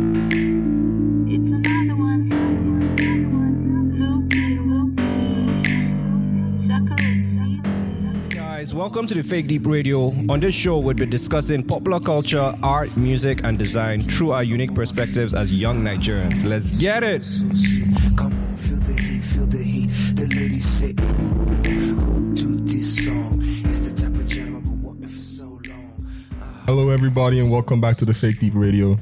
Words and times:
It's 0.00 1.50
another 1.50 1.96
one. 1.96 2.28
Loopy, 3.98 4.58
loopy. 4.60 5.02
Chocolate 6.56 7.24
city. 7.24 7.60
Guys, 8.28 8.72
welcome 8.72 9.08
to 9.08 9.14
the 9.14 9.24
Fake 9.24 9.48
Deep 9.48 9.66
Radio. 9.66 9.98
On 10.28 10.38
this 10.38 10.54
show, 10.54 10.78
we'll 10.78 10.94
be 10.94 11.04
discussing 11.04 11.64
popular 11.64 11.98
culture, 11.98 12.52
art, 12.62 12.96
music, 12.96 13.42
and 13.42 13.58
design 13.58 14.00
through 14.00 14.30
our 14.30 14.44
unique 14.44 14.72
perspectives 14.72 15.34
as 15.34 15.52
young 15.52 15.82
Nigerians. 15.82 16.44
Let's 16.44 16.78
get 16.78 17.02
it! 17.02 17.26
Come 18.16 18.32
on, 18.32 18.56
feel 18.56 18.78
the 18.78 18.92
heat, 19.02 19.20
feel 19.24 19.46
the 19.46 19.58
heat. 19.58 19.90
The 20.14 20.26
ladies 20.36 20.64
say, 20.68 20.94
ooh, 21.00 21.42
ooh, 22.04 22.34
to 22.36 22.60
this 22.64 23.04
song. 23.04 23.38
It's 23.40 23.92
the 23.92 24.00
type 24.00 24.14
of 24.14 24.28
jam 24.28 24.54
I've 24.58 24.62
been 24.62 24.80
wanting 24.80 25.08
for 25.08 25.20
so 25.20 25.46
long. 25.46 26.06
Hello, 26.66 26.90
everybody, 26.90 27.40
and 27.40 27.50
welcome 27.50 27.80
back 27.80 27.96
to 27.96 28.04
the 28.04 28.14
Fake 28.14 28.38
Deep 28.38 28.52
Radio. 28.54 28.96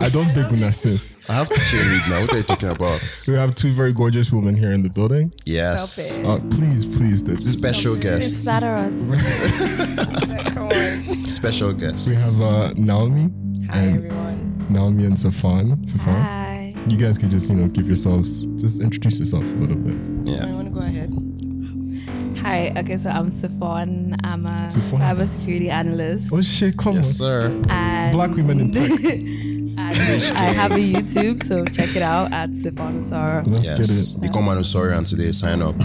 I 0.00 0.08
don't 0.10 0.32
beg 0.34 0.52
una 0.52 0.72
sis. 0.72 1.28
I 1.28 1.34
have 1.34 1.48
to 1.48 1.54
cheerlead 1.60 2.08
now. 2.10 2.20
What 2.22 2.32
are 2.32 2.36
you 2.38 2.42
talking 2.42 2.68
about? 2.68 3.00
We 3.28 3.34
have 3.34 3.54
two 3.54 3.72
very 3.72 3.92
gorgeous 3.92 4.30
women 4.32 4.54
here 4.56 4.72
in 4.72 4.82
the 4.82 4.88
building. 4.90 5.32
Yes. 5.46 6.18
Uh, 6.24 6.40
please, 6.50 6.84
please, 6.84 7.22
the, 7.24 7.34
this, 7.34 7.52
Special 7.52 7.96
guest. 7.96 8.44
Flatter 8.44 8.74
us. 8.74 8.94
Special 11.34 11.72
guest. 11.72 12.08
we 12.10 12.16
have 12.16 12.40
uh, 12.40 12.72
Naomi 12.76 13.30
Hi 13.70 13.78
and 13.78 13.96
everyone. 13.96 14.66
Naomi 14.68 15.04
and 15.06 15.16
Sifon. 15.16 15.76
Sifon, 15.86 16.22
Hi. 16.22 16.74
you 16.88 16.96
guys 16.96 17.16
can 17.18 17.30
just 17.30 17.48
you 17.50 17.56
know 17.56 17.68
give 17.68 17.86
yourselves 17.86 18.44
just 18.60 18.80
introduce 18.82 19.18
yourself 19.18 19.42
a 19.44 19.46
little 19.56 19.76
bit. 19.76 19.96
Yeah. 20.26 20.46
I 20.46 20.52
want 20.52 20.68
to 20.68 20.74
go 20.74 20.80
ahead. 20.80 21.10
Hi. 22.44 22.72
Okay, 22.76 22.96
so 22.98 23.08
I'm 23.10 23.30
Sifon. 23.30 24.18
I'm 24.22 24.44
a 24.46 24.68
Sifon. 24.68 24.98
cybersecurity 25.00 25.70
analyst. 25.70 26.28
Oh 26.32 26.42
shit, 26.42 26.76
come 26.76 26.96
Yes, 26.96 27.06
on. 27.20 27.26
sir. 27.26 27.62
And 27.70 28.12
Black 28.12 28.32
women 28.32 28.60
in 28.60 28.70
tech. 28.70 28.90
I 29.76 29.92
have 30.52 30.72
a 30.72 30.76
YouTube, 30.76 31.42
so 31.42 31.64
check 31.64 31.96
it 31.96 32.02
out 32.02 32.32
at 32.32 32.50
Sifon 32.50 33.04
Sara. 33.08 33.42
Let's 33.46 33.66
Yes. 33.68 33.78
get 33.78 34.18
it. 34.18 34.28
Become 34.28 34.48
an 34.48 34.58
Osorian 34.58 35.04
today. 35.04 35.32
Sign 35.32 35.62
up. 35.62 35.74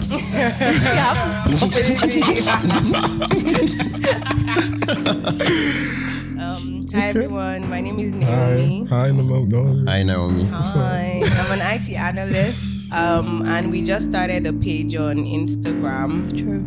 Um, 6.40 6.86
hi 6.94 7.08
everyone. 7.08 7.68
My 7.68 7.80
name 7.80 7.98
is 7.98 8.12
Naomi. 8.12 8.86
hi, 8.86 9.10
no, 9.10 9.22
no. 9.44 9.84
Hi, 9.86 10.02
Naomi. 10.02 10.44
Hi. 10.44 11.20
I'm 11.24 11.60
an 11.60 11.74
IT 11.76 11.90
analyst. 11.94 12.79
Um, 12.92 13.42
and 13.46 13.70
we 13.70 13.82
just 13.84 14.06
started 14.10 14.46
a 14.46 14.52
page 14.52 14.94
on 14.96 15.24
Instagram, 15.24 16.36
True. 16.36 16.60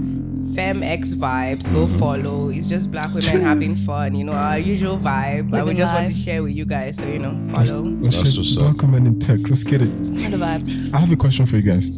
FemX 0.56 1.16
Vibes. 1.16 1.72
Go 1.74 1.88
follow. 2.00 2.50
It's 2.50 2.70
just 2.70 2.92
black 2.92 3.14
women 3.14 3.42
having 3.42 3.76
fun. 3.76 4.16
You 4.16 4.24
know 4.24 4.34
our 4.34 4.60
usual 4.60 4.98
vibe. 4.98 5.40
and 5.40 5.52
we 5.52 5.60
Living 5.60 5.78
just 5.78 5.94
want 5.94 6.08
to 6.08 6.14
share 6.14 6.44
with 6.44 6.54
you 6.56 6.66
guys. 6.66 6.98
So 6.98 7.06
you 7.08 7.20
know, 7.20 7.34
follow. 7.52 7.84
That's 8.02 8.16
shit, 8.18 8.38
what's 8.38 8.58
up. 8.58 8.64
Black 8.78 8.82
women 8.84 9.08
in 9.08 9.20
tech. 9.20 9.40
Let's 9.50 9.64
get 9.64 9.82
it. 9.82 9.90
And 9.90 10.18
the 10.20 10.38
vibe. 10.38 10.94
I 10.94 11.00
have 11.00 11.12
a 11.12 11.16
question 11.16 11.46
for 11.46 11.58
you 11.58 11.64
guys. 11.64 11.92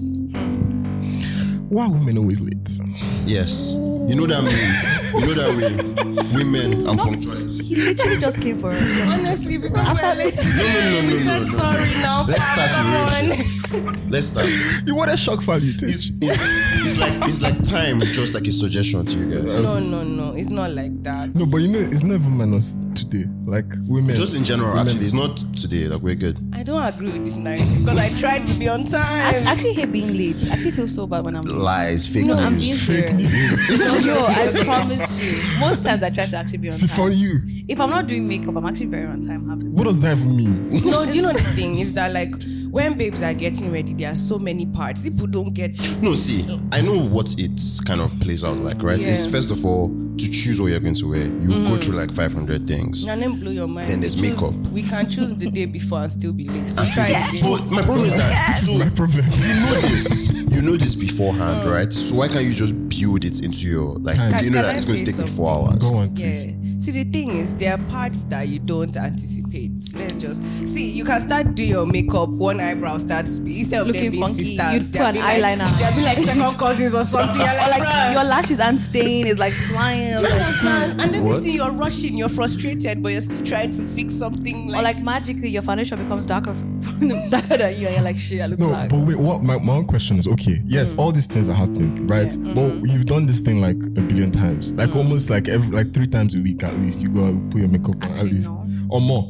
Why 1.70 1.86
are 1.86 1.92
women 1.92 2.18
always 2.18 2.40
late? 2.42 2.80
Yes. 3.26 3.74
You 3.74 4.16
know 4.16 4.28
that 4.28 4.44
meme. 4.44 5.20
You 5.20 5.26
know 5.28 5.34
that 5.34 5.50
way. 5.58 6.36
Women 6.36 6.88
and 6.88 7.00
punctuality. 7.00 7.64
He 7.66 7.76
literally 7.76 8.20
just 8.22 8.40
came 8.40 8.62
for 8.62 8.70
us. 8.72 9.12
Honestly, 9.12 9.58
because 9.58 10.02
we're 10.02 10.16
late 10.16 10.36
No, 10.36 10.42
today, 10.42 11.02
no, 11.02 11.02
no, 11.02 11.08
we 11.08 11.14
no, 11.14 11.20
said 11.26 11.42
no, 11.42 11.48
no. 11.48 11.58
sorry 11.58 11.90
now. 11.96 12.26
Let's 12.28 12.44
start 12.44 12.72
Come 12.72 12.92
with 13.32 13.40
on. 13.50 13.55
Real 13.82 13.94
shit. 13.94 14.12
Let's 14.12 14.28
start. 14.28 14.48
You 14.86 14.96
want 14.96 15.12
a 15.12 15.18
shock 15.18 15.42
value, 15.42 15.72
It's, 15.76 15.84
it's, 15.86 16.10
it's 16.22 16.98
like 17.00 17.14
it's 17.28 17.42
like 17.42 17.64
time, 17.64 18.00
just 18.02 18.34
like 18.34 18.48
a 18.48 18.52
suggestion 18.52 19.06
to 19.06 19.18
you 19.18 19.36
guys. 19.36 19.62
No, 19.62 19.80
no, 19.80 20.04
no. 20.04 20.34
It's 20.36 20.50
not 20.50 20.72
like 20.72 21.02
that. 21.04 21.34
No, 21.36 21.46
but 21.46 21.58
you 21.58 21.68
know, 21.70 21.80
it's 21.92 22.04
not 22.04 22.16
even 22.16 22.32
minus 22.38 22.76
today. 22.96 23.26
Like 23.46 23.66
women. 23.88 24.16
Just 24.16 24.36
in 24.36 24.44
general, 24.44 24.70
women- 24.74 24.88
actually, 24.88 25.06
it's 25.06 25.14
not 25.14 25.38
today. 25.56 25.88
Like 25.88 26.02
we're 26.02 26.16
good. 26.16 26.40
I 26.54 26.64
don't 26.64 26.84
agree 26.84 27.12
with 27.12 27.26
this 27.26 27.36
narrative 27.36 27.80
because 27.84 27.98
I 28.00 28.10
tried 28.20 28.44
to 28.44 28.54
be 28.56 28.68
on 28.68 28.84
time. 28.86 29.02
I 29.04 29.38
actually 29.52 29.74
hate 29.74 29.92
being 29.92 30.18
late. 30.18 30.38
I 30.50 30.54
actually 30.54 30.72
feel 30.72 30.88
so 30.88 31.06
bad 31.08 31.24
when 31.26 31.36
I'm 31.36 31.44
late. 31.44 31.56
Lies, 31.56 32.08
fake 32.08 32.26
No, 32.26 32.36
I'm 32.36 32.56
being 32.56 32.70
news. 32.72 32.88
Fake 32.88 33.14
news. 33.14 33.70
No, 33.80 33.96
yo, 33.98 34.26
I 34.26 34.64
promise 34.64 35.12
you. 35.22 35.42
Most 35.60 35.84
times 35.84 36.04
I 36.04 36.10
try 36.10 36.26
to 36.26 36.38
actually 36.38 36.58
be 36.60 36.70
on 36.70 36.78
time. 36.78 36.90
For 36.90 37.10
you, 37.10 37.40
If 37.68 37.80
I'm 37.80 37.90
not 37.90 38.08
doing 38.08 38.28
makeup, 38.28 38.56
I'm 38.56 38.66
actually 38.66 38.88
very 38.88 39.06
on 39.08 39.22
time. 39.22 39.48
Half 39.50 39.60
time. 39.60 39.72
what 39.74 39.84
does 39.86 40.02
that 40.02 40.18
even 40.18 40.36
mean? 40.36 40.70
No, 40.86 41.06
do 41.06 41.16
you 41.18 41.22
know 41.22 41.34
the 41.34 41.42
thing 41.56 41.78
is 41.80 41.94
that 41.94 42.12
like 42.14 42.34
when 42.76 42.98
babes 42.98 43.24
are 43.24 43.34
getting 43.34 43.72
ready, 43.72 43.94
there 43.94 44.12
are 44.12 44.16
so 44.16 44.38
many 44.38 44.66
parts. 44.66 45.08
People 45.08 45.28
don't 45.28 45.54
get 45.54 45.72
it. 45.72 46.02
No, 46.02 46.14
see, 46.14 46.44
I 46.74 46.82
know 46.82 47.06
what 47.08 47.34
it 47.38 47.58
kind 47.86 48.02
of 48.02 48.20
plays 48.20 48.44
out 48.44 48.58
like, 48.58 48.84
right? 48.84 49.00
It's 49.00 49.26
first 49.26 49.50
of 49.50 49.66
all 49.66 49.88
to 50.18 50.32
choose 50.32 50.60
what 50.60 50.68
you're 50.72 50.82
going 50.82 50.96
to 50.96 51.10
wear. 51.10 51.26
You 51.26 51.48
go 51.64 51.72
mm. 51.72 51.84
through 51.84 51.96
like 51.96 52.14
500 52.14 52.68
things. 52.68 53.06
And 53.08 53.22
then 53.22 53.40
blow 53.40 53.52
your 53.52 53.68
mind. 53.70 53.90
Then 53.90 54.02
there's 54.02 54.18
We 54.18 54.28
choose- 54.28 54.42
makeup. 54.42 54.72
We 54.74 54.84
can 54.84 55.10
choose 55.10 55.34
the 55.36 55.50
day 55.50 55.66
before 55.66 56.02
and 56.02 56.12
still 56.12 56.34
be 56.34 56.50
late. 56.50 56.70
So 56.70 56.82
And 56.82 56.92
try 56.92 57.26
so 57.38 57.64
my 57.66 57.82
problem 57.82 58.08
is 58.08 58.16
that 58.18 58.58
so 58.60 58.78
My 58.78 58.90
problem. 58.90 59.24
you 59.24 59.56
know 59.56 59.82
this, 59.82 60.34
you 60.34 60.62
know 60.62 60.76
this 60.76 60.96
beforehand, 60.96 61.62
oh. 61.66 61.72
right? 61.72 61.94
So 61.94 62.16
why 62.16 62.28
can't 62.28 62.44
you 62.44 62.54
just 62.54 62.85
build 63.02 63.26
it 63.26 63.44
into 63.44 63.68
your 63.68 63.96
like? 64.00 64.16
Can- 64.16 64.44
you 64.44 64.50
know 64.52 64.62
that 64.62 64.74
I 64.74 64.78
it's 64.78 64.86
going 64.86 65.00
to 65.00 65.06
say 65.06 65.12
take 65.18 65.26
me 65.30 65.36
four 65.36 65.52
hours. 65.70 65.80
Go 65.80 65.96
on, 65.98 66.16
Yeah. 66.16 66.52
See, 66.78 66.92
the 66.92 67.10
thing 67.10 67.32
is, 67.32 67.56
there 67.56 67.74
are 67.74 67.78
parts 67.86 68.24
that 68.26 68.50
you 68.50 68.60
don't 68.60 68.96
anticipate. 68.98 69.72
Let's 69.96 70.14
just 70.16 70.68
see. 70.68 70.92
You 70.92 71.06
can 71.06 71.22
start 71.22 71.56
doing 71.56 71.70
your 71.70 71.86
makeup. 71.86 72.28
One 72.30 72.60
eyebrow 72.60 72.98
starts 72.98 73.38
instead 73.38 73.82
of 73.82 73.88
Looking 73.88 74.04
them 74.04 74.12
being 74.12 74.24
funky, 74.26 74.44
sisters. 74.44 74.74
you'd 74.74 74.82
they'll 74.94 75.06
put 75.06 75.14
be 75.14 75.20
an 75.22 75.42
like, 75.42 75.58
eyeliner. 75.60 75.80
They'll 75.80 75.96
be 75.96 76.02
like 76.02 76.18
second 76.20 76.58
cousins 76.60 76.94
or 76.94 77.06
something. 77.06 77.38
You're 77.40 77.50
Or 77.50 77.70
like, 77.70 77.80
like 77.80 78.14
your 78.14 78.24
lashes 78.26 78.60
and 78.60 78.82
stain 78.82 79.26
is 79.26 79.40
like 79.40 79.54
flying. 79.54 80.18
Do 80.18 80.24
you 80.24 80.30
like, 80.30 80.42
understand? 80.42 81.02
And 81.02 81.14
then 81.14 81.24
What? 81.24 81.36
you 81.36 81.42
see 81.44 81.56
you're 81.56 81.72
rushing, 81.72 82.18
you're 82.18 82.30
frustrated, 82.30 83.02
but 83.02 83.14
you're 83.14 83.22
still 83.22 83.46
trying 83.46 83.70
to 83.72 83.88
fix 83.88 84.14
something. 84.14 84.76
or 84.76 84.82
like 84.82 85.00
magically 85.02 85.50
your 85.50 85.62
foundation 85.62 85.98
becomes 86.04 86.26
darker, 86.26 86.54
darker 87.30 87.58
than 87.58 87.80
you, 87.80 87.88
and 87.88 87.96
you're 87.96 88.04
like, 88.04 88.18
shit, 88.18 88.42
I 88.42 88.48
look 88.48 88.60
No, 88.60 88.68
black. 88.68 88.90
but 88.90 89.00
wait, 89.00 89.18
what 89.18 89.42
my, 89.42 89.58
my 89.60 89.74
own 89.76 89.86
question 89.86 90.20
is 90.20 90.28
okay, 90.28 90.62
yes, 90.66 90.94
mm. 90.94 91.00
all 91.00 91.12
these 91.14 91.28
things 91.28 91.48
are 91.48 91.54
happening, 91.54 92.06
right? 92.06 92.26
But 92.26 92.56
mm-hmm. 92.56 92.85
You've 92.86 93.06
done 93.06 93.26
this 93.28 93.42
thing 93.42 93.62
like 93.62 93.78
a 93.78 94.02
billion 94.02 94.32
times. 94.32 94.74
Like 94.74 94.96
almost 94.96 95.30
like 95.30 95.48
every 95.48 95.76
like 95.76 95.94
three 95.94 96.08
times 96.08 96.36
a 96.36 96.40
week 96.40 96.64
at 96.64 96.78
least. 96.80 97.02
You 97.02 97.10
go 97.10 97.26
and 97.26 97.52
put 97.52 97.60
your 97.60 97.70
makeup 97.70 98.06
on 98.06 98.12
at 98.14 98.26
least. 98.26 98.50
no. 98.52 98.68
Or 98.90 99.02
more. 99.02 99.30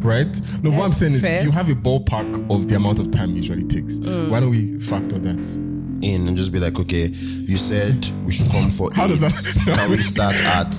Right? 0.00 0.38
No, 0.62 0.70
what 0.70 0.84
I'm 0.84 0.92
saying 0.92 1.14
is 1.14 1.24
you 1.44 1.50
have 1.50 1.70
a 1.70 1.74
ballpark 1.74 2.50
of 2.54 2.68
the 2.68 2.76
amount 2.76 2.98
of 2.98 3.10
time 3.10 3.30
it 3.30 3.36
usually 3.36 3.64
takes. 3.64 3.98
Why 3.98 4.40
don't 4.40 4.50
we 4.50 4.78
factor 4.80 5.18
that? 5.18 5.56
In 6.02 6.28
and 6.28 6.36
just 6.36 6.52
be 6.52 6.58
like, 6.60 6.78
okay, 6.78 7.06
you 7.06 7.56
said 7.56 8.06
we 8.26 8.32
should 8.32 8.50
come 8.50 8.70
for. 8.70 8.92
How 8.92 9.06
does 9.06 9.20
that- 9.20 9.32
Can 9.76 9.90
we 9.90 9.96
start 9.98 10.34
at, 10.44 10.74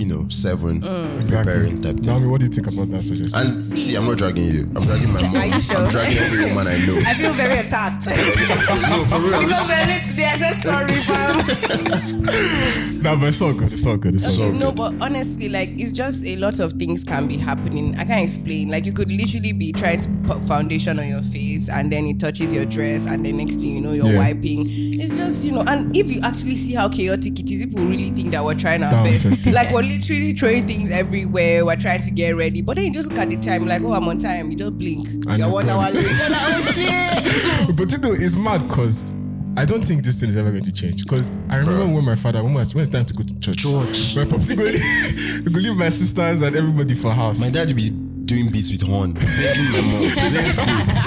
you 0.00 0.06
know, 0.06 0.26
seven 0.28 0.80
mm. 0.80 1.30
preparing 1.30 1.80
type 1.82 1.96
thing? 1.96 2.06
Naomi, 2.06 2.26
what 2.26 2.40
do 2.40 2.46
you 2.46 2.52
think 2.52 2.66
about 2.66 2.88
that 2.90 3.04
suggestion? 3.04 3.38
And 3.38 3.62
see, 3.62 3.94
I'm 3.96 4.06
not 4.06 4.18
dragging 4.18 4.46
you. 4.46 4.62
I'm 4.74 4.82
dragging 4.84 5.12
my 5.12 5.22
mom. 5.22 5.36
Are 5.36 5.46
you 5.46 5.60
sure? 5.60 5.76
I'm 5.76 5.88
dragging 5.88 6.18
every 6.18 6.44
woman 6.46 6.66
I 6.66 6.78
know. 6.86 6.98
I 7.06 7.14
feel 7.14 7.34
very 7.34 7.58
attacked. 7.58 8.06
no, 8.90 9.04
for 9.04 9.18
real. 9.18 9.40
because 9.40 9.68
we're 9.68 9.86
late 9.86 10.04
today. 10.06 10.24
I 10.24 10.36
said 10.38 10.56
sorry, 10.56 10.92
fam. 10.92 12.20
no, 13.02 13.16
but 13.16 13.28
it's 13.28 13.42
all 13.42 13.52
good. 13.52 13.72
It's 13.72 13.86
all 13.86 13.96
good. 13.96 14.14
It's 14.14 14.38
all 14.38 14.50
good. 14.50 14.60
no, 14.60 14.72
but 14.72 14.94
honestly, 15.02 15.48
like 15.48 15.70
it's 15.70 15.92
just 15.92 16.24
a 16.24 16.36
lot 16.36 16.58
of 16.60 16.72
things 16.74 17.04
can 17.04 17.26
be 17.28 17.36
happening. 17.36 17.98
I 17.98 18.04
can't 18.04 18.22
explain. 18.22 18.70
Like 18.70 18.86
you 18.86 18.92
could 18.92 19.10
literally 19.12 19.52
be 19.52 19.72
trying 19.72 20.00
to 20.00 20.08
put 20.24 20.44
foundation 20.44 20.98
on 20.98 21.08
your 21.08 21.22
face, 21.22 21.68
and 21.68 21.92
then 21.92 22.06
it 22.06 22.18
touches 22.20 22.52
your 22.52 22.64
dress, 22.64 23.06
and 23.06 23.24
then 23.24 23.36
next 23.36 23.56
thing 23.56 23.74
you 23.74 23.80
know, 23.80 23.92
you're 23.92 24.10
Yeah. 24.12 24.18
wiping. 24.18 24.66
It's 25.00 25.16
just 25.16 25.44
you 25.44 25.52
know, 25.52 25.64
and 25.66 25.94
if 25.96 26.10
you 26.10 26.20
actually 26.22 26.56
see 26.56 26.74
how 26.74 26.88
chaotic 26.88 27.38
it 27.38 27.50
is, 27.50 27.64
people 27.64 27.84
really 27.84 28.10
think 28.10 28.32
that 28.32 28.44
we're 28.44 28.54
trying 28.54 28.82
our 28.82 28.90
That's 29.04 29.24
best. 29.24 29.46
Like 29.46 29.70
we're 29.72 29.82
literally 29.98 30.32
throwing 30.32 30.66
things 30.66 30.90
everywhere. 30.90 31.64
We're 31.64 31.76
trying 31.76 32.02
to 32.02 32.10
get 32.10 32.36
ready, 32.36 32.62
but 32.62 32.76
then 32.76 32.86
you 32.86 32.92
just 32.92 33.08
look 33.08 33.18
at 33.18 33.28
the 33.28 33.36
time, 33.36 33.66
like 33.66 33.82
oh, 33.82 33.92
I'm 33.92 34.08
on 34.08 34.18
time. 34.18 34.50
You 34.50 34.56
just 34.56 34.78
blink. 34.78 35.08
And 35.08 35.38
you're 35.38 35.46
it's 35.46 35.54
one 35.54 35.68
hour 35.68 35.90
late. 35.90 36.04
You're 36.04 36.30
like, 36.30 36.42
oh 36.42 36.62
shit. 36.62 37.76
But 37.76 37.92
you 37.92 37.98
know, 37.98 38.12
it's 38.12 38.36
mad 38.36 38.66
because 38.68 39.12
I 39.56 39.64
don't 39.64 39.82
think 39.82 40.04
this 40.04 40.20
thing 40.20 40.28
is 40.28 40.36
ever 40.36 40.50
going 40.50 40.64
to 40.64 40.72
change. 40.72 41.04
Because 41.04 41.32
I 41.48 41.56
remember 41.58 41.94
when 41.94 42.04
my 42.04 42.16
father, 42.16 42.42
when, 42.42 42.52
my, 42.52 42.64
when 42.64 42.82
it's 42.82 42.88
time 42.90 43.04
to 43.04 43.14
go 43.14 43.22
to 43.22 43.40
church, 43.40 43.58
Church. 43.58 44.16
my 44.16 44.24
pops 44.24 44.54
go, 44.54 44.64
go 45.50 45.58
leave 45.58 45.76
my 45.76 45.88
sisters 45.88 46.42
and 46.42 46.56
everybody 46.56 46.94
for 46.94 47.12
house. 47.12 47.40
My 47.40 47.50
dad 47.50 47.68
would 47.68 47.76
be 47.76 47.90
doing 48.30 48.48
beats 48.50 48.70
with 48.70 48.86
horn, 48.86 49.12
begging 49.12 49.72
my 49.74 49.80
mom, 49.82 50.02
let's 50.32 50.54
go, 50.54 50.62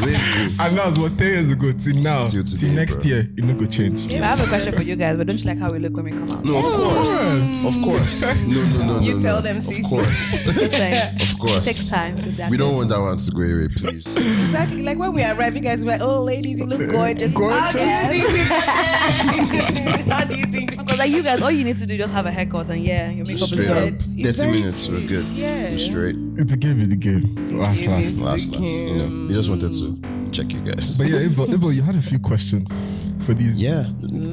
let's 0.05 0.25
go. 0.35 0.63
And 0.63 0.77
that 0.77 0.85
was 0.87 0.99
what 0.99 1.17
10 1.17 1.27
years 1.27 1.49
ago 1.49 1.71
till 1.71 1.95
now. 1.95 2.25
Till 2.25 2.43
Till, 2.43 2.71
next 2.73 2.97
bro. 2.97 3.05
year, 3.09 3.19
it 3.37 3.43
no 3.43 3.53
go 3.53 3.65
change. 3.65 4.11
I 4.13 4.17
have 4.17 4.39
a 4.41 4.47
question 4.47 4.73
for 4.73 4.81
you 4.83 4.95
guys, 4.97 5.15
but 5.17 5.27
don't 5.27 5.39
you 5.39 5.45
like 5.45 5.57
how 5.57 5.71
we 5.71 5.79
look 5.79 5.93
when 5.95 6.05
we 6.05 6.11
come 6.11 6.29
out? 6.29 6.43
No, 6.43 6.57
of 6.59 6.65
course, 6.65 7.65
of 7.65 7.81
course. 7.83 8.41
No, 8.43 8.61
no, 8.63 8.77
no, 8.77 8.93
no. 8.95 8.99
You 8.99 9.13
no. 9.15 9.19
tell 9.21 9.41
them, 9.41 9.57
Of 9.57 9.83
course, 9.89 10.45
like, 10.77 11.21
of 11.21 11.39
course. 11.39 11.65
takes 11.65 11.89
time. 11.89 12.17
to 12.17 12.27
adapt. 12.29 12.51
We 12.51 12.57
don't 12.57 12.75
want 12.75 12.89
that 12.89 12.99
one 12.99 13.17
to 13.17 13.31
go 13.31 13.41
away, 13.41 13.67
please. 13.73 14.17
Exactly. 14.17 14.83
Like 14.83 14.97
when 14.97 15.13
we 15.13 15.23
arrive, 15.23 15.55
you 15.55 15.61
guys 15.61 15.81
are 15.83 15.87
like, 15.87 16.01
oh, 16.01 16.23
ladies, 16.23 16.59
you 16.59 16.65
look 16.65 16.81
gorgeous. 16.91 17.33
How 17.37 17.71
do 17.71 17.79
you 17.79 17.83
Gorgeous. 17.83 18.09
think 19.29 19.51
we 19.51 19.57
get 19.57 19.75
there? 19.75 19.97
How 20.13 20.25
do 20.25 20.35
you 20.37 20.45
think 20.45 20.71
Because 20.77 20.97
like 20.99 21.11
you 21.11 21.23
guys, 21.23 21.41
all 21.41 21.51
you 21.51 21.63
need 21.63 21.77
to 21.77 21.85
do 21.85 21.93
is 21.93 21.99
just 22.01 22.13
have 22.13 22.25
a 22.25 22.31
haircut 22.31 22.69
and 22.69 22.83
yeah, 22.83 23.09
your 23.09 23.25
makeup 23.25 23.41
is 23.43 23.49
Straight 23.49 23.69
up, 23.69 23.75
good. 23.77 24.01
30 24.01 24.21
it's 24.23 24.37
very 24.39 24.51
minutes, 24.51 24.89
we're 24.89 25.07
good. 25.07 25.25
Yeah. 25.33 25.69
We're 25.71 25.77
straight. 25.77 26.15
It's 26.35 26.51
a 26.53 26.57
game, 26.57 26.79
it's 26.79 26.89
the 26.89 26.95
game. 26.95 27.35
Last, 27.59 27.85
last. 27.85 28.19
Last, 28.19 28.51
last. 28.51 28.61
You 28.63 28.95
know, 28.97 29.27
we 29.27 29.33
just 29.33 29.49
wanted 29.49 29.71
to 29.71 30.31
check 30.31 30.51
you 30.53 30.61
guys. 30.61 30.97
But 30.97 31.07
yeah, 31.07 31.19
Ibo, 31.19 31.45
Ibo, 31.53 31.69
you 31.69 31.81
had 31.83 31.95
a 31.95 32.01
few 32.01 32.19
questions 32.19 32.81
for 33.25 33.33
these. 33.33 33.59
Yeah. 33.59 33.85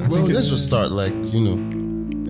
Well, 0.09 0.21
let's 0.23 0.47
it- 0.47 0.49
just 0.51 0.65
start 0.65 0.91
like, 0.91 1.13
you 1.33 1.41
know, 1.41 1.53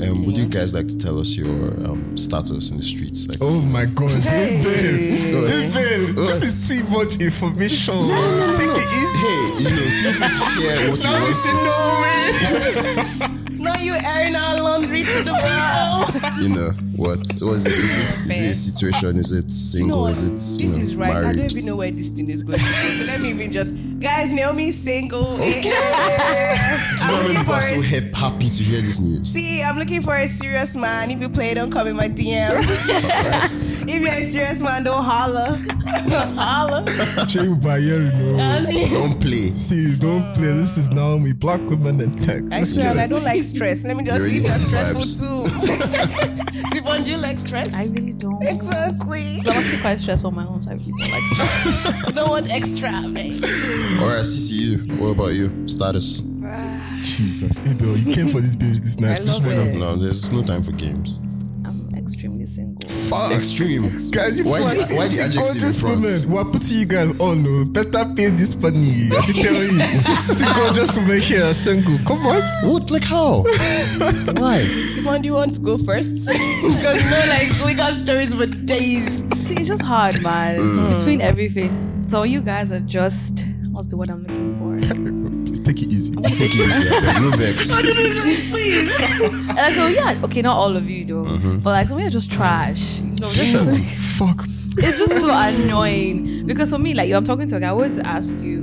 um, 0.08 0.26
would 0.26 0.36
you 0.38 0.48
guys 0.48 0.74
like 0.74 0.88
to 0.88 0.98
tell 0.98 1.20
us 1.20 1.36
your 1.36 1.48
um, 1.88 2.18
status 2.18 2.72
in 2.72 2.78
the 2.78 2.84
streets? 2.84 3.28
Like, 3.28 3.38
Oh 3.40 3.62
my 3.62 3.86
god, 3.86 4.10
hey, 4.24 4.62
babe. 4.64 5.32
Go 5.34 5.42
This 5.42 5.76
ahead. 5.76 6.16
this 6.16 6.44
is 6.44 6.68
too 6.68 6.84
much 6.90 7.16
information. 7.18 8.02
Take 8.58 8.72
it 8.76 8.90
easy. 9.00 9.18
hey, 9.24 9.56
you 9.58 9.70
know, 9.70 9.88
feel 10.02 10.14
free 10.14 10.28
to 10.28 10.34
share 10.52 10.90
what 10.90 10.98
you 10.98 11.04
Now 11.04 11.14
want. 11.14 11.24
listen, 11.26 11.56
no 11.56 13.32
way. 13.32 13.38
No, 13.62 13.72
you 13.76 13.94
airing 13.94 14.36
our 14.36 14.60
laundry 14.60 15.04
to 15.04 15.22
the 15.22 15.36
people. 15.38 16.30
You 16.42 16.50
know, 16.50 16.72
what? 16.96 17.20
What 17.20 17.28
is 17.30 17.66
it? 17.68 17.72
Is 17.72 18.22
it, 18.26 18.32
is 18.32 18.42
it 18.42 18.52
a 18.52 18.56
situation? 18.56 19.16
Is 19.18 19.32
it 19.32 19.52
single? 19.52 20.02
No, 20.02 20.08
is 20.08 20.28
it 20.28 20.60
you 20.60 20.68
this 20.68 20.76
know, 20.76 20.82
is 20.82 20.96
right. 20.96 21.16
I 21.18 21.34
don't 21.34 21.52
even 21.52 21.66
know 21.66 21.76
where 21.76 21.92
this 21.92 22.10
thing 22.10 22.32
is 22.32 22.42
going 22.42 22.58
to 22.58 22.66
go. 22.66 22.90
So 22.98 23.04
let 23.06 23.22
me 23.22 23.30
even 23.30 23.52
just, 23.52 23.76
guys, 24.00 24.34
Naomi's 24.34 24.76
single. 24.76 25.38
Do 25.38 25.44
you 25.44 25.62
know 25.70 25.70
I'm 25.72 26.80
how 26.98 27.12
many 27.12 27.28
looking 27.30 27.38
people 27.42 27.54
for 27.54 27.62
so 27.62 27.76
a, 27.76 28.16
happy 28.16 28.50
to 28.50 28.64
hear 28.64 28.82
this 28.82 29.00
news? 29.00 29.32
see, 29.32 29.62
I'm 29.62 29.78
looking 29.78 30.02
for 30.02 30.16
a 30.16 30.28
serious 30.28 30.76
man. 30.76 31.12
If 31.12 31.22
you 31.22 31.30
play, 31.30 31.54
don't 31.54 31.70
come 31.72 31.88
in 31.88 31.96
my 31.96 32.10
DM. 32.10 32.50
if 33.88 34.02
you're 34.02 34.12
a 34.12 34.24
serious 34.24 34.62
man, 34.64 34.84
don't 34.84 35.04
holler. 35.04 35.60
holler. 36.42 36.90
Shame 37.30 37.60
by 37.60 37.78
you 37.78 38.00
know. 38.00 38.66
Don't 38.90 39.22
play. 39.22 39.56
See, 39.56 39.96
don't 39.96 40.34
play. 40.34 40.54
This 40.54 40.80
is 40.80 40.90
Naomi, 40.90 41.34
black 41.34 41.62
women 41.70 42.02
in 42.02 42.18
tech. 42.18 42.42
I 42.52 42.60
Let's 42.60 42.74
swear, 42.74 42.96
get 42.96 43.04
I 43.04 43.06
don't 43.08 43.24
like 43.24 43.44
stress. 43.44 43.86
Let 43.86 43.96
me 43.96 44.04
just 44.04 44.22
You 44.22 44.30
see 44.30 44.38
if 44.38 44.44
really 44.44 44.72
you're 44.72 45.02
stressful 45.02 45.44
too. 45.46 46.31
Sifon, 46.72 47.04
do 47.06 47.12
you 47.12 47.18
like 47.18 47.40
stress? 47.40 47.74
I 47.74 47.86
really 47.86 48.14
don't. 48.14 48.42
exactly. 48.44 49.42
I'm 49.48 49.58
actually 49.58 49.82
quite 49.82 50.00
stressful 50.00 50.28
on 50.30 50.36
my 50.36 50.46
own, 50.46 50.62
so 50.62 50.72
I 50.72 50.74
really 50.74 50.92
don't 50.98 51.12
like 51.12 51.24
stress. 51.32 52.08
You 52.08 52.14
don't 52.14 52.30
want 52.30 52.50
extra, 52.52 52.92
man. 53.08 53.44
All 54.02 54.08
right, 54.10 54.24
CC, 54.26 54.52
you. 54.52 54.78
What 55.02 55.10
about 55.12 55.34
you? 55.34 55.68
Status? 55.68 56.22
Jesus. 57.02 57.58
Hey, 57.60 57.74
bro, 57.74 57.94
you 57.96 58.14
came 58.14 58.28
for 58.28 58.42
these 58.42 58.56
babes 58.56 58.80
this 58.82 59.00
night. 59.00 59.22
I 59.22 59.24
Just 59.26 59.44
love 59.44 59.48
went 59.58 59.70
it. 59.70 59.76
up. 59.76 59.80
No, 59.82 59.96
there's 59.96 60.32
no 60.32 60.44
time 60.44 60.62
for 60.64 60.72
games. 60.74 61.20
I'm 63.14 63.32
extremely 63.32 63.90
single. 63.90 63.92
Fuck. 63.92 63.92
Extreme. 64.02 64.12
Guys, 64.12 64.40
you 64.40 64.46
Why 64.46 64.62
why, 64.62 64.74
the- 64.76 64.96
why 64.96 65.04
the 65.04 65.32
see 65.32 65.38
gorgeous 65.38 65.80
front? 65.80 66.02
women. 66.02 66.32
We're 66.32 66.46
putting 66.46 66.78
you 66.80 66.86
guys 66.86 67.12
on. 67.20 67.44
No, 67.44 67.66
better 67.66 68.06
pay 68.16 68.30
this 68.30 68.56
money. 68.56 69.10
I 69.12 69.22
can 69.22 69.34
tell 69.34 69.64
you. 69.64 69.80
see 70.34 70.54
gorgeous 70.56 70.98
women 70.98 71.20
here, 71.20 71.54
single. 71.54 71.98
Come 72.06 72.26
on. 72.26 72.42
What? 72.70 72.90
Like 72.92 73.04
how? 73.04 73.42
Why? 73.44 74.60
Sifon, 74.94 75.22
do 75.22 75.30
you 75.30 75.36
want 75.36 75.56
to 75.56 75.62
go 75.62 75.78
first? 75.78 76.16
because 76.28 77.04
you 77.04 77.10
know, 77.10 77.26
like, 77.30 77.66
we 77.66 77.74
got 77.74 77.94
stories 78.06 78.34
for 78.34 78.46
days. 78.46 79.20
See, 79.48 79.56
it's 79.56 79.68
just 79.68 79.82
hard, 79.82 80.22
man. 80.22 80.60
Mm. 80.60 80.98
Between 80.98 81.22
everything. 81.22 81.72
So 82.10 82.24
you 82.24 82.42
guys 82.42 82.72
are 82.72 82.80
just 82.82 83.46
what's 83.72 83.88
the 83.88 83.98
word 83.98 84.10
I'm 84.10 84.24
looking 84.24 84.51
for? 84.51 84.51
Please 85.74 85.80
take 85.80 85.84
it 85.84 85.94
easy. 85.94 86.16
Take 86.16 86.52
it 86.54 86.68
easy. 86.68 86.90
No 87.22 87.32
vex. 87.38 87.82
Please. 88.52 88.92
And 89.52 89.58
like, 89.58 89.76
so 89.76 89.88
yeah, 89.88 90.18
okay, 90.24 90.42
not 90.42 90.56
all 90.58 90.76
of 90.78 90.90
you 90.90 91.06
though, 91.06 91.24
Mm-hmm. 91.30 91.60
but 91.60 91.72
like 91.72 91.88
some 91.88 91.98
of 91.98 92.02
you 92.02 92.08
are 92.08 92.12
just 92.12 92.32
trash. 92.32 93.00
You 93.00 93.08
know, 93.20 93.30
just, 93.30 94.18
Fuck. 94.18 94.46
it's 94.78 94.98
just 94.98 95.18
so 95.22 95.30
annoying 95.32 96.46
because 96.48 96.70
for 96.70 96.78
me, 96.80 96.94
like, 96.94 97.12
I'm 97.12 97.26
talking 97.26 97.48
to 97.50 97.58
a 97.58 97.60
guy, 97.60 97.68
I 97.68 97.72
always 97.72 98.00
ask 98.00 98.34
you, 98.38 98.62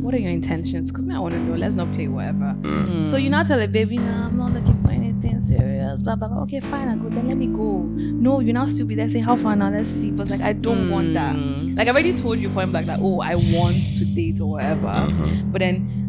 what 0.00 0.14
are 0.14 0.18
your 0.18 0.30
intentions? 0.30 0.90
Because 0.92 1.04
me, 1.06 1.14
I 1.14 1.18
want 1.18 1.34
to 1.34 1.40
know. 1.40 1.56
Let's 1.56 1.74
not 1.74 1.90
play 1.94 2.06
whatever. 2.08 2.54
Mm. 2.60 3.10
So 3.10 3.16
you 3.16 3.30
now 3.30 3.42
tell 3.42 3.60
a 3.60 3.66
baby, 3.66 3.96
nah, 3.98 4.26
I'm 4.26 4.36
not 4.36 4.52
looking 4.52 4.80
for 4.84 4.92
anything 4.92 5.40
serious. 5.40 6.00
Blah 6.00 6.16
blah 6.16 6.28
blah. 6.28 6.42
Okay, 6.42 6.60
fine, 6.60 6.88
I 6.88 6.96
go. 6.96 7.08
Then 7.08 7.26
let 7.28 7.36
me 7.36 7.46
go. 7.46 7.82
No, 7.82 8.40
you're 8.40 8.54
now 8.54 8.66
stupid. 8.66 8.98
They 8.98 9.08
say 9.08 9.18
how 9.20 9.36
far 9.36 9.56
now? 9.56 9.70
Let's 9.70 9.88
see. 9.88 10.10
But 10.10 10.28
like, 10.30 10.42
I 10.42 10.52
don't 10.52 10.90
want 10.90 11.14
that. 11.14 11.34
Like 11.34 11.88
I 11.88 11.90
already 11.90 12.14
told 12.14 12.38
you 12.38 12.50
point 12.50 12.70
blank 12.70 12.86
that 12.86 13.00
oh, 13.02 13.20
I 13.20 13.34
want 13.36 13.82
to 13.94 14.04
date 14.04 14.38
or 14.40 14.50
whatever. 14.50 14.88
Mm-hmm. 14.88 15.50
But 15.50 15.60
then 15.60 16.05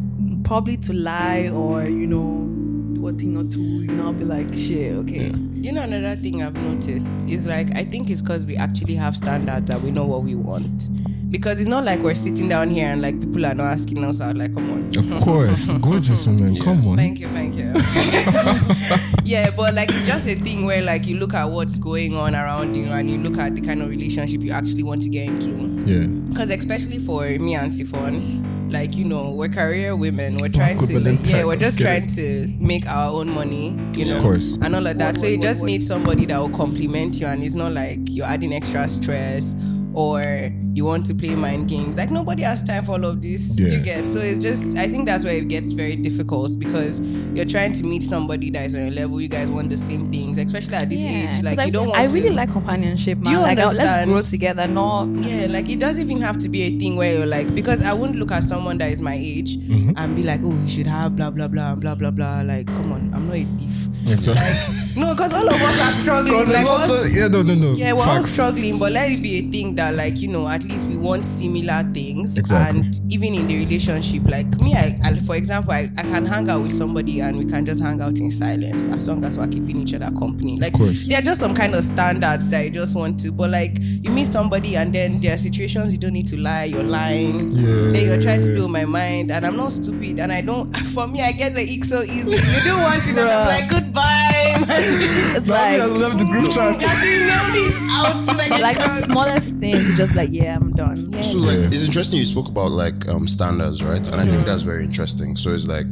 probably 0.48 0.78
to 0.78 0.94
lie 0.94 1.50
or 1.50 1.84
you 1.84 2.08
know 2.08 2.48
do 2.94 3.06
a 3.06 3.12
thing 3.12 3.36
or 3.38 3.44
two, 3.44 3.62
you 3.62 3.88
know, 3.88 4.14
be 4.14 4.24
like 4.24 4.52
shit. 4.54 4.94
Okay. 4.94 5.30
You 5.56 5.74
know, 5.74 5.82
another 5.84 6.16
thing 6.16 6.42
I've 6.42 6.56
noticed 6.56 7.14
is 7.30 7.46
like, 7.46 7.76
I 7.76 7.84
think 7.84 8.10
it's 8.10 8.22
because 8.22 8.46
we 8.46 8.56
actually 8.56 8.96
have 8.96 9.16
standards 9.16 9.66
that 9.66 9.82
we 9.82 9.92
know 9.92 10.06
what 10.06 10.24
we 10.24 10.36
want. 10.36 10.90
Because 11.30 11.60
it's 11.60 11.68
not 11.68 11.84
like 11.84 12.00
we're 12.00 12.16
sitting 12.16 12.48
down 12.48 12.70
here 12.70 12.88
and 12.88 13.02
like 13.02 13.20
people 13.20 13.46
are 13.46 13.54
not 13.54 13.66
asking 13.66 14.06
us 14.06 14.22
out, 14.22 14.38
like, 14.38 14.54
come 14.54 14.72
on. 14.72 15.14
Of 15.14 15.22
course. 15.22 15.70
Gorgeous 15.82 16.26
women. 16.26 16.56
Come 16.62 16.88
on. 16.88 16.96
Thank 16.96 17.20
you, 17.20 17.28
thank 17.28 17.54
you. 17.56 17.74
yeah, 19.26 19.50
but 19.50 19.74
like 19.74 19.90
it's 19.90 20.06
just 20.06 20.26
a 20.30 20.36
thing 20.36 20.66
where 20.66 20.82
like 20.82 21.06
you 21.06 21.18
look 21.18 21.34
at 21.34 21.44
what's 21.44 21.78
going 21.78 22.16
on 22.16 22.34
around 22.34 22.78
you 22.78 22.86
and 22.86 23.12
you 23.12 23.18
look 23.18 23.38
at 23.38 23.54
the 23.54 23.62
kind 23.62 23.82
of 23.82 23.90
relationship 23.90 24.42
you 24.42 24.54
actually 24.54 24.84
want 24.84 25.02
to 25.02 25.10
get 25.10 25.28
into. 25.28 25.77
Yeah. 25.88 26.06
Because 26.06 26.50
especially 26.50 27.00
for 27.00 27.26
me 27.30 27.56
and 27.56 27.70
Sifon, 27.72 28.72
like 28.72 28.96
you 28.96 29.06
know, 29.06 29.32
we're 29.32 29.48
career 29.48 29.96
women. 29.96 30.38
We're 30.38 30.50
trying 30.50 30.80
to, 30.86 31.00
like, 31.00 31.20
yeah, 31.28 31.46
we're 31.46 31.56
just 31.56 31.80
trying 31.80 32.06
to 32.08 32.48
make 32.60 32.86
our 32.88 33.10
own 33.12 33.30
money, 33.30 33.70
you 33.96 34.06
know, 34.06 34.18
Of 34.18 34.24
course. 34.24 34.58
and 34.62 34.76
all 34.76 34.86
of 34.86 34.98
that. 34.98 35.16
So 35.16 35.28
you 35.28 35.38
just 35.40 35.64
need 35.64 35.82
somebody 35.82 36.26
that 36.26 36.38
will 36.40 36.50
compliment 36.50 37.20
you, 37.20 37.28
and 37.28 37.44
it's 37.44 37.56
not 37.56 37.72
like 37.72 38.00
you're 38.10 38.26
adding 38.26 38.54
extra 38.54 38.88
stress 38.90 39.56
or 39.94 40.52
want 40.88 41.06
to 41.08 41.14
play 41.16 41.36
mind 41.36 41.68
games. 41.70 41.98
Like 41.98 42.10
nobody 42.12 42.44
has 42.44 42.64
time 42.64 42.86
for 42.86 42.94
all 42.94 43.06
of 43.06 43.22
this. 43.22 43.60
Yeah. 43.60 43.70
You 43.74 43.80
get 43.80 44.06
so 44.06 44.20
it's 44.20 44.44
just. 44.44 44.78
I 44.78 44.88
think 44.88 45.06
that's 45.08 45.24
where 45.24 45.36
it 45.36 45.48
gets 45.48 45.72
very 45.74 45.96
difficult 45.96 46.58
because 46.60 47.00
you're 47.36 47.46
trying 47.46 47.74
to 47.74 47.84
meet 47.84 48.02
somebody 48.04 48.50
that 48.52 48.66
is 48.66 48.76
on 48.76 48.82
your 48.82 48.92
level. 48.92 49.22
You 49.22 49.28
guys 49.28 49.50
want 49.50 49.70
the 49.70 49.78
same 49.78 50.12
things, 50.12 50.38
especially 50.38 50.76
at 50.76 50.90
this 50.90 51.02
Yeah, 51.02 51.28
age. 51.28 51.44
Like 51.44 51.56
'cause 51.58 51.60
I, 51.60 51.66
you 51.66 51.72
don't 51.72 51.88
want 51.88 52.00
I 52.00 52.08
to. 52.08 52.14
really 52.14 52.30
like 52.32 52.52
companionship, 52.52 53.20
man. 53.20 53.34
you 53.34 53.40
like, 53.40 53.60
I- 53.60 53.72
let's 53.72 54.06
grow 54.10 54.22
together. 54.22 54.68
Not 54.68 55.06
Yeah, 55.18 55.48
like 55.48 55.70
it 55.70 55.80
doesn't 55.80 56.02
even 56.10 56.22
have 56.24 56.38
to 56.40 56.50
be 56.50 56.64
a 56.64 56.80
thing 56.80 56.96
where 56.96 57.18
you're 57.18 57.26
like, 57.28 57.54
because 57.54 57.84
I 57.84 57.94
wouldn't 57.94 58.18
look 58.20 58.32
at 58.32 58.44
someone 58.44 58.78
that 58.80 58.92
is 58.92 59.02
my 59.02 59.16
age 59.16 59.58
Mm-hmm. 59.58 59.92
and 59.98 60.16
be 60.16 60.24
like, 60.24 60.42
oh, 60.44 60.52
he 60.62 60.70
should 60.70 60.88
have 60.88 61.16
blah 61.16 61.30
blah 61.32 61.48
blah 61.48 61.76
blah 61.76 61.96
blah 61.96 62.12
blah. 62.12 62.42
Like, 62.42 62.68
come 62.68 62.92
on, 62.92 63.12
I'm 63.14 63.28
not 63.28 63.36
a 63.38 63.44
thief. 63.44 63.74
Exactly. 64.10 65.02
No, 65.02 65.14
because 65.14 65.34
all 65.34 65.48
of 65.48 65.54
us 65.54 65.82
are 65.82 65.92
struggling. 66.02 66.48
Like, 66.48 66.66
a 66.66 66.94
of, 67.02 67.12
yeah, 67.14 67.28
no, 67.28 67.42
no, 67.44 67.54
no. 67.56 67.74
yeah, 67.74 67.92
we're 67.94 68.08
all 68.08 68.22
struggling, 68.22 68.80
but 68.80 68.92
let 68.94 69.12
it 69.12 69.22
be 69.22 69.40
a 69.40 69.52
thing 69.52 69.76
that, 69.76 69.96
like, 69.96 70.18
you 70.22 70.28
know, 70.30 70.48
at 70.48 70.64
least 70.64 70.77
we 70.86 70.98
want 70.98 71.26
similar 71.26 71.84
things. 71.94 72.38
Exactly. 72.38 72.82
And 72.82 73.14
even 73.14 73.34
in 73.34 73.48
the 73.48 73.66
relationship, 73.66 74.28
like 74.28 74.48
me, 74.60 74.74
I, 74.74 74.98
I 75.04 75.16
for 75.20 75.36
example, 75.36 75.74
I, 75.74 75.90
I 75.98 76.04
can 76.04 76.26
hang 76.26 76.50
out 76.50 76.62
with 76.62 76.72
somebody 76.72 77.22
and 77.22 77.38
we 77.38 77.46
can 77.46 77.66
just 77.66 77.82
hang 77.82 78.02
out 78.02 78.20
in 78.20 78.32
silence 78.32 78.88
as 78.90 79.08
long 79.08 79.24
as 79.26 79.38
we're 79.38 79.48
keeping 79.48 79.78
each 79.78 79.94
other 79.94 80.12
company. 80.18 80.58
Like, 80.58 80.74
course. 80.74 81.06
there 81.08 81.20
are 81.20 81.22
just 81.22 81.40
some 81.40 81.54
kind 81.54 81.76
of 81.76 81.84
standards 81.84 82.48
that 82.50 82.64
you 82.64 82.70
just 82.72 82.96
want 82.96 83.20
to, 83.22 83.32
but 83.32 83.50
like, 83.50 83.78
you 83.82 84.12
meet 84.12 84.28
somebody 84.28 84.76
and 84.76 84.94
then 84.94 85.20
there 85.22 85.34
are 85.34 85.38
situations 85.38 85.92
you 85.92 85.98
don't 85.98 86.14
need 86.14 86.28
to 86.28 86.38
lie, 86.38 86.66
you're 86.66 86.84
lying. 86.84 87.52
Yeah. 87.52 87.66
Then 87.92 88.06
you're 88.06 88.22
trying 88.22 88.42
to 88.42 88.54
blow 88.56 88.68
my 88.68 88.86
mind, 88.86 89.32
and 89.32 89.46
I'm 89.46 89.58
not 89.58 89.72
stupid, 89.72 90.20
and 90.20 90.32
I 90.32 90.42
don't, 90.42 90.76
for 90.94 91.08
me, 91.08 91.22
I 91.22 91.32
get 91.32 91.56
the 91.56 91.62
ick 91.62 91.86
so 91.86 92.02
easily. 92.02 92.38
You 92.38 92.62
do 92.64 92.76
want 92.78 93.04
to, 93.04 93.10
and 93.10 93.20
I'm 93.20 93.48
like, 93.48 93.70
goodbye, 93.70 94.64
man. 94.68 95.36
it's 95.36 95.48
like 95.48 95.78
me, 95.78 95.82
I 95.82 95.86
love 95.86 96.18
the 96.18 96.26
group 96.26 96.52
chat. 96.52 96.82
As 96.82 97.04
in, 97.06 97.28
nobody's 97.28 97.78
out. 97.92 98.38
Like, 98.38 98.62
like 98.62 98.78
the 98.78 99.02
smallest 99.04 99.56
thing, 99.56 99.76
you 99.76 99.96
just 99.96 100.16
like 100.16 100.30
yeah, 100.32 100.56
I'm 100.56 100.67
done. 100.72 101.06
So 101.24 101.38
like 101.40 101.60
it's 101.60 101.86
interesting 101.86 102.20
you 102.20 102.26
spoke 102.26 102.50
about 102.50 102.72
like 102.72 103.08
um 103.10 103.28
standards, 103.28 103.84
right? 103.84 104.06
And 104.08 104.22
I 104.22 104.26
think 104.26 104.46
that's 104.46 104.62
very 104.62 104.84
interesting. 104.84 105.36
So 105.36 105.52
it's 105.52 105.68
like 105.68 105.88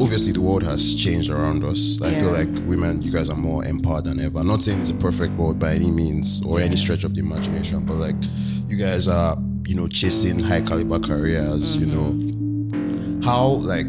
obviously 0.00 0.32
the 0.32 0.40
world 0.40 0.62
has 0.62 0.94
changed 0.94 1.30
around 1.30 1.64
us. 1.64 2.00
I 2.02 2.12
feel 2.12 2.32
like 2.32 2.48
women, 2.66 3.02
you 3.02 3.12
guys 3.12 3.28
are 3.28 3.36
more 3.36 3.64
empowered 3.64 4.04
than 4.04 4.20
ever. 4.20 4.42
Not 4.42 4.62
saying 4.62 4.80
it's 4.80 4.90
a 4.90 4.94
perfect 4.94 5.34
world 5.34 5.58
by 5.58 5.74
any 5.74 5.90
means 5.90 6.44
or 6.46 6.60
any 6.60 6.76
stretch 6.76 7.04
of 7.04 7.14
the 7.14 7.20
imagination, 7.20 7.84
but 7.84 7.94
like 7.94 8.16
you 8.66 8.76
guys 8.76 9.08
are, 9.08 9.36
you 9.66 9.74
know, 9.74 9.88
chasing 9.88 10.38
high 10.38 10.62
caliber 10.62 10.98
careers, 10.98 11.76
you 11.76 11.86
know. 11.86 12.16
How 13.22 13.46
like 13.46 13.86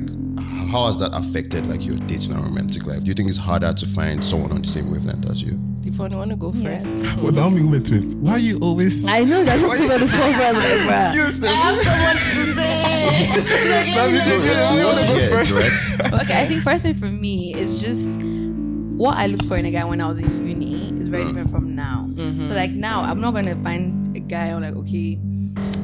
how 0.72 0.86
has 0.86 0.98
that 1.00 1.14
affected 1.14 1.68
like 1.68 1.86
your 1.86 1.98
dating 2.08 2.34
and 2.34 2.44
romantic 2.44 2.86
life? 2.86 3.04
Do 3.04 3.08
you 3.08 3.14
think 3.14 3.28
it's 3.28 3.38
harder 3.38 3.74
to 3.74 3.86
find 3.88 4.24
someone 4.24 4.54
on 4.54 4.62
the 4.62 4.68
same 4.68 4.90
wavelength 4.90 5.30
as 5.30 5.44
you? 5.44 5.58
Sifon, 5.76 6.12
you 6.12 6.18
want 6.18 6.32
to 6.32 6.38
go 6.38 6.52
first? 6.54 7.06
Well, 7.22 7.34
now 7.34 7.50
me 7.50 7.62
wait, 7.62 7.90
wait. 7.90 8.14
Why 8.16 8.34
are 8.34 8.40
you 8.40 8.58
always? 8.60 9.06
I 9.08 9.24
know 9.24 9.44
that 9.44 9.60
just 9.60 9.82
people 9.82 9.98
this 10.00 10.14
whole 10.14 10.32
like, 10.32 10.56
bruh. 10.88 11.14
You 11.14 11.26
stay- 11.26 11.48
I 11.48 11.52
have 11.52 11.78
so 11.78 11.92
much 12.08 12.24
to 12.24 12.42
say. 12.56 12.92
So, 13.32 14.10
see, 14.10 14.38
we 14.40 14.80
you 14.80 14.86
want 14.86 14.96
wanna 14.96 15.02
to 15.02 15.08
go 15.08 15.16
get 15.16 15.32
first? 15.32 15.94
it, 15.94 16.00
right? 16.00 16.14
Okay, 16.24 16.42
I 16.42 16.48
think 16.48 16.64
personally 16.64 16.98
for 16.98 17.08
me, 17.08 17.54
it's 17.54 17.80
just 17.80 18.18
what 18.98 19.18
I 19.18 19.28
looked 19.28 19.46
for 19.46 19.58
in 19.58 19.66
a 19.66 19.72
guy 19.72 19.84
when 19.84 20.00
I 20.00 20.08
was 20.08 20.20
in 20.20 20.48
uni 20.48 20.98
is 21.02 21.10
very 21.10 21.24
uh-huh. 21.24 21.32
different 21.32 21.52
from 21.52 21.76
now. 21.76 22.08
Mm-hmm. 22.12 22.48
So 22.48 22.54
like 22.54 22.72
now, 22.72 23.02
I'm 23.02 23.20
not 23.20 23.34
gonna 23.34 23.62
find 23.62 24.16
a 24.16 24.20
guy 24.22 24.48
I'm 24.48 24.62
like, 24.62 24.76
okay, 24.76 25.20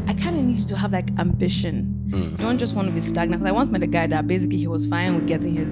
I 0.08 0.14
kind 0.14 0.38
of 0.38 0.46
need 0.46 0.58
you 0.60 0.68
to 0.68 0.78
have 0.78 0.94
like 0.94 1.10
ambition. 1.20 1.97
Mm-hmm. 2.08 2.32
You 2.32 2.38
don't 2.38 2.58
just 2.58 2.76
want 2.76 2.88
to 2.88 2.94
be 2.94 3.02
stagnant. 3.02 3.42
Because 3.42 3.50
I 3.50 3.52
once 3.52 3.70
met 3.70 3.84
a 3.84 3.88
guy 3.88 4.08
that 4.08 4.28
basically 4.28 4.58
he 4.58 4.68
was 4.68 4.86
fine 4.86 5.16
with 5.16 5.28
getting 5.28 5.56
his 5.56 5.68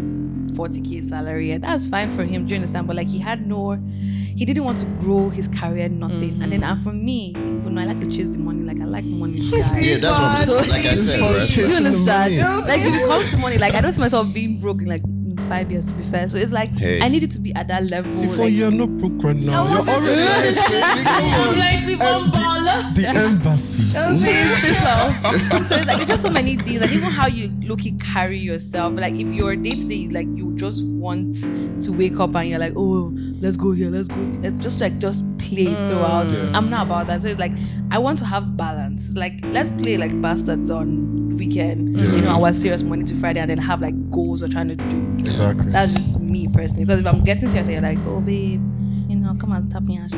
40k 0.58 1.08
salary, 1.08 1.52
and 1.52 1.64
that's 1.64 1.88
fine 1.88 2.16
for 2.16 2.24
him. 2.24 2.46
Do 2.46 2.52
you 2.52 2.56
understand? 2.56 2.88
But 2.88 2.96
like 2.96 3.08
he 3.08 3.20
had 3.20 3.46
no, 3.48 3.74
he 3.74 4.46
didn't 4.46 4.64
want 4.64 4.78
to 4.80 4.86
grow 5.02 5.30
his 5.30 5.48
career, 5.48 5.90
nothing. 5.90 6.42
And 6.42 6.52
then 6.52 6.62
mm-hmm. 6.62 6.64
and 6.64 6.84
for 6.84 6.92
me, 6.94 7.34
you 7.36 7.70
know, 7.70 7.82
I 7.82 7.86
like 7.86 8.00
to 8.00 8.10
chase 8.10 8.30
the 8.30 8.38
money. 8.38 8.64
Like 8.64 8.82
I 8.82 8.86
like 8.86 9.06
money. 9.06 9.40
Yeah, 9.40 9.98
that's 9.98 10.20
what 10.20 10.46
So- 10.46 10.56
like 10.56 10.86
I 10.86 10.96
said, 10.96 11.20
right? 11.40 11.50
Do 11.50 11.62
you 11.62 11.76
understand? 11.76 12.68
Like 12.68 12.80
if 12.82 12.94
it 12.94 13.08
comes 13.08 13.32
to 13.32 13.38
money, 13.38 13.58
like 13.58 13.74
I 13.74 13.82
don't 13.82 13.94
see 13.94 14.02
myself 14.02 14.34
being 14.34 14.60
broke 14.60 14.82
like 14.82 15.04
five 15.48 15.72
years 15.72 15.86
to 15.86 15.94
be 15.94 16.04
fair. 16.06 16.28
So 16.28 16.38
it's 16.38 16.52
like 16.52 16.70
Hey. 16.72 17.02
I 17.02 17.10
needed 17.10 17.32
to 17.32 17.40
be 17.40 17.54
at 17.54 17.68
that 17.68 17.90
level. 17.90 18.14
See, 18.16 18.28
for 18.28 18.44
like, 18.44 18.54
you're 18.54 18.72
not 18.72 18.90
broke 18.98 19.24
right 19.24 19.36
now. 19.36 19.66
You're 19.66 19.76
wanted 19.78 19.86
to 19.86 20.02
already 20.02 20.54
say- 20.56 20.82
I'm 20.84 21.60
like, 21.60 21.80
see, 21.80 21.96
one 21.96 22.32
baller. 22.32 22.96
the 22.96 23.08
embassy. 23.10 23.84
so 25.66 25.76
it's 25.76 25.88
like 25.88 25.98
it's 26.02 26.08
just 26.08 26.22
so 26.22 26.30
many 26.30 26.58
things, 26.58 26.82
like 26.82 26.92
even 26.92 27.10
how 27.10 27.28
you 27.28 27.50
look, 27.68 27.84
you 27.86 27.96
carry 27.98 28.40
yourself. 28.40 28.94
Like 28.96 29.14
if 29.14 29.28
your 29.28 29.56
day 29.56 29.72
to 29.72 29.86
day 29.86 30.04
is 30.04 30.12
like 30.12 30.28
you 30.36 30.56
just 30.56 30.84
want 30.86 31.36
to 31.84 31.92
wake 31.92 32.20
up 32.20 32.36
and 32.36 32.50
you're 32.50 32.60
like, 32.60 32.74
oh, 32.76 33.12
let's 33.40 33.58
go 33.58 33.72
here, 33.72 33.90
let's 33.90 34.08
go. 34.08 34.32
It's 34.44 34.62
just 34.62 34.82
like 34.82 35.00
just 35.00 35.24
play 35.38 35.68
mm. 35.68 35.90
throughout. 35.90 36.34
I'm 36.56 36.70
not 36.70 36.88
about 36.88 37.08
that. 37.08 37.22
So 37.22 37.28
it's 37.28 37.40
like 37.40 37.54
I 37.92 38.00
want 38.00 38.18
to 38.20 38.26
have 38.26 38.58
balance. 38.58 39.08
It's 39.08 39.18
like 39.18 39.34
let's 39.46 39.72
play 39.72 39.98
like 39.98 40.20
bastards 40.22 40.70
on 40.70 41.15
weekend, 41.36 42.00
you 42.02 42.22
know, 42.22 42.30
our 42.44 42.52
serious 42.54 42.82
Monday 42.82 43.06
to 43.14 43.20
Friday, 43.20 43.40
and 43.40 43.50
then 43.50 43.58
have 43.58 43.82
like 43.82 43.96
goals 44.12 44.42
we're 44.42 44.48
trying 44.50 44.70
to 44.70 44.76
do. 44.76 45.16
Exactly. 45.20 45.72
That's 45.72 45.94
just 45.94 46.20
me 46.20 46.48
personally. 46.48 46.86
Because 46.86 47.00
if 47.02 47.06
I'm 47.08 47.24
getting 47.24 47.50
serious, 47.50 47.68
you're 47.68 47.82
like, 47.82 48.00
oh 48.08 48.22
babe, 48.22 48.62
you 49.10 49.16
know, 49.16 49.36
come 49.40 49.52
on, 49.52 49.70
tap 49.70 49.84
me 49.84 49.98
out. 50.00 50.10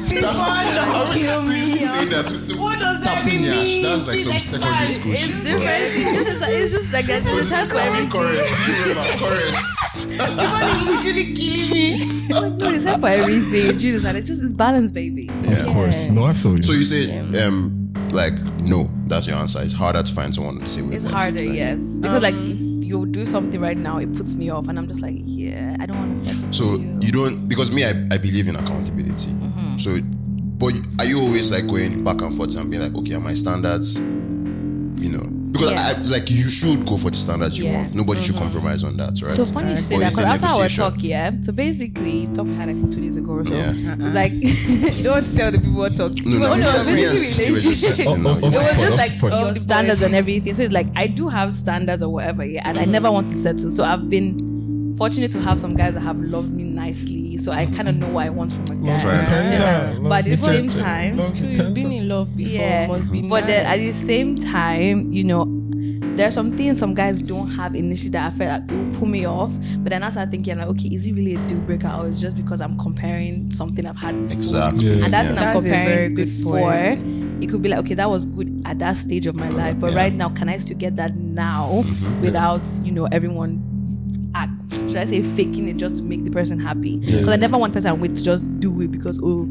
See, 0.00 0.20
don't 0.20 1.12
kill 1.12 1.42
me. 1.42 1.84
What 2.56 2.78
does 2.78 3.02
that 3.04 3.22
Tapping 3.24 3.42
mean? 3.42 3.82
yash, 3.82 3.82
that's 3.82 4.06
like 4.06 4.18
some 4.18 4.32
secondary 4.38 4.76
fine. 4.76 4.88
school 4.88 5.12
It's 5.12 5.20
shit. 5.26 5.44
different. 5.44 5.62
It's 5.66 6.24
just, 6.40 6.48
it's 6.52 6.72
just 6.72 6.92
like 6.92 7.04
there's 7.06 7.26
no 7.26 7.42
time 7.42 7.68
for 7.68 7.76
everything. 7.78 8.10
Somebody 10.10 10.72
literally 10.84 11.34
killing 11.34 11.70
me. 11.70 12.30
Like, 12.30 12.52
no, 12.54 12.70
it's 12.70 12.84
time 12.84 13.00
for 13.00 13.08
everything. 13.08 13.78
Jesus, 13.78 14.04
and 14.04 14.16
it's 14.18 14.26
just 14.26 14.42
it's 14.42 14.52
balance, 14.52 14.90
baby. 14.92 15.28
Of 15.46 15.66
course. 15.68 16.08
No, 16.08 16.24
I 16.24 16.32
feel 16.32 16.56
you. 16.56 16.62
So 16.62 16.72
you 16.72 16.82
say, 16.82 17.18
um, 17.44 17.83
like, 18.14 18.34
no, 18.58 18.88
that's 19.06 19.26
your 19.26 19.36
answer. 19.36 19.60
It's 19.62 19.72
harder 19.72 20.02
to 20.02 20.12
find 20.14 20.34
someone 20.34 20.60
to 20.60 20.68
say 20.68 20.82
with 20.82 20.94
It's 20.94 21.04
it. 21.04 21.10
harder, 21.10 21.40
Like, 21.44 21.56
yes, 21.56 21.78
because 21.78 22.22
like 22.22 22.34
if 22.34 22.58
you 22.84 23.06
do 23.06 23.24
something 23.24 23.60
right 23.60 23.76
now, 23.76 23.98
it 23.98 24.14
puts 24.16 24.34
me 24.34 24.50
off, 24.50 24.68
and 24.68 24.78
I'm 24.78 24.88
just 24.88 25.02
like, 25.02 25.14
yeah, 25.18 25.76
I 25.80 25.86
don't 25.86 25.98
want 25.98 26.16
to 26.16 26.24
settle. 26.24 26.52
So 26.52 26.64
you. 26.78 26.98
you 27.00 27.12
don't 27.12 27.48
because 27.48 27.70
me, 27.72 27.84
I, 27.84 27.90
I 28.10 28.18
believe 28.18 28.48
in 28.48 28.56
accountability. 28.56 29.30
Mm-hmm. 29.30 29.76
So, 29.78 29.98
but 30.58 30.72
are 30.98 31.04
you 31.04 31.20
always 31.20 31.50
like 31.50 31.66
going 31.66 32.04
back 32.04 32.22
and 32.22 32.34
forth 32.36 32.56
and 32.56 32.70
being 32.70 32.82
like, 32.82 32.94
okay, 32.94 33.14
are 33.14 33.20
my 33.20 33.34
standards, 33.34 33.98
you 33.98 35.10
know? 35.10 35.43
Because 35.54 35.70
Yeah. 35.70 35.94
I 35.96 36.02
like 36.02 36.28
you 36.30 36.48
should 36.50 36.84
go 36.84 36.96
for 36.96 37.10
the 37.10 37.16
standards 37.16 37.58
you 37.58 37.66
Yeah. 37.66 37.70
Mm-hmm. 37.74 37.82
want. 37.84 37.94
Nobody 37.94 38.20
should 38.22 38.36
compromise 38.36 38.82
on 38.82 38.96
that, 38.96 39.22
right? 39.22 39.36
So 39.36 39.46
funny 39.46 39.70
you 39.70 39.76
say 39.76 39.98
that 39.98 40.10
because 40.10 40.16
there 40.16 40.26
after 40.26 40.46
our 40.46 40.68
talk, 40.68 40.94
yeah. 41.02 41.30
So 41.42 41.52
basically, 41.52 42.26
talk 42.34 42.48
had 42.48 42.68
I 42.68 42.72
think 42.74 42.92
two 42.92 43.00
days 43.00 43.16
ago 43.16 43.32
or 43.32 43.46
so. 43.46 43.54
Yeah. 43.54 43.72
It's 43.94 44.14
like 44.14 44.32
You 44.98 45.02
don't 45.04 45.12
want 45.14 45.26
to 45.26 45.34
tell 45.36 45.50
the 45.52 45.58
people 45.58 45.76
what 45.76 45.94
talk. 45.94 46.12
No, 46.26 46.38
no, 46.38 46.46
Oh, 46.52 46.56
no, 46.56 46.84
me, 46.84 46.92
me 46.94 47.04
and 47.04 47.12
basically 47.14 47.60
just 47.62 47.82
relationship. 47.82 47.96
testing 48.06 48.22
now. 48.24 48.30
Of- 48.30 48.40
you 48.42 48.46
of 48.48 48.52
know? 48.54 48.60
it 48.60 48.66
was 48.66 48.76
just 48.76 48.96
like 48.98 49.18
pot. 49.20 49.32
Your 49.32 49.54
standards 49.54 50.02
and 50.02 50.14
everything. 50.14 50.54
So 50.54 50.62
it's 50.64 50.72
like 50.72 50.88
I 50.96 51.06
do 51.06 51.28
have 51.28 51.54
standards 51.54 52.02
or 52.02 52.08
whatever, 52.12 52.44
yeah, 52.44 52.68
and 52.68 52.76
I 52.78 52.84
never 52.84 53.10
want 53.10 53.28
to 53.28 53.34
settle. 53.34 53.70
So 53.70 53.84
I've 53.84 54.10
been 54.10 54.53
fortunate 54.96 55.30
to 55.32 55.40
have 55.40 55.58
some 55.60 55.74
guys 55.76 55.94
that 55.94 56.00
have 56.00 56.18
loved 56.20 56.52
me 56.52 56.62
nicely, 56.64 57.36
so 57.38 57.52
I 57.52 57.66
kind 57.66 57.88
of 57.88 57.96
know 57.96 58.08
what 58.08 58.26
I 58.26 58.30
want 58.30 58.52
from 58.52 58.64
a 58.64 58.86
guy. 58.86 58.98
Fair 58.98 59.12
enough. 59.14 59.28
Tender. 59.28 60.08
But 60.08 60.18
at 60.20 60.24
the 60.26 60.36
same 60.36 60.68
tender. 60.68 60.82
time, 60.84 61.16
Love 61.16 61.36
True, 61.38 61.48
you've 61.48 61.74
been 61.74 61.92
in 61.92 62.08
love 62.08 62.36
before. 62.36 62.52
yeah, 62.54 62.86
Must 62.86 63.10
be 63.12 63.22
but 63.28 63.46
then 63.46 63.66
at 63.66 63.76
the 63.76 63.90
same 63.92 64.36
time, 64.38 65.12
you 65.12 65.24
know, 65.24 65.46
there 66.16 66.28
are 66.28 66.30
some 66.30 66.56
things 66.56 66.78
some 66.78 66.94
guys 66.94 67.20
don't 67.20 67.50
have 67.50 67.74
initially 67.74 68.10
that 68.10 68.32
I 68.32 68.36
felt 68.36 68.62
like 68.62 68.70
it 68.70 68.76
will 68.76 69.00
put 69.00 69.08
me 69.08 69.24
off. 69.26 69.50
But 69.78 69.90
then 69.90 70.04
I 70.04 70.10
started 70.10 70.30
thinking 70.30 70.56
like, 70.58 70.68
okay, 70.68 70.86
is 70.88 71.06
it 71.08 71.12
really 71.12 71.34
a 71.34 71.38
deal 71.48 71.58
breaker 71.58 71.88
or 71.88 72.06
is 72.06 72.18
it 72.18 72.20
just 72.20 72.36
because 72.36 72.60
I'm 72.60 72.78
comparing 72.78 73.50
something 73.50 73.84
I've 73.84 73.96
had 73.96 74.14
before? 74.28 74.34
Exactly. 74.36 74.98
Yeah. 74.98 75.04
And 75.06 75.14
that 75.14 75.24
Yeah. 75.24 75.28
thing 75.30 75.38
I'm 75.38 75.44
That's 75.54 75.66
a 75.66 75.68
very 75.70 75.84
comparing 75.84 76.14
good 76.14 76.26
before, 76.36 76.60
point. 76.60 77.42
it 77.42 77.48
could 77.50 77.62
be 77.62 77.68
like, 77.68 77.80
okay, 77.80 77.94
that 77.94 78.08
was 78.08 78.26
good 78.26 78.62
at 78.64 78.78
that 78.78 78.96
stage 78.96 79.26
of 79.26 79.34
my 79.34 79.48
life, 79.48 79.80
but 79.80 79.90
Yeah. 79.90 79.96
right 79.98 80.14
now, 80.14 80.28
can 80.28 80.48
I 80.48 80.58
still 80.58 80.76
get 80.76 80.94
that 80.96 81.16
now 81.16 81.82
without 82.20 82.62
you 82.84 82.92
know 82.92 83.06
everyone? 83.06 83.62
Act, 84.96 85.08
should 85.08 85.18
I 85.18 85.22
say 85.22 85.36
faking 85.36 85.68
it 85.68 85.76
just 85.76 85.96
to 85.96 86.02
make 86.02 86.24
the 86.24 86.30
person 86.30 86.58
happy? 86.58 86.98
Because 86.98 87.28
I 87.28 87.36
never 87.36 87.58
want 87.58 87.72
person 87.72 87.92
I'm 87.92 88.00
with 88.00 88.16
to 88.16 88.22
just 88.22 88.60
do 88.60 88.80
it 88.80 88.90
because 88.90 89.20
oh, 89.22 89.50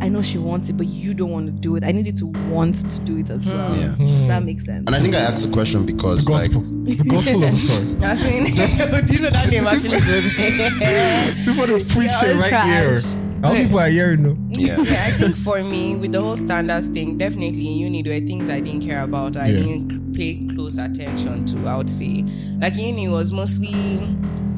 I 0.00 0.08
know 0.08 0.22
she 0.22 0.38
wants 0.38 0.68
it, 0.68 0.76
but 0.76 0.86
you 0.86 1.14
don't 1.14 1.30
want 1.30 1.46
to 1.46 1.52
do 1.52 1.76
it. 1.76 1.84
I 1.84 1.92
need 1.92 2.06
you 2.06 2.12
to 2.12 2.26
want 2.50 2.88
to 2.90 2.98
do 3.00 3.18
it 3.18 3.30
as 3.30 3.44
well. 3.46 3.76
Yeah. 3.76 3.94
Does 3.96 4.26
that 4.26 4.40
hmm. 4.40 4.46
makes 4.46 4.64
sense? 4.64 4.84
And 4.86 4.94
I 4.94 5.00
think 5.00 5.14
I 5.14 5.18
asked 5.20 5.46
the 5.46 5.52
question 5.52 5.86
because, 5.86 6.24
The 6.24 6.32
like, 6.32 6.52
gospel. 6.52 6.60
the 6.60 6.96
gospel 6.96 7.44
of 7.44 7.58
sorry. 7.58 7.96
I 8.02 8.14
mean, 8.14 9.06
do 9.06 9.14
you 9.14 9.22
know 9.22 9.30
that 9.30 9.48
name 9.50 9.64
actually 9.64 10.00
goes? 10.00 11.44
Two 11.44 11.54
for 11.54 11.66
this 11.66 11.82
preaching 11.82 12.36
Yeah, 12.36 12.40
right 12.40 12.48
trash. 12.48 13.02
here. 13.02 13.20
How 13.44 13.52
people 13.52 13.78
are 13.78 13.88
hearing 13.88 14.22
no? 14.22 14.38
yeah, 14.52 14.80
yeah, 14.80 15.04
I 15.06 15.10
think 15.10 15.36
for 15.36 15.62
me, 15.62 15.96
with 15.96 16.12
the 16.12 16.22
whole 16.22 16.36
standards 16.36 16.88
thing, 16.88 17.18
definitely 17.18 17.66
in 17.66 17.76
uni, 17.76 18.02
there 18.02 18.18
were 18.18 18.26
things 18.26 18.48
I 18.48 18.60
didn't 18.60 18.80
care 18.80 19.02
about. 19.02 19.36
I 19.36 19.48
Yeah. 19.48 19.60
didn't 19.60 20.14
pay 20.14 20.46
close 20.54 20.78
attention 20.78 21.44
to, 21.46 21.68
I 21.68 21.76
would 21.76 21.90
say. 21.90 22.24
Like 22.58 22.76
uni 22.76 23.08
was 23.08 23.32
mostly. 23.32 24.00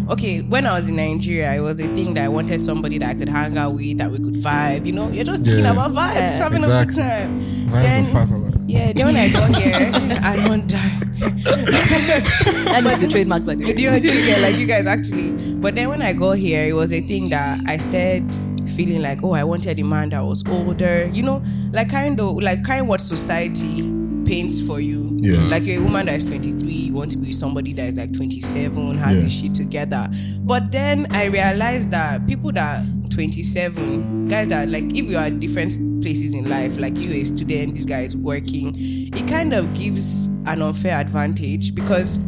Okay, 0.08 0.40
when 0.42 0.66
I 0.66 0.78
was 0.78 0.88
in 0.88 0.96
Nigeria, 0.96 1.52
it 1.54 1.60
was 1.60 1.80
a 1.80 1.88
thing 1.96 2.14
that 2.14 2.24
I 2.24 2.28
wanted 2.28 2.60
somebody 2.60 2.96
that 2.98 3.08
I 3.10 3.14
could 3.14 3.28
hang 3.28 3.58
out 3.58 3.74
with, 3.74 3.98
that 3.98 4.10
we 4.10 4.18
could 4.18 4.34
vibe. 4.34 4.86
You 4.86 4.92
know, 4.92 5.08
you're 5.10 5.24
just 5.24 5.44
thinking 5.44 5.64
Yeah. 5.64 5.72
about 5.72 5.90
vibes, 5.92 6.14
Yeah. 6.14 6.38
having 6.38 6.58
Exactly. 6.58 6.76
a 6.80 6.84
good 6.86 6.94
time. 6.94 7.40
Vibes 7.40 7.82
Then- 7.82 8.04
and 8.04 8.08
five. 8.08 8.28
Yeah, 8.68 8.92
then 8.92 9.06
when 9.06 9.16
I 9.16 9.28
got 9.28 9.56
here, 9.56 9.74
I 10.22 10.36
don't 10.36 10.66
die. 10.68 10.92
That 12.66 12.84
is 12.86 12.98
the 13.00 13.08
trademark, 13.10 13.44
by 13.46 13.54
the 13.56 13.64
way. 13.64 13.72
Do 13.72 13.82
you, 13.82 13.90
do 14.00 14.06
you 14.08 14.26
get 14.26 14.40
like 14.42 14.56
you 14.58 14.66
guys 14.66 14.86
actually? 14.86 15.32
But 15.54 15.74
then 15.74 15.88
when 15.88 16.02
I 16.02 16.12
got 16.12 16.38
here, 16.38 16.64
it 16.66 16.74
was 16.74 16.92
a 16.92 17.00
thing 17.00 17.30
that 17.30 17.60
I 17.66 17.76
started 17.78 18.36
feeling 18.76 19.02
like, 19.02 19.20
oh, 19.24 19.32
I 19.32 19.42
wanted 19.44 19.78
a 19.78 19.82
man 19.84 20.10
that 20.10 20.24
was 20.24 20.44
older. 20.48 21.08
You 21.12 21.22
know, 21.22 21.42
like 21.72 21.88
kind 21.88 22.20
of 22.20 22.36
like 22.42 22.64
kind 22.64 22.82
of 22.82 22.86
what 22.88 23.00
society 23.00 23.82
paints 24.26 24.60
for 24.60 24.80
you. 24.80 25.16
Yeah. 25.20 25.40
Like 25.44 25.64
you're 25.64 25.80
a 25.80 25.84
woman 25.84 26.06
that 26.06 26.16
is 26.16 26.26
23, 26.26 26.70
you 26.70 26.92
want 26.92 27.10
to 27.12 27.16
be 27.18 27.28
with 27.28 27.36
somebody 27.36 27.72
that 27.74 27.88
is 27.88 27.94
like 27.94 28.12
27, 28.12 28.98
has 28.98 29.14
Yeah. 29.16 29.20
his 29.22 29.32
shit 29.32 29.54
together. 29.54 30.08
But 30.40 30.72
then 30.72 31.06
I 31.10 31.24
realized 31.26 31.90
that 31.92 32.26
people 32.26 32.52
that 32.52 32.84
27, 33.10 34.28
guys 34.28 34.48
that 34.48 34.68
like 34.68 34.84
if 34.96 35.08
you 35.10 35.16
are 35.16 35.24
at 35.26 35.40
different 35.40 36.02
places 36.02 36.34
in 36.34 36.48
life, 36.48 36.76
like 36.78 36.98
you 36.98 37.10
a 37.12 37.24
student, 37.24 37.74
this 37.76 37.84
guy 37.84 38.00
is 38.00 38.16
working, 38.16 38.74
it 38.76 39.26
kind 39.28 39.52
of 39.54 39.72
gives 39.74 40.26
an 40.46 40.62
unfair 40.62 40.98
advantage 41.00 41.74
because 41.74 42.18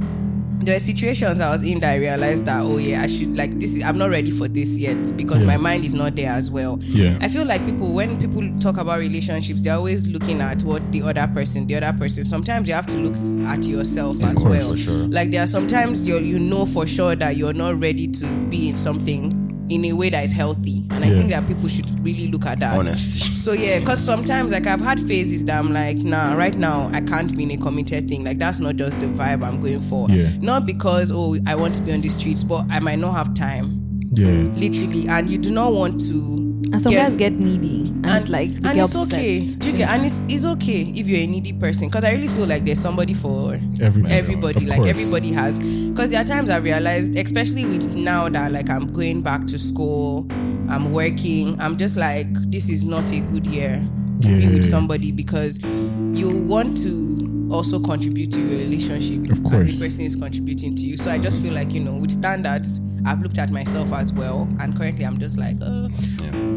there 0.61 0.75
were 0.75 0.81
situations 0.81 1.41
I 1.41 1.51
was 1.51 1.63
in 1.63 1.81
that 1.81 1.93
I 1.93 1.97
realized 1.97 2.45
that 2.47 2.61
oh 2.61 2.79
yeah 2.79 3.03
I 3.03 3.07
should 3.07 3.37
like 3.37 3.59
this 3.59 3.77
is 3.77 3.83
I'm 3.85 3.97
not 3.97 4.11
ready 4.11 4.31
for 4.31 4.49
this 4.49 4.77
yet 4.79 5.17
because 5.17 5.43
Yeah. 5.43 5.47
my 5.49 5.57
mind 5.57 5.85
is 5.85 5.95
not 5.95 6.17
there 6.17 6.33
as 6.33 6.51
well. 6.51 6.79
Yeah. 6.83 7.17
I 7.21 7.29
feel 7.29 7.45
like 7.47 7.65
people 7.65 7.93
when 7.93 8.19
people 8.19 8.43
talk 8.59 8.77
about 8.77 8.99
relationships 8.99 9.63
they're 9.63 9.77
always 9.77 10.09
looking 10.09 10.41
at 10.41 10.63
what 10.63 10.91
the 10.93 11.03
other 11.03 11.27
person 11.29 11.67
the 11.67 11.77
other 11.77 11.97
person 11.97 12.25
sometimes 12.25 12.69
you 12.69 12.75
have 12.75 12.87
to 12.89 12.97
look 12.99 13.47
at 13.49 13.65
yourself 13.67 14.23
as 14.23 14.37
course, 14.37 14.51
well. 14.59 14.71
for 14.73 14.77
sure. 14.77 15.07
Like 15.09 15.31
there 15.31 15.43
are 15.43 15.47
sometimes 15.47 16.07
you 16.07 16.19
you 16.19 16.39
know 16.39 16.67
for 16.67 16.87
sure 16.87 17.15
that 17.17 17.37
you're 17.37 17.53
not 17.53 17.81
ready 17.81 18.09
to 18.09 18.27
be 18.51 18.69
in 18.69 18.77
something 18.77 19.48
in 19.71 19.85
a 19.85 19.93
way 19.93 20.11
that 20.11 20.25
is 20.25 20.33
healthy 20.33 20.85
and 20.91 21.05
I 21.05 21.09
Yeah. 21.11 21.17
think 21.19 21.31
that 21.31 21.47
people 21.47 21.69
should 21.69 22.05
really 22.05 22.29
look 22.29 22.47
at 22.47 22.61
that. 22.61 22.79
honesty. 22.79 23.37
So 23.37 23.53
yeah, 23.53 23.79
because 23.79 23.99
sometimes 24.03 24.53
like 24.53 24.67
I've 24.67 24.81
had 24.81 25.01
phases 25.01 25.45
that 25.47 25.59
I'm 25.59 25.73
like, 25.73 25.99
nah, 25.99 26.35
right 26.35 26.57
now 26.57 26.89
I 26.93 27.01
can't 27.01 27.35
be 27.37 27.43
in 27.45 27.51
a 27.53 27.57
committed 27.57 28.09
thing. 28.09 28.25
Like 28.25 28.39
that's 28.39 28.59
not 28.59 28.77
just 28.77 28.99
the 28.99 29.07
vibe 29.07 29.45
I'm 29.47 29.61
going 29.61 29.83
for. 29.83 30.09
Yeah. 30.11 30.29
Not 30.41 30.67
because 30.67 31.13
oh 31.13 31.37
I 31.47 31.55
want 31.55 31.75
to 31.77 31.83
be 31.83 31.93
on 31.93 32.01
the 32.01 32.09
streets, 32.09 32.43
but 32.45 32.67
I 32.71 32.81
might 32.81 32.99
not 32.99 33.13
have 33.13 33.35
time. 33.35 33.85
Yeah. 34.15 34.27
Literally, 34.55 35.07
and 35.09 35.29
you 35.29 35.39
do 35.39 35.51
not 35.51 35.73
want 35.73 36.01
to. 36.09 36.48
And 36.73 36.83
some 36.83 36.93
get- 36.93 37.09
guys 37.09 37.17
get 37.17 37.33
needy, 37.33 37.89
and, 38.05 38.07
it's 38.07 38.29
like 38.29 38.51
and 38.51 38.63
get 38.63 38.77
it's 38.79 38.95
upset. 38.95 39.13
okay. 39.19 39.41
Do 39.55 39.69
you 39.71 39.77
get? 39.77 39.89
And 39.91 40.05
it's, 40.05 40.21
it's 40.29 40.45
okay 40.45 40.83
if 40.95 41.07
you're 41.07 41.21
a 41.21 41.27
needy 41.27 41.53
person, 41.53 41.89
because 41.89 42.05
I 42.05 42.11
really 42.13 42.29
feel 42.29 42.47
like 42.47 42.65
there's 42.65 42.81
somebody 42.81 43.15
for 43.15 43.55
Everybody. 43.81 44.15
everybody. 44.15 44.67
Like 44.67 44.79
course. 44.79 44.91
everybody 44.91 45.33
has. 45.33 45.59
Because 45.61 46.11
there 46.11 46.21
are 46.21 46.25
times 46.25 46.51
I've 46.51 46.65
realized, 46.65 47.17
especially 47.17 47.65
with 47.65 47.95
now 47.95 48.29
that 48.29 48.53
like 48.53 48.69
I'm 48.71 48.87
going 48.89 49.23
back 49.23 49.47
to 49.47 49.59
school, 49.59 50.27
I'm 50.69 50.93
working. 50.93 51.59
I'm 51.61 51.77
just 51.79 51.97
like, 51.97 52.27
this 52.51 52.69
is 52.69 52.85
not 52.85 53.13
a 53.13 53.21
good 53.21 53.47
year 53.47 53.77
to 54.23 54.29
be 54.37 54.49
with 54.49 54.65
somebody 54.69 55.13
because 55.13 55.63
you 55.63 56.29
want 56.47 56.77
to 56.83 57.49
also 57.53 57.79
contribute 57.81 58.31
to 58.33 58.41
your 58.41 58.59
relationship 58.59 59.25
Of 59.31 59.39
as 59.45 59.51
course. 59.51 59.79
the 59.79 59.85
person 59.87 60.05
is 60.05 60.17
contributing 60.17 60.75
to 60.75 60.83
you. 60.87 60.97
So 60.97 61.11
I 61.11 61.19
just 61.19 61.41
feel 61.41 61.55
like 61.55 61.73
you 61.73 61.81
know, 61.81 61.95
with 61.95 62.11
standards, 62.11 62.81
I've 63.07 63.21
looked 63.23 63.39
at 63.39 63.51
myself 63.51 63.93
as 63.93 64.13
well, 64.13 64.49
and 64.61 64.77
currently 64.77 65.05
I'm 65.05 65.19
just 65.19 65.39
like, 65.39 65.57
uh, 65.61 65.89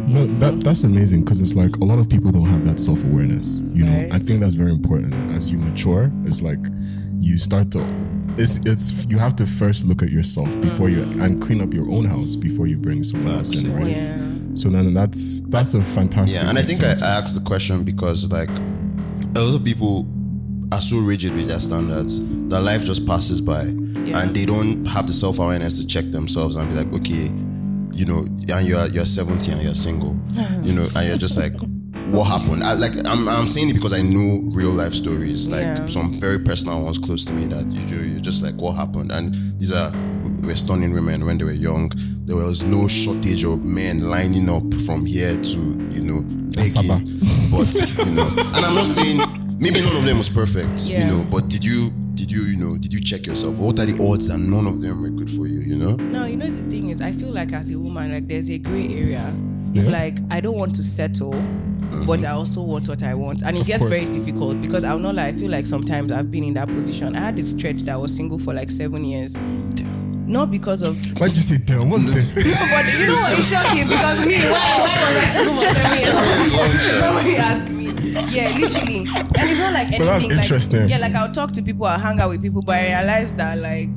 No, 0.07 0.25
that 0.39 0.61
that's 0.63 0.83
amazing 0.83 1.23
because 1.23 1.41
it's 1.41 1.53
like 1.55 1.75
a 1.77 1.85
lot 1.85 1.99
of 1.99 2.09
people 2.09 2.31
don't 2.31 2.45
have 2.45 2.65
that 2.65 2.79
self 2.79 3.03
awareness. 3.03 3.61
You 3.71 3.85
know, 3.85 3.91
Right. 3.91 4.11
I 4.13 4.19
think 4.19 4.39
that's 4.39 4.55
very 4.55 4.71
important. 4.71 5.13
As 5.31 5.49
you 5.49 5.57
mature, 5.57 6.11
it's 6.25 6.41
like 6.41 6.59
you 7.19 7.37
start 7.37 7.71
to. 7.71 7.85
It's 8.37 8.65
it's 8.65 9.05
you 9.09 9.17
have 9.19 9.35
to 9.37 9.45
first 9.45 9.83
look 9.85 10.01
at 10.01 10.09
yourself 10.09 10.49
before 10.61 10.89
you 10.89 11.03
and 11.21 11.41
clean 11.41 11.61
up 11.61 11.73
your 11.73 11.89
own 11.91 12.05
house 12.05 12.35
before 12.35 12.65
you 12.67 12.77
bring 12.77 13.03
someone 13.03 13.33
else 13.35 13.51
in, 13.61 13.73
right? 13.75 13.87
yeah. 13.87 14.17
So 14.55 14.69
then 14.69 14.93
that's 14.93 15.41
that's 15.41 15.73
a 15.73 15.81
fantastic. 15.81 16.41
Yeah, 16.41 16.49
and 16.49 16.57
I 16.57 16.63
think 16.63 16.83
I. 16.83 16.93
I 16.93 17.19
asked 17.19 17.35
the 17.35 17.45
question 17.45 17.83
because 17.83 18.31
like 18.31 18.49
a 19.35 19.39
lot 19.41 19.55
of 19.59 19.63
people 19.63 20.07
are 20.73 20.81
so 20.81 20.99
rigid 20.99 21.33
with 21.35 21.47
their 21.49 21.59
standards 21.59 22.19
that 22.49 22.61
life 22.61 22.83
just 22.85 23.05
passes 23.05 23.41
by 23.41 23.63
Yeah. 24.11 24.21
and 24.23 24.35
they 24.35 24.45
don't 24.45 24.85
have 24.85 25.07
the 25.07 25.13
self 25.13 25.39
awareness 25.39 25.79
to 25.79 25.87
check 25.87 26.05
themselves 26.11 26.55
and 26.55 26.69
be 26.69 26.75
like, 26.75 26.93
okay, 26.95 27.31
you 27.93 28.05
know, 28.05 28.19
and 28.55 28.67
you're 28.67 28.87
you're 28.87 29.05
70 29.05 29.51
and 29.51 29.61
you're 29.61 29.75
single, 29.75 30.19
uh-huh. 30.37 30.61
you 30.63 30.73
know, 30.73 30.87
and 30.95 31.07
you're 31.07 31.17
just 31.17 31.37
like, 31.37 31.53
what 32.11 32.25
happened? 32.25 32.63
I, 32.63 32.73
like 32.73 32.93
I'm 33.05 33.27
I'm 33.27 33.47
saying 33.47 33.69
it 33.69 33.73
because 33.73 33.93
I 33.97 34.01
know 34.01 34.41
real 34.53 34.71
life 34.71 34.93
stories, 34.93 35.47
like 35.49 35.61
Yeah. 35.61 35.85
some 35.85 36.13
very 36.13 36.39
personal 36.39 36.83
ones 36.83 36.97
close 36.97 37.25
to 37.25 37.33
me 37.33 37.45
that 37.47 37.65
you 37.71 37.97
you're 37.99 38.19
just 38.19 38.43
like, 38.43 38.55
what 38.61 38.75
happened? 38.75 39.11
And 39.11 39.33
these 39.59 39.71
are 39.73 39.91
were 40.43 40.55
stunning 40.55 40.93
women 40.93 41.25
when 41.25 41.37
they 41.37 41.43
were 41.43 41.51
young. 41.51 41.91
There 42.25 42.35
was 42.37 42.63
no 42.63 42.87
shortage 42.87 43.43
of 43.43 43.63
men 43.65 44.09
lining 44.09 44.49
up 44.49 44.63
from 44.85 45.05
here 45.05 45.35
to 45.41 45.59
you 45.91 46.01
know 46.01 46.21
begging. 46.55 46.87
But 47.51 47.73
you 47.97 48.05
know, 48.13 48.27
and 48.27 48.65
I'm 48.65 48.75
not 48.75 48.87
saying 48.87 49.17
maybe 49.59 49.81
none 49.81 49.95
of 49.95 50.03
them 50.05 50.17
was 50.17 50.29
perfect, 50.29 50.81
Yeah. 50.81 51.05
you 51.05 51.11
know. 51.17 51.23
But 51.29 51.49
did 51.49 51.63
you 51.65 51.91
did 52.21 52.31
you 52.31 52.43
you 52.43 52.55
know 52.55 52.77
did 52.77 52.93
you 52.93 52.99
check 52.99 53.25
yourself? 53.25 53.57
What 53.57 53.79
are 53.79 53.85
the 53.87 53.97
odds 54.07 54.27
that 54.27 54.37
none 54.37 54.67
of 54.67 54.79
them 54.79 55.01
were 55.01 55.09
good 55.09 55.27
for 55.29 55.47
you? 55.47 55.61
You 55.61 55.75
know. 55.75 55.95
No, 55.95 56.25
you 56.25 56.37
know 56.37 56.45
the 56.47 56.69
thing 56.69 56.89
is, 56.89 57.01
I 57.01 57.11
feel 57.11 57.31
like 57.31 57.51
as 57.51 57.71
a 57.71 57.79
woman, 57.79 58.13
like 58.13 58.27
there's 58.27 58.47
a 58.51 58.59
gray 58.59 58.87
area. 58.89 59.33
It's 59.73 59.87
Yeah. 59.87 59.93
like 59.93 60.19
I 60.29 60.39
don't 60.39 60.55
want 60.55 60.75
to 60.75 60.83
settle, 60.83 61.31
mm-hmm. 61.33 62.05
but 62.05 62.23
I 62.23 62.29
also 62.29 62.61
want 62.61 62.87
what 62.87 63.01
I 63.01 63.15
want, 63.15 63.41
and 63.41 63.57
it 63.57 63.61
Of 63.61 63.67
gets 63.67 63.79
course. 63.79 63.89
very 63.91 64.05
difficult 64.13 64.61
because 64.61 64.83
I'll 64.83 64.99
not 64.99 65.15
lie. 65.15 65.27
I 65.29 65.33
feel 65.33 65.49
like 65.49 65.65
sometimes 65.65 66.11
I've 66.11 66.29
been 66.29 66.43
in 66.43 66.53
that 66.53 66.67
position. 66.67 67.15
I 67.15 67.21
had 67.21 67.35
this 67.37 67.49
stretch 67.49 67.81
that 67.85 67.93
I 67.93 67.97
was 67.97 68.15
single 68.15 68.37
for 68.37 68.53
like 68.53 68.69
seven 68.69 69.03
years, 69.03 69.35
not 70.27 70.51
because 70.51 70.83
of. 70.83 70.95
Why'd 71.19 71.35
you 71.35 71.41
say 71.41 71.57
damn? 71.57 71.89
What's 71.89 72.05
the 72.05 72.11
But 72.11 72.45
you 72.99 73.07
know 73.07 73.15
what? 73.15 73.39
It's 73.39 73.49
shocking 73.49 73.87
because 73.89 74.25
me, 74.27 74.37
why, 74.45 74.77
why 74.85 74.95
was 75.07 75.17
I 75.17 75.25
single 75.33 75.55
for 75.55 75.73
seven 75.73 75.97
years? 75.97 76.81
Somebody 77.03 77.35
asked 77.37 77.69
me. 77.71 77.80
Yeah, 78.31 78.57
literally, 78.57 78.97
and 78.99 79.33
it's 79.35 79.59
not 79.59 79.73
like 79.73 79.87
anything. 79.87 80.05
that's 80.05 80.23
like, 80.25 80.37
interesting. 80.37 80.89
Yeah, 80.89 80.97
like 80.97 81.13
I'll 81.15 81.31
talk 81.31 81.51
to 81.53 81.61
people, 81.61 81.85
I'll 81.85 81.99
hang 81.99 82.19
out 82.19 82.29
with 82.29 82.41
people, 82.41 82.61
but 82.61 82.75
I 82.77 82.99
realized 82.99 83.37
that 83.37 83.57
like 83.57 83.89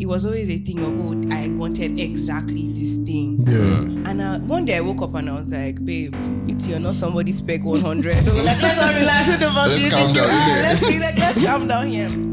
it 0.00 0.06
was 0.06 0.24
always 0.26 0.50
a 0.50 0.56
thing 0.58 0.78
of 0.80 0.98
oh, 0.98 1.34
I 1.34 1.48
wanted 1.50 2.00
exactly 2.00 2.68
this 2.72 2.96
thing. 2.96 3.44
Yeah. 3.46 4.10
And 4.10 4.20
uh, 4.20 4.38
one 4.40 4.64
day 4.64 4.78
I 4.78 4.80
woke 4.80 5.02
up 5.02 5.14
and 5.14 5.30
I 5.30 5.34
was 5.34 5.52
like, 5.52 5.84
babe, 5.84 6.14
it's 6.48 6.66
you're 6.66 6.80
not 6.80 6.96
somebody 6.96 7.30
spec 7.30 7.62
100. 7.62 8.14
like, 8.26 8.26
let's 8.26 8.82
all 8.82 8.94
relax 8.94 9.38
the 9.38 9.46
Let's 9.48 9.82
this. 9.82 9.92
calm 9.92 10.12
down, 10.12 10.26
Ah. 10.28 10.58
Let's 10.62 10.80
be 10.80 10.98
like, 10.98 11.16
let's 11.18 11.44
calm 11.46 11.68
down 11.68 11.86
here. 11.88 12.31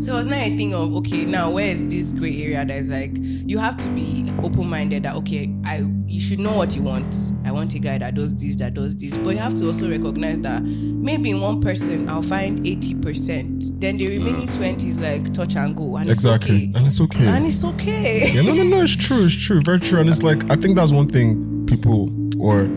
So 0.00 0.14
it 0.14 0.16
was 0.16 0.26
not 0.28 0.38
a 0.38 0.56
thing 0.56 0.74
of 0.74 0.94
okay, 0.96 1.24
now 1.24 1.50
where 1.50 1.66
is 1.66 1.84
this 1.86 2.12
gray 2.12 2.40
area 2.42 2.64
that 2.64 2.76
is 2.76 2.90
like 2.90 3.12
you 3.16 3.58
have 3.58 3.76
to 3.78 3.88
be 3.88 4.30
open 4.42 4.68
minded 4.68 5.02
that 5.02 5.16
okay, 5.16 5.52
I 5.64 5.82
you 6.06 6.20
should 6.20 6.38
know 6.38 6.52
what 6.52 6.76
you 6.76 6.82
want. 6.82 7.32
I 7.44 7.50
want 7.50 7.74
a 7.74 7.78
guy 7.78 7.98
that 7.98 8.14
does 8.14 8.34
this, 8.34 8.56
that 8.56 8.74
does 8.74 8.94
this. 8.96 9.18
But 9.18 9.30
you 9.30 9.38
have 9.38 9.54
to 9.56 9.66
also 9.66 9.90
recognize 9.90 10.40
that 10.40 10.62
maybe 10.62 11.30
in 11.30 11.40
one 11.40 11.60
person 11.60 12.08
I'll 12.08 12.22
find 12.22 12.60
80%. 12.60 13.80
Then 13.80 13.96
the 13.96 14.06
mm. 14.06 14.24
remaining 14.24 14.48
20 14.48 14.88
is 14.88 14.98
like 15.00 15.32
touch 15.34 15.56
and 15.56 15.76
go. 15.76 15.96
And 15.96 16.08
Exactly. 16.08 16.72
it's 16.74 16.76
okay. 16.76 16.78
And 16.78 16.86
it's 16.86 17.00
okay. 17.00 17.26
And 17.26 17.46
it's 17.46 17.64
okay. 17.64 18.32
Yeah, 18.34 18.42
no, 18.42 18.54
no, 18.54 18.62
no, 18.62 18.82
it's 18.82 18.96
true, 18.96 19.26
it's 19.26 19.34
true, 19.34 19.60
very 19.64 19.80
true. 19.80 19.98
And 20.00 20.08
it's 20.08 20.22
like 20.22 20.48
I 20.50 20.56
think 20.56 20.76
that's 20.76 20.92
one 20.92 21.08
thing 21.08 21.66
people 21.66 22.10
or 22.40 22.68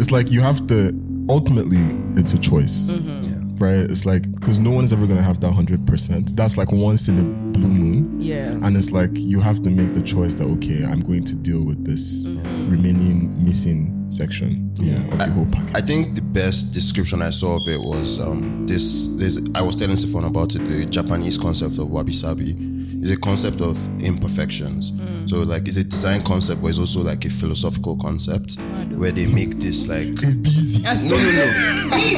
it's 0.00 0.10
like 0.10 0.30
you 0.30 0.40
have 0.40 0.66
to 0.68 0.92
ultimately 1.28 1.78
it's 2.18 2.32
a 2.32 2.38
choice. 2.38 2.92
Mm-hmm. 2.92 3.25
Right? 3.58 3.78
It's 3.90 4.06
like 4.06 4.30
because 4.32 4.60
no 4.60 4.70
one's 4.70 4.92
ever 4.92 5.06
gonna 5.06 5.22
have 5.22 5.40
that 5.40 5.52
hundred 5.52 5.86
percent. 5.86 6.36
That's 6.36 6.56
like 6.56 6.72
once 6.72 7.08
in 7.08 7.18
a 7.18 7.22
blue 7.52 7.68
moon. 7.68 8.20
Yeah. 8.20 8.50
And 8.62 8.76
it's 8.76 8.92
like 8.92 9.10
you 9.14 9.40
have 9.40 9.62
to 9.62 9.70
make 9.70 9.94
the 9.94 10.02
choice 10.02 10.34
that 10.34 10.44
okay, 10.44 10.84
I'm 10.84 11.00
going 11.00 11.24
to 11.24 11.34
deal 11.34 11.62
with 11.62 11.84
this 11.84 12.26
remaining 12.68 13.44
missing 13.44 14.06
section 14.08 14.72
yeah. 14.76 14.96
of 15.12 15.18
the 15.18 15.30
whole 15.30 15.46
package. 15.46 15.76
I 15.76 15.80
think 15.80 16.14
the 16.14 16.22
best 16.22 16.74
description 16.74 17.22
I 17.22 17.30
saw 17.30 17.56
of 17.56 17.66
it 17.68 17.80
was 17.80 18.20
um, 18.20 18.64
this. 18.64 19.08
This 19.16 19.40
I 19.54 19.62
was 19.62 19.76
telling 19.76 19.96
Sifon 19.96 20.28
about 20.28 20.54
it. 20.54 20.60
The 20.60 20.86
Japanese 20.86 21.38
concept 21.38 21.78
of 21.78 21.90
wabi 21.90 22.12
sabi 22.12 22.75
is 23.06 23.16
a 23.16 23.20
concept 23.20 23.60
of 23.60 23.76
imperfections. 24.02 24.90
Mm. 24.90 25.28
So 25.30 25.38
like 25.42 25.68
it's 25.68 25.76
a 25.76 25.84
design 25.84 26.22
concept, 26.22 26.60
but 26.60 26.68
it's 26.68 26.78
also 26.78 27.00
like 27.02 27.24
a 27.24 27.30
philosophical 27.30 27.96
concept 27.98 28.56
oh, 28.58 28.64
where 28.98 29.12
they 29.12 29.26
make 29.26 29.50
this 29.58 29.86
like 29.88 30.08
no 30.08 30.34
busy. 30.42 30.82
no 30.82 30.90
no. 30.90 31.06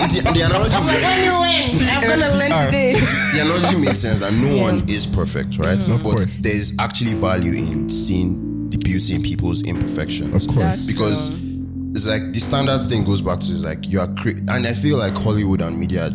the, 0.08 0.30
the 0.34 0.42
analogy 0.46 0.74
I'm 1.90 2.02
gonna 2.02 2.34
learn 2.40 2.66
today. 2.66 2.94
the 3.32 3.40
analogy 3.42 3.84
makes 3.84 4.00
sense 4.00 4.18
that 4.20 4.32
no 4.32 4.62
one 4.62 4.88
is 4.88 5.06
perfect, 5.06 5.58
right? 5.58 5.78
Mm. 5.78 5.94
Of 5.96 6.02
but 6.02 6.10
course. 6.12 6.36
there's 6.38 6.78
actually 6.78 7.14
value 7.14 7.52
in 7.52 7.90
seeing 7.90 8.70
the 8.70 8.78
beauty 8.78 9.14
in 9.14 9.22
people's 9.22 9.62
imperfections 9.66 10.46
Of 10.46 10.54
course. 10.54 10.84
because 10.86 11.30
it's 11.92 12.06
like 12.06 12.22
the 12.32 12.40
standards 12.40 12.86
thing 12.86 13.04
goes 13.04 13.20
back 13.20 13.40
to 13.40 13.52
is 13.52 13.64
like 13.64 13.86
you 13.88 14.00
are 14.00 14.08
cre- 14.14 14.40
and 14.48 14.66
I 14.66 14.72
feel 14.72 14.96
like 14.98 15.14
Hollywood 15.16 15.60
and 15.60 15.78
media 15.78 16.10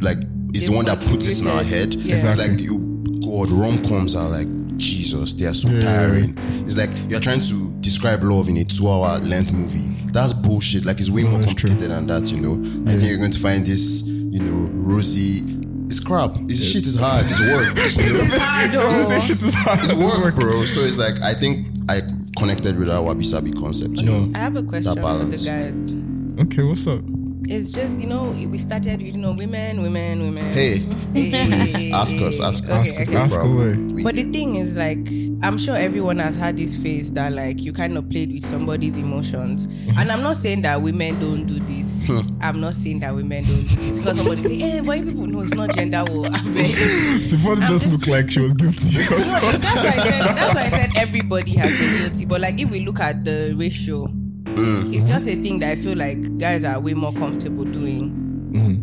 like 0.00 0.18
is 0.54 0.66
the 0.66 0.72
one 0.72 0.84
that 0.84 1.00
puts 1.00 1.26
it 1.26 1.42
in 1.42 1.48
our 1.50 1.64
head. 1.64 1.94
Yeah. 1.94 2.14
It's 2.14 2.24
Exactly. 2.24 2.56
like 2.56 2.62
you 2.62 2.83
God 3.24 3.50
rom 3.50 3.78
coms 3.82 4.14
are 4.14 4.28
like 4.28 4.48
Jesus, 4.76 5.34
they 5.34 5.46
are 5.46 5.54
so 5.54 5.70
Yeah. 5.70 5.80
tiring. 5.80 6.36
It's 6.64 6.76
like 6.76 6.90
you're 7.08 7.20
trying 7.20 7.40
to 7.40 7.72
describe 7.80 8.22
love 8.22 8.48
in 8.48 8.56
a 8.58 8.64
two 8.64 8.88
hour 8.88 9.18
length 9.20 9.52
movie. 9.52 9.94
That's 10.12 10.32
bullshit. 10.32 10.84
Like 10.84 11.00
it's 11.00 11.10
way 11.10 11.22
more 11.24 11.38
that's 11.40 11.54
true. 11.54 11.68
complicated 11.70 11.90
than 11.96 12.06
that, 12.08 12.30
you 12.30 12.40
know. 12.40 12.54
I 12.90 12.94
think 12.96 13.08
you're 13.08 13.18
going 13.18 13.30
to 13.32 13.38
find 13.38 13.64
this, 13.66 14.06
you 14.06 14.40
know, 14.40 14.70
rosy. 14.72 15.42
It's 15.86 16.00
crap. 16.00 16.36
This 16.46 16.72
shit 16.72 16.86
is 16.86 16.96
hard. 16.96 17.24
It's 17.28 17.40
work. 17.40 17.68
You 18.04 18.72
know? 18.72 19.04
This 19.08 19.26
shit 19.26 19.40
is 19.42 19.54
hard. 19.54 19.80
It's 19.80 19.92
work, 19.92 20.34
bro. 20.36 20.64
So 20.66 20.80
it's 20.80 20.98
like 20.98 21.20
I 21.22 21.34
think 21.34 21.68
I 21.88 22.00
connected 22.38 22.78
with 22.78 22.90
our 22.90 23.02
wabi 23.02 23.24
sabi 23.24 23.52
concept. 23.52 24.00
You 24.00 24.06
know? 24.06 24.30
I 24.34 24.38
have 24.38 24.56
a 24.56 24.62
question 24.62 24.94
for 24.94 25.18
the 25.24 25.36
guys. 25.36 26.40
Okay, 26.46 26.62
what's 26.62 26.86
up? 26.86 27.00
It's 27.46 27.72
just 27.72 28.00
you 28.00 28.06
know 28.06 28.30
we 28.30 28.58
started 28.58 29.02
with 29.02 29.14
you 29.14 29.20
know 29.20 29.32
women, 29.32 29.82
women, 29.82 30.20
women. 30.30 30.52
Hey, 30.54 30.78
Hey, 31.14 31.30
hey, 31.30 31.46
please 31.46 31.82
hey, 31.82 31.92
ask 31.92 32.14
us, 32.16 32.38
hey. 32.38 32.44
ask 32.44 32.64
Okay, 32.64 32.72
us. 32.74 33.00
okay. 33.08 33.16
Ask 33.16 33.34
problem. 33.36 33.90
away. 33.92 34.02
But 34.02 34.14
the 34.16 34.24
thing 34.24 34.56
is, 34.56 34.76
like, 34.76 34.98
I'm 35.42 35.58
sure 35.58 35.76
everyone 35.76 36.18
has 36.18 36.36
had 36.36 36.56
this 36.56 36.76
phase 36.76 37.12
that, 37.12 37.32
like, 37.32 37.62
you 37.62 37.72
kind 37.72 37.96
of 37.96 38.08
played 38.10 38.32
with 38.32 38.44
somebody's 38.44 38.98
emotions. 38.98 39.68
Mm-hmm. 39.68 39.98
And 39.98 40.10
I'm 40.10 40.22
not 40.22 40.36
saying 40.36 40.62
that 40.62 40.80
women 40.82 41.20
don't 41.20 41.46
do 41.46 41.60
this. 41.60 42.10
I'm 42.40 42.60
not 42.60 42.74
saying 42.74 43.00
that 43.00 43.14
women 43.14 43.44
don't 43.44 43.64
do 43.68 43.76
this. 43.76 43.98
Because 43.98 44.16
somebody 44.16 44.42
say, 44.42 44.56
hey, 44.58 44.80
why 44.80 45.02
people 45.02 45.26
know 45.26 45.40
it's 45.42 45.54
not 45.54 45.70
gender 45.74 46.04
war. 46.04 46.26
I 46.26 46.30
beg. 46.30 46.74
Sifon 47.20 47.60
I'm 47.60 47.66
just 47.68 47.84
just- 47.84 47.92
looked 47.92 48.08
like 48.08 48.30
she 48.30 48.40
was 48.40 48.54
guilty. 48.54 48.94
No, 48.94 49.00
that's 49.18 49.30
why 49.32 49.90
I 49.90 50.10
said 50.10 50.34
that's 50.36 50.54
why 50.54 50.62
I 50.62 50.68
said 50.70 50.90
everybody 50.96 51.52
has 51.56 51.78
been 51.78 51.96
guilty. 51.98 52.24
But 52.24 52.40
like 52.40 52.58
if 52.60 52.70
we 52.70 52.80
look 52.80 52.98
at 53.00 53.24
the 53.24 53.54
ratio, 53.56 54.08
Mm. 54.56 54.94
it's 54.94 55.04
just 55.08 55.26
a 55.28 55.34
thing 55.36 55.58
that 55.60 55.70
I 55.70 55.74
feel 55.76 55.96
like 55.96 56.38
guys 56.38 56.64
are 56.64 56.78
way 56.80 56.94
more 56.94 57.12
comfortable 57.12 57.64
doing. 57.64 58.20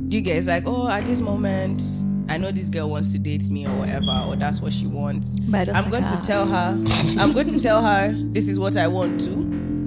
Do 0.09 0.17
you 0.17 0.21
guys 0.23 0.47
like, 0.47 0.63
oh, 0.65 0.89
at 0.89 1.05
this 1.05 1.21
moment, 1.21 1.81
I 2.27 2.37
know 2.37 2.51
this 2.51 2.69
girl 2.69 2.89
wants 2.89 3.13
to 3.13 3.19
date 3.19 3.49
me 3.49 3.65
or 3.65 3.73
whatever, 3.77 4.25
or 4.27 4.35
that's 4.35 4.61
what 4.61 4.73
she 4.73 4.85
wants. 4.85 5.39
But 5.39 5.61
I 5.61 5.65
don't 5.65 5.75
I'm 5.75 5.83
like 5.83 5.91
going 5.91 6.05
to 6.07 6.27
tell 6.27 6.45
her, 6.45 6.83
I'm 7.17 7.31
going 7.31 7.47
to 7.47 7.59
tell 7.59 7.81
her 7.81 8.11
this 8.11 8.49
is 8.49 8.59
what 8.59 8.75
I 8.75 8.87
want 8.87 9.21
to, 9.21 9.31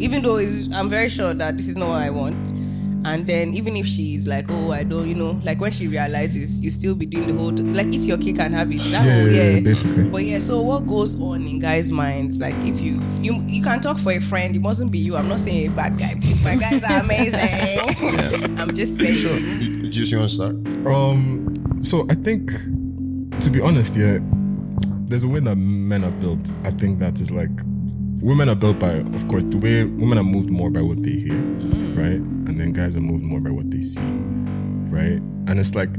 even 0.01 0.23
though 0.23 0.38
I'm 0.38 0.88
very 0.88 1.11
sure 1.11 1.35
that 1.35 1.59
this 1.59 1.68
is 1.68 1.77
not 1.77 1.90
what 1.90 2.03
I 2.03 2.09
want. 2.09 2.53
And 3.07 3.27
then 3.27 3.53
even 3.55 3.77
if 3.77 3.87
she's 3.87 4.27
like, 4.27 4.47
oh, 4.49 4.73
I 4.73 4.83
don't, 4.83 5.07
you 5.07 5.14
know, 5.14 5.38
like 5.45 5.61
when 5.61 5.71
she 5.73 5.87
realizes, 5.88 6.61
you 6.61 6.71
still 6.71 6.95
be 6.95 7.05
doing 7.07 7.27
the 7.27 7.35
whole, 7.35 7.51
like 7.75 7.88
eat 7.88 8.03
your 8.03 8.17
cake 8.19 8.38
and 8.38 8.55
have 8.55 8.71
it. 8.73 8.79
That 8.90 9.05
Yeah, 9.05 9.19
whole, 9.19 9.29
yeah, 9.29 9.43
yeah, 9.43 9.51
yeah, 9.51 9.61
basically. 9.61 10.05
But 10.05 10.25
yeah, 10.25 10.38
so 10.38 10.62
what 10.62 10.87
goes 10.87 11.21
on 11.21 11.47
in 11.47 11.59
guys' 11.59 11.93
minds? 11.93 12.40
Like 12.40 12.55
if 12.61 12.81
you 12.81 13.03
you 13.21 13.45
you 13.47 13.62
can 13.62 13.81
talk 13.81 13.99
for 13.99 14.12
a 14.12 14.21
friend, 14.21 14.57
it 14.57 14.62
mustn't 14.62 14.90
be 14.90 14.99
you. 14.99 15.17
I'm 15.17 15.29
not 15.29 15.40
saying 15.40 15.71
a 15.73 15.75
bad 15.75 15.99
guy, 15.99 16.14
please. 16.21 16.43
My 16.43 16.57
guys 16.57 16.83
are 16.85 17.01
amazing. 17.01 18.59
I'm 18.59 18.75
just 18.75 18.99
saying. 18.99 19.14
Sure. 19.14 19.38
Do 19.38 20.01
you 20.03 20.19
want 20.19 20.31
to 20.31 20.35
start? 20.35 20.55
Um, 20.87 21.49
so 21.83 22.07
I 22.11 22.14
think, 22.14 22.51
to 23.40 23.51
be 23.51 23.61
honest, 23.61 23.95
yeah, 23.97 24.19
there's 25.07 25.25
a 25.25 25.29
way 25.29 25.40
that 25.40 25.57
men 25.57 26.05
are 26.05 26.11
built. 26.12 26.51
I 26.64 26.71
think 26.71 26.99
that 27.01 27.21
is 27.21 27.31
like 27.31 27.51
women 28.24 28.48
are 28.48 28.54
built 28.54 28.78
by, 28.78 28.92
of 28.92 29.28
course, 29.28 29.44
the 29.44 29.58
way 29.58 29.84
women 29.84 30.16
are 30.16 30.24
moved 30.24 30.48
more 30.50 30.70
by 30.70 30.80
what 30.80 31.02
they 31.02 31.10
hear, 31.10 31.34
right, 31.94 32.20
and 32.48 32.58
then 32.58 32.72
guys 32.72 32.96
are 32.96 33.00
moved 33.00 33.22
more 33.22 33.38
by 33.38 33.50
what 33.50 33.70
they 33.70 33.82
see, 33.82 34.00
right, 34.88 35.20
and 35.46 35.60
it's 35.60 35.74
like, 35.74 35.90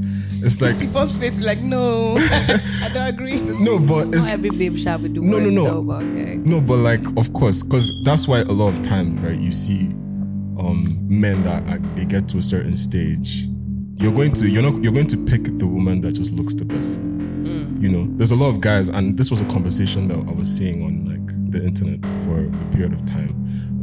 it's 0.42 0.60
like 0.60 0.74
Sifon's 0.74 1.16
face 1.16 1.38
is 1.38 1.46
like, 1.46 1.60
no, 1.60 2.18
I 2.18 2.90
don't 2.92 3.06
agree. 3.06 3.40
no, 3.40 3.78
but 3.78 4.08
it's 4.08 4.26
Not 4.26 4.34
every 4.34 4.50
babe 4.50 4.76
shall 4.76 4.98
be 4.98 5.10
doing 5.10 5.30
No, 5.30 5.40
no, 5.40 5.50
no. 5.50 5.64
Though, 5.66 5.82
but 5.84 6.04
okay. 6.04 6.36
No, 6.38 6.60
but 6.60 6.78
like, 6.78 7.06
of 7.16 7.32
course, 7.34 7.62
because 7.62 7.92
that's 8.04 8.28
why 8.28 8.40
a 8.40 8.46
lot 8.46 8.70
of 8.70 8.82
times, 8.82 9.20
right, 9.22 9.38
you 9.38 9.52
see 9.52 9.92
um 10.58 10.98
men 11.08 11.44
that 11.44 11.62
are, 11.70 11.78
they 11.96 12.06
get 12.06 12.28
to 12.30 12.40
a 12.40 12.42
certain 12.42 12.76
stage, 12.76 13.46
you're 13.98 14.12
going 14.12 14.32
to 14.34 14.50
you're 14.50 14.64
not 14.64 14.82
you're 14.84 14.94
going 14.94 15.08
to 15.08 15.18
pick 15.26 15.44
the 15.60 15.68
woman 15.68 16.02
that 16.02 16.14
just 16.14 16.34
looks 16.34 16.56
the 16.56 16.66
best. 16.66 17.00
You 17.82 17.92
know, 17.92 18.08
there's 18.18 18.32
a 18.32 18.36
lot 18.36 18.50
of 18.50 18.62
guys, 18.62 18.90
and 18.90 19.16
this 19.16 19.30
was 19.30 19.42
a 19.42 19.46
conversation 19.46 20.08
that 20.08 20.18
I 20.18 20.32
was 20.32 20.48
seeing 20.52 20.84
on 20.84 21.06
like 21.06 21.15
the 21.56 21.66
internet 21.66 22.02
for 22.24 22.46
a 22.46 22.74
period 22.74 22.94
of 22.94 23.06
time. 23.06 23.34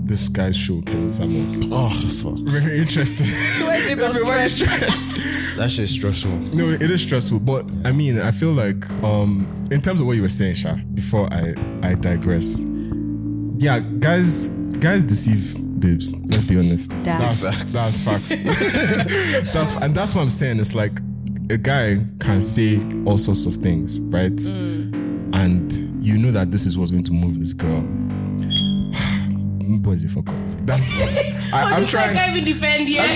This 0.05 0.29
guy's 0.29 0.57
show, 0.57 0.83
Kevin 0.83 1.09
Samuels. 1.09 1.57
Oh 1.73 1.89
fuck. 2.23 2.39
Very 2.41 2.79
interesting. 2.79 3.29
Why 3.67 3.77
is 3.77 3.87
it 3.87 3.99
about 3.99 4.15
Very 4.15 4.49
stress? 4.49 4.95
stressed. 4.97 5.57
That 5.57 5.71
shit's 5.71 5.93
stressful. 5.93 6.33
No, 6.55 6.69
it 6.69 6.83
is 6.83 7.01
stressful, 7.03 7.41
but 7.41 7.65
I 7.85 7.93
mean, 7.93 8.19
I 8.21 8.31
feel 8.31 8.53
like 8.53 8.89
um 9.03 9.47
in 9.71 9.81
terms 9.81 10.01
of 10.01 10.07
what 10.07 10.17
you 10.17 10.23
were 10.23 10.29
saying, 10.29 10.57
Sha, 10.57 10.75
before 10.95 11.33
I 11.33 11.55
I 11.83 11.95
digress. 11.95 12.63
Yeah, 13.59 13.79
guys 13.81 14.49
guys 14.81 15.05
deceive 15.05 15.57
babes. 15.81 16.15
Let's 16.27 16.45
be 16.45 16.59
honest. 16.59 16.91
That's 17.05 17.41
that's 17.41 17.73
that's 17.73 18.03
fact. 18.03 18.29
that's 19.55 19.75
and 19.77 19.95
that's 19.95 20.15
what 20.15 20.23
I'm 20.23 20.31
saying. 20.31 20.59
It's 20.61 20.75
like 20.75 20.99
a 21.51 21.57
guy 21.57 22.05
can 22.21 22.43
say 22.43 22.81
all 23.07 23.19
sorts 23.19 23.47
of 23.47 23.57
things, 23.57 23.99
right? 24.01 24.31
And 24.31 24.72
you 26.13 26.19
know 26.19 26.31
that 26.31 26.51
this 26.51 26.67
is 26.67 26.77
what's 26.77 26.91
going 26.91 27.05
to 27.05 27.13
move 27.13 27.39
this 27.39 27.55
girl. 27.55 27.81
Boys, 29.81 30.03
you 30.03 30.11
fuck 30.11 30.29
up. 30.29 30.35
That's 30.67 30.87
I, 31.53 31.63
oh, 31.63 31.75
I'm 31.75 31.85
I 31.85 31.87
trying. 31.87 32.15
can't 32.15 32.37
even 32.37 32.45
defend 32.45 32.87
here. 32.87 33.03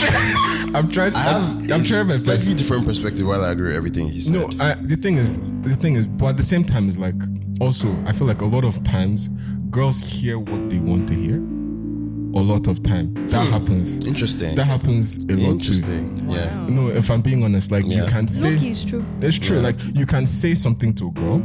I'm 0.75 0.91
trying 0.91 1.13
to. 1.13 1.19
I 1.19 1.23
have 1.23 1.59
I'm, 1.59 1.73
I'm 1.73 1.85
trying 1.85 2.07
my 2.07 2.15
a 2.15 2.25
best. 2.25 2.57
different 2.57 2.87
perspective 2.87 3.27
while 3.27 3.45
I 3.45 3.51
agree 3.51 3.69
with 3.69 3.77
everything 3.77 4.09
he 4.09 4.21
said. 4.21 4.33
No, 4.33 4.49
I, 4.59 4.75
the 4.77 4.97
thing 4.97 5.19
is, 5.19 5.39
the 5.63 5.77
thing 5.77 5.97
is, 5.97 6.07
but 6.07 6.29
at 6.29 6.37
the 6.39 6.43
same 6.43 6.65
time, 6.65 6.89
it's 6.89 6.97
like 6.97 7.15
also 7.61 7.95
I 8.07 8.13
feel 8.13 8.27
like 8.27 8.41
a 8.41 8.47
lot 8.47 8.65
of 8.65 8.83
times 8.83 9.29
girls 9.71 10.01
hear 10.01 10.39
what 10.39 10.71
they 10.71 10.79
want 10.79 11.07
to 11.09 11.15
hear. 11.15 11.37
A 11.37 12.43
lot 12.43 12.67
of 12.69 12.83
time 12.83 13.15
that 13.31 13.47
hmm. 13.47 13.53
happens. 13.53 14.07
Interesting. 14.07 14.55
That 14.57 14.65
happens 14.65 15.25
a 15.25 15.33
lot 15.33 15.53
Interesting. 15.53 16.27
too. 16.27 16.33
Yeah. 16.33 16.67
No, 16.69 16.89
if 16.89 17.11
I'm 17.11 17.23
being 17.23 17.45
honest, 17.45 17.71
like 17.71 17.87
you 17.87 18.05
can 18.05 18.27
say 18.29 18.55
Loki 18.55 18.71
is 18.71 18.85
true. 18.85 19.05
it's 19.21 19.39
true. 19.39 19.59
Like 19.59 19.77
you 19.95 20.07
can 20.07 20.27
say 20.27 20.55
something 20.55 20.95
to 20.95 21.09
a 21.09 21.11
girl, 21.13 21.39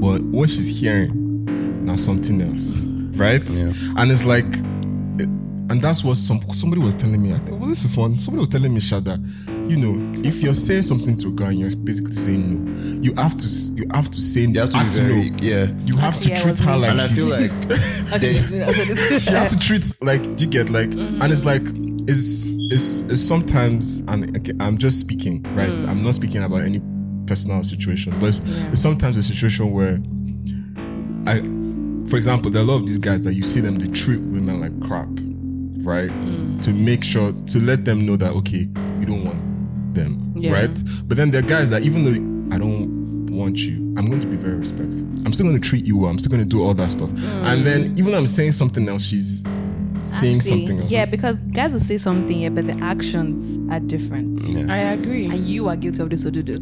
but 0.00 0.22
what 0.22 0.50
she's 0.50 0.68
hearing 0.80 1.44
now 1.84 1.96
something 1.96 2.40
else, 2.40 2.82
right? 3.18 3.48
Yeah. 3.48 3.72
And 3.96 4.10
it's 4.12 4.24
like, 4.24 4.46
and 5.70 5.82
that's 5.82 6.02
what 6.02 6.16
some 6.16 6.40
somebody 6.52 6.80
was 6.80 6.94
telling 6.94 7.22
me. 7.22 7.34
I 7.34 7.38
think 7.38 7.60
well, 7.60 7.68
this 7.68 7.84
is 7.84 7.94
fun. 7.94 8.18
Somebody 8.18 8.40
was 8.40 8.48
telling 8.48 8.72
me, 8.72 8.80
Shada, 8.80 9.18
you 9.70 9.76
know, 9.76 10.20
if 10.26 10.42
you're 10.42 10.54
saying 10.54 10.82
something 10.82 11.16
to 11.18 11.28
a 11.28 11.30
girl 11.30 11.48
and 11.48 11.58
you're 11.58 11.70
basically 11.84 12.14
saying 12.14 12.64
no, 12.64 13.02
you 13.02 13.14
have 13.16 13.36
to 13.36 13.46
you 13.74 13.86
have 13.92 14.10
to 14.10 14.20
say 14.20 14.42
You 14.42 14.60
have 14.60 14.70
to 14.70 14.78
be 14.78 14.84
act 14.84 14.94
very 14.94 15.30
no. 15.30 15.36
yeah. 15.40 15.66
You 15.84 15.96
have 15.98 16.18
to 16.20 16.28
Yeah, 16.30 16.36
treat 16.40 16.58
her 16.60 16.76
like 16.76 16.90
And 16.92 17.00
I 17.00 17.06
feel 17.06 17.28
like 17.28 18.20
they, 18.20 19.18
she 19.20 19.32
have 19.32 19.48
to 19.50 19.58
treat 19.58 19.84
like 20.00 20.22
do 20.36 20.44
you 20.46 20.50
get 20.50 20.70
like 20.70 20.90
and 20.92 21.24
it's 21.24 21.44
like 21.44 21.62
it's 22.08 22.52
it's, 22.70 23.00
it's 23.08 23.20
sometimes 23.20 23.98
and 24.08 24.34
okay, 24.38 24.52
I'm 24.60 24.78
just 24.78 25.00
speaking 25.00 25.42
right 25.54 25.78
I'm 25.84 26.02
not 26.02 26.14
speaking 26.14 26.42
about 26.42 26.62
any 26.62 26.80
personal 27.28 27.62
situation. 27.62 28.12
But 28.18 28.26
it's, 28.28 28.40
it's 28.72 28.80
sometimes 28.82 29.16
a 29.16 29.22
situation 29.22 29.70
where 29.72 29.98
I 31.26 31.40
for 32.08 32.16
example 32.16 32.50
there 32.50 32.62
are 32.62 32.64
a 32.64 32.68
lot 32.68 32.76
of 32.76 32.86
these 32.86 32.98
guys 32.98 33.20
that 33.22 33.34
you 33.34 33.42
see 33.42 33.60
them 33.60 33.76
they 33.76 33.86
treat 33.88 34.20
women 34.20 34.60
like 34.60 34.72
crap 34.86 35.08
right? 35.84 36.10
Mm. 36.10 36.62
To 36.64 36.70
make 36.72 37.04
sure 37.04 37.32
to 37.32 37.58
let 37.60 37.84
them 37.84 38.06
know 38.06 38.16
that 38.16 38.32
okay 38.32 38.66
you 39.00 39.06
don't 39.06 39.24
want 39.24 39.94
them 39.94 40.32
Yeah. 40.36 40.52
right? 40.52 40.82
But 41.06 41.16
then 41.16 41.30
there 41.30 41.42
are 41.44 41.46
guys 41.46 41.70
that 41.70 41.82
even 41.82 42.04
though 42.04 42.54
I 42.54 42.58
don't 42.58 43.26
want 43.30 43.58
you 43.58 43.76
I'm 43.98 44.06
going 44.08 44.20
to 44.20 44.26
be 44.26 44.36
very 44.36 44.54
respectful. 44.56 45.00
I'm 45.26 45.32
still 45.32 45.46
going 45.46 45.60
to 45.60 45.68
treat 45.68 45.84
you 45.84 45.98
well. 45.98 46.10
I'm 46.10 46.18
still 46.20 46.30
going 46.30 46.42
to 46.42 46.48
do 46.48 46.62
all 46.62 46.72
that 46.74 46.90
stuff. 46.90 47.10
Mm. 47.10 47.44
And 47.52 47.66
then 47.66 47.80
even 47.98 48.12
though 48.12 48.18
I'm 48.18 48.26
saying 48.26 48.52
something 48.52 48.88
else 48.88 49.04
she's 49.04 49.42
saying 50.04 50.36
Actually, 50.36 50.50
something 50.66 50.80
else 50.80 50.90
Yeah, 50.90 51.04
because 51.06 51.38
guys 51.52 51.72
will 51.72 51.80
say 51.80 51.98
something, 51.98 52.40
yeah, 52.40 52.48
but 52.48 52.66
the 52.66 52.76
actions 52.82 53.58
are 53.72 53.80
different. 53.80 54.40
I 54.70 54.78
agree. 54.78 55.26
And 55.26 55.46
you 55.46 55.68
are 55.68 55.76
guilty 55.76 56.02
of 56.02 56.10
this 56.10 56.24
odudu. 56.24 56.56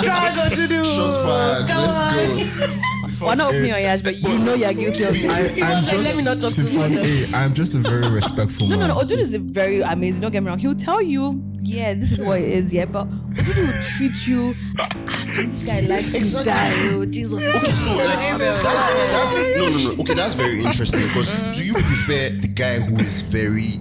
Struggle 0.00 0.50
to 0.56 0.68
do. 0.68 0.84
shots 0.84 1.16
fired. 1.18 1.68
Come 1.68 1.82
Let's 1.82 2.00
on. 2.00 2.70
go. 2.70 2.78
We're 3.22 3.34
not 3.36 3.48
opening 3.48 3.68
your 3.68 3.78
ears, 3.78 4.02
but 4.02 4.16
you 4.16 4.38
know 4.38 4.54
you're 4.54 4.72
guilty 4.72 5.02
of 5.04 5.10
I, 5.10 5.42
this. 5.42 5.62
I'm 5.62 5.84
just 5.84 6.04
let 6.04 6.16
me 6.16 6.22
not 6.22 6.40
talk 6.40 6.50
Sifon 6.50 6.94
much. 6.94 7.04
A, 7.04 7.36
I'm 7.36 7.54
just 7.54 7.74
a 7.74 7.78
very 7.78 8.08
respectful 8.14 8.66
No, 8.68 8.76
man. 8.78 8.88
no, 8.88 8.94
no. 8.94 9.00
Odudu 9.00 9.18
is 9.18 9.34
a 9.34 9.38
very 9.38 9.80
amazing. 9.80 10.20
Don't 10.20 10.32
get 10.32 10.42
me 10.42 10.48
wrong. 10.48 10.58
He'll 10.58 10.74
tell 10.74 11.00
you, 11.00 11.42
yeah, 11.60 11.94
this 11.94 12.12
is 12.12 12.20
what 12.22 12.40
it 12.40 12.48
is, 12.48 12.72
yeah, 12.72 12.84
but 12.86 13.08
Odudu 13.08 13.66
will 13.66 13.84
treat 13.96 14.26
you. 14.26 14.54
Ah, 14.78 15.24
this 15.26 15.66
guy 15.66 15.80
likes 15.86 16.14
Exactly. 16.14 16.50
style. 16.52 17.06
Jesus. 17.06 17.46
Okay, 17.46 17.72
so 17.72 17.96
like 17.96 18.18
that's, 18.38 18.38
that's 18.62 19.56
no 19.56 19.68
no 19.68 19.78
no. 19.94 20.00
Okay, 20.02 20.14
that's 20.14 20.34
very 20.34 20.58
interesting 20.62 21.02
because 21.08 21.30
do 21.56 21.64
you 21.64 21.74
prefer 21.74 22.30
the 22.30 22.48
guy 22.54 22.80
who 22.80 22.96
is 22.98 23.22
very 23.22 23.78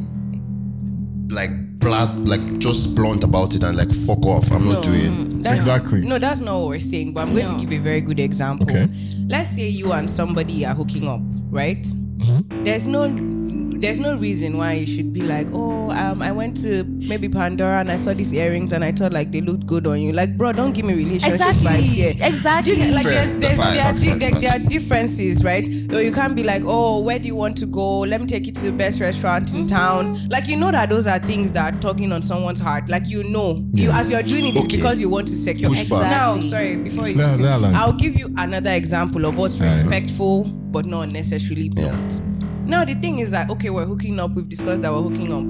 like 1.30 1.49
blunt, 1.82 2.28
like 2.28 2.60
just 2.60 2.96
blunt 2.96 3.24
about 3.24 3.56
it 3.56 3.63
and 3.63 3.76
like 3.78 3.91
fuck 3.91 4.26
off? 4.26 4.52
I'm 4.52 4.67
not 4.67 4.84
doing. 4.84 5.41
That's- 5.41 5.60
Exactly. 5.62 6.02
No, 6.06 6.20
that's 6.20 6.39
not 6.39 6.60
what 6.60 6.67
we're 6.70 6.80
saying. 6.80 7.13
But 7.13 7.22
I'm 7.22 7.34
going 7.34 7.48
to 7.48 7.54
No. 7.54 7.60
give 7.60 7.72
a 7.74 7.78
very 7.80 8.02
good 8.02 8.20
example. 8.20 8.70
Okay. 8.70 8.88
Let's 9.28 9.50
say 9.50 9.67
you 9.70 9.91
and 9.91 10.10
somebody 10.10 10.65
are 10.65 10.74
hooking 10.76 11.08
up, 11.08 11.22
right? 11.50 11.82
Mm-hmm. 11.84 12.63
There's 12.63 12.88
no 12.88 13.08
there's 13.82 14.00
no 14.00 14.15
reason 14.15 14.58
why 14.58 14.74
you 14.74 14.88
should 14.88 15.12
be 15.12 15.22
like, 15.22 15.48
oh, 15.54 15.89
um, 15.91 16.22
I 16.22 16.32
went 16.32 16.62
to 16.63 16.84
maybe 16.84 17.28
Pandora 17.28 17.80
and 17.80 17.91
I 17.91 17.98
saw 17.98 18.13
these 18.13 18.32
earrings 18.34 18.72
and 18.72 18.84
I 18.84 18.91
thought 18.91 19.12
like 19.12 19.32
they 19.32 19.41
looked 19.41 19.65
good 19.65 19.88
on 19.88 20.00
you. 20.00 20.12
Like, 20.13 20.38
bro, 20.38 20.54
don't 20.54 20.74
give 20.74 20.86
me 20.86 20.94
relationship 20.94 21.41
Exactly. 21.41 21.65
vibes 21.67 21.84
here. 21.84 22.13
Exactly. 22.22 22.74
You 22.82 22.91
like 22.94 23.04
Fair. 23.04 23.13
there's, 23.13 23.39
there's, 23.39 23.58
Facts, 23.58 24.02
there, 24.04 24.13
are, 24.13 24.17
di- 24.17 24.30
there, 24.30 24.41
there 24.41 24.52
are 24.52 24.60
differences, 24.60 25.44
right? 25.44 25.67
Or 25.91 26.02
you 26.02 26.12
can't 26.12 26.36
be 26.36 26.44
like, 26.44 26.62
oh, 26.65 27.00
where 27.02 27.20
do 27.20 27.28
you 27.28 27.36
want 27.36 27.58
to 27.58 27.65
go? 27.65 28.00
Let 28.02 28.22
me 28.22 28.28
take 28.28 28.46
you 28.46 28.52
to 28.54 28.62
the 28.65 28.72
best 28.72 29.00
restaurant 29.00 29.54
in 29.54 29.65
town. 29.67 30.17
Like 30.30 30.48
you 30.48 30.58
know 30.58 30.72
that 30.72 30.89
those 30.89 31.08
are 31.08 31.20
things 31.20 31.52
that 31.54 31.74
are 31.74 31.80
tugging 31.80 32.12
on 32.12 32.22
someone's 32.22 32.60
heart. 32.60 32.88
Like 32.88 33.08
you 33.08 33.24
know, 33.24 33.67
you 33.74 33.89
as 33.91 34.12
you're 34.12 34.22
doing 34.24 34.46
it, 34.46 34.56
it's 34.56 34.76
because 34.76 35.02
you 35.02 35.10
want 35.10 35.28
to 35.28 35.36
secure. 35.36 35.70
Push 35.70 35.86
back. 35.86 36.12
Now, 36.12 36.39
sorry, 36.39 36.78
before 36.78 37.08
you 37.08 37.15
No, 37.15 37.24
listen, 37.26 37.44
no, 37.44 37.60
no. 37.60 37.72
I'll 37.74 37.94
give 37.94 38.15
you 38.15 38.34
another 38.38 38.72
example 38.72 39.26
of 39.26 39.38
what's 39.38 39.60
respectful 39.60 40.46
but 40.72 40.86
not 40.86 41.10
necessarily 41.10 41.70
blunt. 41.70 42.22
Now 42.71 42.86
the 42.86 42.93
thing 42.93 43.19
is 43.19 43.31
that 43.31 43.49
okay, 43.49 43.69
we're 43.69 43.86
hooking 43.86 44.17
up. 44.17 44.31
We've 44.31 44.47
discussed 44.47 44.81
that 44.84 44.93
we're 44.93 45.01
hooking 45.01 45.34
up. 45.34 45.43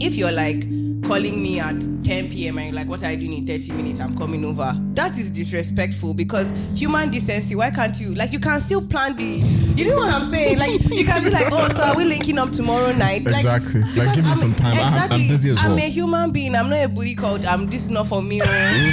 If 0.00 0.14
you're 0.14 0.30
like 0.30 0.62
calling 1.04 1.40
me 1.42 1.60
at 1.60 1.80
10 2.02 2.30
p.m. 2.30 2.56
and 2.58 2.66
you're 2.68 2.74
like, 2.74 2.88
"What 2.88 3.02
are 3.04 3.10
you 3.12 3.16
doing 3.18 3.32
in 3.34 3.46
30 3.46 3.72
minutes? 3.72 4.00
I'm 4.00 4.16
coming 4.16 4.44
over." 4.44 4.74
That 4.94 5.18
is 5.18 5.28
disrespectful 5.30 6.14
because 6.14 6.52
human 6.74 7.10
decency. 7.10 7.54
Why 7.54 7.70
can't 7.70 7.98
you 8.00 8.14
like 8.14 8.32
you 8.32 8.40
can 8.40 8.60
still 8.60 8.80
plan 8.86 9.16
the? 9.16 9.42
You 9.76 9.90
know 9.90 9.96
what 9.96 10.14
I'm 10.14 10.24
saying? 10.24 10.58
Like 10.58 10.80
you 10.90 11.04
can 11.04 11.22
be 11.24 11.30
like, 11.30 11.48
"Oh, 11.52 11.68
so 11.68 11.82
are 11.82 11.96
we 11.96 12.04
linking 12.04 12.38
up 12.38 12.50
tomorrow 12.52 12.92
night?" 12.92 13.24
Like, 13.24 13.36
Exactly. 13.36 13.80
Like, 13.82 14.14
give 14.14 14.24
me 14.24 14.30
I'm- 14.30 14.36
some 14.38 14.54
time. 14.54 14.74
I- 14.74 15.08
I'm 15.10 15.28
busy 15.28 15.50
as 15.50 15.56
well. 15.62 15.72
I'm 15.72 15.78
a 15.78 15.88
human 15.88 16.30
being. 16.32 16.54
I'm 16.54 16.68
not 16.70 16.84
a 16.84 16.88
booty 16.88 17.14
called. 17.14 17.44
I'm 17.44 17.66
this 17.68 17.84
is 17.84 17.90
not 17.90 18.06
for 18.06 18.22
me. 18.22 18.40
Oh. 18.42 18.46
I'm 18.48 18.92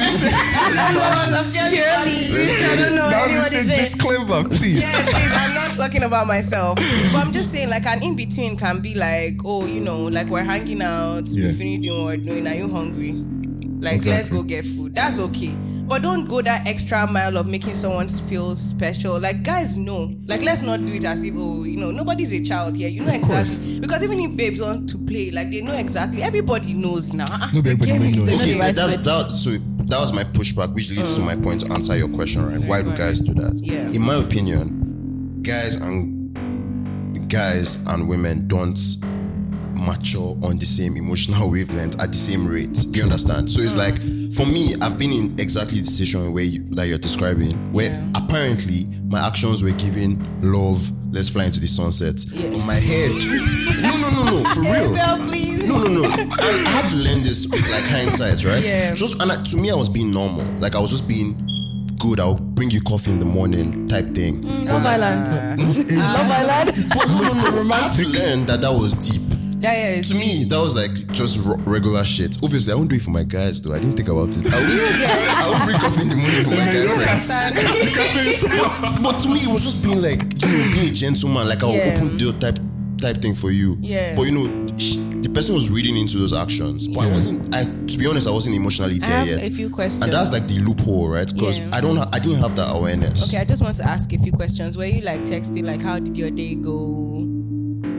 just 0.00 0.24
I 2.60 2.76
don't 2.76 2.94
know 2.94 3.08
anyone 3.08 3.46
is 3.46 3.66
disclaimer, 3.78 4.44
please. 4.44 4.80
Yeah, 4.82 5.02
please, 5.04 5.32
I'm 5.36 5.54
not 5.54 5.76
talking 5.76 6.02
about 6.02 6.26
myself. 6.26 6.78
But 7.12 7.24
I'm 7.26 7.32
just 7.32 7.50
saying, 7.52 7.68
like, 7.70 7.86
an 7.86 8.02
in 8.02 8.14
between 8.16 8.56
can 8.56 8.80
be 8.80 8.94
like, 8.94 9.36
oh, 9.44 9.64
you 9.66 9.80
know, 9.80 9.97
like 10.06 10.28
we're 10.28 10.44
hanging 10.44 10.82
out, 10.82 11.28
Yeah. 11.28 11.46
we 11.48 11.52
finish 11.54 11.86
doing 11.86 12.04
what 12.04 12.06
we're 12.18 12.24
doing. 12.24 12.46
Are 12.46 12.54
you 12.54 12.70
hungry? 12.70 13.12
Like, 13.80 14.04
let's 14.06 14.28
go 14.28 14.42
get 14.42 14.66
food. 14.66 14.94
That's 14.96 15.18
okay. 15.20 15.54
But 15.86 16.02
don't 16.02 16.26
go 16.28 16.42
that 16.42 16.66
extra 16.66 17.06
mile 17.06 17.36
of 17.38 17.46
making 17.46 17.74
someone 17.74 18.08
feel 18.08 18.54
special. 18.56 19.18
Like, 19.20 19.42
guys 19.44 19.76
know. 19.76 20.14
Like, 20.26 20.42
let's 20.42 20.60
not 20.62 20.84
do 20.84 20.92
it 20.94 21.04
as 21.04 21.22
if, 21.22 21.32
oh, 21.36 21.62
you 21.64 21.76
know, 21.76 21.90
nobody's 21.92 22.32
a 22.32 22.42
child 22.42 22.76
here. 22.76 22.88
You 22.88 23.04
know 23.04 23.12
exactly. 23.14 23.78
Because 23.80 24.02
even 24.02 24.18
if 24.20 24.36
babes 24.36 24.60
want 24.60 24.88
to 24.90 24.98
play, 24.98 25.30
like, 25.30 25.50
they 25.50 25.60
know 25.62 25.72
exactly. 25.72 26.22
Everybody 26.22 26.74
knows 26.74 27.12
now. 27.12 27.24
Ah, 27.30 27.50
No, 27.54 27.60
everybody 27.60 27.92
knows. 27.98 28.16
the 28.16 28.34
Okay, 28.34 28.44
game. 28.54 28.58
that's 28.58 28.96
that. 28.96 29.30
So 29.30 29.50
that 29.84 29.98
was 30.00 30.12
my 30.12 30.24
pushback, 30.24 30.74
which 30.74 30.90
leads 30.90 31.14
to 31.14 31.22
my 31.22 31.36
point 31.36 31.60
to 31.60 31.72
answer 31.72 31.96
your 31.96 32.08
question. 32.08 32.44
Right? 32.46 32.60
Why 32.64 32.82
do 32.82 32.90
guys 32.96 33.20
do 33.20 33.32
that? 33.34 33.60
Yeah. 33.62 33.88
In 33.90 34.02
my 34.02 34.16
opinion, 34.16 35.40
guys 35.42 35.76
and 35.76 36.36
guys 37.30 37.76
and 37.86 38.08
women 38.08 38.46
don't 38.48 38.76
mature 39.78 40.36
on 40.42 40.58
the 40.58 40.66
same 40.66 40.96
emotional 40.96 41.50
wavelength 41.50 42.00
at 42.00 42.08
the 42.08 42.16
same 42.16 42.46
rate. 42.46 42.72
Do 42.90 42.98
you 42.98 43.04
understand? 43.04 43.50
So 43.50 43.60
it's 43.62 43.76
like 43.76 43.96
for 44.34 44.44
me, 44.46 44.74
I've 44.80 44.98
been 44.98 45.12
in 45.12 45.40
exactly 45.40 45.80
the 45.80 45.86
situation 45.86 46.32
where 46.32 46.44
you, 46.44 46.64
that 46.76 46.86
you're 46.86 46.98
describing, 46.98 47.72
where 47.72 47.90
apparently 48.14 48.86
my 49.08 49.26
actions 49.26 49.62
were 49.62 49.72
giving 49.72 50.18
love. 50.42 50.90
Let's 51.12 51.30
fly 51.30 51.46
into 51.46 51.60
the 51.60 51.66
sunset. 51.66 52.22
Yeah. 52.30 52.52
On 52.52 52.66
my 52.66 52.74
head, 52.74 53.10
no, 53.80 53.96
no, 53.96 54.10
no, 54.10 54.42
no, 54.42 54.44
for 54.54 54.60
real. 54.72 54.94
Bell, 54.94 55.18
please. 55.24 55.66
No, 55.66 55.78
no, 55.82 55.88
no. 55.88 56.04
I, 56.04 56.16
I 56.20 56.68
had 56.68 56.88
to 56.90 56.96
learn 56.96 57.22
this 57.22 57.48
with 57.48 57.62
like 57.70 57.84
hindsight, 57.84 58.44
right? 58.44 58.62
Yeah. 58.62 58.94
Just 58.94 59.20
and 59.22 59.32
I, 59.32 59.42
to 59.42 59.56
me, 59.56 59.70
I 59.70 59.74
was 59.74 59.88
being 59.88 60.12
normal. 60.12 60.44
Like 60.60 60.74
I 60.76 60.80
was 60.80 60.90
just 60.90 61.08
being 61.08 61.34
good. 61.98 62.20
I'll 62.20 62.34
bring 62.36 62.70
you 62.70 62.80
coffee 62.82 63.10
in 63.10 63.18
the 63.18 63.24
morning, 63.24 63.88
type 63.88 64.06
thing. 64.14 64.42
Mm, 64.42 64.66
love 64.70 64.84
Island. 64.84 65.96
Love 65.96 66.30
Island. 66.30 66.86
But 66.94 67.08
no, 67.08 67.22
no, 67.22 67.62
no. 67.62 67.74
I 67.74 67.78
had 67.78 67.96
to 67.96 68.06
learn 68.08 68.46
that 68.46 68.60
that 68.60 68.70
was 68.72 68.94
deep. 68.94 69.27
Yeah, 69.60 69.94
yeah, 69.96 70.02
To 70.02 70.14
me, 70.14 70.44
that 70.44 70.58
was 70.58 70.76
like 70.76 70.92
just 71.12 71.44
r- 71.46 71.56
regular 71.66 72.04
shit. 72.04 72.38
Obviously, 72.42 72.72
I 72.72 72.76
won't 72.76 72.90
do 72.90 72.96
it 72.96 73.02
for 73.02 73.10
my 73.10 73.24
guys 73.24 73.60
though. 73.60 73.72
I 73.74 73.78
didn't 73.80 73.96
think 73.96 74.08
about 74.08 74.28
it. 74.36 74.46
I 74.46 74.58
would, 74.60 74.70
I 75.42 75.50
would 75.50 75.64
bring 75.66 75.80
coffee 75.80 76.02
in 76.02 76.08
the 76.10 76.16
morning 76.16 76.44
for 76.44 76.50
my 76.50 76.56
guy 76.56 76.86
friends. 76.94 77.28
but 79.02 79.18
to 79.20 79.28
me, 79.28 79.40
it 79.40 79.48
was 79.52 79.64
just 79.64 79.82
being 79.82 80.00
like, 80.02 80.20
you 80.40 80.48
know, 80.48 80.70
being 80.72 80.90
a 80.90 80.92
gentleman. 80.94 81.48
Like 81.48 81.62
I'll 81.62 81.74
Yeah. 81.74 81.92
open 81.94 82.08
the 82.08 82.16
door 82.16 82.32
type 82.40 82.58
type 83.00 83.16
thing 83.18 83.34
for 83.34 83.50
you. 83.50 83.76
Yeah. 83.80 84.14
But 84.16 84.22
you 84.22 84.32
know, 84.32 84.66
sh- 84.76 84.96
the 85.22 85.28
person 85.30 85.54
was 85.54 85.70
reading 85.70 85.96
into 85.96 86.18
those 86.18 86.32
actions. 86.32 86.86
But 86.88 87.00
I 87.06 87.10
wasn't. 87.10 87.54
I 87.54 87.64
to 87.64 87.98
be 87.98 88.06
honest, 88.06 88.28
I 88.28 88.30
wasn't 88.30 88.54
emotionally 88.56 88.98
there 89.00 89.08
have 89.10 89.26
yet. 89.26 89.48
a 89.48 89.50
few 89.50 89.70
questions. 89.70 90.04
And 90.04 90.12
that's 90.12 90.32
like 90.32 90.46
the 90.46 90.58
loophole, 90.60 91.08
right? 91.08 91.30
Because 91.32 91.58
Yeah. 91.60 91.70
I 91.72 91.80
don't. 91.80 91.96
Ha- 91.96 92.08
I 92.12 92.18
didn't 92.20 92.38
have 92.38 92.54
that 92.56 92.70
awareness. 92.74 93.28
Okay, 93.28 93.38
I 93.38 93.44
just 93.44 93.62
want 93.62 93.74
to 93.76 93.84
ask 93.88 94.12
a 94.12 94.18
few 94.18 94.32
questions. 94.32 94.76
Were 94.78 94.84
you 94.84 95.00
like 95.02 95.20
texting, 95.22 95.64
like, 95.64 95.82
how 95.82 95.98
did 95.98 96.16
your 96.16 96.30
day 96.30 96.54
go? 96.54 97.24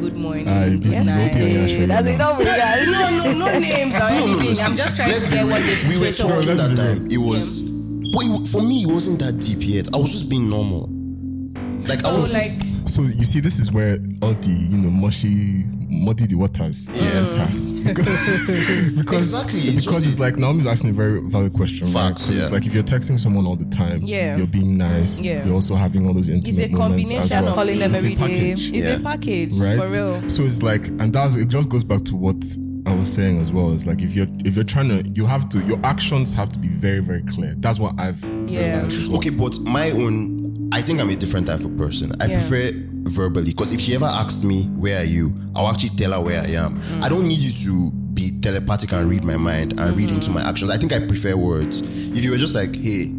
Good 0.09 0.17
morning. 0.17 0.47
Ah, 0.47 0.65
good 0.65 0.83
this 0.83 0.93
is 0.93 0.99
night. 1.05 1.31
okay, 1.31 1.53
yeah, 1.53 1.67
sure. 1.67 1.87
That's 1.87 2.07
enough 2.07 2.37
with 2.37 2.47
guys. 2.47 2.85
No, 2.87 3.09
no, 3.17 3.33
no 3.33 3.59
names 3.67 3.95
or 3.95 3.99
No, 3.99 4.07
no, 4.09 4.25
no. 4.25 4.39
anything. 4.39 4.65
I'm 4.65 4.75
just 4.77 4.95
trying 4.95 5.09
let's 5.09 5.23
to 5.25 5.29
be 5.31 5.35
get 5.37 5.45
what 5.45 5.61
real. 5.61 5.75
the 5.75 5.89
We 5.89 6.05
were 6.05 6.11
talking 6.13 6.57
that 6.57 6.75
time. 6.77 7.07
It 7.11 7.17
was, 7.17 7.61
but 7.61 8.21
it, 8.25 8.47
for 8.47 8.61
me, 8.61 8.83
it 8.83 8.91
wasn't 8.93 9.19
that 9.19 9.39
deep 9.39 9.59
yet. 9.61 9.93
I 9.93 9.97
was 9.97 10.11
just 10.11 10.29
being 10.29 10.49
normal. 10.49 10.89
Like 11.89 12.05
I 12.05 12.09
So, 12.09 12.15
was 12.21 12.31
like, 12.33 12.49
So 12.87 13.01
you 13.03 13.25
see, 13.25 13.39
this 13.39 13.59
is 13.59 13.71
where 13.71 13.97
all 14.21 14.33
the 14.33 14.51
you 14.51 14.77
know 14.77 14.89
mushy, 14.89 15.63
muddy 15.89 16.25
the 16.27 16.35
waters 16.35 16.89
Yeah. 16.93 17.27
enter. 17.27 17.47
because 18.95 19.33
Exactly, 19.33 19.59
it's 19.61 19.85
because 19.85 20.05
it's 20.07 20.19
like 20.19 20.37
Naomi's 20.37 20.67
asking 20.67 20.91
a 20.91 20.93
very 20.93 21.21
valid 21.21 21.53
question. 21.53 21.87
Facts, 21.87 21.95
right? 21.95 22.13
'Cause 22.27 22.37
It's 22.37 22.51
like 22.51 22.65
if 22.65 22.73
you're 22.73 22.83
texting 22.83 23.19
someone 23.19 23.45
all 23.45 23.55
the 23.55 23.65
time, 23.65 24.01
Yeah. 24.03 24.37
you're 24.37 24.47
being 24.47 24.77
nice. 24.77 25.21
Yeah. 25.21 25.45
You're 25.45 25.55
also 25.55 25.75
having 25.75 26.07
all 26.07 26.13
those 26.13 26.29
intimate 26.29 26.71
a 26.71 26.73
moments 26.75 27.11
as 27.11 27.31
combination 27.31 27.43
well. 27.43 27.47
of 27.49 27.55
Calling 27.55 27.79
them 27.79 27.91
It's 27.91 28.03
a 28.03 28.05
every 28.05 28.15
day. 28.15 28.19
package. 28.33 28.69
it's 28.69 28.77
Yeah. 28.87 28.93
a 28.95 28.99
package 28.99 29.59
right? 29.59 29.77
for 29.77 29.87
real. 29.95 30.29
So 30.29 30.43
it's 30.45 30.61
like, 30.63 30.87
and 30.87 31.11
that's 31.13 31.35
it. 31.35 31.47
Just 31.47 31.69
goes 31.69 31.83
back 31.83 32.03
to 32.05 32.15
what 32.15 32.37
I 32.85 32.95
was 32.95 33.11
saying 33.11 33.39
as 33.41 33.51
well. 33.51 33.73
It's 33.73 33.85
like 33.85 34.01
if 34.01 34.15
you're 34.15 34.27
if 34.45 34.55
you're 34.55 34.63
trying 34.63 34.89
to, 34.89 35.07
you 35.13 35.25
have 35.25 35.49
to, 35.49 35.59
your 35.65 35.79
actions 35.83 36.33
have 36.33 36.49
to 36.49 36.59
be 36.59 36.67
very, 36.69 37.01
very 37.01 37.23
clear. 37.23 37.55
That's 37.59 37.79
what 37.79 37.93
I've 37.99 38.23
Yeah. 38.47 38.83
well. 39.07 39.17
Okay, 39.17 39.29
but 39.31 39.59
my 39.61 39.91
own, 39.91 40.38
I 40.71 40.81
think 40.81 40.99
I'm 40.99 41.09
a 41.09 41.15
different 41.15 41.47
type 41.47 41.61
of 41.61 41.75
person. 41.77 42.11
I 42.21 42.25
Yeah. 42.27 42.39
prefer 42.39 42.71
verbally 43.09 43.51
because 43.51 43.73
if 43.73 43.79
she 43.79 43.95
ever 43.95 44.05
asked 44.05 44.43
me, 44.43 44.63
Where 44.77 44.99
are 45.01 45.05
you? 45.05 45.33
I'll 45.55 45.67
actually 45.67 45.89
tell 45.97 46.11
her 46.13 46.21
where 46.21 46.39
I 46.41 46.51
am. 46.51 46.77
Mm. 46.79 47.03
I 47.03 47.09
don't 47.09 47.27
need 47.27 47.39
you 47.39 47.51
to 47.65 47.91
be 48.13 48.31
telepathic 48.41 48.91
and 48.93 49.09
read 49.09 49.23
my 49.23 49.37
mind 49.37 49.79
and 49.79 49.95
read 49.97 50.11
into 50.11 50.31
my 50.31 50.41
actions. 50.47 50.69
I 50.71 50.77
think 50.77 50.93
I 50.93 50.99
prefer 50.99 51.35
words. 51.35 51.81
If 51.81 52.23
you 52.23 52.31
were 52.31 52.37
just 52.37 52.53
like, 52.55 52.75
Hey, 52.75 53.13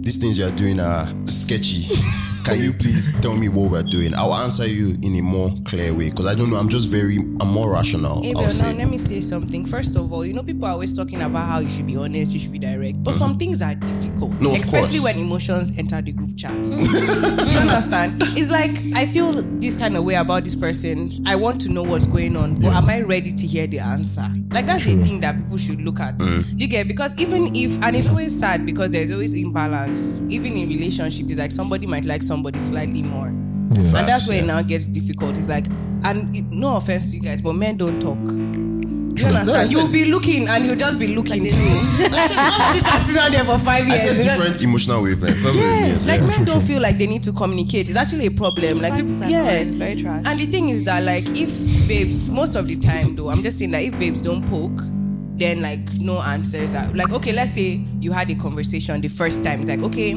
these 0.00 0.16
things 0.18 0.38
you're 0.38 0.50
doing 0.52 0.80
are 0.80 1.06
sketchy. 1.26 1.86
Can 2.48 2.60
you 2.60 2.72
please 2.72 3.12
tell 3.20 3.36
me 3.36 3.50
what 3.50 3.70
we're 3.70 3.82
doing? 3.82 4.14
I'll 4.14 4.34
answer 4.34 4.66
you 4.66 4.96
in 5.02 5.14
a 5.18 5.20
more 5.20 5.50
clear 5.66 5.92
way 5.92 6.08
because 6.08 6.26
I 6.26 6.34
don't 6.34 6.48
know. 6.48 6.56
I'm 6.56 6.70
just 6.70 6.88
very, 6.88 7.18
I'm 7.18 7.48
more 7.48 7.70
rational. 7.70 8.24
Abel, 8.24 8.40
now 8.40 8.48
say. 8.48 8.72
let 8.72 8.88
me 8.88 8.96
say 8.96 9.20
something. 9.20 9.66
First 9.66 9.96
of 9.96 10.10
all, 10.10 10.24
you 10.24 10.32
know, 10.32 10.42
people 10.42 10.64
are 10.64 10.70
always 10.70 10.96
talking 10.96 11.20
about 11.20 11.46
how 11.46 11.58
you 11.58 11.68
should 11.68 11.86
be 11.86 11.98
honest, 11.98 12.32
you 12.32 12.40
should 12.40 12.52
be 12.52 12.58
direct. 12.58 13.02
But 13.02 13.16
some 13.16 13.36
things 13.36 13.60
are 13.60 13.74
difficult. 13.74 14.32
No, 14.40 14.52
of 14.52 14.60
especially 14.60 15.00
when 15.00 15.18
emotions 15.18 15.76
enter 15.76 16.00
the 16.00 16.12
group 16.12 16.38
chat. 16.38 16.52
you 16.66 17.58
understand? 17.58 18.22
It's 18.28 18.50
like 18.50 18.78
I 18.94 19.04
feel 19.04 19.32
this 19.32 19.76
kind 19.76 19.94
of 19.94 20.04
way 20.04 20.14
about 20.14 20.44
this 20.44 20.56
person. 20.56 21.22
I 21.26 21.36
want 21.36 21.60
to 21.62 21.68
know 21.68 21.82
what's 21.82 22.06
going 22.06 22.34
on, 22.34 22.54
but 22.54 22.72
am 22.72 22.88
I 22.88 23.02
ready 23.02 23.32
to 23.32 23.46
hear 23.46 23.66
the 23.66 23.80
answer? 23.80 24.26
Like 24.50 24.66
that's 24.66 24.86
the 24.86 25.02
thing 25.04 25.20
that 25.20 25.36
people 25.36 25.58
should 25.58 25.82
look 25.82 26.00
at. 26.00 26.16
Mm. 26.16 26.60
You 26.60 26.66
get? 26.66 26.88
Because 26.88 27.14
even 27.18 27.54
if 27.54 27.78
and 27.82 27.94
it's 27.94 28.08
always 28.08 28.38
sad 28.38 28.64
because 28.64 28.90
there's 28.90 29.12
always 29.12 29.34
imbalance. 29.34 29.97
Even 30.28 30.56
in 30.56 30.68
relationships, 30.68 31.30
it's 31.30 31.38
like 31.38 31.52
somebody 31.52 31.86
might 31.86 32.04
like 32.04 32.22
somebody 32.22 32.58
slightly 32.58 33.02
more. 33.02 33.26
And 33.28 33.72
that's 33.76 33.92
Facts, 33.92 34.28
where 34.28 34.36
yeah. 34.38 34.44
it 34.44 34.46
now 34.46 34.62
gets 34.62 34.86
difficult. 34.86 35.36
It's 35.38 35.48
like, 35.48 35.66
and 36.04 36.34
it, 36.34 36.46
no 36.46 36.76
offense 36.76 37.10
to 37.10 37.16
you 37.16 37.22
guys, 37.22 37.40
but 37.42 37.52
men 37.54 37.76
don't 37.76 38.00
talk. 38.00 38.18
Do 38.18 39.24
you 39.24 39.30
understand? 39.30 39.70
You'll 39.72 39.90
be 39.90 40.04
looking 40.04 40.48
and 40.48 40.64
you'll 40.64 40.76
just 40.76 40.98
be 40.98 41.08
looking 41.14 41.48
too. 41.48 41.56
you 41.58 42.08
can 42.10 43.00
sit 43.06 43.14
down 43.16 43.32
there 43.32 43.44
for 43.44 43.58
five 43.58 43.86
years. 43.88 44.00
I 44.02 44.04
years. 44.04 44.16
said 44.16 44.16
you 44.18 44.24
know? 44.24 44.36
different 44.44 44.62
emotional 44.62 45.02
wavelengths. 45.02 45.42
That's 45.42 45.56
Yeah, 45.56 45.82
means. 45.82 46.06
like 46.06 46.20
yeah. 46.20 46.26
men 46.28 46.44
don't 46.44 46.60
feel 46.62 46.80
like 46.80 46.98
they 46.98 47.06
need 47.08 47.22
to 47.24 47.32
communicate. 47.32 47.88
It's 47.88 47.98
actually 47.98 48.26
a 48.26 48.30
problem. 48.30 48.80
Like, 48.80 48.92
That's 48.94 49.08
if- 49.08 49.30
yeah, 49.30 49.64
very 49.64 50.00
trash. 50.00 50.22
And 50.26 50.38
the 50.38 50.46
thing 50.46 50.68
is 50.68 50.84
that, 50.84 51.02
like, 51.02 51.24
if 51.30 51.50
babes, 51.88 52.28
most 52.28 52.54
of 52.54 52.68
the 52.68 52.76
time 52.76 53.16
though, 53.16 53.28
I'm 53.28 53.42
just 53.42 53.58
saying 53.58 53.72
that 53.72 53.82
if 53.82 53.98
babes 53.98 54.22
don't 54.22 54.46
poke, 54.46 54.82
then 55.38 55.60
like 55.62 55.92
no 55.94 56.20
answers 56.20 56.74
are 56.74 56.88
like 56.92 57.12
okay. 57.12 57.32
Let's 57.32 57.52
say 57.52 57.84
you 58.00 58.12
had 58.12 58.30
a 58.30 58.34
conversation 58.34 59.00
the 59.00 59.08
first 59.08 59.44
time. 59.44 59.60
It's 59.62 59.70
like 59.70 59.82
okay, 59.82 60.14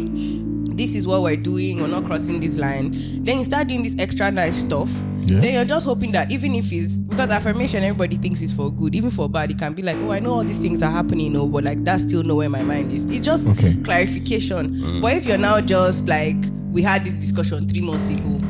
this 0.76 0.96
is 0.96 1.08
what 1.08 1.22
we're 1.22 1.36
doing. 1.38 1.80
We're 1.82 1.88
not 1.88 2.06
crossing 2.06 2.40
this 2.40 2.58
line. 2.58 2.92
Then 3.24 3.38
you 3.40 3.44
start 3.44 3.68
doing 3.68 3.84
this 3.84 3.98
extra 4.00 4.32
nice 4.32 4.58
stuff. 4.58 4.90
Yeah. 5.24 5.40
Then 5.40 5.54
you're 5.54 5.66
just 5.66 5.86
hoping 5.86 6.12
that 6.14 6.32
even 6.32 6.56
if 6.56 6.72
it's 6.72 7.00
because 7.00 7.30
affirmation, 7.30 7.84
everybody 7.84 8.18
thinks 8.18 8.42
it's 8.42 8.52
for 8.52 8.72
good. 8.72 8.96
Even 8.96 9.12
for 9.12 9.30
bad, 9.30 9.52
it 9.52 9.60
can 9.60 9.74
be 9.74 9.84
like, 9.84 9.96
oh, 9.98 10.12
I 10.12 10.20
know 10.20 10.32
all 10.34 10.44
these 10.44 10.58
things 10.58 10.82
are 10.82 10.90
happening, 10.92 11.34
no, 11.34 11.48
but 11.48 11.64
like 11.64 11.84
that's 11.84 12.04
still 12.04 12.24
not 12.24 12.38
where 12.38 12.50
my 12.50 12.64
mind 12.64 12.92
is. 12.92 13.06
It's 13.06 13.20
just 13.20 13.50
Okay. 13.52 13.76
clarification. 13.84 14.76
Mm. 14.76 15.02
But 15.02 15.14
if 15.14 15.26
you're 15.28 15.38
now 15.38 15.62
just 15.62 16.08
like 16.08 16.36
we 16.72 16.82
had 16.82 17.06
this 17.06 17.14
discussion 17.14 17.68
three 17.68 17.82
months 17.82 18.10
ago, 18.10 18.42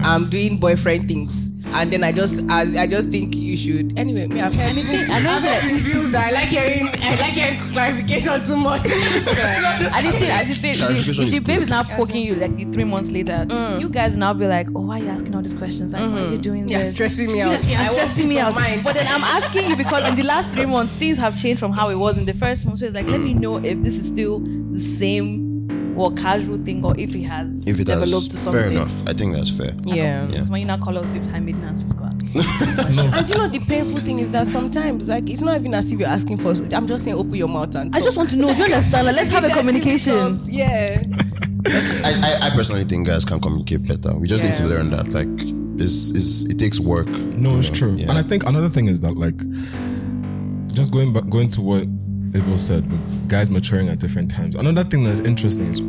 I'm 0.00 0.28
doing 0.28 0.58
boyfriend 0.58 1.08
things, 1.08 1.50
and 1.74 1.92
then 1.92 2.04
I 2.04 2.12
just 2.12 2.42
I, 2.50 2.82
I 2.82 2.86
just 2.86 3.10
think 3.10 3.34
you 3.36 3.56
should. 3.56 3.98
Anyway, 3.98 4.26
me 4.26 4.40
I've 4.40 4.54
heard 4.54 4.70
I 4.70 5.20
know 5.20 5.30
I've 5.30 5.42
heard 5.42 5.42
that- 5.42 5.70
reviews 5.70 6.12
that 6.12 6.28
I 6.28 6.30
like 6.30 6.48
hearing 6.48 6.88
I 6.88 7.10
like 7.20 7.32
hearing 7.32 7.58
clarification 7.58 8.44
too 8.44 8.56
much. 8.56 8.82
I 8.84 10.00
didn't 10.02 10.20
think, 10.20 10.32
I 10.32 10.44
didn't 10.44 10.56
think, 10.58 10.78
if 10.78 11.16
the 11.16 11.36
is 11.36 11.40
babe 11.40 11.62
is 11.62 11.70
now 11.70 11.82
poking 11.82 12.22
you 12.22 12.34
like 12.34 12.56
the 12.56 12.64
three 12.66 12.84
months 12.84 13.10
later, 13.10 13.46
mm. 13.48 13.80
you 13.80 13.88
guys 13.88 14.16
now 14.16 14.32
be 14.32 14.46
like, 14.46 14.68
oh, 14.74 14.80
why 14.80 15.00
are 15.00 15.04
you 15.04 15.08
asking 15.08 15.34
all 15.34 15.42
these 15.42 15.54
questions? 15.54 15.92
Like, 15.92 16.02
why 16.02 16.22
are 16.22 16.30
you 16.30 16.38
mm. 16.38 16.42
doing 16.42 16.68
You're 16.68 16.80
this? 16.80 16.94
stressing 16.94 17.32
me 17.32 17.40
out. 17.40 17.62
You're 17.64 17.78
I 17.78 17.86
stressing 17.86 18.28
me 18.28 18.38
out. 18.38 18.54
mind. 18.54 18.84
But 18.84 18.94
then 18.94 19.06
I'm 19.08 19.24
asking 19.24 19.70
you 19.70 19.76
because 19.76 20.08
in 20.08 20.14
the 20.14 20.24
last 20.24 20.50
three 20.50 20.66
months, 20.66 20.92
things 20.94 21.18
have 21.18 21.40
changed 21.40 21.60
from 21.60 21.72
how 21.72 21.88
it 21.90 21.96
was 21.96 22.18
in 22.18 22.24
the 22.24 22.34
first 22.34 22.66
month. 22.66 22.80
So 22.80 22.86
it's 22.86 22.94
like, 22.94 23.06
let 23.06 23.20
me 23.20 23.34
know 23.34 23.56
if 23.56 23.82
this 23.82 23.94
is 23.94 24.08
still 24.08 24.40
the 24.40 24.80
same 24.80 25.47
or 25.98 26.12
casual 26.14 26.58
thing 26.64 26.84
or 26.84 26.98
if 26.98 27.14
it 27.14 27.22
has 27.24 27.48
If 27.66 27.80
it 27.80 27.84
developed 27.86 28.10
has, 28.12 28.28
to 28.28 28.36
something. 28.36 28.60
fair 28.62 28.70
enough. 28.70 29.02
I 29.08 29.12
think 29.12 29.34
that's 29.34 29.50
fair. 29.50 29.72
Yeah. 29.84 30.26
Yeah. 30.28 30.42
So 30.42 30.50
when 30.50 30.60
you 30.60 30.66
now 30.66 30.78
call 30.78 30.96
us 30.98 31.06
babes, 31.06 31.26
high 31.28 31.40
maintenance 31.40 31.84
squad. 31.86 32.14
And 32.34 33.28
you 33.28 33.36
know 33.36 33.48
the 33.48 33.60
painful 33.66 34.00
thing 34.00 34.18
is 34.18 34.30
that 34.30 34.46
sometimes 34.46 35.08
like 35.08 35.28
it's 35.28 35.40
not 35.42 35.58
even 35.60 35.74
as 35.74 35.90
if 35.90 35.98
you're 35.98 36.08
asking 36.08 36.38
for. 36.38 36.52
I'm 36.74 36.86
just 36.86 37.04
saying 37.04 37.16
open 37.16 37.34
your 37.34 37.48
mouth 37.48 37.74
and. 37.74 37.94
I 37.96 38.00
just 38.00 38.16
want 38.16 38.30
to 38.30 38.36
know, 38.36 38.48
do 38.48 38.54
you 38.56 38.64
understand? 38.64 39.06
Like, 39.06 39.16
let's 39.16 39.30
have 39.36 39.44
a 39.44 39.48
communication. 39.50 40.40
Yeah. 40.44 41.02
I, 41.66 42.38
I, 42.42 42.46
I 42.46 42.50
personally 42.50 42.84
think 42.84 43.06
guys 43.08 43.24
can 43.24 43.40
communicate 43.40 43.86
better. 43.86 44.16
We 44.18 44.28
just 44.28 44.44
need 44.44 44.54
to 44.54 44.64
learn 44.66 44.90
that. 44.90 45.12
Like, 45.12 45.28
it's, 45.80 46.10
it's, 46.10 46.44
it 46.46 46.58
takes 46.58 46.78
work. 46.80 47.08
No, 47.36 47.58
it's 47.58 47.70
true. 47.70 47.94
Yeah. 47.94 48.10
And 48.10 48.18
I 48.18 48.22
think 48.22 48.44
another 48.46 48.68
thing 48.68 48.86
is 48.88 49.00
that 49.00 49.16
like 49.16 49.36
just 50.72 50.92
going 50.92 51.12
back 51.12 51.28
going 51.28 51.50
to 51.52 51.60
what 51.60 51.84
Abel 52.34 52.58
said 52.58 52.90
with 52.90 53.28
guys 53.28 53.50
maturing 53.50 53.88
at 53.88 53.98
different 53.98 54.30
times. 54.30 54.54
Another 54.54 54.84
thing 54.84 55.04
that's 55.04 55.20
interesting 55.20 55.68
is 55.68 55.80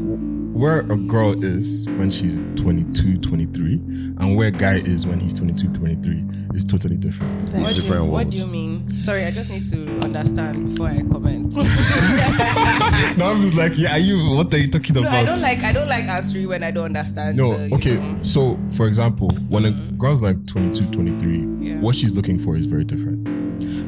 where 0.59 0.79
a 0.79 0.97
girl 0.97 1.41
is 1.41 1.85
when 1.97 2.11
she's 2.11 2.37
22, 2.57 3.17
23 3.19 3.73
and 4.19 4.35
where 4.35 4.49
a 4.49 4.51
guy 4.51 4.73
is 4.79 5.07
when 5.07 5.17
he's 5.17 5.33
22, 5.33 5.69
23 5.69 6.23
is 6.53 6.65
totally 6.65 6.97
different. 6.97 7.31
What 7.53 7.73
do, 7.73 7.81
you, 7.81 8.05
what 8.05 8.29
do 8.29 8.35
you 8.35 8.45
mean? 8.45 8.99
Sorry, 8.99 9.23
I 9.23 9.31
just 9.31 9.49
need 9.49 9.63
to 9.69 9.99
understand 10.01 10.69
before 10.69 10.87
I 10.87 10.97
comment. 10.97 11.55
now 13.17 13.31
I'm 13.31 13.41
just 13.41 13.55
like, 13.55 13.77
yeah, 13.77 13.93
are 13.93 13.99
you 13.99 14.35
what 14.35 14.53
are 14.53 14.57
you 14.57 14.69
talking 14.69 14.95
no, 14.95 15.01
about? 15.01 15.13
I 15.13 15.23
don't 15.23 15.41
like 15.41 15.59
I 15.59 15.71
don't 15.71 15.87
like 15.87 16.05
answering 16.05 16.49
when 16.49 16.61
I 16.61 16.71
don't 16.71 16.85
understand. 16.85 17.37
No, 17.37 17.53
the, 17.53 17.75
okay. 17.75 17.95
know. 17.95 18.21
So, 18.21 18.59
for 18.75 18.87
example, 18.87 19.29
when 19.47 19.63
a 19.63 19.71
mm. 19.71 19.97
girl's 19.97 20.21
like 20.21 20.45
22, 20.45 20.91
23, 20.91 21.37
Yeah. 21.61 21.79
what 21.79 21.95
she's 21.95 22.11
looking 22.13 22.37
for 22.37 22.57
is 22.57 22.65
very 22.65 22.83
different. 22.83 23.25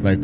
Like, 0.04 0.24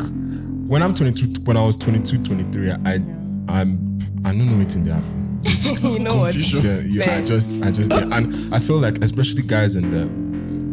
when 0.67 0.83
I'm 0.83 0.93
22, 0.93 1.41
when 1.41 1.57
I 1.57 1.63
was 1.63 1.77
22, 1.77 2.23
23, 2.23 2.71
I, 2.71 2.75
I'm, 2.75 3.99
I 4.25 4.31
don't 4.31 4.51
know 4.51 4.57
what's 4.57 4.75
in 4.75 4.83
there. 4.83 5.01
you 5.91 5.99
know 5.99 6.17
what? 6.17 6.35
Yeah, 6.35 6.79
yeah, 6.79 7.17
I 7.17 7.23
just, 7.23 7.63
I 7.63 7.71
just, 7.71 7.91
yeah. 7.91 8.09
and 8.11 8.53
I 8.53 8.59
feel 8.59 8.77
like, 8.77 8.97
especially 9.01 9.43
guys 9.43 9.75
in 9.75 9.91
the, 9.91 10.05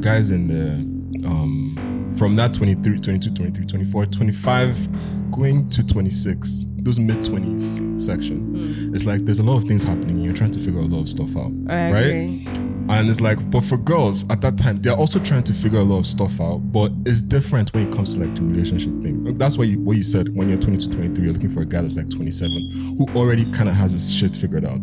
guys 0.01 0.33
in 0.33 0.49
the, 0.49 1.29
um, 1.29 2.13
from 2.17 2.35
that 2.37 2.55
23, 2.55 2.99
22, 2.99 3.31
23, 3.35 3.67
24, 3.67 4.07
25, 4.07 5.31
going 5.31 5.69
to 5.71 5.87
26, 5.87 6.65
those 6.79 6.99
mid 6.99 7.19
20s 7.19 8.01
section, 8.01 8.93
it's 8.95 9.07
like 9.07 9.25
there's 9.25 9.39
a 9.39 9.45
lot 9.45 9.57
of 9.57 9.65
things 9.65 9.85
happening 9.85 10.19
you're 10.19 10.35
trying 10.35 10.51
to 10.51 10.59
figure 10.59 10.81
a 10.81 10.85
lot 10.85 11.03
of 11.03 11.09
stuff 11.09 11.37
out. 11.37 11.53
I 11.69 11.93
right? 11.93 12.01
agree. 12.01 12.64
And 12.89 13.09
it's 13.09 13.21
like, 13.21 13.51
but 13.51 13.65
for 13.65 13.77
girls 13.79 14.29
at 14.31 14.41
that 14.43 14.59
time, 14.59 14.77
they're 14.77 14.95
also 14.95 15.19
trying 15.19 15.43
to 15.45 15.55
figure 15.55 15.79
a 15.79 15.83
lot 15.85 15.99
of 16.01 16.07
stuff 16.07 16.41
out. 16.41 16.59
But 16.73 16.93
it's 17.07 17.23
different 17.23 17.73
when 17.73 17.89
it 17.89 17.95
comes 17.95 18.15
to 18.15 18.21
like 18.21 18.35
the 18.35 18.43
relationship 18.43 18.93
thing. 19.03 19.35
That's 19.39 19.57
what 19.57 19.69
you 19.69 19.81
what 19.81 19.97
you 19.97 20.03
said 20.03 20.35
when 20.37 20.49
you're 20.49 20.59
22, 20.59 20.91
23, 20.93 21.25
you're 21.25 21.33
looking 21.33 21.51
for 21.51 21.63
a 21.63 21.65
guy 21.65 21.81
that's 21.81 21.97
like 21.97 22.11
27 22.11 22.97
who 22.99 23.07
already 23.19 23.51
kind 23.53 23.69
of 23.69 23.75
has 23.75 23.93
his 23.93 24.13
shit 24.15 24.37
figured 24.37 24.65
out. 24.67 24.81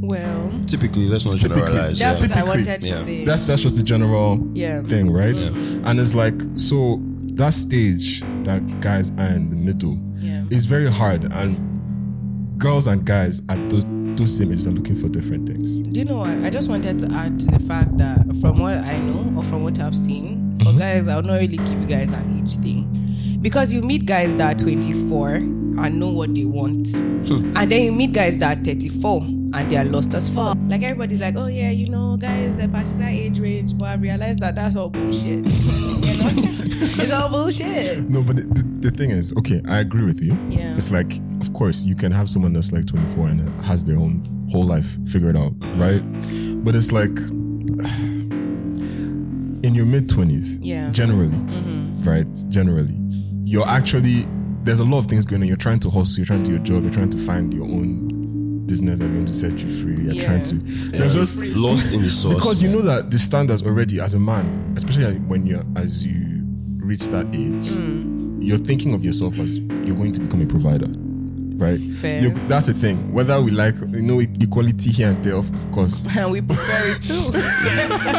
Well, 0.00 0.52
Typically, 0.66 1.06
let's 1.06 1.24
not 1.24 1.36
generalize. 1.36 1.98
that's 1.98 2.00
yeah. 2.00 2.08
what 2.10 2.22
I 2.22 2.26
Typically, 2.40 2.48
wanted 2.48 2.80
to 2.82 2.86
yeah. 2.86 2.94
say. 2.94 3.24
That's 3.24 3.46
that's 3.46 3.62
just 3.62 3.76
the 3.76 3.82
general 3.82 4.38
Yeah. 4.54 4.82
thing, 4.82 5.10
right? 5.10 5.34
And 5.84 5.98
it's 5.98 6.14
like 6.14 6.34
so 6.54 7.00
that 7.34 7.52
stage 7.54 8.20
that 8.44 8.80
guys 8.80 9.10
are 9.18 9.28
in 9.28 9.50
the 9.50 9.56
middle 9.56 9.98
Yeah. 10.18 10.44
is 10.50 10.66
very 10.66 10.90
hard, 10.90 11.24
and 11.32 11.58
girls 12.58 12.86
and 12.86 13.04
guys 13.04 13.42
at 13.48 13.68
those 13.70 13.84
those 14.16 14.36
same 14.36 14.52
ages 14.52 14.66
are 14.66 14.70
looking 14.70 14.96
for 14.96 15.08
different 15.08 15.48
things. 15.48 15.80
Do 15.80 16.00
you 16.00 16.06
know 16.06 16.18
what? 16.18 16.30
I 16.44 16.50
just 16.50 16.68
wanted 16.68 16.98
to 17.00 17.14
add 17.14 17.38
to 17.40 17.46
the 17.46 17.60
fact 17.60 17.96
that 17.98 18.18
from 18.40 18.58
what 18.58 18.76
I 18.78 18.98
know 18.98 19.38
or 19.38 19.44
from 19.44 19.62
what 19.62 19.78
I've 19.80 19.96
seen, 19.96 20.58
for 20.60 20.66
mm-hmm. 20.66 20.78
guys, 20.78 21.08
I'll 21.08 21.22
not 21.22 21.34
really 21.34 21.56
give 21.56 21.80
you 21.80 21.86
guys 21.86 22.10
an 22.10 22.44
age 22.46 22.58
thing. 22.58 23.38
Because 23.40 23.72
you 23.72 23.82
meet 23.82 24.06
guys 24.06 24.36
that 24.36 24.56
are 24.56 24.58
24 24.58 25.34
and 25.36 26.00
know 26.00 26.08
what 26.08 26.34
they 26.34 26.44
want. 26.44 26.94
Hmm. 26.96 27.56
and 27.56 27.72
then 27.72 27.82
you 27.82 27.92
meet 27.92 28.12
guys 28.12 28.38
that 28.38 28.58
are 28.58 28.62
34 28.62 29.22
and 29.22 29.70
they 29.70 29.76
are 29.76 29.84
lost 29.84 30.14
as 30.14 30.28
fuck. 30.28 30.56
Like 30.66 30.82
everybody's 30.82 31.20
like, 31.20 31.36
oh 31.36 31.46
yeah, 31.46 31.70
you 31.70 31.88
know, 31.88 32.16
guys, 32.16 32.54
the 32.56 32.68
particular 32.68 33.06
age 33.06 33.38
range, 33.40 33.76
but 33.76 33.88
I 33.88 33.94
realized 33.94 34.40
that 34.40 34.54
that's 34.54 34.76
all 34.76 34.90
bullshit. 34.90 35.24
you 35.24 35.42
know? 35.42 35.44
it's 36.96 37.12
all 37.12 37.30
bullshit. 37.30 38.08
No, 38.10 38.22
but 38.22 38.36
the, 38.36 38.42
the, 38.42 38.62
the 38.88 38.90
thing 38.90 39.10
is, 39.10 39.34
okay, 39.38 39.60
I 39.68 39.78
agree 39.78 40.04
with 40.04 40.20
you. 40.20 40.36
Yeah. 40.48 40.76
It's 40.76 40.90
like, 40.90 41.20
course, 41.54 41.84
you 41.84 41.94
can 41.96 42.12
have 42.12 42.28
someone 42.28 42.52
that's 42.52 42.72
like 42.72 42.86
24 42.86 43.28
and 43.28 43.62
has 43.64 43.84
their 43.84 43.96
own 43.96 44.48
whole 44.52 44.64
life 44.64 44.96
figured 45.08 45.36
out, 45.36 45.52
right? 45.76 46.02
But 46.64 46.74
it's 46.74 46.92
like, 46.92 47.10
in 49.62 49.74
your 49.74 49.86
mid 49.86 50.08
20s, 50.08 50.58
Yeah. 50.60 50.90
generally, 50.90 51.36
right? 52.04 52.26
Generally, 52.50 52.94
you're 53.44 53.66
actually, 53.68 54.26
there's 54.64 54.80
a 54.80 54.84
lot 54.84 54.98
of 54.98 55.06
things 55.06 55.24
going 55.24 55.42
on. 55.42 55.48
You're 55.48 55.56
trying 55.56 55.80
to 55.80 55.90
hustle, 55.90 56.18
you're 56.18 56.26
trying 56.26 56.40
to 56.44 56.46
do 56.46 56.50
your 56.56 56.62
job, 56.64 56.82
you're 56.84 56.92
trying 56.92 57.10
to 57.10 57.18
find 57.18 57.52
your 57.52 57.64
own 57.64 58.64
business 58.66 58.98
that's 58.98 59.10
going 59.10 59.26
to 59.26 59.32
set 59.34 59.52
you 59.52 59.68
free. 59.82 60.04
You're 60.04 60.14
Yeah. 60.14 60.24
trying 60.26 60.44
to, 60.44 60.54
there's 60.96 61.14
just, 61.14 61.36
Lost 61.36 61.94
in 61.94 62.02
the 62.02 62.08
source. 62.22 62.34
because 62.36 62.62
you 62.62 62.70
know 62.70 62.82
that 62.82 63.10
the 63.10 63.18
standards 63.18 63.62
already 63.62 64.00
as 64.00 64.14
a 64.14 64.18
man, 64.18 64.74
especially 64.76 65.18
when 65.20 65.46
you're 65.46 65.64
as 65.76 66.04
you 66.04 66.42
reach 66.78 67.08
that 67.08 67.26
age, 67.34 67.68
Hmm. 67.68 68.40
you're 68.42 68.58
thinking 68.58 68.92
of 68.94 69.04
yourself 69.04 69.38
as 69.38 69.58
you're 69.58 69.96
going 69.96 70.12
to 70.12 70.20
become 70.20 70.42
a 70.42 70.46
provider. 70.46 70.88
Right? 71.56 71.80
Fair. 72.00 72.20
You- 72.22 72.34
that's 72.48 72.66
the 72.66 72.74
thing. 72.74 73.12
Whether 73.12 73.40
we 73.42 73.50
like, 73.50 73.76
you 73.80 74.02
know, 74.02 74.20
equality 74.20 74.90
here 74.90 75.10
and 75.10 75.24
there, 75.24 75.34
of, 75.36 75.52
of 75.54 75.70
course. 75.72 76.04
and 76.16 76.30
we 76.30 76.40
prefer 76.40 76.94
it 76.96 77.02
too. 77.02 77.30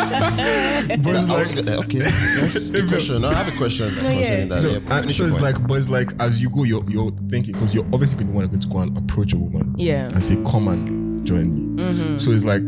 But 0.05 1.15
it's 1.15 1.29
I 1.29 1.33
like, 1.33 1.43
was 1.43 1.53
gonna- 1.53 1.77
okay, 1.79 1.97
yes, 2.39 2.69
a 2.73 2.85
question. 2.87 3.21
No, 3.21 3.29
I 3.29 3.33
have 3.33 3.53
a 3.53 3.57
question 3.57 3.93
concerning 3.95 4.49
that. 4.49 4.63
No, 4.63 4.69
Yeah, 4.69 4.97
and 4.99 5.11
so 5.11 5.25
it's 5.25 5.37
point. 5.37 5.55
like, 5.55 5.67
but 5.67 5.75
it's 5.75 5.89
like 5.89 6.09
as 6.19 6.41
you 6.41 6.49
go, 6.49 6.63
you're 6.63 6.83
you're 6.89 7.11
thinking 7.29 7.53
because 7.53 7.73
you're 7.73 7.85
obviously 7.93 8.17
going 8.23 8.27
to 8.27 8.33
want 8.33 8.61
to 8.61 8.67
go 8.67 8.79
and 8.79 8.97
approach 8.97 9.33
a 9.33 9.37
woman, 9.37 9.73
Yeah. 9.77 10.07
and 10.09 10.23
say, 10.23 10.35
"Come 10.49 10.67
and 10.67 11.25
join 11.25 11.75
me." 11.75 11.83
Mm-hmm. 11.83 12.17
So 12.17 12.31
it's 12.31 12.45
like 12.45 12.65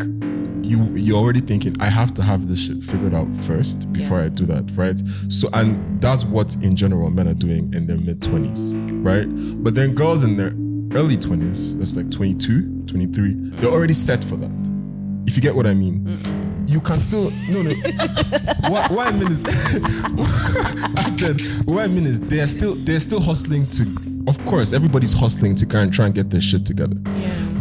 you 0.68 0.84
you're 0.94 1.18
already 1.18 1.40
thinking, 1.40 1.76
"I 1.80 1.88
have 1.88 2.14
to 2.16 2.24
have 2.24 2.48
this 2.48 2.66
shit 2.66 2.84
figured 2.84 3.14
out 3.14 3.34
first 3.36 3.92
before 3.94 4.22
I 4.22 4.30
do 4.30 4.46
that," 4.48 4.70
right? 4.76 5.02
So 5.30 5.50
and 5.54 6.02
that's 6.02 6.26
what 6.26 6.56
in 6.56 6.76
general 6.76 7.10
men 7.10 7.28
are 7.28 7.34
doing 7.34 7.74
in 7.74 7.88
their 7.88 7.98
mid 7.98 8.22
twenties, 8.22 8.74
right? 8.76 9.28
But 9.64 9.76
then 9.76 9.96
girls 9.96 10.24
in 10.24 10.38
their 10.38 10.54
early 10.98 11.18
twenties, 11.18 11.78
that's 11.78 11.96
like 11.96 12.10
22, 12.12 12.84
23, 12.88 13.34
they're 13.60 13.70
already 13.70 13.94
set 13.94 14.24
for 14.24 14.36
that. 14.38 14.52
If 15.28 15.36
you 15.36 15.42
get 15.42 15.56
what 15.56 15.68
I 15.68 15.74
mean. 15.74 16.20
You 16.68 16.82
can 16.82 17.00
still 17.00 17.32
no 17.50 17.62
no. 17.62 17.70
what, 18.70 18.92
what 18.92 19.08
I 19.08 19.12
mean 19.12 19.32
is, 19.32 19.46
what 21.66 21.84
I 21.84 21.88
mean 21.88 22.06
is 22.06 22.20
they're 22.20 22.46
still 22.46 22.76
they're 22.76 23.00
still 23.00 23.22
hustling 23.22 23.68
to. 23.70 23.84
Of 24.28 24.44
course, 24.46 24.74
everybody's 24.74 25.14
hustling 25.14 25.56
to 25.56 25.66
kind 25.66 25.90
of 25.90 25.96
try 25.96 26.08
and 26.08 26.14
get 26.14 26.30
their 26.30 26.42
shit 26.42 26.66
together. 26.66 26.98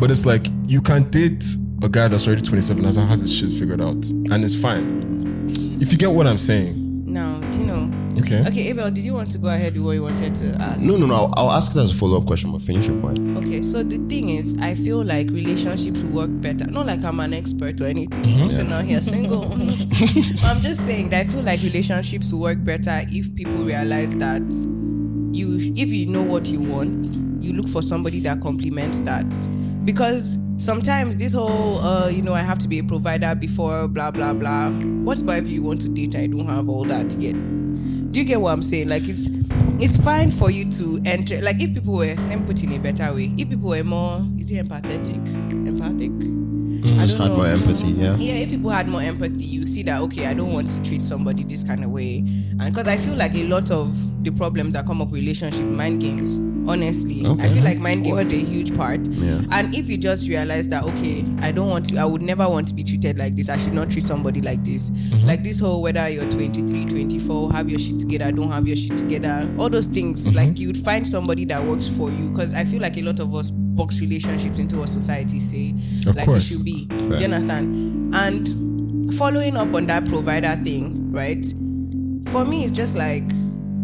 But 0.01 0.11
it's 0.11 0.27
like 0.27 0.49
you 0.67 0.81
can 0.81 1.09
date 1.09 1.45
a 1.83 1.89
guy 1.89 2.09
that's 2.09 2.27
already 2.27 2.43
27 2.43 2.85
and 2.85 2.97
has 2.97 3.21
his 3.21 3.35
shit 3.35 3.51
figured 3.51 3.81
out, 3.81 4.09
and 4.09 4.45
it's 4.45 4.61
fine. 4.61 5.45
If 5.81 5.93
you 5.93 5.99
get 5.99 6.11
what 6.11 6.27
I'm 6.27 6.39
saying, 6.39 6.87
now, 7.17 7.39
do 7.51 7.61
you 7.61 7.67
know? 7.67 7.91
okay? 8.19 8.41
Okay, 8.47 8.69
Abel, 8.69 8.91
did 8.91 9.05
you 9.05 9.15
want 9.15 9.31
to 9.31 9.39
go 9.39 9.49
ahead 9.49 9.75
with 9.75 9.85
what 9.87 9.93
you 9.93 10.03
wanted 10.03 10.35
to 10.35 10.55
ask? 10.61 10.85
no, 10.85 10.97
no, 10.97 11.07
no. 11.07 11.15
I'll, 11.15 11.33
I'll 11.37 11.53
ask 11.53 11.75
it 11.75 11.79
as 11.79 11.91
a 11.91 11.95
follow 11.95 12.19
up 12.19 12.27
question, 12.27 12.53
but 12.53 12.61
finish 12.61 12.89
your 12.89 13.01
point. 13.01 13.19
Okay, 13.39 13.63
so 13.63 13.83
the 13.83 13.97
thing 14.09 14.29
is, 14.29 14.59
I 14.61 14.75
feel 14.75 15.03
like 15.03 15.31
relationships 15.31 16.03
work 16.03 16.29
better. 16.31 16.67
Not 16.67 16.87
like 16.87 17.05
I'm 17.05 17.21
an 17.21 17.33
expert 17.33 17.81
or 17.81 17.85
anything. 17.85 18.23
Mm-hmm. 18.23 18.43
I'm 18.43 18.51
sitting 18.51 18.73
out 18.73 18.85
here 18.85 19.01
single. 19.01 19.45
I'm 19.55 20.61
just 20.61 20.85
saying 20.85 21.11
that 21.11 21.27
I 21.27 21.29
feel 21.31 21.43
like 21.43 21.63
relationships 21.63 22.33
work 22.33 22.63
better 22.63 23.03
if 23.09 23.35
people 23.35 23.65
realize 23.65 24.17
that 24.19 24.43
you, 25.33 25.73
if 25.75 25.89
you 25.89 26.07
know 26.07 26.23
what 26.23 26.49
you 26.49 26.61
want, 26.61 27.07
you 27.41 27.53
look 27.55 27.69
for 27.69 27.83
somebody 27.83 28.21
that 28.21 28.41
complements 28.41 29.01
that. 29.01 29.25
Because 29.87 30.37
sometimes 30.57 31.17
this 31.17 31.33
whole, 31.33 31.79
uh, 31.79 32.09
you 32.09 32.21
know, 32.21 32.35
I 32.35 32.41
have 32.41 32.59
to 32.59 32.69
be 32.69 32.81
a 32.81 32.85
provider 32.85 33.35
before 33.37 33.87
blah 33.87 34.11
blah 34.11 34.35
blah. 34.35 34.71
What's 34.71 35.23
about 35.23 35.39
if 35.39 35.49
you 35.49 35.63
want 35.63 35.81
to 35.83 35.89
date 35.89 36.17
I 36.17 36.27
don't 36.27 36.47
have 36.47 36.69
all 36.69 36.85
that 36.85 37.15
yet? 37.15 37.35
Do 38.13 38.19
you 38.19 38.25
get 38.25 38.41
what 38.41 38.51
I'm 38.53 38.63
saying? 38.63 38.89
Like 38.89 39.05
it's 39.09 39.29
it's 39.79 39.97
fine 39.97 40.33
for 40.33 40.51
you 40.51 40.69
to 40.73 41.01
enter. 41.07 41.41
Like 41.41 41.61
if 41.63 41.73
people 41.73 41.95
were, 41.95 42.15
let 42.17 42.41
me 42.41 42.47
put 42.47 42.63
it 42.63 42.65
in 42.65 42.73
a 42.73 42.79
better 42.79 43.15
way. 43.15 43.33
If 43.39 43.49
people 43.49 43.69
were 43.71 43.85
more, 43.85 44.27
is 44.39 44.51
it 44.51 44.67
empathetic? 44.67 45.25
Empathic. 45.69 46.11
I 46.99 47.07
Just 47.07 47.19
had 47.19 47.31
more 47.33 47.47
empathy, 47.47 47.89
yeah. 47.89 48.17
Yeah, 48.17 48.35
if 48.35 48.51
people 48.51 48.71
had 48.71 48.89
more 48.89 49.03
empathy, 49.03 49.45
you 49.45 49.65
see 49.65 49.83
that 49.85 50.01
okay, 50.03 50.27
I 50.27 50.35
don't 50.35 50.53
want 50.53 50.71
to 50.73 50.83
treat 50.83 51.03
somebody 51.03 51.45
this 51.45 51.63
kind 51.63 51.85
of 51.85 51.91
way, 51.91 52.19
and 52.19 52.75
because 52.75 52.89
I 52.89 52.97
feel 52.97 53.15
like 53.15 53.35
a 53.35 53.45
lot 53.45 53.71
of 53.71 54.25
the 54.25 54.31
problems 54.31 54.73
that 54.75 54.85
come 54.87 55.01
up 55.01 55.11
with 55.11 55.21
relationship 55.21 55.65
mind 55.65 56.01
games. 56.01 56.41
Honestly, 56.69 57.25
I 57.27 57.49
feel 57.49 57.63
like 57.63 57.79
mind 57.79 58.05
games 58.05 58.27
is 58.27 58.33
a 58.33 58.37
huge 58.45 58.75
part. 58.77 59.07
Yeah. 59.09 59.41
And 59.53 59.75
if 59.75 59.89
you 59.89 59.97
just 59.97 60.29
realize 60.29 60.67
that 60.69 60.85
okay, 60.85 61.25
I 61.41 61.53
don't 61.53 61.69
want 61.69 61.87
to, 61.87 61.99
I 61.99 62.05
would 62.05 62.23
never 62.23 62.49
want 62.49 62.69
to 62.69 62.75
be 62.75 62.83
treated 62.85 63.19
like 63.19 63.37
this. 63.37 63.49
I 63.49 63.57
should 63.57 63.73
not 63.73 63.91
treat 63.91 64.05
somebody 64.05 64.41
like 64.41 64.65
this. 64.65 64.91
Mm-hmm. 64.91 65.27
Like 65.27 65.45
this 65.45 65.59
whole 65.61 65.83
whether 65.83 66.09
you're 66.09 66.29
23, 66.31 66.87
24, 66.87 67.53
have 67.53 67.69
your 67.71 67.79
shit 67.79 67.99
together, 67.99 68.33
don't 68.33 68.51
have 68.51 68.67
your 68.67 68.77
shit 68.77 68.97
together, 68.99 69.49
all 69.59 69.69
those 69.69 69.87
things. 69.87 70.27
Mm-hmm. 70.27 70.37
Like 70.37 70.59
you'd 70.59 70.77
find 70.79 71.07
somebody 71.07 71.45
that 71.47 71.63
works 71.65 71.87
for 71.89 72.11
you. 72.11 72.31
Because 72.31 72.53
I 72.55 72.65
feel 72.65 72.83
like 72.83 72.97
a 72.97 73.03
lot 73.03 73.21
of 73.21 73.35
us 73.35 73.51
box 73.51 74.01
relationships 74.01 74.59
into 74.59 74.79
what 74.79 74.89
society 74.89 75.39
say 75.39 75.75
Of 76.07 76.17
like 76.17 76.25
course. 76.25 76.45
it 76.45 76.47
should 76.47 76.65
be. 76.65 76.87
Do 76.87 77.17
you 77.19 77.25
understand? 77.25 78.15
And 78.15 79.15
following 79.15 79.57
up 79.57 79.73
on 79.75 79.87
that 79.87 80.07
provider 80.09 80.57
thing, 80.65 81.13
right? 81.13 81.45
For 82.31 82.45
me, 82.45 82.65
it's 82.65 82.73
just 82.73 82.97
like 82.97 83.23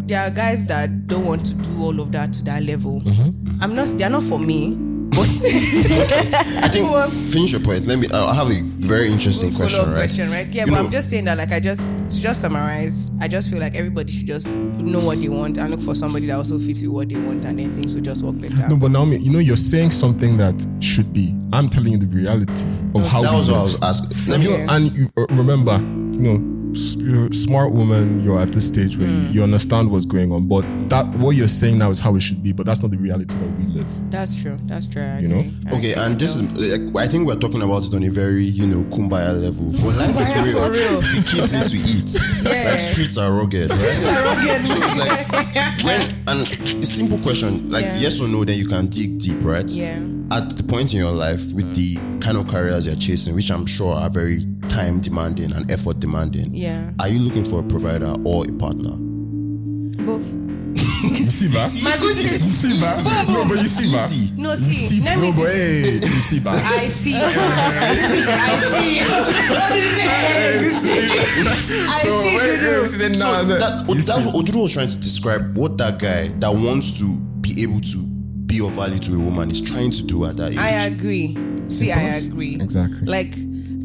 there 0.07 0.21
are 0.23 0.31
guys 0.31 0.65
that 0.67 1.07
don't 1.07 1.25
want 1.25 1.45
to 1.47 1.55
do 1.55 1.83
all 1.83 2.01
of 2.01 2.13
that 2.13 2.33
to 2.35 2.45
that 2.45 2.63
level. 2.63 3.01
Mm-hmm. 3.01 3.63
I'm 3.63 3.75
not. 3.75 3.89
They're 3.89 4.11
not 4.11 4.25
for 4.25 4.39
me. 4.39 4.77
But 5.13 5.29
I 5.45 6.69
think 6.69 6.91
Well- 6.91 7.11
finish 7.11 7.53
your 7.53 7.61
point. 7.61 7.87
Let 7.87 7.99
me. 7.99 8.09
I 8.13 8.35
have 8.35 8.49
a 8.51 8.61
very 8.79 9.09
interesting 9.13 9.53
question, 9.53 9.81
follow-up 9.81 9.95
right? 9.95 10.05
question, 10.05 10.31
right? 10.31 10.47
Yeah, 10.49 10.65
You 10.65 10.73
but 10.73 10.79
know- 10.79 10.85
I'm 10.87 10.91
just 10.91 11.11
saying 11.11 11.27
that, 11.27 11.37
like, 11.37 11.53
I 11.53 11.61
just 11.61 11.87
to 12.09 12.21
just 12.21 12.41
summarize. 12.41 13.11
I 13.21 13.29
just 13.29 13.51
feel 13.51 13.59
like 13.61 13.77
everybody 13.77 14.11
should 14.11 14.27
just 14.27 14.57
know 14.59 15.01
what 15.01 15.21
they 15.21 15.29
want 15.29 15.59
and 15.59 15.71
look 15.71 15.81
for 15.81 15.95
somebody 15.95 16.27
that 16.27 16.37
also 16.37 16.59
fits 16.59 16.81
with 16.83 16.91
what 16.91 17.09
they 17.11 17.17
want, 17.17 17.45
and 17.45 17.59
then 17.59 17.77
things 17.77 17.95
will 17.95 18.03
just 18.03 18.23
work 18.25 18.41
better. 18.41 18.69
No, 18.69 18.77
but 18.77 18.91
Naomi, 18.91 19.19
you 19.19 19.31
know, 19.31 19.39
you're 19.39 19.57
saying 19.57 19.91
something 19.91 20.39
that 20.39 20.67
should 20.81 21.13
be. 21.13 21.35
I'm 21.53 21.69
telling 21.69 21.93
you 21.93 21.99
the 21.99 22.07
reality 22.07 22.65
of 22.95 23.07
how 23.07 23.21
That 23.23 23.33
we 23.33 23.37
was 23.39 23.51
what 23.51 23.61
I 23.61 23.63
was 23.65 23.83
asking. 23.83 24.17
Let 24.29 24.41
me. 24.41 24.47
You 24.47 24.59
know, 24.67 24.73
and 24.73 24.97
you 24.97 25.11
uh, 25.19 25.27
remember, 25.31 25.77
you 25.77 26.23
know, 26.23 26.37
s- 26.37 26.52
you're 26.75 27.27
a 27.27 27.35
smart 27.35 27.73
woman. 27.73 28.23
You're 28.25 28.41
at 28.41 28.53
this 28.53 28.67
stage 28.67 28.97
where 28.97 29.09
Hmm. 29.09 29.27
you, 29.27 29.33
you 29.35 29.43
understand 29.43 29.91
what's 29.91 30.05
going 30.05 30.33
on. 30.33 30.47
But 30.49 30.65
that 30.89 31.07
what 31.19 31.37
you're 31.37 31.49
saying 31.49 31.79
now 31.79 31.91
is 31.91 31.99
how 32.01 32.15
it 32.17 32.21
should 32.21 32.43
be. 32.43 32.53
But 32.53 32.67
that's 32.67 32.83
not 32.83 32.91
the 32.91 32.97
reality 32.97 33.35
that 33.35 33.59
we 33.59 33.65
live. 33.73 33.87
That's 34.11 34.35
true. 34.41 34.59
That's 34.67 34.87
true. 34.87 35.03
I 35.03 35.21
You 35.21 35.29
know? 35.29 35.45
I 35.71 35.77
Okay, 35.79 35.95
and 35.95 36.19
this 36.19 36.37
is. 36.37 36.43
Like, 36.95 37.05
I 37.05 37.09
think 37.09 37.27
we're 37.27 37.37
talking 37.39 37.63
about 37.63 37.85
it 37.87 37.95
on 37.95 38.03
a 38.05 38.09
very, 38.11 38.45
you 38.45 38.67
know, 38.67 38.85
kumbaya 38.85 39.33
level. 39.41 39.73
But 39.83 39.97
life 39.97 40.21
is 40.21 40.45
real. 40.45 40.63
for 40.65 40.71
real. 40.71 41.01
The 41.01 41.23
kids 41.27 41.53
need 41.53 41.67
to 41.67 41.89
eat. 41.89 42.21
Yeah. 42.43 42.71
Like 42.73 42.81
streets 42.81 43.17
are 43.19 43.33
rugged, 43.33 43.71
right? 43.71 43.79
so 44.67 44.75
it's 44.83 44.99
like 44.99 45.85
when 45.85 46.01
and 46.27 46.41
a 46.83 46.83
simple 46.87 47.19
question 47.19 47.71
like 47.71 47.85
Yeah. 47.85 47.99
yes 47.99 48.21
or 48.21 48.29
no, 48.29 48.45
then 48.45 48.59
you 48.59 48.67
can 48.67 48.87
dig 48.89 49.19
deep, 49.21 49.45
right? 49.45 49.69
Yeah. 49.71 50.01
At 50.33 50.57
the 50.57 50.63
point 50.65 50.93
in 50.95 51.01
your 51.01 51.13
life 51.13 51.53
with 51.53 51.75
the 51.75 51.97
kind 52.21 52.37
of 52.37 52.49
careers 52.49 52.87
you're 52.87 52.97
chasing, 52.97 53.35
which 53.35 53.51
I'm 53.51 53.67
sure 53.67 53.95
are 53.95 54.11
very 54.11 54.45
time 54.73 55.01
demanding 55.01 55.53
and 55.53 55.71
effort 55.71 56.01
demanding. 56.01 56.55
Yeah. 56.55 56.93
Are 56.99 57.09
you 57.09 57.19
looking 57.21 57.45
for 57.45 57.61
a 57.61 57.63
provider 57.63 58.15
or 58.25 58.47
a 58.49 58.53
partner? 58.53 58.97
Both. 60.07 60.25
You 61.05 61.31
see 61.31 61.49
that? 61.49 61.81
My 61.85 61.97
good 61.99 62.17
You 62.17 62.23
see 62.23 62.81
that? 62.81 63.27
No, 63.29 63.45
but 63.45 63.59
you 63.61 63.69
see 63.69 63.93
that? 63.93 64.11
Easy. 64.11 64.41
No, 64.41 64.51
You 64.53 64.57
see, 64.57 64.73
see, 64.73 65.01
let 65.03 65.19
me 65.19 65.31
no, 65.31 65.37
but 65.37 65.49
hey, 65.53 65.95
you 65.95 66.01
see 66.01 66.39
that? 66.39 66.55
I 66.81 66.89
see. 66.89 67.17
I 67.17 67.95
see. 67.97 68.25
I 68.27 68.61
see. 68.61 69.01
What 69.51 69.73
did? 69.73 71.47
I 71.89 71.99
So 71.99 72.23
see. 72.23 72.37
wait, 72.37 72.61
Dudu. 72.61 72.81
wait, 72.83 72.89
see, 72.89 73.15
So 73.15 73.45
that, 73.45 73.89
you 73.89 73.95
that's 73.97 74.25
see. 74.25 74.31
what 74.31 74.35
Ojuro 74.47 74.63
was 74.63 74.73
trying 74.73 74.89
to 74.89 74.99
describe 74.99 75.57
what 75.57 75.77
that 75.79 75.99
guy 76.01 76.29
that 76.39 76.55
wants 76.55 76.99
to 77.01 77.19
be 77.19 77.63
able 77.63 77.81
to 77.81 78.07
be 78.47 78.65
of 78.65 78.73
value 78.73 78.99
to 78.99 79.15
a 79.17 79.19
woman 79.19 79.51
is 79.51 79.61
trying 79.61 79.91
to 79.91 80.03
do 80.05 80.25
at 80.25 80.37
that 80.39 80.53
age. 80.53 80.59
I 80.59 80.85
agree. 80.87 81.37
See, 81.69 81.93
I 81.93 82.01
agree. 82.17 82.55
Exactly. 82.61 83.07
Like 83.07 83.35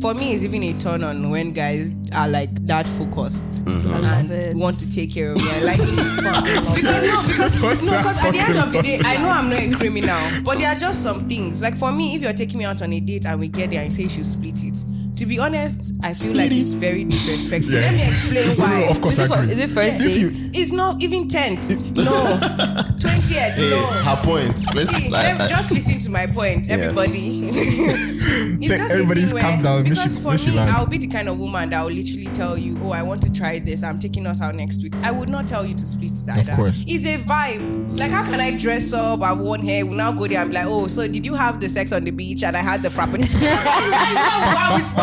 for 0.01 0.13
me, 0.13 0.33
it's 0.33 0.43
even 0.43 0.63
a 0.63 0.73
turn 0.73 1.03
on 1.03 1.29
when 1.29 1.51
guys 1.51 1.91
are 2.13 2.27
like 2.27 2.53
that 2.67 2.87
focused 2.87 3.45
mm-hmm. 3.65 4.03
and 4.03 4.31
it. 4.31 4.55
want 4.55 4.79
to 4.79 4.89
take 4.89 5.13
care 5.13 5.31
of 5.31 5.37
me. 5.37 5.49
I 5.49 5.59
like 5.61 5.79
it 5.81 5.85
because 6.75 7.37
no, 7.37 7.41
because, 7.51 7.89
no, 7.89 7.97
at 7.97 8.31
the 8.31 8.39
end 8.39 8.57
of 8.57 8.71
the 8.73 8.81
day, 8.81 8.99
I 9.03 9.17
know 9.17 9.29
I'm 9.29 9.49
not 9.49 9.59
a 9.59 9.75
criminal, 9.75 10.19
but 10.43 10.57
there 10.57 10.69
are 10.69 10.79
just 10.79 11.03
some 11.03 11.27
things. 11.27 11.61
Like 11.61 11.77
for 11.77 11.91
me, 11.91 12.15
if 12.15 12.21
you're 12.21 12.33
taking 12.33 12.59
me 12.59 12.65
out 12.65 12.81
on 12.81 12.93
a 12.93 12.99
date 12.99 13.25
and 13.25 13.39
we 13.39 13.47
get 13.47 13.71
there 13.71 13.81
and 13.83 13.91
you 13.91 13.95
say 13.95 14.03
you 14.03 14.09
should 14.09 14.25
split 14.25 14.63
it, 14.63 14.83
to 15.17 15.25
be 15.25 15.39
honest, 15.39 15.93
I 16.03 16.13
feel 16.13 16.35
like 16.35 16.51
it's 16.51 16.71
very 16.73 17.03
disrespectful. 17.03 17.73
Yeah. 17.73 17.81
Let 17.81 17.93
me 17.93 18.03
explain 18.07 18.49
why. 18.57 18.79
No, 18.81 18.89
of 18.89 19.01
course, 19.01 19.15
Is 19.15 19.19
I 19.19 19.23
it, 19.25 19.27
for, 19.29 19.39
agree. 19.41 19.51
is 19.53 19.59
it 19.59 19.69
first 19.71 19.95
If 19.95 20.01
date? 20.01 20.17
you, 20.19 20.31
It's 20.53 20.71
not 20.71 21.01
even 21.03 21.27
tenth. 21.27 21.69
No, 21.95 22.03
twentieth. 22.99 23.55
Hey, 23.55 23.69
No. 23.69 23.81
her 23.85 24.15
point. 24.23 24.57
Let's 24.75 24.95
See, 24.95 25.11
like, 25.11 25.37
let- 25.39 25.49
just 25.49 25.71
listen 25.71 25.99
to 25.99 26.09
my 26.09 26.27
point, 26.27 26.67
Yeah. 26.67 26.73
everybody. 26.75 27.47
It's 28.59 28.67
Take- 28.67 28.77
just 28.79 28.91
everybody's 28.91 29.33
calm 29.33 29.61
down, 29.61 29.83
make 29.83 29.93
Because 29.93 30.15
she- 30.17 30.21
for 30.21 30.33
me, 30.33 30.55
land. 30.57 30.69
I'll 30.71 30.85
be 30.85 30.97
the 30.97 31.07
kind 31.07 31.29
of 31.29 31.37
woman 31.37 31.69
that 31.69 31.81
will 31.83 31.91
literally 31.91 32.25
tell 32.33 32.57
you, 32.57 32.77
"Oh, 32.83 32.91
I 32.91 33.01
want 33.03 33.21
to 33.23 33.31
try 33.31 33.59
this. 33.59 33.83
I'm 33.83 33.99
taking 33.99 34.25
us 34.27 34.41
out 34.41 34.55
next 34.55 34.81
week." 34.83 34.95
I 35.03 35.11
would 35.11 35.29
not 35.29 35.47
tell 35.47 35.65
you 35.65 35.73
to 35.75 35.85
split 35.85 36.11
it 36.11 36.29
either. 36.29 36.53
course. 36.55 36.83
it's 36.87 37.05
a 37.05 37.17
vibe. 37.19 37.97
Like, 37.97 38.11
how 38.11 38.23
can 38.23 38.39
I 38.39 38.51
dress 38.57 38.93
up? 38.93 39.21
I've 39.21 39.37
worn 39.39 39.61
hair. 39.63 39.85
We'll 39.85 39.95
now 39.95 40.11
go 40.11 40.27
there. 40.27 40.39
I'm 40.39 40.51
like, 40.51 40.65
"Oh, 40.67 40.87
so 40.87 41.07
did 41.07 41.25
you 41.25 41.35
have 41.35 41.59
the 41.59 41.69
sex 41.69 41.91
on 41.93 42.03
the 42.03 42.11
beach?" 42.11 42.43
And 42.43 42.57
I 42.57 42.61
had 42.61 42.83
the 42.83 42.89
frappe. 42.91 43.07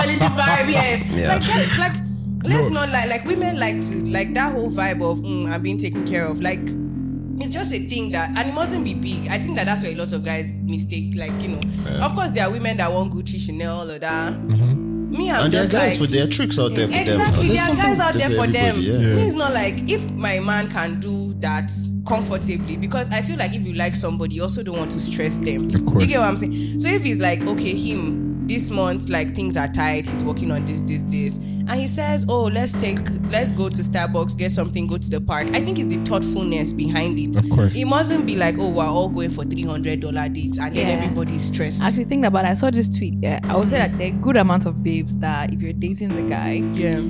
Spoiling 0.05 0.19
the 0.19 0.25
vibe? 0.27 0.71
Yeah, 0.73 0.97
Yeah. 1.17 1.29
like, 1.35 1.43
that- 1.43 1.77
like. 1.79 2.05
Let's 2.47 2.69
not 2.69 2.91
like 2.91 3.09
like 3.09 3.25
women 3.25 3.59
like 3.59 3.81
to 3.89 4.05
like 4.05 4.35
that 4.35 4.53
whole 4.53 4.71
vibe 4.71 5.01
of 5.01 5.21
mm, 5.21 5.49
I'm 5.49 5.63
being 5.63 5.79
taken 5.79 6.07
care 6.07 6.27
of. 6.27 6.41
Like 6.43 6.61
it's 7.41 7.49
just 7.49 7.73
a 7.73 7.79
thing 7.89 8.11
that 8.13 8.37
and 8.39 8.51
it 8.51 8.55
mustn't 8.55 8.85
be 8.85 8.93
big. 8.93 9.29
I 9.29 9.39
think 9.39 9.57
that 9.57 9.65
that's 9.65 9.83
where 9.83 9.93
a 9.93 9.95
lot 9.95 10.13
of 10.13 10.23
guys 10.27 10.53
mistake. 10.53 11.15
Like 11.17 11.33
you 11.41 11.49
know, 11.49 11.61
of 12.05 12.15
course 12.15 12.33
there 12.33 12.45
are 12.47 12.51
women 12.51 12.77
that 12.77 12.93
want 12.93 13.15
Gucci, 13.15 13.41
Chanel, 13.41 13.79
all 13.79 13.89
of 13.89 13.99
that. 13.99 14.39
Me, 14.43 15.31
I'm 15.31 15.45
and 15.45 15.55
there 15.55 15.65
are 15.65 15.69
guys 15.69 15.99
like 15.99 15.99
for 15.99 16.07
their 16.07 16.27
tricks 16.27 16.59
out 16.59 16.75
there 16.75 16.87
for 16.87 16.93
them. 16.93 17.09
exactly. 17.09 17.49
There 17.49 17.63
are 17.63 17.77
guys 17.77 18.01
out 18.01 18.13
there 18.13 18.29
for 18.31 18.47
them. 18.47 18.77
Yeah. 18.79 18.99
Me, 19.15 19.23
it's 19.23 19.33
not 19.35 19.55
like 19.55 19.91
if 19.91 20.11
my 20.11 20.39
man 20.41 20.69
can 20.69 21.01
do 21.01 21.33
that 21.39 21.73
comfortably 22.07 22.77
because 22.77 23.09
I 23.11 23.23
feel 23.23 23.39
like 23.39 23.55
if 23.55 23.63
you 23.63 23.73
like 23.73 23.97
somebody, 23.97 24.35
you 24.37 24.43
also 24.43 24.63
don't 24.63 24.77
want 24.77 24.91
to 24.91 25.01
stress 25.01 25.39
them. 25.39 25.75
Of 25.75 25.87
course. 25.87 26.03
You 26.03 26.09
get 26.11 26.21
what 26.21 26.29
I'm 26.29 26.37
saying? 26.37 26.79
So 26.79 26.89
if 26.91 27.03
he's 27.05 27.21
like, 27.21 27.41
okay, 27.47 27.75
him. 27.75 28.24
This 28.47 28.71
month 28.71 29.09
like 29.09 29.35
things 29.35 29.57
are 29.57 29.69
tight. 29.69 30.07
He's 30.07 30.25
working 30.25 30.51
on 30.51 30.65
this, 30.65 30.83
this, 30.83 31.03
this, 31.05 31.37
and 31.37 31.71
he 31.73 31.87
says, 31.87 32.27
"Oh, 32.29 32.45
let's 32.45 32.73
take, 32.73 32.99
let's 33.31 33.53
go 33.53 33.69
to 33.69 33.83
Starbucks, 33.83 34.37
get 34.37 34.51
something, 34.51 34.87
go 34.87 34.99
to 34.99 35.11
the 35.11 35.21
park." 35.21 35.51
I 35.51 35.61
think 35.61 35.79
it's 35.79 35.95
the 35.95 36.05
thoughtfulness 36.05 36.73
behind 36.73 37.19
it. 37.19 37.37
Of 37.37 37.49
course. 37.51 37.77
it 37.77 37.87
mustn't 37.87 38.27
be 38.27 38.37
like, 38.37 38.57
"Oh, 38.59 38.71
we're 38.71 38.85
all 38.85 39.09
going 39.09 39.31
for 39.31 39.45
three 39.45 39.65
hundred 39.65 40.01
dollar 40.01 40.29
dates," 40.29 40.59
and 40.59 40.75
then 40.75 40.87
everybody's 40.87 41.45
stressed. 41.45 41.83
Actually, 41.83 42.05
think 42.05 42.25
about 42.25 42.45
it. 42.45 42.49
I 42.49 42.55
saw 42.55 42.71
this 42.71 42.95
tweet. 42.95 43.15
Yeah, 43.21 43.41
I 43.45 43.57
would 43.57 43.69
say 43.69 43.79
that 43.79 43.97
there 43.99 44.09
are 44.09 44.17
good 44.17 44.37
amount 44.37 44.67
of 44.67 44.83
babes 44.83 45.17
that 45.19 45.53
if 45.53 45.63
you're 45.63 45.73
dating 45.73 46.15
the 46.15 46.29
guy, 46.29 46.63
yeah. 46.75 47.01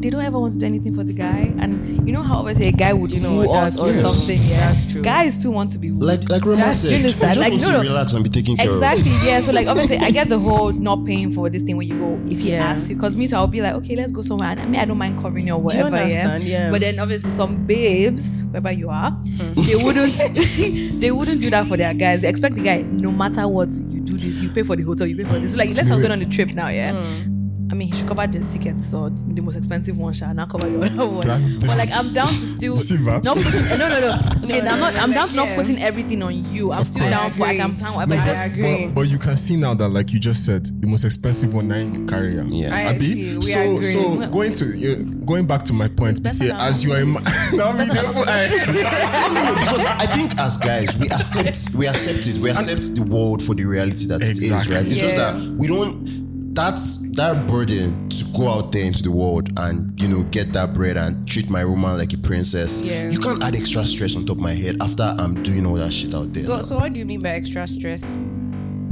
They 0.00 0.10
don't 0.10 0.24
ever 0.24 0.38
want 0.38 0.52
to 0.54 0.58
do 0.58 0.66
anything 0.66 0.94
for 0.94 1.04
the 1.04 1.12
guy. 1.12 1.52
And 1.58 2.06
you 2.06 2.12
know 2.12 2.22
how 2.22 2.38
obviously 2.38 2.68
a 2.68 2.72
guy 2.72 2.92
would 2.92 3.10
You 3.10 3.20
know 3.20 3.32
woo 3.36 3.50
us 3.50 3.78
or 3.78 3.86
true. 3.92 3.94
something. 4.06 4.42
Yeah, 4.48 4.68
That's 4.72 4.92
true. 4.92 5.02
Guys 5.02 5.38
too 5.42 5.50
want 5.50 5.70
to 5.72 5.78
be 5.78 5.90
wooed. 5.90 6.02
Like 6.02 6.28
like 6.28 6.44
Roma 6.44 6.72
said, 6.72 6.92
you 6.92 7.08
just 7.08 7.22
understand? 7.22 7.40
Like, 7.40 7.50
want 7.52 7.62
no, 7.62 7.68
to 7.68 7.72
no. 7.74 7.80
relax 7.82 8.12
and 8.14 8.24
be 8.24 8.30
taken 8.30 8.56
care 8.56 8.70
of. 8.70 8.76
Exactly, 8.82 9.12
yeah. 9.26 9.40
So 9.40 9.52
like 9.52 9.66
obviously 9.66 9.98
I 9.98 10.10
get 10.10 10.28
the 10.28 10.38
whole 10.38 10.72
not 10.72 11.04
paying 11.04 11.32
for 11.32 11.48
this 11.50 11.62
thing 11.62 11.76
when 11.76 11.88
you 11.88 11.98
go 11.98 12.20
if 12.30 12.38
he 12.40 12.50
Yeah. 12.52 12.66
asks 12.70 12.88
you. 12.88 12.96
Because 12.96 13.16
me 13.16 13.26
too, 13.28 13.36
I'll 13.36 13.46
be 13.46 13.60
like, 13.62 13.74
okay, 13.74 13.96
let's 13.96 14.12
go 14.12 14.22
somewhere. 14.22 14.50
And 14.50 14.60
I 14.60 14.64
mean 14.66 14.80
I 14.80 14.84
don't 14.84 14.98
mind 14.98 15.20
covering 15.20 15.46
your 15.46 15.56
Do 15.58 15.62
you 15.76 15.84
whatever. 15.84 15.96
understand? 15.96 16.44
Yeah. 16.44 16.70
But 16.70 16.80
then 16.82 16.98
obviously 16.98 17.30
some 17.32 17.66
babes, 17.66 18.44
wherever 18.44 18.72
you 18.72 18.90
are, 18.90 19.10
Hmm. 19.10 19.54
they 19.54 19.76
wouldn't 19.76 20.12
they 21.00 21.10
wouldn't 21.10 21.40
do 21.40 21.50
that 21.50 21.66
for 21.66 21.76
their 21.76 21.94
guys. 21.94 22.20
They 22.22 22.28
expect 22.28 22.54
the 22.56 22.62
guy, 22.62 22.82
no 22.82 23.10
matter 23.10 23.46
what 23.48 23.70
you 23.72 24.00
do 24.00 24.16
this, 24.16 24.38
you 24.40 24.50
pay 24.50 24.62
for 24.62 24.76
the 24.76 24.82
hotel, 24.82 25.06
you 25.06 25.16
pay 25.16 25.24
for 25.24 25.38
this. 25.38 25.52
So 25.52 25.58
like 25.58 25.70
let's 25.74 25.88
have 25.88 25.98
going 25.98 26.12
on 26.12 26.18
the 26.20 26.26
trip 26.26 26.50
now, 26.50 26.68
yeah. 26.68 26.92
Hmm. 26.92 27.32
I 27.68 27.74
mean, 27.74 27.88
he 27.88 27.98
should 27.98 28.06
cover 28.06 28.26
the 28.26 28.40
tickets, 28.50 28.90
so 28.90 29.08
the 29.08 29.40
most 29.40 29.56
expensive 29.56 29.98
one 29.98 30.12
shall 30.12 30.32
not 30.32 30.48
cover 30.50 30.68
the 30.68 30.86
other 30.86 31.06
one. 31.06 31.58
But 31.60 31.78
like. 31.78 31.90
I'm 31.92 32.12
down 32.12 32.28
to 32.28 32.34
still 32.34 32.78
You 32.80 33.20
not 33.22 33.36
putting. 33.36 33.78
No, 33.78 33.88
no, 33.88 34.00
no. 34.00 34.18
Okay, 34.46 34.60
no, 34.60 34.70
I'm 34.70 34.78
not. 34.80 34.94
no, 34.94 35.00
I'm 35.00 35.10
like, 35.10 35.18
down 35.18 35.28
to 35.30 35.36
not 35.36 35.56
putting 35.56 35.82
everything 35.82 36.22
on 36.22 36.52
you. 36.52 36.70
I'm 36.72 36.84
still 36.84 37.02
course. 37.02 37.14
down 37.14 37.30
for. 37.32 37.46
I 37.46 37.56
can 37.56 37.76
plan 37.76 37.94
whatever. 37.94 38.14
I 38.20 38.44
agree. 38.44 38.86
But, 38.86 38.94
but 38.94 39.00
you 39.08 39.18
can 39.18 39.36
see 39.36 39.56
now 39.56 39.74
that, 39.74 39.88
like 39.88 40.12
you 40.12 40.20
just 40.20 40.44
said, 40.44 40.80
the 40.80 40.86
most 40.86 41.04
expensive 41.04 41.52
one 41.52 41.68
now 41.68 41.78
you 41.78 42.06
carry 42.06 42.38
am. 42.38 42.48
Yeah. 42.48 42.74
I 42.74 42.94
Abi? 42.94 42.98
see. 43.00 43.36
We 43.36 43.42
so, 43.42 43.76
agree. 43.76 43.82
so 43.82 44.26
going 44.30 44.52
to 44.54 44.76
you 44.76 44.96
going 45.26 45.46
back 45.46 45.64
to 45.64 45.72
my 45.72 45.88
point, 45.88 46.22
be 46.22 46.28
say 46.28 46.50
as 46.50 46.84
you 46.84 46.92
are, 46.92 46.98
in, 47.00 47.12
now 47.54 47.72
me 47.72 47.86
therefore 47.86 48.24
I- 48.28 48.46
no, 49.34 49.44
no, 49.44 49.54
because 49.54 49.84
I 49.84 50.06
think 50.06 50.38
as 50.38 50.56
guys 50.58 50.96
we 50.98 51.08
accept 51.08 51.74
we 51.74 51.86
accept 51.88 52.26
it 52.26 52.38
we 52.38 52.50
accept 52.50 52.94
the 52.94 53.02
world 53.02 53.42
for 53.42 53.54
the 53.54 53.64
reality 53.64 54.06
that 54.06 54.20
it 54.22 54.38
is 54.38 54.50
right 54.70 54.86
it's 54.86 55.00
just 55.00 55.16
Yeah. 55.16 55.32
that 55.32 55.56
we 55.58 55.66
don't 55.66 56.25
that's 56.56 57.08
that 57.12 57.46
burden 57.46 58.08
to 58.08 58.24
go 58.36 58.48
out 58.48 58.72
there 58.72 58.82
into 58.84 59.02
the 59.02 59.10
world 59.10 59.48
and 59.58 59.98
you 60.00 60.08
know 60.08 60.22
get 60.30 60.52
that 60.54 60.72
bread 60.74 60.96
and 60.96 61.28
treat 61.28 61.48
my 61.50 61.64
woman 61.64 61.96
like 61.98 62.12
a 62.14 62.18
princess 62.18 62.80
Yeah. 62.82 63.08
you 63.10 63.18
can't 63.18 63.42
add 63.44 63.54
extra 63.54 63.84
stress 63.84 64.16
on 64.16 64.24
top 64.24 64.36
of 64.38 64.42
my 64.42 64.52
head 64.54 64.76
after 64.80 65.02
I'm 65.18 65.42
doing 65.42 65.66
all 65.66 65.74
that 65.74 65.92
shit 65.92 66.14
out 66.14 66.32
there 66.32 66.44
So, 66.44 66.62
so 66.62 66.76
what 66.78 66.92
do 66.92 66.98
you 67.00 67.06
mean 67.06 67.20
by 67.20 67.30
extra 67.30 67.66
stress? 67.68 68.16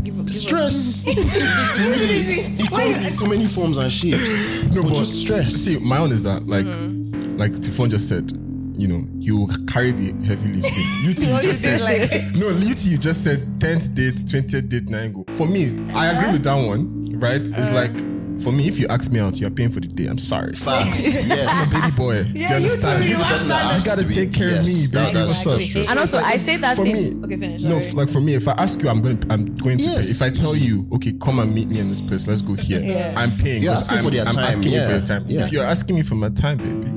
Give, 0.03 0.15
give 0.27 0.35
stress 0.35 1.05
it 1.07 2.71
comes 2.71 2.99
in 3.05 3.11
so 3.11 3.27
many 3.27 3.47
forms 3.47 3.79
and 3.79 3.91
shapes 3.91 4.49
no, 4.71 4.83
but 4.83 4.91
but 4.91 4.99
just 4.99 5.23
stress 5.23 5.53
See, 5.55 5.79
my 5.79 5.99
own 5.99 6.13
is 6.13 6.23
that 6.25 6.47
like 6.47 6.67
Mm-hmm. 6.67 7.39
like 7.39 7.53
Sifon 7.53 7.89
just 7.91 8.09
said, 8.09 8.31
you 8.77 8.89
know, 8.89 9.07
he 9.21 9.31
will 9.31 9.49
carry 9.69 9.93
the 9.93 10.13
heavy 10.27 10.53
lifting. 10.53 10.85
You 11.05 11.15
two 11.15 11.31
you 11.35 11.41
just 11.43 11.63
said, 11.63 11.81
said 11.81 12.11
like- 12.11 12.35
no, 12.37 12.51
you 12.51 12.75
two 12.75 12.91
you 12.91 12.99
just 12.99 13.23
said 13.25 13.41
10th 13.61 13.95
date, 13.95 14.15
20th 14.17 14.69
date, 14.69 14.89
nine 14.89 15.13
go. 15.13 15.25
For 15.35 15.47
me, 15.47 15.79
I 15.95 16.11
agree 16.13 16.33
with 16.33 16.43
that 16.45 16.55
one, 16.67 16.94
right? 17.21 17.41
It's 17.41 17.53
Uh-huh. 17.53 17.75
like 17.75 18.15
for 18.43 18.51
me, 18.53 18.67
if 18.67 18.79
you 18.81 18.89
ask 18.89 19.13
me 19.13 19.21
out, 19.21 19.39
you're 19.41 19.49
paying 19.51 19.71
for 19.71 19.79
the 19.81 19.87
day. 19.87 20.07
I'm 20.07 20.19
sorry. 20.19 20.53
facts 20.55 21.07
I'm 21.31 21.69
a 21.69 21.81
baby 21.81 21.97
boy. 21.97 22.15
Yeah, 22.15 22.25
you 22.25 22.39
you 22.39 22.55
understand? 22.57 23.03
too, 23.03 23.09
you 23.09 23.17
You 23.17 23.23
understand 23.23 23.51
that 23.51 23.83
gotta 23.85 24.09
take 24.13 24.33
care 24.33 24.49
of 24.49 24.55
yes, 24.55 24.67
me, 24.67 24.87
that- 24.87 25.05
baby. 25.13 25.15
that's- 25.19 25.47
What's 25.47 25.77
up? 25.77 25.91
And 25.91 25.99
also, 26.01 26.19
I 26.19 26.39
say 26.39 26.57
that 26.57 26.77
for 26.77 26.85
thing. 26.85 27.21
me, 27.21 27.25
okay, 27.27 27.37
finish. 27.39 27.63
No, 27.63 27.79
sorry. 27.81 27.93
like 27.95 28.09
for 28.11 28.21
me, 28.21 28.35
if 28.35 28.49
I 28.49 28.53
ask 28.53 28.83
you, 28.83 28.89
I'm 28.89 29.01
going, 29.03 29.23
I'm 29.31 29.57
going 29.57 29.79
to 29.79 29.85
Yes. 29.85 30.07
pay. 30.07 30.11
If 30.11 30.23
I 30.23 30.31
tell 30.35 30.57
you, 30.57 30.87
okay, 30.95 31.13
come 31.13 31.39
and 31.39 31.55
meet 31.55 31.69
me 31.69 31.79
in 31.79 31.89
this 31.89 32.01
place, 32.01 32.27
let's 32.27 32.41
go 32.41 32.55
here. 32.67 32.81
Yeah. 32.83 33.15
I'm 33.17 33.31
paying. 33.37 33.63
You're 33.63 33.73
'cause 33.73 33.83
asking 33.85 33.99
I'm, 33.99 34.05
for 34.05 34.11
their 34.11 34.27
I'm 34.27 34.35
time, 34.35 34.45
asking 34.45 34.73
you 34.73 34.81
for 34.81 34.91
your 34.91 35.01
time. 35.01 35.25
yeah. 35.29 35.45
If 35.47 35.53
you're 35.53 35.65
asking 35.65 35.97
me 35.97 36.03
for 36.03 36.17
my 36.17 36.29
time, 36.31 36.59
baby, 36.59 36.91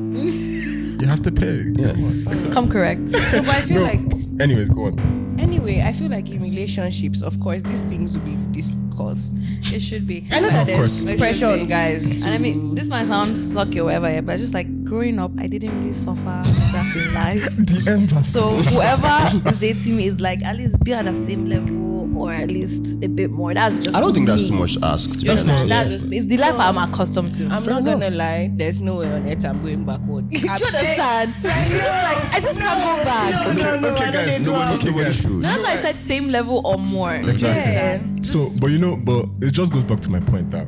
you 1.02 1.08
have 1.08 1.22
to 1.22 1.32
pay. 1.32 1.64
Yeah. 1.76 1.94
Come 1.94 2.28
on. 2.28 2.52
Come 2.52 2.70
correct. 2.70 3.02
No, 3.02 3.20
but 3.20 3.50
I 3.50 3.62
feel 3.62 3.78
No. 3.82 3.84
like 3.84 4.02
Anyways, 4.42 4.70
go 4.70 4.86
on. 4.86 5.27
Anyway, 5.48 5.82
I 5.82 5.94
feel 5.94 6.10
like 6.10 6.30
in 6.30 6.42
relationships, 6.42 7.22
of 7.22 7.40
course, 7.40 7.64
these 7.64 7.84
things 7.84 8.18
will 8.18 8.26
be 8.26 8.38
discussed. 8.52 9.36
it 9.74 9.80
should 9.82 10.06
be. 10.06 10.26
I 10.32 10.40
know 10.40 10.50
that 10.50 10.62
Of 10.62 10.68
there's 10.68 11.06
course. 11.06 11.18
Pressure 11.20 11.48
on 11.48 11.66
guys. 11.68 12.16
To, 12.22 12.26
And 12.28 12.36
I 12.36 12.38
mean, 12.38 12.76
this 12.76 12.88
might 12.88 13.08
sound 13.08 13.36
sucky 13.36 13.78
or 13.78 13.86
whatever, 13.86 14.10
yeah, 14.12 14.22
but 14.22 14.38
just 14.38 14.54
like 14.54 14.68
growing 14.84 15.20
up, 15.20 15.32
I 15.38 15.48
didn't 15.48 15.78
really 15.80 15.94
suffer 15.94 16.22
that 16.24 16.96
in 16.96 17.14
life. 17.14 17.44
The 17.58 17.92
embassy. 17.92 18.40
So 18.40 18.50
whoever 18.72 19.50
is 19.50 19.58
dating 19.60 19.98
me 19.98 20.06
is 20.08 20.20
like 20.20 20.44
at 20.44 20.56
least 20.58 20.80
be 20.84 20.94
at 20.94 21.06
the 21.06 21.14
same 21.14 21.48
level 21.50 21.87
or 22.18 22.34
at 22.34 22.50
least 22.50 23.04
a 23.04 23.08
bit 23.08 23.32
more. 23.32 23.54
That's 23.54 23.80
just 23.80 23.96
I 23.96 24.00
don't 24.00 24.14
think 24.14 24.28
that's 24.28 24.50
too 24.50 24.56
much 24.56 24.78
asked 24.82 25.14
to 25.14 25.18
be 25.20 25.26
You 25.26 25.32
honest. 25.32 25.48
understand? 25.48 25.70
Yeah. 25.70 25.84
That's 25.84 26.02
just 26.02 26.14
it's 26.14 26.26
the 26.26 26.38
life 26.38 26.60
I'm 26.60 26.78
accustomed 26.78 27.34
to. 27.36 27.46
I'm 27.48 27.62
Fair 27.64 27.74
not 27.74 27.82
enough. 27.82 28.02
gonna 28.02 28.16
lie. 28.16 28.52
There's 28.54 28.82
no 28.82 28.96
way 28.98 29.12
on 29.14 29.28
earth 29.28 29.46
I'm 29.46 29.62
going 29.62 29.86
backwards. 29.86 30.28
Do 30.30 30.38
you 30.46 30.50
understand? 30.52 31.34
you 31.42 31.50
know, 31.50 32.02
like 32.08 32.34
I 32.34 32.40
just 32.42 32.60
can't 32.60 32.98
go 33.00 33.04
back. 33.04 33.48
okay, 33.48 33.82
no, 33.82 33.90
okay, 33.90 34.04
I 34.06 34.12
don't 34.12 34.26
guys. 34.26 34.40
need 34.40 34.46
to 34.46 34.52
Nobody, 34.52 34.64
ask. 34.64 34.76
okay, 34.76 34.88
Nobody 34.90 35.06
guys. 35.06 35.22
should. 35.22 35.42
That's 35.42 35.64
why 35.64 35.72
I 35.72 35.78
said 35.78 35.96
same 35.96 36.28
level 36.30 36.62
or 36.66 36.78
more. 36.78 37.16
Exactly. 37.16 37.50
Yeah. 37.74 38.22
So, 38.22 38.50
but 38.60 38.68
you 38.72 38.78
know, 38.80 38.96
but 38.98 39.26
it 39.42 39.52
just 39.52 39.74
goes 39.74 39.84
back 39.84 40.00
to 40.02 40.10
my 40.10 40.20
point 40.20 40.52
that 40.52 40.68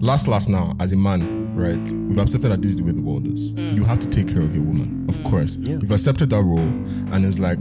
last, 0.00 0.28
last 0.28 0.48
now, 0.48 0.74
as 0.80 0.92
a 0.92 0.96
man, 0.96 1.54
right, 1.54 1.92
we've 2.08 2.18
accepted 2.18 2.50
that 2.50 2.62
this 2.62 2.70
is 2.70 2.76
the 2.76 2.84
way 2.84 2.92
the 2.92 3.02
world 3.02 3.26
is. 3.26 3.52
Mm. 3.52 3.76
You 3.76 3.84
have 3.84 3.98
to 4.00 4.08
take 4.08 4.28
care 4.28 4.42
of 4.42 4.54
your 4.54 4.64
woman, 4.64 5.06
of 5.08 5.16
mm. 5.16 5.30
course. 5.30 5.56
You've 5.56 5.90
accepted 5.90 6.30
that 6.30 6.42
role, 6.42 6.58
and 6.58 7.24
it's 7.24 7.38
like 7.38 7.58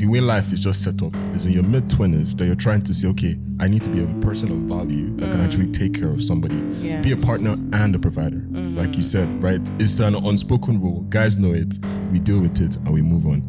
the 0.00 0.06
way 0.06 0.18
life 0.18 0.50
is 0.50 0.60
just 0.60 0.82
set 0.82 1.02
up 1.02 1.14
is 1.34 1.44
in 1.44 1.52
your 1.52 1.62
mid 1.62 1.84
20s 1.84 2.34
that 2.38 2.46
you're 2.46 2.54
trying 2.54 2.80
to 2.80 2.94
say, 2.94 3.06
okay, 3.08 3.36
I 3.60 3.68
need 3.68 3.84
to 3.84 3.90
be 3.90 4.02
a 4.02 4.06
person 4.20 4.50
of 4.50 4.56
value 4.60 5.14
that 5.16 5.30
can 5.30 5.40
mm. 5.40 5.44
actually 5.44 5.70
take 5.70 5.92
care 5.92 6.08
of 6.08 6.24
somebody, 6.24 6.56
Yeah. 6.78 7.02
be 7.02 7.12
a 7.12 7.18
partner 7.18 7.52
and 7.74 7.94
a 7.94 7.98
provider. 7.98 8.38
Mm. 8.38 8.78
Like 8.78 8.96
you 8.96 9.02
said, 9.02 9.28
right? 9.42 9.60
It's 9.78 10.00
an 10.00 10.14
unspoken 10.14 10.80
rule. 10.80 11.02
Guys 11.10 11.36
know 11.36 11.52
it. 11.52 11.76
We 12.12 12.18
deal 12.18 12.40
with 12.40 12.62
it 12.62 12.76
and 12.76 12.94
we 12.94 13.02
move 13.02 13.26
on. 13.26 13.42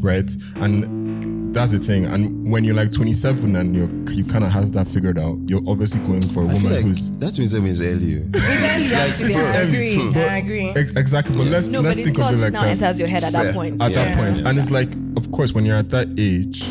Right? 0.00 0.30
And 0.56 1.25
that's 1.56 1.72
the 1.72 1.78
thing. 1.78 2.04
And 2.06 2.50
when 2.52 2.64
you're 2.64 2.74
like 2.74 2.92
27 2.92 3.56
and 3.56 3.74
you're 3.74 3.88
you 4.14 4.24
kind 4.24 4.44
of 4.44 4.50
have 4.50 4.72
that 4.72 4.86
figured 4.86 5.18
out, 5.18 5.38
you're 5.46 5.62
obviously 5.66 6.00
going 6.06 6.20
for 6.22 6.42
a 6.42 6.46
I 6.46 6.48
feel 6.50 6.56
woman 6.62 6.72
like 6.74 6.84
who's 6.84 7.10
that 7.18 7.34
27 7.34 7.66
is 7.68 7.80
early. 7.80 8.12
Exactly. 8.26 8.94
Actually, 8.94 9.34
I 9.34 9.56
agree. 9.68 9.98
early. 10.00 10.24
I 10.24 10.36
agree. 10.36 10.68
Ex- 10.70 10.92
exactly. 10.92 11.36
But 11.36 11.46
let's 11.46 11.70
No, 11.70 11.80
let's 11.80 11.96
but 11.96 12.00
the 12.00 12.04
think 12.04 12.18
of 12.18 12.24
thought 12.24 12.34
it 12.34 12.38
like 12.38 12.52
now 12.52 12.60
that. 12.62 12.68
enters 12.70 12.98
your 12.98 13.08
head 13.08 13.24
at 13.24 13.32
that 13.32 13.54
point. 13.54 13.80
at 13.82 13.90
Yeah. 13.90 14.04
that 14.04 14.16
point. 14.18 14.46
And 14.46 14.58
it's 14.58 14.70
like, 14.70 14.92
of 15.16 15.32
course, 15.32 15.52
when 15.54 15.64
you're 15.64 15.76
at 15.76 15.90
that 15.90 16.08
age, 16.18 16.62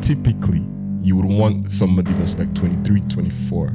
typically 0.00 0.62
you 1.02 1.16
would 1.16 1.26
want 1.26 1.70
somebody 1.70 2.12
that's 2.14 2.38
like 2.38 2.52
23, 2.54 3.00
24. 3.02 3.72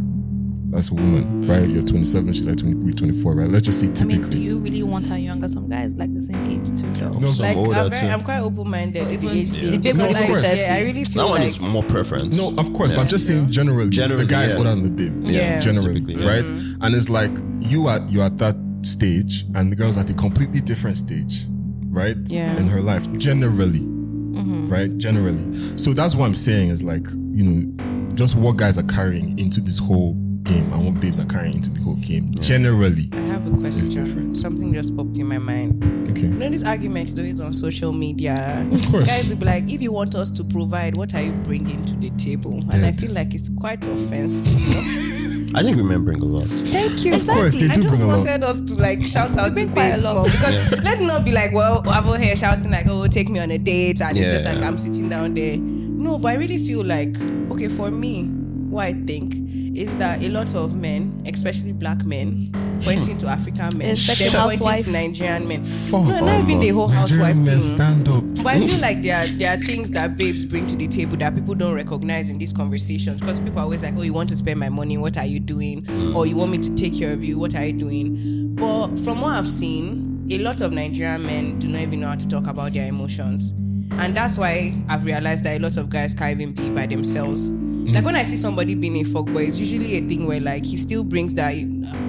That's 0.71 0.91
a 0.91 0.93
woman, 0.93 1.47
right? 1.47 1.67
You're 1.67 1.81
27, 1.81 2.31
she's 2.33 2.45
like 2.45 2.57
23, 2.57 2.93
24, 2.93 3.35
right? 3.35 3.49
Let's 3.49 3.65
just 3.65 3.79
say 3.79 3.87
typically. 3.87 4.03
I 4.03 4.07
mean, 4.07 4.21
typically. 4.21 4.39
do 4.39 4.45
you 4.45 4.57
really 4.59 4.83
want 4.83 5.07
her 5.07 5.17
younger? 5.17 5.49
Some 5.49 5.67
guys 5.67 5.95
like 5.95 6.13
the 6.13 6.21
same 6.21 6.51
age 6.51 6.79
too, 6.79 6.91
though. 6.93 7.09
No, 7.19 7.27
Some 7.31 7.45
Like 7.47 7.57
older 7.57 7.73
I'm, 7.73 7.89
very, 7.89 8.01
too. 8.01 8.07
I'm 8.07 8.23
quite 8.23 8.39
open-minded 8.39 9.07
with 9.07 9.21
the 9.21 9.29
age 9.29 9.49
yeah. 9.55 9.77
The 9.77 9.93
No, 9.93 10.07
Because, 10.07 10.21
of 10.21 10.27
course. 10.27 10.47
like, 10.47 10.57
yeah, 10.57 10.75
I 10.75 10.81
really 10.81 11.03
feel 11.05 11.23
That 11.23 11.29
one 11.31 11.39
like 11.39 11.47
is 11.47 11.59
more 11.59 11.83
preference. 11.83 12.37
No, 12.37 12.53
of 12.59 12.71
course, 12.73 12.91
Yeah. 12.91 12.97
but 12.97 13.01
I'm 13.01 13.07
just 13.07 13.25
saying 13.25 13.49
generally, 13.49 13.89
Generally, 13.89 14.25
the 14.25 14.29
guy 14.31 14.43
is 14.43 14.53
yeah. 14.53 14.57
older 14.59 14.69
than 14.69 14.83
the 14.83 14.89
babe. 14.89 15.23
Yeah. 15.23 15.59
generally, 15.59 15.93
Typically, 15.93 16.23
yeah. 16.23 16.29
right? 16.29 16.45
Mm-hmm. 16.45 16.83
And 16.83 16.95
it's 16.95 17.09
like 17.09 17.31
you 17.59 17.87
are 17.87 18.01
you 18.07 18.21
at 18.21 18.37
that 18.37 18.55
stage, 18.81 19.45
and 19.55 19.71
the 19.71 19.75
girl's 19.75 19.97
at 19.97 20.09
a 20.11 20.13
completely 20.13 20.61
different 20.61 20.97
stage, 20.97 21.47
right? 21.89 22.17
Yeah. 22.27 22.55
In 22.57 22.67
her 22.67 22.81
life, 22.81 23.11
generally, 23.13 23.79
mm-hmm. 23.79 24.67
right? 24.67 24.95
Generally. 24.97 25.77
So 25.79 25.93
that's 25.93 26.13
what 26.13 26.25
I'm 26.25 26.35
saying 26.35 26.69
is 26.69 26.83
like 26.83 27.07
you 27.09 27.43
know, 27.43 28.13
just 28.15 28.35
what 28.35 28.57
guys 28.57 28.77
are 28.77 28.83
carrying 28.83 29.37
into 29.39 29.61
this 29.61 29.79
whole 29.79 30.13
game 30.49 30.73
and 30.73 30.85
what 30.85 30.99
babes 30.99 31.19
are 31.19 31.25
carrying 31.25 31.55
into 31.55 31.69
the 31.69 31.81
whole 31.81 31.95
game. 31.95 32.33
Generally, 32.35 33.09
I 33.13 33.19
have 33.19 33.45
a 33.47 33.57
question. 33.57 34.35
Something 34.35 34.73
just 34.73 34.95
popped 34.97 35.17
in 35.19 35.27
my 35.27 35.37
mind. 35.37 35.83
okay. 36.09 36.21
You 36.21 36.27
know, 36.29 36.49
these 36.49 36.63
arguments 36.63 37.17
always 37.17 37.39
on 37.39 37.53
social 37.53 37.91
media. 37.91 38.67
Of 38.71 38.81
course. 38.91 39.05
Guys 39.05 39.29
will 39.29 39.37
be 39.37 39.45
like, 39.45 39.69
if 39.69 39.81
you 39.81 39.91
want 39.91 40.15
us 40.15 40.31
to 40.31 40.43
provide, 40.43 40.95
what 40.95 41.13
are 41.13 41.21
you 41.21 41.31
bringing 41.31 41.85
to 41.85 41.95
the 41.95 42.09
table? 42.11 42.59
And 42.71 42.85
I 42.85 42.91
feel 42.93 43.11
like 43.11 43.33
it's 43.35 43.49
quite 43.49 43.85
offensive. 43.85 44.55
I 45.55 45.63
think 45.63 45.77
women 45.77 46.05
bring 46.05 46.19
a 46.21 46.25
lot. 46.25 46.47
Thank 46.47 47.03
you. 47.03 47.15
Of 47.15 47.27
course, 47.27 47.55
they 47.55 47.67
I 47.67 47.75
do 47.75 47.81
just 47.83 47.89
bring 47.89 48.01
a 48.03 48.07
lot. 48.07 48.17
wanted 48.19 48.43
us 48.43 48.61
to 48.61 48.75
like 48.75 49.05
shout 49.05 49.35
out 49.37 49.47
to 49.47 49.53
bring 49.53 49.71
quite 49.73 49.87
a 49.87 49.91
babes 49.91 50.03
lot. 50.03 50.15
more 50.15 50.25
because 50.25 50.79
let's 50.83 51.01
not 51.01 51.25
be 51.25 51.31
like, 51.31 51.51
well, 51.53 51.83
I'm 51.87 52.07
over 52.07 52.19
here 52.19 52.35
shouting 52.35 52.71
like, 52.71 52.85
oh, 52.87 53.07
take 53.07 53.29
me 53.29 53.39
on 53.39 53.49
a 53.51 53.57
date, 53.57 53.99
and 54.01 54.15
it's 54.17 54.31
just 54.31 54.45
like 54.45 54.63
I'm 54.63 54.77
sitting 54.77 55.09
down 55.09 55.33
there. 55.33 55.57
No, 55.57 56.17
but 56.19 56.29
I 56.29 56.35
really 56.35 56.63
feel 56.65 56.83
like, 56.85 57.19
okay, 57.51 57.67
for 57.67 57.89
me, 57.89 58.29
what 58.69 58.85
I 58.85 58.93
think 58.93 59.33
is 59.77 59.97
that 59.97 60.21
a 60.23 60.29
lot 60.29 60.53
of 60.55 60.75
men, 60.75 61.23
especially 61.25 61.73
black 61.73 62.03
men, 62.03 62.49
pointing 62.83 63.17
to 63.17 63.27
African 63.27 63.77
men, 63.77 63.95
they're 63.95 64.31
pointing 64.31 64.39
housewife. 64.39 64.83
to 64.85 64.91
Nigerian 64.91 65.47
men. 65.47 65.63
Fuck 65.63 66.05
no, 66.05 66.19
not 66.19 66.43
even 66.43 66.59
the 66.59 66.69
whole 66.69 66.87
housewife 66.87 67.35
Nigerian 67.35 67.43
men 67.45 67.59
thing. 67.59 67.75
stand 67.75 68.07
up. 68.07 68.23
But 68.43 68.47
I 68.47 68.59
feel 68.59 68.79
like 68.79 69.01
there 69.01 69.17
are 69.23 69.27
there 69.27 69.57
are 69.57 69.61
things 69.61 69.91
that 69.91 70.17
babes 70.17 70.45
bring 70.45 70.65
to 70.67 70.75
the 70.75 70.87
table 70.87 71.17
that 71.17 71.35
people 71.35 71.55
don't 71.55 71.73
recognize 71.75 72.29
in 72.29 72.37
these 72.37 72.53
conversations 72.53 73.19
because 73.19 73.39
people 73.39 73.59
are 73.59 73.63
always 73.63 73.83
like, 73.83 73.95
"Oh, 73.97 74.01
you 74.01 74.13
want 74.13 74.29
to 74.29 74.37
spend 74.37 74.59
my 74.59 74.69
money? 74.69 74.97
What 74.97 75.17
are 75.17 75.25
you 75.25 75.39
doing?" 75.39 75.83
Mm. 75.83 76.15
Or 76.15 76.25
"You 76.25 76.35
want 76.35 76.51
me 76.51 76.57
to 76.59 76.75
take 76.75 76.97
care 76.97 77.11
of 77.11 77.23
you? 77.23 77.37
What 77.39 77.55
are 77.55 77.65
you 77.65 77.73
doing?" 77.73 78.55
But 78.55 78.97
from 78.99 79.21
what 79.21 79.33
I've 79.35 79.47
seen, 79.47 80.27
a 80.31 80.37
lot 80.39 80.61
of 80.61 80.71
Nigerian 80.73 81.23
men 81.25 81.59
do 81.59 81.67
not 81.67 81.81
even 81.81 82.01
know 82.01 82.09
how 82.09 82.15
to 82.15 82.27
talk 82.27 82.47
about 82.47 82.73
their 82.73 82.87
emotions, 82.87 83.51
and 83.91 84.15
that's 84.15 84.37
why 84.37 84.73
I've 84.87 85.05
realized 85.05 85.43
that 85.45 85.57
a 85.57 85.59
lot 85.59 85.77
of 85.77 85.89
guys 85.89 86.13
can't 86.13 86.39
even 86.39 86.53
be 86.53 86.69
by 86.69 86.85
themselves. 86.85 87.51
Like 87.93 88.05
when 88.05 88.15
I 88.15 88.23
see 88.23 88.35
somebody 88.37 88.75
being 88.75 88.97
a 88.97 89.03
fuckboy, 89.03 89.47
it's 89.47 89.59
usually 89.59 89.95
a 89.97 90.01
thing 90.01 90.27
where 90.27 90.39
like 90.39 90.65
he 90.65 90.77
still 90.77 91.03
brings 91.03 91.33
that. 91.35 91.47
I 91.49 91.61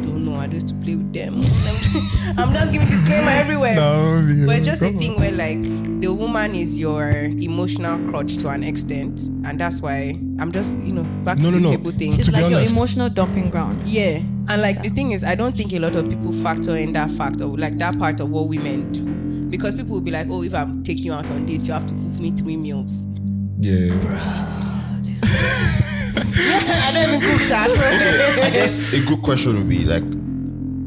don't 0.02 0.24
know. 0.24 0.34
I 0.34 0.46
used 0.46 0.68
to 0.68 0.74
play 0.74 0.96
with 0.96 1.12
them. 1.12 1.36
I'm 2.38 2.52
just 2.52 2.72
giving 2.72 2.88
disclaimer 2.88 3.30
everywhere. 3.30 3.74
No, 3.74 4.18
yeah, 4.20 4.46
but 4.46 4.62
just 4.62 4.82
a 4.82 4.86
come 4.86 4.94
on. 4.96 5.00
thing 5.00 5.18
where 5.20 5.32
like 5.32 5.62
the 6.00 6.12
woman 6.12 6.54
is 6.54 6.78
your 6.78 7.10
emotional 7.10 7.98
crutch 8.10 8.36
to 8.38 8.48
an 8.48 8.62
extent, 8.62 9.26
and 9.44 9.58
that's 9.58 9.80
why 9.80 10.18
I'm 10.38 10.52
just 10.52 10.78
you 10.78 10.92
know 10.92 11.04
back 11.24 11.38
No, 11.38 11.44
to 11.46 11.50
no, 11.50 11.56
the 11.58 11.60
no. 11.60 11.68
table 11.70 11.90
thing. 11.92 12.14
She's 12.14 12.26
To 12.26 12.32
be 12.32 12.40
like 12.40 12.50
your 12.50 12.60
emotional 12.62 13.08
dumping 13.10 13.50
ground. 13.50 13.86
Yeah. 13.86 14.18
And 14.48 14.62
like 14.62 14.82
the 14.82 14.88
thing 14.88 15.12
is, 15.12 15.22
I 15.24 15.34
don't 15.34 15.56
think 15.56 15.72
a 15.72 15.78
lot 15.78 15.94
of 15.96 16.08
people 16.08 16.32
factor 16.32 16.74
in 16.76 16.92
that 16.94 17.10
factor, 17.12 17.46
like 17.46 17.78
that 17.78 17.98
part 17.98 18.20
of 18.20 18.30
what 18.30 18.48
women 18.48 18.90
do. 18.92 19.46
Because 19.50 19.74
people 19.74 19.92
will 19.94 20.00
be 20.00 20.10
like, 20.10 20.26
oh, 20.30 20.42
if 20.42 20.54
I'm 20.54 20.82
taking 20.82 21.04
you 21.06 21.12
out 21.12 21.30
on 21.30 21.44
dates, 21.46 21.66
you 21.66 21.72
have 21.72 21.86
to 21.86 21.94
cook 21.94 22.18
me 22.20 22.30
three 22.32 22.56
meals. 22.56 23.06
Yeah. 23.58 23.90
I 26.22 26.90
don't 26.92 27.08
even 27.08 27.20
cook, 27.20 27.40
sir. 27.40 27.66
so- 27.68 28.42
I 28.46 28.50
guess 28.50 28.92
a 28.92 29.04
good 29.04 29.22
question 29.22 29.56
would 29.56 29.68
be 29.68 29.84
like, 29.84 30.02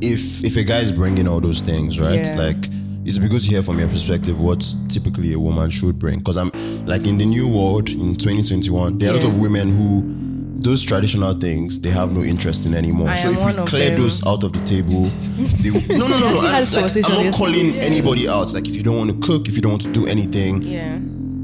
if 0.02 0.44
if 0.44 0.58
a 0.58 0.64
guy 0.64 0.80
is 0.80 0.92
bringing 0.92 1.28
all 1.28 1.40
those 1.40 1.62
things, 1.62 2.00
right? 2.00 2.16
Yeah. 2.26 2.36
Like, 2.38 2.70
it's 3.06 3.20
because 3.20 3.46
you 3.48 3.54
hear 3.56 3.64
from 3.64 3.80
your 3.80 3.88
perspective 3.88 4.40
what 4.42 4.64
typically 4.90 5.34
a 5.34 5.40
woman 5.40 5.70
should 5.70 6.00
bring. 6.00 6.18
Because 6.20 6.38
I'm 6.38 6.52
like 6.86 7.06
in 7.08 7.18
the 7.18 7.26
new 7.26 7.48
world 7.48 7.90
in 7.90 8.16
2021, 8.16 8.98
there 8.98 9.10
are 9.12 9.14
a 9.14 9.20
lot 9.20 9.26
of 9.28 9.40
women 9.40 9.70
who 9.70 10.24
those 10.64 10.82
traditional 10.84 11.34
things 11.34 11.82
they 11.82 11.90
have 11.90 12.14
no 12.14 12.22
interest 12.22 12.66
in 12.66 12.74
anymore. 12.74 13.10
I 13.10 13.16
so 13.16 13.30
if 13.30 13.46
we 13.46 13.64
clear 13.66 13.90
them. 13.90 14.02
those 14.02 14.26
out 14.26 14.44
of 14.44 14.54
the 14.54 14.64
table, 14.64 15.04
they, 15.62 15.98
no, 15.98 16.08
no, 16.08 16.18
no, 16.18 16.32
no. 16.32 16.40
I'm, 16.44 16.72
like, 16.72 16.96
I'm 17.06 17.26
not 17.26 17.34
calling 17.36 17.76
anybody 17.80 18.28
out. 18.30 18.54
Like, 18.54 18.68
if 18.68 18.76
you 18.76 18.84
don't 18.84 18.98
want 18.98 19.12
to 19.12 19.28
cook, 19.28 19.48
if 19.50 19.56
you 19.56 19.62
don't 19.62 19.74
want 19.74 19.84
to 19.84 19.92
do 19.92 20.08
anything, 20.08 20.62
yeah. 20.62 21.00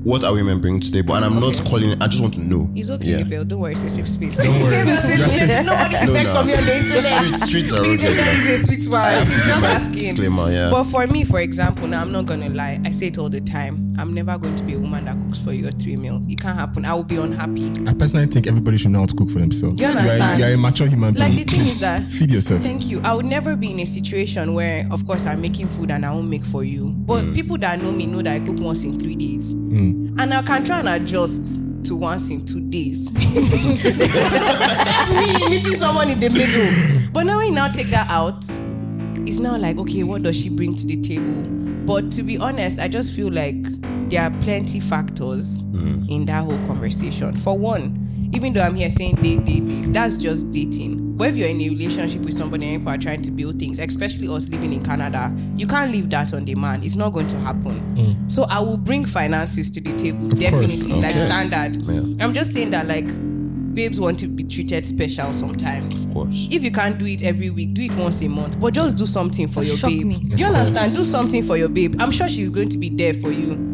What 0.09 0.23
are 0.23 0.33
women 0.33 0.59
bringing 0.59 0.79
to 0.81 0.91
the 0.91 1.01
table? 1.01 1.15
And 1.15 1.23
I'm 1.25 1.39
not 1.39 1.55
calling. 1.65 1.91
I 2.01 2.07
just 2.07 2.21
want 2.21 2.33
to 2.35 2.41
know. 2.41 2.69
It's 2.75 2.89
okay, 2.89 3.19
Yeah. 3.19 3.23
Bill. 3.23 3.45
Don't 3.45 3.59
worry, 3.59 3.73
it's 3.73 3.83
a 3.83 3.89
safe 3.89 4.09
space. 4.09 4.37
Don't 4.37 4.47
worry. 4.61 4.77
Nobody 4.85 5.17
You're 5.19 5.29
safe. 5.29 5.65
No, 5.65 5.73
expects 5.73 6.05
no. 6.05 6.33
from 6.33 6.49
you 6.49 6.55
on 6.55 6.65
the 6.65 6.77
internet. 6.77 7.03
Streets, 7.03 7.41
streets 7.45 7.73
are 7.73 7.81
The 7.83 7.93
okay. 7.93 8.09
internet 8.09 8.49
a 8.49 8.59
sweet 8.65 8.81
spot. 8.81 9.05
I 9.05 9.11
have 9.11 9.27
to 9.27 9.33
It's 9.33 9.37
give 9.37 9.45
just 9.55 9.65
asking. 9.65 9.93
disclaimer, 9.93 10.51
yeah. 10.51 10.69
But 10.71 10.83
for 10.85 11.07
me, 11.07 11.23
for 11.23 11.39
example, 11.39 11.87
now 11.87 12.01
I'm 12.01 12.11
not 12.11 12.25
gonna 12.25 12.49
lie. 12.49 12.79
I 12.85 12.91
say 12.91 13.07
it 13.07 13.17
all 13.17 13.29
the 13.29 13.41
time. 13.41 13.93
I'm 13.99 14.13
never 14.13 14.37
going 14.37 14.55
to 14.55 14.63
be 14.63 14.75
a 14.75 14.79
woman 14.79 15.05
that 15.05 15.17
cooks 15.17 15.39
for 15.39 15.51
you 15.51 15.69
three 15.71 15.97
meals. 15.97 16.25
It 16.31 16.39
can't 16.39 16.57
happen. 16.57 16.85
I 16.85 16.93
will 16.93 17.03
be 17.03 17.17
unhappy. 17.17 17.69
I 17.85 17.93
personally 17.93 18.27
think 18.27 18.47
everybody 18.47 18.77
should 18.77 18.91
know 18.91 18.99
how 18.99 19.05
to 19.07 19.15
cook 19.15 19.29
for 19.29 19.39
themselves. 19.39 19.75
Do 19.75 19.83
you 19.83 19.89
You're, 19.89 19.99
understand? 19.99 20.39
you're 20.39 20.53
a 20.53 20.57
mature 20.57 20.87
human 20.87 21.13
being. 21.13 21.25
Like 21.25 21.37
the 21.37 21.43
thing 21.43 21.61
is 21.61 21.79
that 21.81 22.03
Feed 22.03 22.31
yourself. 22.31 22.61
Thank 22.61 22.89
you. 22.89 23.01
I 23.03 23.13
would 23.13 23.25
never 23.25 23.55
be 23.57 23.71
in 23.71 23.79
a 23.81 23.85
situation 23.85 24.53
where, 24.53 24.87
of 24.91 25.05
course, 25.05 25.25
I'm 25.25 25.41
making 25.41 25.67
food 25.67 25.91
and 25.91 26.05
I 26.05 26.13
won't 26.13 26.29
make 26.29 26.45
for 26.45 26.63
you. 26.63 26.91
But 26.95 27.19
Mm. 27.25 27.35
people 27.35 27.57
that 27.57 27.81
know 27.81 27.91
me 27.91 28.05
know 28.05 28.21
that 28.21 28.41
I 28.41 28.45
cook 28.45 28.57
once 28.59 28.83
in 28.85 28.97
three 28.97 29.15
days, 29.15 29.53
Mm. 29.53 29.98
And 30.19 30.33
I 30.33 30.41
can 30.41 30.63
try 30.63 30.79
and 30.79 30.89
adjust 30.89 31.61
to 31.85 31.95
once 31.95 32.29
in 32.29 32.45
two 32.45 32.61
days. 32.61 33.11
That's 33.11 35.11
me 35.11 35.49
meeting 35.49 35.75
someone 35.75 36.09
in 36.09 36.19
the 36.19 36.29
middle. 36.29 37.09
But 37.11 37.23
now 37.23 37.39
we 37.39 37.51
now 37.51 37.67
take 37.67 37.87
that 37.87 38.09
out, 38.09 38.43
it's 39.27 39.39
now 39.39 39.57
like, 39.57 39.77
okay, 39.77 40.03
what 40.03 40.23
does 40.23 40.39
she 40.39 40.49
bring 40.49 40.75
to 40.75 40.85
the 40.85 40.99
table? 41.01 41.43
But 41.85 42.11
to 42.11 42.23
be 42.23 42.37
honest, 42.37 42.79
I 42.79 42.87
just 42.87 43.15
feel 43.15 43.31
like 43.31 43.63
there 44.09 44.23
are 44.23 44.31
plenty 44.41 44.79
factors 44.79 45.63
mm. 45.63 46.09
in 46.09 46.25
that 46.25 46.43
whole 46.43 46.57
conversation. 46.67 47.35
For 47.37 47.57
one, 47.57 48.29
even 48.33 48.53
though 48.53 48.61
I'm 48.61 48.75
here 48.75 48.89
saying 48.89 49.15
date, 49.15 49.45
date, 49.45 49.67
date, 49.67 49.93
that's 49.93 50.17
just 50.17 50.49
dating. 50.51 51.08
But 51.19 51.27
if 51.27 51.35
you're 51.35 51.49
in 51.49 51.59
a 51.59 51.67
relationship 51.67 52.21
with 52.21 52.33
somebody 52.33 52.65
and 52.69 52.79
people 52.79 52.93
are 52.93 52.97
trying 52.97 53.21
to 53.23 53.31
build 53.31 53.59
things, 53.59 53.77
especially 53.77 54.29
us 54.29 54.47
living 54.47 54.71
in 54.71 54.81
Canada, 54.81 55.35
you 55.57 55.67
can't 55.67 55.91
leave 55.91 56.09
that 56.11 56.33
on 56.33 56.45
demand. 56.45 56.85
It's 56.85 56.95
not 56.95 57.09
going 57.09 57.27
to 57.27 57.37
happen. 57.37 57.81
Mm. 57.97 58.31
So 58.31 58.43
I 58.43 58.59
will 58.59 58.77
bring 58.77 59.03
finances 59.03 59.69
to 59.71 59.81
the 59.81 59.97
table, 59.97 60.29
definitely, 60.29 60.93
like 60.93 61.11
standard. 61.11 61.75
Yeah. 61.75 62.23
I'm 62.23 62.33
just 62.33 62.53
saying 62.53 62.69
that 62.69 62.87
like 62.87 63.09
babes 63.73 63.99
want 63.99 64.17
to 64.19 64.27
be 64.27 64.45
treated 64.45 64.85
special 64.85 65.33
sometimes. 65.33 66.05
Of 66.05 66.13
course. 66.13 66.47
If 66.49 66.63
you 66.63 66.71
can't 66.71 66.97
do 66.97 67.05
it 67.05 67.21
every 67.23 67.49
week, 67.49 67.73
do 67.73 67.81
it 67.81 67.95
once 67.95 68.21
a 68.21 68.29
month. 68.29 68.57
But 68.57 68.73
just 68.73 68.97
do 68.97 69.05
something 69.05 69.49
for 69.49 69.63
your 69.63 69.75
Shock 69.75 69.89
babe. 69.89 70.07
me. 70.07 70.19
Do 70.19 70.35
you 70.35 70.45
understand? 70.45 70.95
Do 70.95 71.03
something 71.03 71.43
for 71.43 71.57
your 71.57 71.69
babe. 71.69 71.95
I'm 71.99 72.11
sure 72.11 72.29
she's 72.29 72.49
going 72.49 72.69
to 72.69 72.77
be 72.77 72.87
there 72.89 73.13
for 73.13 73.31
you. 73.31 73.68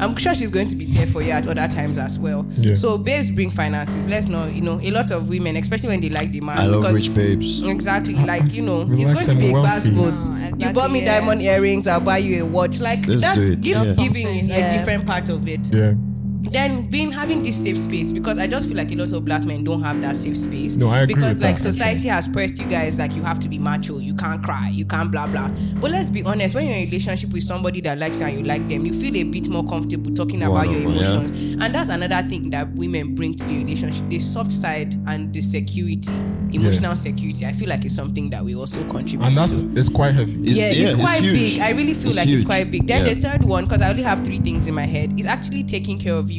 I'm 0.00 0.16
sure 0.16 0.34
she's 0.34 0.50
going 0.50 0.68
to 0.68 0.76
be 0.76 0.84
there 0.86 1.06
for 1.06 1.22
you 1.22 1.30
at 1.32 1.46
other 1.46 1.66
times 1.68 1.98
as 1.98 2.18
well. 2.18 2.46
Yeah. 2.58 2.74
So 2.74 2.98
babes 2.98 3.30
bring 3.30 3.50
finances. 3.50 4.06
Let's 4.06 4.28
know, 4.28 4.46
you 4.46 4.60
know, 4.60 4.80
a 4.80 4.90
lot 4.90 5.10
of 5.10 5.28
women, 5.28 5.56
especially 5.56 5.88
when 5.90 6.00
they 6.00 6.08
like 6.10 6.30
the 6.30 6.40
man. 6.40 6.58
I 6.58 6.66
love 6.66 6.92
rich 6.92 7.12
babes. 7.14 7.62
Exactly. 7.64 8.14
Like, 8.14 8.52
you 8.52 8.62
know, 8.62 8.84
We 8.84 9.04
it's 9.04 9.14
like 9.14 9.26
going 9.26 9.26
to 9.26 9.34
be 9.36 9.50
a 9.50 9.52
them 9.52 9.62
wealthy. 9.62 9.90
baskos. 9.90 10.28
Oh, 10.30 10.56
you 10.66 10.72
bought 10.72 10.90
me 10.90 11.00
yeah. 11.00 11.18
diamond 11.20 11.42
earrings, 11.42 11.86
I'll 11.88 12.00
buy 12.00 12.18
you 12.18 12.44
a 12.44 12.46
watch. 12.46 12.80
Like 12.80 13.06
Let's 13.06 13.22
that 13.22 13.34
do 13.36 13.42
it, 13.42 13.60
gift 13.60 13.84
yeah. 13.84 13.94
giving 13.94 14.26
is 14.28 14.48
Yeah. 14.48 14.56
a 14.74 14.78
different 14.78 15.06
part 15.06 15.28
of 15.28 15.46
it 15.48 15.74
Yeah. 15.74 15.94
Then 16.52 16.88
being 16.90 17.10
having 17.12 17.42
this 17.42 17.56
safe 17.62 17.78
space 17.78 18.12
because 18.12 18.38
I 18.38 18.46
just 18.46 18.68
feel 18.68 18.76
like 18.76 18.90
a 18.92 18.96
lot 18.96 19.12
of 19.12 19.24
black 19.24 19.44
men 19.44 19.64
don't 19.64 19.82
have 19.82 20.00
that 20.02 20.16
safe 20.16 20.36
space. 20.36 20.76
No, 20.76 20.88
I 20.88 21.00
agree 21.00 21.14
because 21.14 21.36
with 21.38 21.42
like 21.44 21.56
that, 21.56 21.62
society 21.62 22.08
has 22.08 22.28
pressed 22.28 22.58
you 22.58 22.66
guys 22.66 22.98
like 22.98 23.14
you 23.14 23.22
have 23.22 23.38
to 23.40 23.48
be 23.48 23.58
macho, 23.58 23.98
you 23.98 24.14
can't 24.14 24.42
cry, 24.42 24.70
you 24.72 24.84
can't 24.84 25.10
blah 25.10 25.26
blah. 25.26 25.48
But 25.80 25.90
let's 25.90 26.10
be 26.10 26.22
honest, 26.22 26.54
when 26.54 26.66
you're 26.66 26.76
in 26.76 26.82
a 26.82 26.86
relationship 26.86 27.30
with 27.32 27.42
somebody 27.44 27.80
that 27.82 27.98
likes 27.98 28.20
you 28.20 28.26
and 28.26 28.38
you 28.38 28.44
like 28.44 28.66
them, 28.68 28.84
you 28.86 28.92
feel 28.92 29.16
a 29.16 29.24
bit 29.24 29.48
more 29.48 29.64
comfortable 29.66 30.12
talking 30.14 30.42
about 30.42 30.68
your 30.68 30.80
Vulnerable, 30.80 31.02
yeah. 31.02 31.12
emotions. 31.20 31.62
And 31.62 31.74
that's 31.74 31.88
another 31.90 32.28
thing 32.28 32.50
that 32.50 32.72
women 32.74 33.14
bring 33.14 33.34
to 33.34 33.44
the 33.46 33.58
relationship: 33.64 34.08
the 34.08 34.18
soft 34.20 34.52
side 34.52 34.94
and 35.06 35.32
the 35.32 35.40
security, 35.40 36.12
emotional 36.52 36.96
security. 36.96 37.46
I 37.46 37.52
feel 37.52 37.68
like 37.68 37.84
it's 37.84 37.94
something 37.94 38.30
that 38.30 38.44
we 38.44 38.54
also 38.54 38.82
contribute. 38.88 39.26
And 39.26 39.36
that's 39.36 39.62
to 39.62 39.76
it's 39.78 39.88
quite 39.88 40.14
heavy. 40.14 40.40
It's- 40.42 40.56
yeah, 40.56 40.66
yeah, 40.66 40.70
it's 40.82 40.92
it's 40.92 41.00
quite 41.00 41.20
huge. 41.22 41.54
big. 41.54 41.62
I 41.62 41.70
really 41.70 41.94
feel 41.94 42.08
It's 42.08 42.16
like 42.18 42.28
it's 42.28 42.44
quite 42.44 42.70
big. 42.70 42.86
Then 42.86 43.06
Yeah. 43.06 43.14
the 43.14 43.20
third 43.20 43.44
one, 43.44 43.64
because 43.64 43.82
I 43.82 43.90
only 43.90 44.02
have 44.02 44.20
three 44.24 44.38
things 44.38 44.66
in 44.66 44.74
my 44.74 44.86
head, 44.86 45.18
is 45.18 45.26
actually 45.26 45.64
taking 45.64 45.98
care 45.98 46.14
of 46.14 46.30
you. 46.30 46.37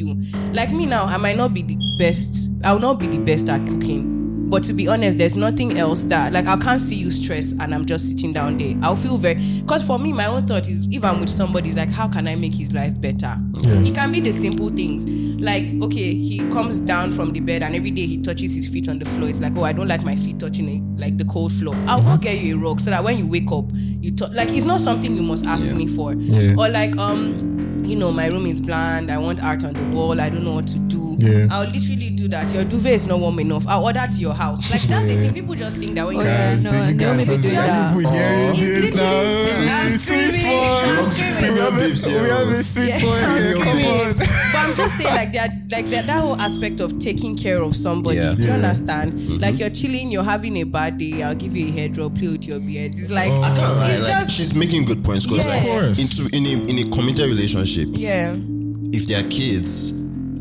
Like 0.52 0.72
me 0.72 0.86
now, 0.86 1.04
I 1.04 1.16
might 1.16 1.36
not 1.36 1.54
be 1.54 1.62
the 1.62 1.76
best. 1.98 2.48
I 2.64 2.72
will 2.72 2.80
not 2.80 2.98
be 2.98 3.06
the 3.06 3.18
best 3.18 3.48
at 3.48 3.66
cooking. 3.66 4.20
But 4.50 4.64
to 4.64 4.72
be 4.72 4.88
honest, 4.88 5.16
there's 5.16 5.36
nothing 5.36 5.78
else 5.78 6.06
that 6.06 6.32
like 6.32 6.46
I 6.48 6.56
can't 6.56 6.80
see 6.80 6.96
you 6.96 7.08
stress 7.08 7.52
and 7.52 7.72
I'm 7.72 7.84
just 7.86 8.08
sitting 8.08 8.32
down 8.32 8.58
there. 8.58 8.74
I'll 8.82 8.96
feel 8.96 9.16
very 9.16 9.36
because 9.60 9.86
for 9.86 9.96
me, 9.96 10.12
my 10.12 10.26
own 10.26 10.44
thought 10.44 10.68
is 10.68 10.88
if 10.90 11.04
I'm 11.04 11.20
with 11.20 11.28
somebody, 11.28 11.68
it's 11.68 11.78
like 11.78 11.88
how 11.88 12.08
can 12.08 12.26
I 12.26 12.34
make 12.34 12.54
his 12.54 12.74
life 12.74 13.00
better? 13.00 13.36
It 13.54 13.94
can 13.94 14.10
be 14.10 14.18
the 14.18 14.32
simple 14.32 14.68
things. 14.68 15.06
Like, 15.40 15.72
okay, 15.82 16.12
he 16.14 16.38
comes 16.50 16.80
down 16.80 17.12
from 17.12 17.30
the 17.30 17.38
bed 17.40 17.62
and 17.62 17.76
every 17.76 17.92
day 17.92 18.06
he 18.06 18.20
touches 18.20 18.54
his 18.56 18.68
feet 18.68 18.88
on 18.88 18.98
the 18.98 19.06
floor. 19.06 19.28
It's 19.28 19.40
like, 19.40 19.56
oh, 19.56 19.62
I 19.62 19.72
don't 19.72 19.88
like 19.88 20.02
my 20.02 20.16
feet 20.16 20.40
touching 20.40 20.68
it, 20.68 21.00
like 21.00 21.16
the 21.16 21.24
cold 21.26 21.52
floor. 21.52 21.74
I'll 21.86 22.02
go 22.02 22.16
get 22.18 22.38
you 22.38 22.56
a 22.56 22.58
rug 22.58 22.80
so 22.80 22.90
that 22.90 23.04
when 23.04 23.18
you 23.18 23.26
wake 23.28 23.52
up, 23.52 23.66
you 23.72 24.14
touch 24.16 24.32
like 24.32 24.48
it's 24.50 24.66
not 24.66 24.80
something 24.80 25.14
you 25.14 25.22
must 25.22 25.46
ask 25.46 25.72
me 25.72 25.86
for. 25.86 26.14
Yeah. 26.14 26.56
Or 26.58 26.68
like 26.68 26.96
um, 26.96 27.79
you 27.90 27.96
know, 27.96 28.12
my 28.12 28.26
room 28.26 28.46
is 28.46 28.60
bland, 28.60 29.10
I 29.10 29.18
want 29.18 29.42
art 29.42 29.64
on 29.64 29.72
the 29.72 29.82
wall, 29.96 30.20
I 30.20 30.28
don't 30.28 30.44
know 30.44 30.54
what 30.54 30.68
to 30.68 30.78
do. 30.78 30.99
Yeah. 31.18 31.46
I'll 31.50 31.66
literally 31.68 32.10
do 32.10 32.28
that. 32.28 32.52
Your 32.54 32.64
duvet 32.64 32.92
is 32.92 33.06
not 33.06 33.20
warm 33.20 33.38
enough. 33.40 33.66
I'll 33.66 33.84
order 33.84 34.06
to 34.10 34.20
your 34.20 34.34
house. 34.34 34.70
Like 34.70 34.82
that's 34.82 35.06
the 35.12 35.20
thing. 35.20 35.34
People 35.34 35.54
just 35.54 35.78
think 35.78 35.94
that 35.94 36.06
when 36.06 36.16
you 36.16 36.22
Oh, 36.22 36.24
yeah. 36.24 36.56
say 36.56 36.62
no, 36.64 36.70
do 36.70 36.76
you 36.76 36.82
and 36.82 37.00
they'll 37.00 37.16
guys 37.16 37.28
maybe 37.28 37.42
do 37.42 37.48
have 37.54 37.66
that. 37.66 37.96
people 37.96 38.12
hearing 38.12 38.80
this 38.82 38.96
now? 38.96 39.22
literally- 39.22 39.70
I'm 39.70 39.90
Sweet 39.90 40.44
one. 40.46 40.88
I'm 40.88 41.10
screaming. 41.10 41.36
Premium 41.40 41.74
babes 41.76 42.06
We 42.06 42.12
have 42.12 42.48
a 42.48 42.62
sweet 42.62 43.04
one 43.04 43.62
Come 43.62 43.78
on. 43.84 44.52
But 44.52 44.58
I'm 44.60 44.74
just 44.76 44.96
saying, 44.98 45.14
like 45.14 45.32
that, 45.32 45.50
like 45.70 45.86
that, 45.86 46.06
that 46.06 46.20
whole 46.20 46.40
aspect 46.40 46.80
of 46.80 46.98
taking 46.98 47.36
care 47.36 47.62
of 47.62 47.74
somebody. 47.76 48.16
Yeah. 48.16 48.34
Do 48.34 48.42
you 48.42 48.48
Yeah. 48.48 48.54
understand? 48.54 49.12
Mm-hmm. 49.14 49.38
Like 49.38 49.58
you're 49.58 49.70
chilling, 49.70 50.10
you're 50.10 50.22
having 50.24 50.56
a 50.58 50.64
bad 50.64 50.98
day. 50.98 51.22
I'll 51.22 51.34
give 51.34 51.56
you 51.56 51.68
a 51.68 51.70
hair 51.70 51.88
drop, 51.88 52.14
play 52.16 52.28
with 52.28 52.46
your 52.46 52.60
beard. 52.60 52.90
It's 52.90 53.10
like 53.10 53.30
oh. 53.32 53.42
I 53.42 53.48
can't 53.56 53.76
lie. 53.76 53.90
it's 53.92 54.02
Like 54.08 54.20
just 54.24 54.36
she's 54.36 54.54
making 54.54 54.84
good 54.84 55.04
points 55.04 55.26
because 55.26 55.44
Yeah. 55.46 55.54
like 55.54 55.98
into 55.98 56.28
in 56.36 56.46
a 56.46 56.70
in 56.70 56.78
a 56.86 56.90
committed 56.90 57.28
relationship, 57.28 57.88
yeah. 57.92 58.34
if 58.92 59.06
they 59.06 59.14
are 59.14 59.28
kids, 59.28 59.92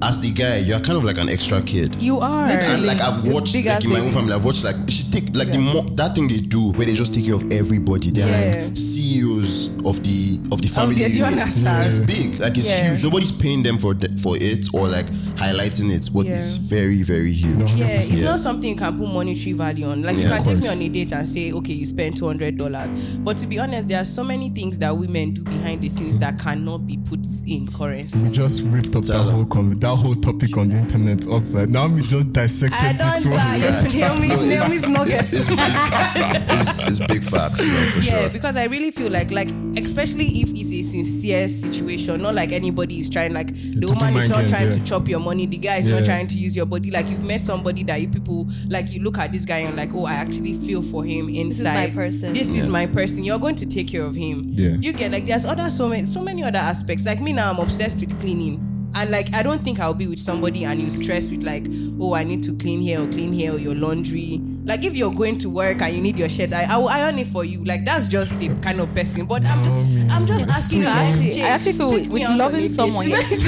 as 0.02 0.20
the 0.22 0.32
guy, 0.32 0.58
you're 0.58 0.80
kind 0.80 0.98
of 0.98 1.04
like 1.04 1.18
an 1.18 1.28
extra 1.30 1.62
kid. 1.62 2.02
You 2.02 2.20
are. 2.20 2.46
And 2.48 2.86
like 2.86 3.00
I've 3.02 3.26
watched 3.28 3.54
Big 3.54 3.66
like 3.66 3.84
in 3.84 3.92
my 3.92 4.00
own 4.00 4.12
family, 4.12 4.34
I've 4.34 4.46
watched 4.46 4.64
like 4.64 4.76
she 4.88 5.04
take 5.12 5.36
like 5.36 5.52
the 5.52 5.58
mo- 5.60 5.84
that 5.96 6.16
thing 6.16 6.28
they 6.28 6.40
do 6.40 6.72
where 6.74 6.86
they 6.86 6.96
just 6.96 7.14
take 7.14 7.26
care 7.26 7.36
of 7.36 7.52
everybody. 7.52 8.10
They're 8.12 8.28
Yeah. 8.28 8.64
like 8.68 8.78
CEOs 8.78 9.68
of 9.86 10.02
the 10.04 10.40
of 10.52 10.62
the 10.62 10.68
family. 10.70 10.96
yeah, 10.96 11.08
do 11.10 11.16
you 11.16 11.26
understand? 11.26 11.86
It's 11.86 11.98
big, 12.00 12.40
like 12.40 12.58
it's 12.58 12.68
Yeah. 12.70 12.92
huge. 12.92 13.04
Nobody's 13.04 13.32
paying 13.32 13.64
them 13.64 13.78
for 13.78 13.94
for 14.22 14.38
it 14.40 14.68
or 14.74 14.88
like 14.88 15.08
highlighting 15.40 15.92
it, 15.92 16.10
but 16.14 16.26
Yeah. 16.26 16.34
it's 16.34 16.58
very 16.58 17.02
very 17.04 17.32
huge. 17.32 17.74
Yeah, 17.76 17.88
it's 17.88 18.12
Yeah. 18.12 18.26
not 18.32 18.40
something 18.40 18.70
you 18.70 18.76
can 18.76 18.98
put 18.98 19.08
monetary 19.08 19.54
value 19.54 19.88
on. 19.90 20.04
Like 20.04 20.18
you 20.18 20.24
can 20.24 20.44
take 20.44 20.60
me 20.60 20.68
on 20.68 20.82
a 20.82 20.90
date 20.90 21.12
and 21.14 21.28
say, 21.28 21.52
okay, 21.52 21.74
you 21.74 21.86
spent 21.86 22.18
two 22.18 22.28
hundred 22.28 22.58
dollars. 22.58 22.92
But 23.24 23.38
to 23.38 23.48
be 23.48 23.60
honest, 23.60 23.88
there 23.88 24.00
are 24.02 24.06
so 24.06 24.24
many 24.24 24.50
things 24.50 24.78
that 24.80 24.96
women 24.98 25.34
do 25.34 25.44
behind 25.44 25.82
the 25.82 25.90
scenes 25.90 26.18
that 26.20 26.40
cannot 26.40 26.86
be 26.88 26.98
put 26.98 27.26
in 27.48 27.72
currency. 27.72 28.20
We 28.24 28.30
just 28.32 28.62
ripped 28.64 28.96
up 28.96 29.04
that 29.04 29.14
Tell 29.14 29.24
her. 29.24 29.32
whole 29.32 29.46
con- 29.46 29.80
that 29.80 29.96
whole 29.96 30.16
topic 30.16 30.58
on 30.58 30.70
the 30.70 30.78
internet 30.78 31.28
up 31.28 31.44
there. 31.50 31.68
Now 31.68 31.88
we 31.88 32.02
just 32.04 32.34
dissected 32.34 32.80
I 32.80 32.90
it. 32.92 32.98
don't 32.98 33.26
one. 33.26 33.40
die. 33.40 33.60
Naomi's, 33.94 34.30
No, 34.30 34.44
it's- 34.44 34.60
Naomi's 34.60 34.88
not 34.88 35.08
it's, 35.08 35.34
it's, 35.34 35.48
it's, 35.50 36.80
it's, 36.80 36.88
it's 36.88 37.00
big 37.08 37.24
facts, 37.24 37.66
you 37.66 37.72
know, 37.74 37.86
for 37.88 38.00
Yeah, 38.00 38.20
sure. 38.22 38.30
because 38.30 38.56
I 38.58 38.66
really 38.66 38.92
feel 38.92 39.12
like, 39.12 39.32
like, 39.32 39.50
especially 39.78 40.26
if 40.42 40.50
it's 40.50 40.72
a 40.74 40.82
sincere 40.82 41.48
situation, 41.48 42.22
not 42.22 42.36
like 42.36 42.52
anybody 42.52 43.00
is 43.00 43.10
trying, 43.10 43.34
like, 43.34 43.48
the 43.54 43.82
to 43.82 43.88
woman 43.88 44.16
is 44.18 44.30
not 44.30 44.38
mind 44.40 44.50
trying 44.50 44.64
games, 44.70 44.76
to 44.78 44.84
chop 44.84 45.08
your 45.08 45.20
money, 45.20 45.29
the 45.38 45.58
guy 45.58 45.78
is 45.78 45.88
Yeah. 45.88 45.96
not 46.00 46.06
trying 46.06 46.28
to 46.28 46.36
use 46.38 46.56
your 46.56 46.66
body. 46.66 46.92
Like, 46.92 47.10
you've 47.10 47.24
met 47.24 47.42
somebody 47.42 47.84
that 47.84 48.02
you 48.02 48.08
people, 48.08 48.48
like, 48.68 48.92
you 48.92 49.02
look 49.02 49.18
at 49.18 49.32
this 49.32 49.46
guy 49.46 49.60
and, 49.60 49.76
like, 49.78 49.94
oh, 49.94 50.06
I 50.06 50.14
actually 50.14 50.54
feel 50.54 50.82
for 50.82 51.04
him 51.04 51.30
inside. 51.30 51.50
This 51.50 51.58
is 51.60 51.64
my 51.66 51.90
person. 51.90 52.34
This 52.34 52.54
is 52.54 52.70
my 52.70 52.86
person. 52.88 53.24
You're 53.24 53.40
going 53.40 53.56
to 53.56 53.66
take 53.66 53.88
care 53.88 54.04
of 54.04 54.16
him. 54.16 54.52
Yeah. 54.54 54.76
Do 54.78 54.88
you 54.88 54.94
get, 54.94 55.12
like, 55.12 55.26
there's 55.26 55.46
other, 55.46 55.70
so 55.70 55.88
many, 55.90 56.08
so 56.08 56.22
many 56.22 56.44
other 56.44 56.60
aspects. 56.60 57.06
Like, 57.06 57.22
me 57.22 57.34
now, 57.34 57.52
I'm 57.52 57.60
obsessed 57.60 58.00
with 58.00 58.20
cleaning. 58.20 58.66
And 58.96 59.12
like 59.12 59.36
I 59.36 59.44
don't 59.44 59.64
think 59.64 59.80
I'll 59.80 59.94
be 59.94 60.08
with 60.08 60.18
somebody 60.18 60.66
and 60.66 60.82
you 60.82 60.90
stress 60.90 61.30
with 61.30 61.44
like, 61.44 61.68
oh, 62.00 62.16
I 62.16 62.24
need 62.24 62.42
to 62.46 62.56
clean 62.56 62.82
here 62.82 63.00
or 63.00 63.08
clean 63.08 63.32
here 63.32 63.54
or 63.54 63.60
your 63.60 63.76
laundry. 63.76 64.42
Like 64.70 64.86
if 64.86 64.96
you're 64.96 65.12
going 65.12 65.40
to 65.40 65.50
work 65.50 65.82
and 65.82 65.96
you 65.96 66.00
need 66.00 66.20
your 66.20 66.30
shirts, 66.30 66.54
I, 66.54 66.62
I 66.64 66.78
will 66.78 66.90
iron 66.90 67.18
it 67.18 67.26
for 67.26 67.44
you. 67.44 67.64
Like 67.66 67.86
that's 67.86 68.08
just 68.08 68.40
the 68.40 68.50
kind 68.62 68.80
of 68.80 68.94
person. 68.94 69.26
But 69.26 69.44
I'm, 69.44 70.10
I'm 70.12 70.26
just 70.28 70.46
mm. 70.46 70.50
asking 70.50 70.78
you. 70.80 70.84
No, 70.86 70.92
like, 70.92 71.38
I 71.38 71.50
actually 71.50 71.74
feel 71.74 71.90
take 71.90 72.00
with, 72.02 72.08
me 72.08 72.14
with 72.14 72.24
out 72.24 72.32
on 72.34 72.38
loving 72.38 72.60
a 72.60 72.68
date. 72.68 72.76
someone, 72.76 73.10
yeah. 73.10 73.18
I 73.18 73.24
think 73.24 73.44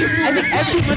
every 0.52 0.82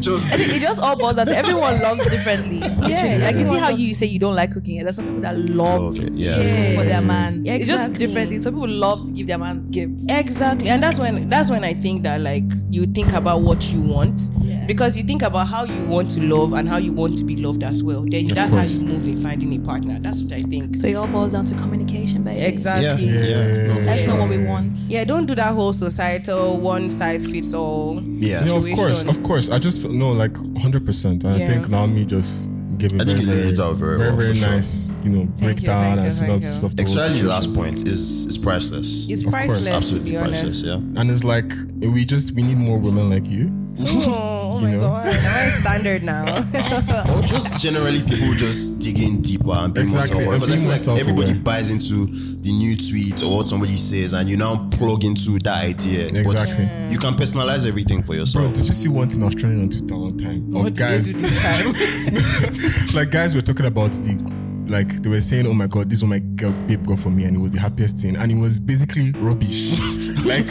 Just 0.00 0.26
I 0.32 0.36
think 0.36 0.54
it 0.54 0.60
just 0.60 0.80
all 0.80 0.96
boils 0.96 1.14
down 1.16 1.26
to 1.26 1.36
everyone 1.36 1.80
loves 1.80 2.04
differently. 2.08 2.58
Yeah, 2.58 3.18
like 3.22 3.36
you 3.36 3.44
see 3.44 3.58
how 3.58 3.68
you 3.68 3.94
say 3.94 4.06
you 4.06 4.18
don't 4.18 4.34
like 4.34 4.52
cooking. 4.52 4.78
and 4.78 4.86
There's 4.86 4.96
some 4.96 5.06
people 5.06 5.20
that 5.20 5.38
love, 5.38 5.80
Love 5.80 6.00
it, 6.00 6.14
yeah. 6.14 6.36
cooking 6.36 6.76
for 6.76 6.84
their 6.84 7.00
man. 7.02 7.44
Yeah, 7.44 7.54
It's 7.54 7.66
just 7.66 7.80
exactly. 7.80 8.06
different 8.06 8.28
things. 8.30 8.42
Some 8.42 8.54
people 8.54 8.68
love 8.68 9.06
to 9.06 9.12
give 9.12 9.26
their 9.28 9.38
man 9.38 9.70
gifts. 9.70 10.06
Exactly, 10.08 10.68
and 10.68 10.82
that's 10.82 10.98
when 10.98 11.28
that's 11.28 11.50
when 11.50 11.62
I 11.62 11.74
think 11.74 12.02
that 12.02 12.20
like 12.20 12.44
you 12.70 12.86
think 12.86 13.12
about 13.12 13.42
what 13.42 13.72
you 13.72 13.82
want 13.82 14.30
Yeah. 14.40 14.64
because 14.66 14.96
you 14.96 15.04
think 15.04 15.22
about 15.22 15.46
how 15.46 15.64
you 15.64 15.84
want 15.84 16.10
to 16.10 16.20
love 16.20 16.52
and 16.52 16.68
how 16.68 16.78
you 16.78 16.92
want 16.92 17.18
to 17.18 17.24
be 17.24 17.36
loved 17.36 17.62
as 17.62 17.84
well. 17.84 17.91
Then 18.12 18.26
that's 18.28 18.52
how 18.52 18.62
you 18.62 18.84
move 18.84 19.06
in 19.06 19.20
finding 19.22 19.54
a 19.54 19.58
partner. 19.60 19.98
That's 20.00 20.22
what 20.22 20.32
I 20.32 20.40
think. 20.40 20.76
So 20.76 20.86
it 20.86 20.94
all 20.94 21.06
boils 21.06 21.32
down 21.32 21.44
to 21.46 21.54
communication, 21.54 22.22
baby. 22.22 22.40
Exactly. 22.40 23.06
yeah, 23.06 23.24
Yeah. 23.32 23.66
no, 23.68 23.74
for 23.76 23.82
Let's 23.82 24.06
know 24.06 24.16
what 24.16 24.30
we 24.30 24.38
want. 24.52 24.76
Yeah, 24.88 25.04
don't 25.04 25.26
do 25.26 25.34
that 25.34 25.52
whole 25.52 25.72
societal 25.72 26.58
one 26.58 26.90
size 26.90 27.22
fits 27.30 27.52
all. 27.54 28.00
Yeah. 28.02 28.40
No, 28.44 28.56
of 28.56 28.64
course, 28.78 29.02
of 29.04 29.22
course. 29.22 29.46
I 29.50 29.58
just 29.58 29.80
feel, 29.82 29.92
no, 29.92 30.12
like 30.12 30.34
hundred 30.58 30.84
percent. 30.86 31.24
I 31.24 31.36
Yeah. 31.36 31.46
think 31.48 31.68
Naomi 31.68 32.04
just 32.04 32.50
gave 32.78 32.92
a 32.92 32.94
I 32.94 33.04
very, 33.04 33.18
think 33.18 33.20
you 33.20 33.26
laid 33.32 33.42
very, 33.42 33.52
it 33.54 33.60
out 33.60 33.76
very 33.76 33.96
very, 33.98 34.08
well, 34.10 34.16
very 34.18 34.28
for 34.28 34.34
sure. 34.34 34.48
nice, 34.56 34.96
you 35.04 35.10
know, 35.10 35.20
you, 35.20 35.26
breakdown 35.44 35.82
thank 35.82 35.96
you, 35.98 36.02
and 36.04 36.12
thank 36.12 36.12
synopsis 36.44 36.60
you. 36.62 36.66
of 36.66 36.76
the 36.76 36.82
whole 36.84 36.92
Especially 36.96 37.22
the 37.22 37.28
last 37.28 37.54
point 37.54 37.86
is 37.86 38.26
is 38.26 38.38
priceless. 38.38 39.06
It's 39.08 39.22
Of 39.22 39.30
course. 39.32 39.46
priceless 39.46 39.64
to 39.64 39.76
Absolutely 39.76 40.10
be 40.10 40.16
honest. 40.16 40.42
priceless. 40.42 40.68
Yeah. 40.68 41.00
And 41.00 41.10
it's 41.10 41.24
like 41.24 41.50
we 41.94 42.04
just 42.04 42.32
we 42.36 42.42
need 42.42 42.58
more 42.58 42.78
women 42.78 43.10
like 43.10 43.26
you. 43.26 43.50
Oh. 43.80 44.41
My 44.62 44.72
know? 44.72 44.80
god, 44.80 45.06
am 45.06 45.26
I 45.26 45.60
standard 45.60 46.02
now? 46.02 46.24
Or 47.16 47.22
just 47.22 47.60
generally 47.60 48.02
people 48.02 48.32
just 48.34 48.80
digging 48.80 49.20
deeper 49.22 49.50
and 49.52 49.74
being 49.74 49.84
Exactly, 49.86 50.14
more 50.24 50.24
self-aware. 50.24 50.34
and 50.34 50.40
Because 50.42 50.50
I 50.52 50.56
feel 50.58 50.68
like 50.70 50.78
self-aware. 50.80 51.10
everybody 51.10 51.38
buys 51.38 51.70
into 51.70 52.06
the 52.42 52.52
new 52.52 52.76
tweet 52.76 53.22
or 53.22 53.36
what 53.38 53.48
somebody 53.48 53.76
says, 53.76 54.12
and 54.12 54.28
you 54.28 54.36
now 54.36 54.68
plug 54.72 55.04
into 55.04 55.38
that 55.40 55.64
idea. 55.64 56.06
Exactly. 56.08 56.64
But 56.66 56.92
you 56.92 56.98
can 56.98 57.14
personalize 57.14 57.66
everything 57.66 58.02
for 58.02 58.14
yourself. 58.14 58.42
Bro, 58.44 58.48
yourself. 58.50 58.66
did 58.66 58.68
you 58.68 58.74
see 58.74 58.88
one 58.88 59.08
thing 59.10 59.22
I 59.22 59.26
was 59.26 59.34
trending 59.34 59.62
on 59.62 59.68
Twitter 59.70 59.96
one 59.96 60.18
time? 60.18 60.50
what 60.50 60.66
of 60.68 60.72
did 60.72 60.76
they 60.76 60.88
guys, 60.96 61.12
do 61.14 61.20
this 61.20 61.42
time? 61.42 62.94
like 62.94 63.10
guys 63.10 63.34
were 63.34 63.42
talking 63.42 63.66
about 63.66 63.92
the 63.92 64.42
like 64.68 65.02
they 65.02 65.08
were 65.10 65.20
saying, 65.20 65.46
"Oh 65.46 65.52
my 65.52 65.66
god, 65.66 65.90
this 65.90 65.98
is 65.98 66.04
what 66.04 66.10
my 66.10 66.18
girl, 66.20 66.52
babe 66.66 66.86
got 66.86 66.98
for 66.98 67.10
me," 67.10 67.24
and 67.24 67.36
it 67.36 67.40
was 67.40 67.52
the 67.52 67.58
happiest 67.60 67.98
thing, 67.98 68.16
and 68.16 68.30
it 68.32 68.36
was 68.36 68.58
basically 68.60 69.10
rubbish, 69.12 69.78
like 70.24 70.46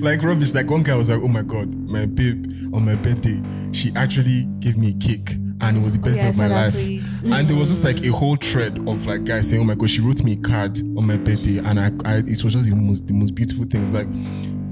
like 0.00 0.22
rubbish. 0.22 0.54
Like 0.54 0.70
one 0.70 0.82
guy 0.82 0.96
was 0.96 1.10
like, 1.10 1.20
"Oh 1.22 1.28
my 1.28 1.42
god, 1.42 1.68
my 1.74 2.06
babe 2.06 2.46
on 2.72 2.84
my 2.84 2.94
birthday, 2.94 3.42
she 3.72 3.92
actually 3.96 4.44
gave 4.60 4.76
me 4.76 4.90
a 4.90 4.94
cake." 4.94 5.36
And 5.60 5.78
it 5.78 5.82
was 5.82 5.96
the 5.96 6.02
best 6.02 6.18
yeah, 6.18 6.24
day 6.24 6.28
of 6.28 6.38
my 6.38 6.48
life. 6.48 6.72
tweet. 6.74 7.02
And 7.24 7.48
there 7.48 7.56
was 7.56 7.70
just 7.70 7.82
like 7.82 8.04
a 8.04 8.12
whole 8.12 8.36
thread 8.36 8.78
of 8.86 9.06
like 9.06 9.24
guys 9.24 9.48
saying, 9.48 9.62
"Oh 9.62 9.64
my 9.64 9.74
god, 9.74 9.90
she 9.90 10.00
wrote 10.00 10.22
me 10.22 10.32
a 10.32 10.36
card 10.36 10.78
on 10.78 11.06
my 11.06 11.16
birthday," 11.16 11.58
and 11.58 11.80
I, 11.80 11.90
I 12.04 12.16
it 12.18 12.44
was 12.44 12.52
just 12.52 12.68
the 12.68 12.76
most 12.76 13.06
the 13.06 13.14
most 13.14 13.34
beautiful 13.34 13.64
things. 13.64 13.92
Like 13.92 14.08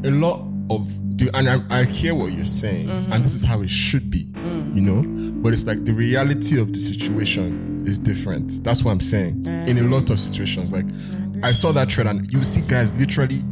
a 0.04 0.10
lot 0.10 0.44
of 0.70 1.16
do 1.16 1.30
and 1.34 1.48
I, 1.48 1.60
I 1.70 1.84
hear 1.84 2.14
what 2.14 2.32
you're 2.32 2.44
saying, 2.44 2.88
and 2.88 3.24
this 3.24 3.34
is 3.34 3.42
how 3.42 3.62
it 3.62 3.70
should 3.70 4.10
be, 4.10 4.30
you 4.74 4.82
know. 4.82 5.02
But 5.42 5.52
it's 5.52 5.66
like 5.66 5.84
the 5.84 5.92
reality 5.92 6.60
of 6.60 6.72
the 6.72 6.78
situation 6.78 7.84
is 7.86 7.98
different. 7.98 8.62
That's 8.64 8.82
what 8.82 8.92
I'm 8.92 9.00
saying. 9.00 9.46
In 9.46 9.78
a 9.78 9.82
lot 9.82 10.10
of 10.10 10.18
situations, 10.20 10.72
like 10.72 10.86
I 11.42 11.52
saw 11.52 11.72
that 11.72 11.90
thread, 11.92 12.06
and 12.06 12.30
you 12.32 12.42
see 12.42 12.62
guys 12.62 12.92
literally 12.94 13.42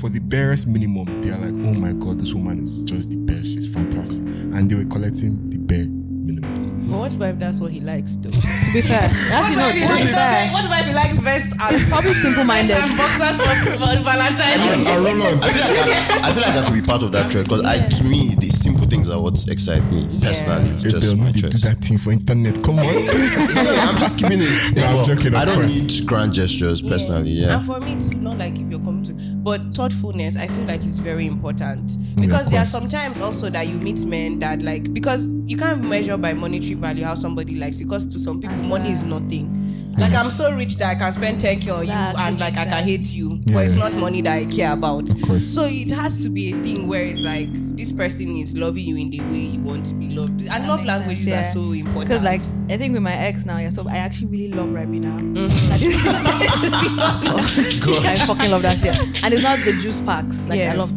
for 0.00 0.08
the 0.08 0.18
barest 0.18 0.66
minimum, 0.66 1.04
they 1.20 1.30
are 1.30 1.38
like, 1.38 1.52
"Oh 1.54 1.74
my 1.74 1.92
god, 1.92 2.18
this 2.18 2.32
woman 2.32 2.64
is 2.64 2.82
just 2.82 3.10
the 3.10 3.16
best. 3.16 3.52
She's 3.52 3.66
fantastic," 3.66 4.24
and 4.24 4.68
they 4.70 4.74
were 4.74 4.86
collecting 4.86 5.50
the 5.50 5.58
bare 5.58 5.86
minimum. 5.86 6.88
But 6.90 6.98
what 6.98 7.12
if 7.14 7.38
that's 7.38 7.60
what 7.60 7.70
he 7.70 7.80
likes 7.80 8.16
though? 8.16 8.30
To 8.30 8.70
be 8.72 8.80
fair, 8.80 9.12
actually, 9.30 9.56
no, 9.56 9.68
what, 9.68 9.76
if 9.76 9.80
he 9.80 9.80
to 9.80 9.86
be 9.86 9.92
likes, 9.92 10.10
fair, 10.10 10.52
what 10.52 10.64
if 10.64 10.86
he 10.88 10.94
likes 10.94 11.18
best 11.20 11.52
and 11.52 11.88
probably 11.88 12.14
simple-minded. 12.14 12.76
and 12.76 12.96
boxer 12.96 13.30
for, 13.36 13.52
for 13.76 13.92
Valentine's 14.02 14.40
I, 14.40 14.74
Day? 14.74 14.88
I 14.88 15.52
feel 15.52 15.68
like 15.68 15.84
I, 15.84 16.28
I 16.28 16.32
feel 16.32 16.42
like 16.42 16.56
I 16.56 16.64
could 16.64 16.74
be 16.80 16.86
part 16.86 17.02
of 17.02 17.12
that 17.12 17.30
trend 17.30 17.46
because 17.46 17.62
I, 17.62 17.78
to 17.78 18.04
me, 18.04 18.34
the 18.40 18.48
simple 18.48 18.59
things 18.90 19.08
are 19.08 19.20
what 19.22 19.34
excite 19.48 19.84
me 19.92 20.06
personally. 20.20 20.70
If 20.70 20.78
Just 20.82 21.00
they'll 21.06 21.16
my 21.16 21.26
not 21.26 21.34
do 21.34 21.48
that 21.48 21.78
thing 21.80 21.96
for 21.98 22.12
internet, 22.12 22.62
come 22.62 22.78
on. 22.78 22.84
Yeah, 22.84 23.88
I'm 23.88 23.96
just 23.96 24.18
keeping 24.18 24.38
it. 24.40 24.76
No, 24.76 24.84
I'm 24.98 25.04
joking, 25.04 25.34
I 25.34 25.44
don't 25.44 25.54
course. 25.60 25.98
need 25.98 26.06
grand 26.06 26.32
gestures 26.34 26.82
personally. 26.82 27.30
Yeah. 27.30 27.56
And 27.58 27.66
for 27.66 27.80
me 27.80 27.98
too, 28.00 28.16
not 28.16 28.38
like 28.38 28.58
if 28.58 28.68
you're 28.70 28.80
coming 28.80 29.02
to, 29.04 29.12
but 29.36 29.60
thoughtfulness, 29.74 30.36
I 30.36 30.46
feel 30.48 30.64
like 30.64 30.82
it's 30.82 30.98
very 30.98 31.26
important 31.26 31.96
because 32.16 32.46
of 32.46 32.52
there 32.52 32.60
are 32.60 32.64
course. 32.64 32.70
sometimes 32.70 33.20
also 33.20 33.48
that 33.50 33.66
you 33.68 33.78
meet 33.78 34.04
men 34.04 34.38
that 34.40 34.62
like 34.62 34.92
because 34.92 35.32
you 35.46 35.56
can't 35.56 35.82
measure 35.82 36.16
by 36.16 36.34
monetary 36.34 36.74
value 36.74 37.04
how 37.04 37.14
somebody 37.14 37.54
likes 37.56 37.80
you 37.80 37.86
because 37.86 38.06
to 38.08 38.18
some 38.18 38.40
people 38.40 38.56
That's 38.56 38.68
money 38.68 38.90
is 38.90 39.02
nothing. 39.02 39.59
Like 39.98 40.14
I'm 40.14 40.30
so 40.30 40.52
rich 40.52 40.76
that 40.76 40.96
I 40.96 40.98
can 40.98 41.12
spend 41.12 41.40
10k 41.40 41.74
on 41.74 41.80
you 41.82 41.88
That's 41.88 42.18
and 42.18 42.38
like 42.40 42.56
I 42.56 42.64
can 42.64 42.82
hate 42.84 43.12
you, 43.12 43.40
but 43.46 43.66
it's 43.66 43.74
not 43.74 43.92
money 43.94 44.22
that 44.22 44.32
I 44.32 44.46
care 44.46 44.72
about. 44.72 45.08
So 45.40 45.64
it 45.64 45.90
has 45.90 46.16
to 46.18 46.30
be 46.30 46.52
a 46.52 46.62
thing 46.62 46.86
where 46.88 47.04
it's 47.04 47.20
like 47.20 47.48
this 47.76 47.92
person 47.92 48.30
is 48.36 48.56
loving 48.56 48.84
you 48.84 48.96
in 48.96 49.10
the 49.10 49.20
way 49.20 49.38
you 49.38 49.60
want 49.60 49.84
to 49.86 49.94
be 49.94 50.08
loved, 50.10 50.42
and 50.42 50.68
love 50.68 50.84
languages 50.84 51.26
sense, 51.26 51.48
are 51.48 51.52
so 51.52 51.72
important. 51.72 52.08
Because 52.08 52.22
like 52.22 52.40
I 52.70 52.76
think 52.78 52.94
with 52.94 53.02
my 53.02 53.14
ex 53.14 53.44
now, 53.44 53.58
yeah, 53.58 53.70
so 53.70 53.86
I 53.88 53.96
actually 53.96 54.28
really 54.28 54.52
love 54.52 54.68
Ribena. 54.68 55.18
Mm-hmm. 55.20 55.72
I 58.06 58.16
fucking 58.26 58.50
love 58.50 58.62
that 58.62 58.78
shit. 58.78 58.96
And 59.22 59.34
it's 59.34 59.42
not 59.42 59.58
the 59.60 59.72
juice 59.82 60.00
packs. 60.00 60.48
Like 60.48 60.58
Yeah. 60.58 60.72
I 60.72 60.76
love 60.76 60.92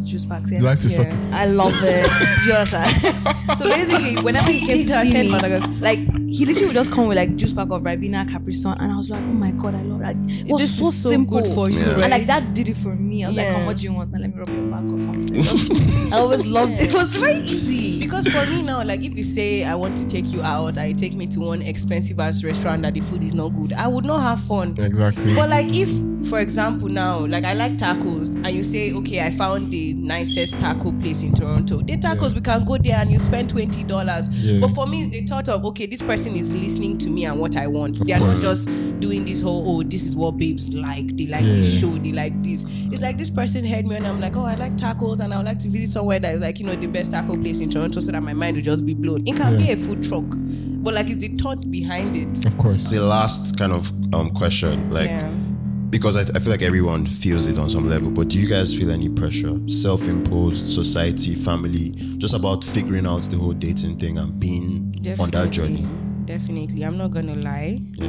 in 0.00 0.06
juice 0.06 0.24
packs. 0.24 0.50
Yeah. 0.50 0.58
You 0.58 0.64
like 0.64 0.78
to 0.80 0.88
Yeah. 0.88 0.94
suck 0.96 1.06
it. 1.08 1.32
I 1.34 1.46
love 1.46 1.72
it. 1.82 2.10
Do 2.40 2.44
you 2.46 2.52
understand? 2.52 2.90
so 3.58 3.64
basically, 3.64 4.22
whenever 4.22 4.50
he 4.50 4.66
came 4.66 4.86
to 4.88 5.02
see 5.02 5.12
me, 5.12 5.28
like 5.80 5.98
he 6.28 6.44
literally 6.44 6.66
would 6.66 6.74
just 6.74 6.92
come 6.92 7.06
with 7.08 7.16
like 7.16 7.34
juice 7.36 7.52
pack 7.52 7.70
of 7.70 7.82
Ribena, 7.82 8.30
Capri 8.30 8.52
Sun, 8.52 8.78
and 8.80 8.92
I 8.92 8.96
was 8.96 9.08
like, 9.10 9.20
oh 9.22 9.26
my 9.44 9.50
god, 9.52 9.74
I 9.74 9.82
love 9.82 10.00
that. 10.00 10.16
It 10.28 10.52
was 10.52 10.60
this 10.62 10.78
so 10.78 10.88
is 10.88 11.02
so 11.02 11.10
simple 11.10 11.40
good 11.40 11.54
for 11.54 11.70
you, 11.70 11.78
Yeah. 11.78 11.92
right? 11.94 12.02
And 12.02 12.10
like 12.10 12.26
that 12.26 12.54
did 12.54 12.68
it 12.68 12.76
for 12.76 12.94
me. 12.94 13.24
I 13.24 13.28
was 13.28 13.36
like, 13.36 13.46
Yeah. 13.46 13.62
oh, 13.62 13.66
what 13.66 13.76
do 13.78 13.82
you 13.84 13.92
want? 13.92 14.10
Now 14.12 14.18
let 14.20 14.34
me 14.34 14.38
rub 14.38 14.48
your 14.48 14.66
back 14.70 14.84
or 14.84 14.98
something. 14.98 16.12
I 16.12 16.18
always 16.18 16.46
loved 16.46 16.72
it. 16.72 16.92
It 16.92 16.94
was 16.94 17.16
very 17.16 17.40
easy. 17.40 17.95
Because 18.06 18.28
for 18.28 18.46
me 18.50 18.62
now, 18.62 18.84
like 18.84 19.02
if 19.02 19.16
you 19.16 19.24
say 19.24 19.64
I 19.64 19.74
want 19.74 19.96
to 19.98 20.06
take 20.06 20.32
you 20.32 20.40
out, 20.42 20.78
I 20.78 20.92
take 20.92 21.14
me 21.14 21.26
to 21.28 21.40
one 21.40 21.60
expensive 21.62 22.20
ass 22.20 22.44
restaurant 22.44 22.82
that 22.82 22.94
the 22.94 23.00
food 23.00 23.24
is 23.24 23.34
not 23.34 23.48
good, 23.50 23.72
I 23.72 23.88
would 23.88 24.04
not 24.04 24.20
have 24.20 24.40
fun. 24.40 24.76
Exactly. 24.78 25.34
But 25.34 25.50
like 25.50 25.74
if, 25.74 25.90
for 26.30 26.38
example, 26.40 26.88
now 26.88 27.26
like 27.26 27.44
I 27.44 27.54
like 27.54 27.72
tacos, 27.76 28.34
and 28.34 28.50
you 28.50 28.62
say, 28.62 28.92
okay, 28.92 29.24
I 29.26 29.30
found 29.30 29.72
the 29.72 29.94
nicest 29.94 30.60
taco 30.60 30.92
place 30.92 31.22
in 31.24 31.34
Toronto. 31.34 31.78
The 31.78 31.96
tacos 31.96 32.34
we 32.34 32.40
can 32.40 32.64
go 32.64 32.78
there 32.78 32.96
and 32.96 33.10
you 33.10 33.18
spend 33.18 33.48
twenty 33.48 33.82
dollars. 33.82 34.28
Yeah. 34.28 34.60
But 34.60 34.68
for 34.74 34.86
me, 34.86 35.02
it's 35.02 35.10
the 35.10 35.24
thought 35.26 35.48
of 35.48 35.64
okay, 35.66 35.86
this 35.86 36.02
person 36.02 36.36
is 36.36 36.52
listening 36.52 36.98
to 36.98 37.08
me 37.08 37.24
and 37.24 37.40
what 37.40 37.56
I 37.56 37.66
want. 37.66 38.06
They 38.06 38.12
are 38.12 38.20
not 38.20 38.36
just 38.38 38.66
doing 39.00 39.24
this 39.24 39.40
whole 39.40 39.64
oh, 39.78 39.82
this 39.82 40.04
is 40.06 40.14
what 40.14 40.36
babes 40.38 40.72
like. 40.72 41.16
They 41.16 41.26
like 41.26 41.44
this 41.44 41.74
Yeah. 41.74 41.80
show. 41.80 41.98
They 41.98 42.12
like 42.12 42.40
this. 42.42 42.64
It's 42.92 43.02
like 43.02 43.18
this 43.18 43.30
person 43.30 43.64
heard 43.64 43.84
me 43.86 43.96
and 43.96 44.06
I'm 44.06 44.20
like, 44.20 44.36
oh, 44.36 44.44
I 44.44 44.54
like 44.54 44.76
tacos 44.76 45.20
and 45.20 45.34
I 45.34 45.38
would 45.38 45.46
like 45.46 45.58
to 45.60 45.68
visit 45.68 45.92
somewhere 45.92 46.18
that 46.20 46.34
is 46.34 46.40
like 46.40 46.58
you 46.60 46.66
know 46.66 46.74
the 46.74 46.86
best 46.86 47.10
taco 47.12 47.36
place 47.36 47.60
in 47.60 47.68
Toronto, 47.70 47.95
so 48.02 48.12
that 48.12 48.22
my 48.22 48.34
mind 48.34 48.56
will 48.56 48.62
just 48.62 48.84
be 48.86 48.94
blown. 48.94 49.26
It 49.26 49.36
can 49.36 49.56
be 49.58 49.70
a 49.72 49.76
food 49.76 50.02
truck, 50.02 50.24
but 50.28 50.94
like 50.94 51.08
it's 51.10 51.18
the 51.26 51.36
thought 51.36 51.70
behind 51.70 52.16
it. 52.16 52.44
of 52.46 52.56
course. 52.58 52.90
The 52.90 53.00
last 53.00 53.58
kind 53.58 53.72
of 53.72 53.90
um 54.14 54.30
question, 54.30 54.90
like 54.90 55.06
Yeah. 55.08 55.30
because 55.90 56.16
I, 56.16 56.22
I 56.36 56.40
feel 56.40 56.50
like 56.52 56.62
everyone 56.62 57.06
feels 57.06 57.46
it 57.46 57.58
on 57.58 57.68
some 57.70 57.88
level. 57.88 58.10
But 58.10 58.28
do 58.28 58.38
you 58.40 58.48
guys 58.48 58.74
feel 58.76 58.90
any 58.90 59.08
pressure, 59.08 59.56
self-imposed, 59.68 60.66
society, 60.68 61.34
family, 61.34 61.92
just 62.18 62.34
about 62.34 62.62
figuring 62.64 63.06
out 63.06 63.22
the 63.22 63.36
whole 63.36 63.52
dating 63.52 63.98
thing 63.98 64.18
and 64.18 64.38
being 64.38 64.94
on 65.18 65.30
that 65.30 65.50
journey? 65.50 65.86
Definitely. 66.24 66.82
I'm 66.82 66.96
not 66.98 67.12
gonna 67.12 67.36
lie. 67.36 67.80
Yeah, 67.94 68.08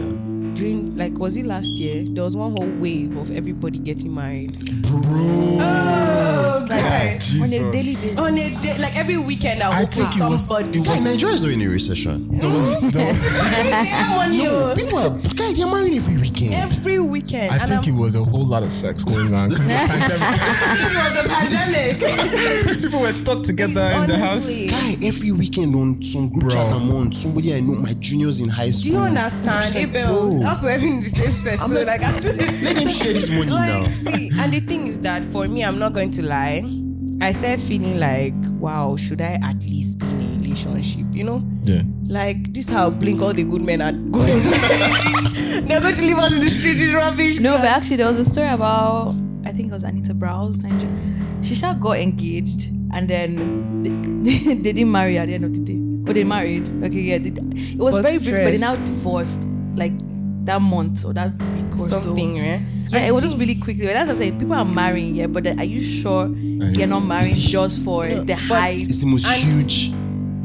During 0.56 0.96
like 0.98 1.14
was 1.20 1.38
it 1.38 1.46
last 1.46 1.70
year? 1.70 2.04
There 2.08 2.24
was 2.24 2.36
one 2.36 2.52
whole 2.52 2.70
wave 2.80 3.16
of 3.16 3.30
everybody 3.32 3.78
getting 3.80 4.14
married. 4.16 4.58
bro. 4.82 6.04
God. 6.68 7.22
On 7.42 7.48
a 7.48 7.72
daily 7.72 7.72
basis. 7.72 8.18
On 8.18 8.38
a 8.38 8.50
day, 8.62 8.78
like 8.80 8.96
every 8.98 9.18
weekend 9.18 9.64
I'll 9.64 9.72
I 9.72 9.76
hope 9.82 9.92
think 9.92 10.10
with 10.10 10.22
it 10.22 10.30
was- 10.30 10.48
somebody. 10.48 10.82
Guys, 10.82 11.06
Nigeria 11.06 11.36
is 11.36 11.42
not 11.44 11.52
in 11.52 11.62
a 11.62 11.68
recession. 11.68 12.28
There 12.30 12.50
was- 12.50 12.82
there 12.92 13.14
was- 13.14 13.18
No, 14.38 14.74
people 14.76 14.98
are 15.00 15.10
guys. 15.36 15.58
They're 15.58 15.68
marrying 15.68 15.98
every 15.98 16.18
weekend. 16.18 16.54
Every 16.54 17.00
weekend. 17.00 17.52
I 17.54 17.60
think 17.60 17.88
it 17.88 17.92
I'm, 17.92 17.98
was 17.98 18.16
a 18.16 18.24
whole 18.24 18.46
lot 18.46 18.64
of 18.64 18.72
sex 18.72 19.04
going 19.04 19.34
on. 19.34 19.52
it 19.52 19.58
was 19.58 19.60
the 21.24 21.30
pandemic. 21.30 22.82
People 22.82 23.02
were 23.02 23.12
stuck 23.12 23.44
together 23.44 23.90
Honestly. 23.94 24.68
The 24.68 24.74
house. 24.74 24.98
Guy, 25.02 25.08
every 25.08 25.32
weekend 25.32 25.76
on 25.76 26.02
some 26.04 26.30
group 26.30 26.50
Bro. 26.50 26.52
chat 26.52 26.72
I'm 26.72 26.90
on, 26.92 27.12
somebody 27.12 27.54
I 27.56 27.60
know, 27.62 27.76
my 27.76 27.94
juniors 28.00 28.40
in 28.40 28.50
high 28.50 28.70
school. 28.70 28.92
Do 28.92 28.98
you 28.98 29.04
I'm 29.04 29.18
understand? 29.18 29.76
like, 29.76 29.84
Abel, 29.84 30.30
bro, 30.30 30.40
that's 30.44 30.62
why 30.64 30.78
we're 30.78 30.86
in 30.88 31.00
the 31.02 31.10
same 31.10 31.32
sex. 31.32 31.62
I'm 31.62 31.70
so 31.70 31.76
like, 31.84 31.88
like, 31.88 32.04
I'm 32.04 32.16
let 32.22 32.78
him 32.78 32.88
share 32.90 33.14
this 33.14 33.30
money 33.30 33.52
like, 33.52 33.82
now. 33.84 33.88
See, 33.90 34.30
and 34.38 34.54
the 34.54 34.60
thing 34.60 34.88
is 34.88 35.00
that 35.00 35.26
for 35.26 35.48
me, 35.48 35.64
I'm 35.64 35.80
not 35.80 35.94
going 35.94 36.12
to 36.12 36.22
lie. 36.24 36.57
I 37.22 37.32
started 37.32 37.62
feeling 37.62 38.00
like, 38.00 38.36
wow, 38.60 38.96
should 38.96 39.22
I 39.22 39.40
at 39.44 39.64
least 39.64 39.98
be 39.98 40.06
in 40.06 40.22
a 40.22 40.38
relationship? 40.38 41.06
You 41.12 41.24
know, 41.24 41.44
yeah. 41.64 41.82
like 42.08 42.54
this 42.54 42.70
how 42.70 42.90
blink 42.90 43.22
all 43.22 43.34
the 43.34 43.44
good 43.44 43.62
men 43.62 43.82
are 43.82 43.92
going. 43.92 44.40
They're 45.66 45.82
going 45.82 45.96
to 45.96 46.02
leave 46.02 46.18
us 46.18 46.34
in 46.34 46.40
the 46.40 46.50
street 46.50 46.82
in 46.82 46.94
rubbish. 46.94 47.40
No, 47.40 47.52
but 47.58 47.66
actually, 47.66 47.98
there 47.98 48.08
was 48.08 48.18
a 48.18 48.30
story 48.30 48.50
about 48.50 49.16
I 49.46 49.52
think 49.52 49.70
it 49.70 49.74
was 49.74 49.84
Anita 49.84 50.14
Browse. 50.14 50.58
Nigeria. 50.58 51.42
She 51.42 51.56
shall 51.56 51.76
got 51.76 52.00
engaged 52.00 52.70
and 52.94 53.10
then 53.10 53.84
they, 54.24 54.54
they 54.56 54.74
didn't 54.74 54.92
marry 54.92 55.18
at 55.18 55.28
the 55.28 55.36
end 55.36 55.46
of 55.46 55.54
the 55.54 55.60
day. 55.60 55.82
Oh, 56.10 56.14
they 56.14 56.24
married. 56.24 56.68
Okay, 56.84 57.02
yeah. 57.02 57.18
They, 57.18 57.30
it 57.30 57.78
was 57.78 57.94
But 57.96 58.04
very 58.04 58.18
brief, 58.18 58.32
but 58.32 58.52
they 58.52 58.58
now 58.58 58.76
divorced 58.76 59.40
like 59.76 59.94
that 60.48 60.62
month 60.62 61.06
or 61.06 61.14
that 61.14 61.32
week 61.54 61.72
or 61.74 61.78
so. 61.78 62.00
Something, 62.00 62.40
eh? 62.40 62.52
right? 62.58 62.62
Yeah, 62.90 62.98
And 63.00 63.06
it 63.08 63.14
was 63.14 63.24
just 63.24 63.38
really 63.38 63.56
quickly. 63.56 63.86
But 63.86 63.94
that's 63.94 64.08
what 64.08 64.14
I'm 64.14 64.18
saying. 64.18 64.40
People 64.40 64.56
are 64.56 64.66
marrying, 64.66 65.16
yeah, 65.16 65.28
but 65.28 65.44
then 65.44 65.60
are 65.60 65.64
you 65.66 65.82
sure 65.82 66.28
you're 66.28 66.88
not 66.88 67.02
marrying 67.02 67.36
just 67.36 67.84
for 67.84 68.06
the 68.08 68.24
but 68.26 68.38
hype? 68.40 68.82
It's 68.82 69.00
the 69.02 69.08
most 69.08 69.26
And- 69.28 69.44
huge. 69.44 69.94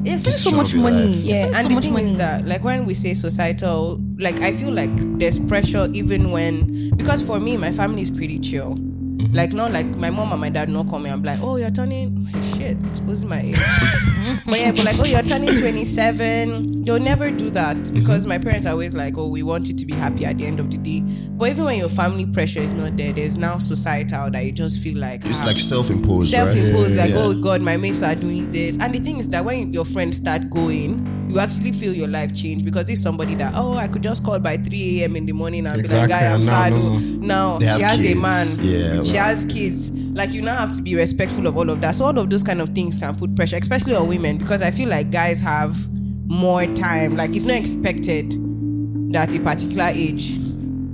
It's 0.05 0.21
spending 0.23 0.33
so 0.33 0.57
much 0.57 0.75
money. 0.75 1.07
life. 1.15 1.17
Yeah, 1.23 1.45
and 1.47 1.55
so 1.55 1.63
the 1.69 1.75
much 1.77 1.85
thing 1.85 1.93
money. 1.93 2.11
is 2.11 2.17
that, 2.17 2.45
like, 2.45 2.65
when 2.65 2.87
we 2.87 2.93
say 2.95 3.15
societal, 3.15 4.01
like, 4.19 4.41
I 4.41 4.53
feel 4.53 4.73
like 4.73 4.91
there's 5.19 5.39
pressure 5.39 5.89
even 5.93 6.33
when, 6.33 6.91
because 6.97 7.23
for 7.23 7.39
me, 7.39 7.57
my 7.57 7.71
family 7.71 8.03
is 8.03 8.11
pretty 8.11 8.41
chill. 8.41 8.77
Mm-hmm. 9.19 9.35
Like, 9.35 9.53
no, 9.53 9.67
like 9.69 9.87
my 9.87 10.11
mom 10.11 10.33
and 10.33 10.41
my 10.41 10.49
dad 10.49 10.69
not 10.69 10.89
coming 10.89 11.13
I'm 11.13 11.23
like, 11.23 11.41
oh, 11.41 11.57
you're 11.57 11.71
turning, 11.71 12.27
shit, 12.57 12.83
exposing 12.85 13.29
my 13.29 13.41
age. 13.41 13.57
but 14.47 14.59
yeah, 14.59 14.73
but 14.73 14.85
like, 14.85 14.99
oh, 14.99 15.05
you're 15.05 15.23
turning 15.23 15.55
27. 15.55 16.85
They'll 16.85 16.99
never 16.99 17.31
do 17.31 17.51
that 17.51 17.77
Mm-hmm. 17.77 17.95
because 18.01 18.27
my 18.27 18.39
parents 18.39 18.67
are 18.67 18.71
always 18.71 18.95
like, 18.95 19.17
oh, 19.17 19.29
we 19.29 19.43
want 19.43 19.69
you 19.69 19.75
to 19.77 19.87
be 19.87 19.95
happy 19.95 20.25
at 20.25 20.39
the 20.39 20.47
end 20.47 20.61
of 20.61 20.71
the 20.71 20.79
day. 20.79 21.01
But 21.31 21.51
even 21.51 21.65
when 21.65 21.79
your 21.79 21.89
family 21.89 22.27
pressure 22.27 22.61
is 22.61 22.73
not 22.73 22.97
there, 22.97 23.13
there's 23.13 23.37
now 23.39 23.59
societal 23.59 24.31
that 24.31 24.45
you 24.45 24.53
just 24.53 24.81
feel 24.83 24.99
like, 24.99 25.25
It's 25.25 25.43
ah, 25.43 25.47
like 25.47 25.59
self-imposed, 25.59 26.31
self-imposed 26.31 26.97
like 26.97 27.11
Yeah. 27.11 27.17
oh 27.19 27.35
god 27.41 27.63
my 27.63 27.77
mates 27.77 28.03
are 28.03 28.15
doing 28.15 28.51
this 28.51 28.79
and 28.79 28.95
the 28.95 28.99
thing 29.01 29.19
is 29.19 29.29
that 29.31 29.45
when 29.45 29.73
your 29.73 29.85
friends 29.85 30.17
start 30.17 30.49
going 30.51 31.07
you 31.31 31.39
actually 31.39 31.73
feel 31.73 31.93
your 31.95 32.09
life 32.09 32.33
change 32.35 32.65
because 32.65 32.85
there's 32.85 33.03
somebody 33.03 33.35
that 33.37 33.53
oh 33.57 33.75
i 33.77 33.89
could 33.89 34.03
just 34.03 34.23
call 34.25 34.39
by 34.39 34.57
3 34.57 35.01
a.m 35.03 35.17
in 35.17 35.27
the 35.27 35.33
morning 35.33 35.67
and 35.67 35.79
Exactly, 35.79 36.07
be 36.07 36.13
like 36.13 36.21
guy 36.21 36.27
i'm 36.29 36.35
and 36.37 36.45
sad 36.45 36.73
no, 36.73 36.79
oh." 36.79 36.99
no. 36.99 37.59
now 37.59 37.77
she 37.77 37.83
has 37.83 38.05
a 38.05 38.15
man 38.21 38.47
Yeah, 38.61 39.02
she 39.05 39.17
has 39.17 39.45
kids. 39.45 39.91
Like 39.91 40.31
you 40.31 40.43
now 40.43 40.57
have 40.57 40.77
to 40.77 40.83
be 40.83 40.95
respectful 40.95 41.47
of 41.47 41.57
all 41.57 41.69
of 41.71 41.81
that. 41.81 41.95
So 41.95 42.07
all 42.07 42.19
of 42.19 42.31
those 42.31 42.43
kind 42.43 42.61
of 42.61 42.71
things 42.71 42.99
can 42.99 43.15
put 43.15 43.35
pressure 43.35 43.57
especially 43.57 43.95
on 43.95 44.09
women 44.09 44.39
because 44.39 44.63
i 44.63 44.71
feel 44.71 44.89
like 44.89 45.11
guys 45.11 45.41
have 45.41 45.77
more 46.27 46.67
time. 46.67 47.17
Like 47.17 47.31
it's 47.31 47.45
not 47.45 47.57
expected 47.57 48.33
that 49.13 49.35
a 49.35 49.41
particular 49.41 49.91
age 49.93 50.39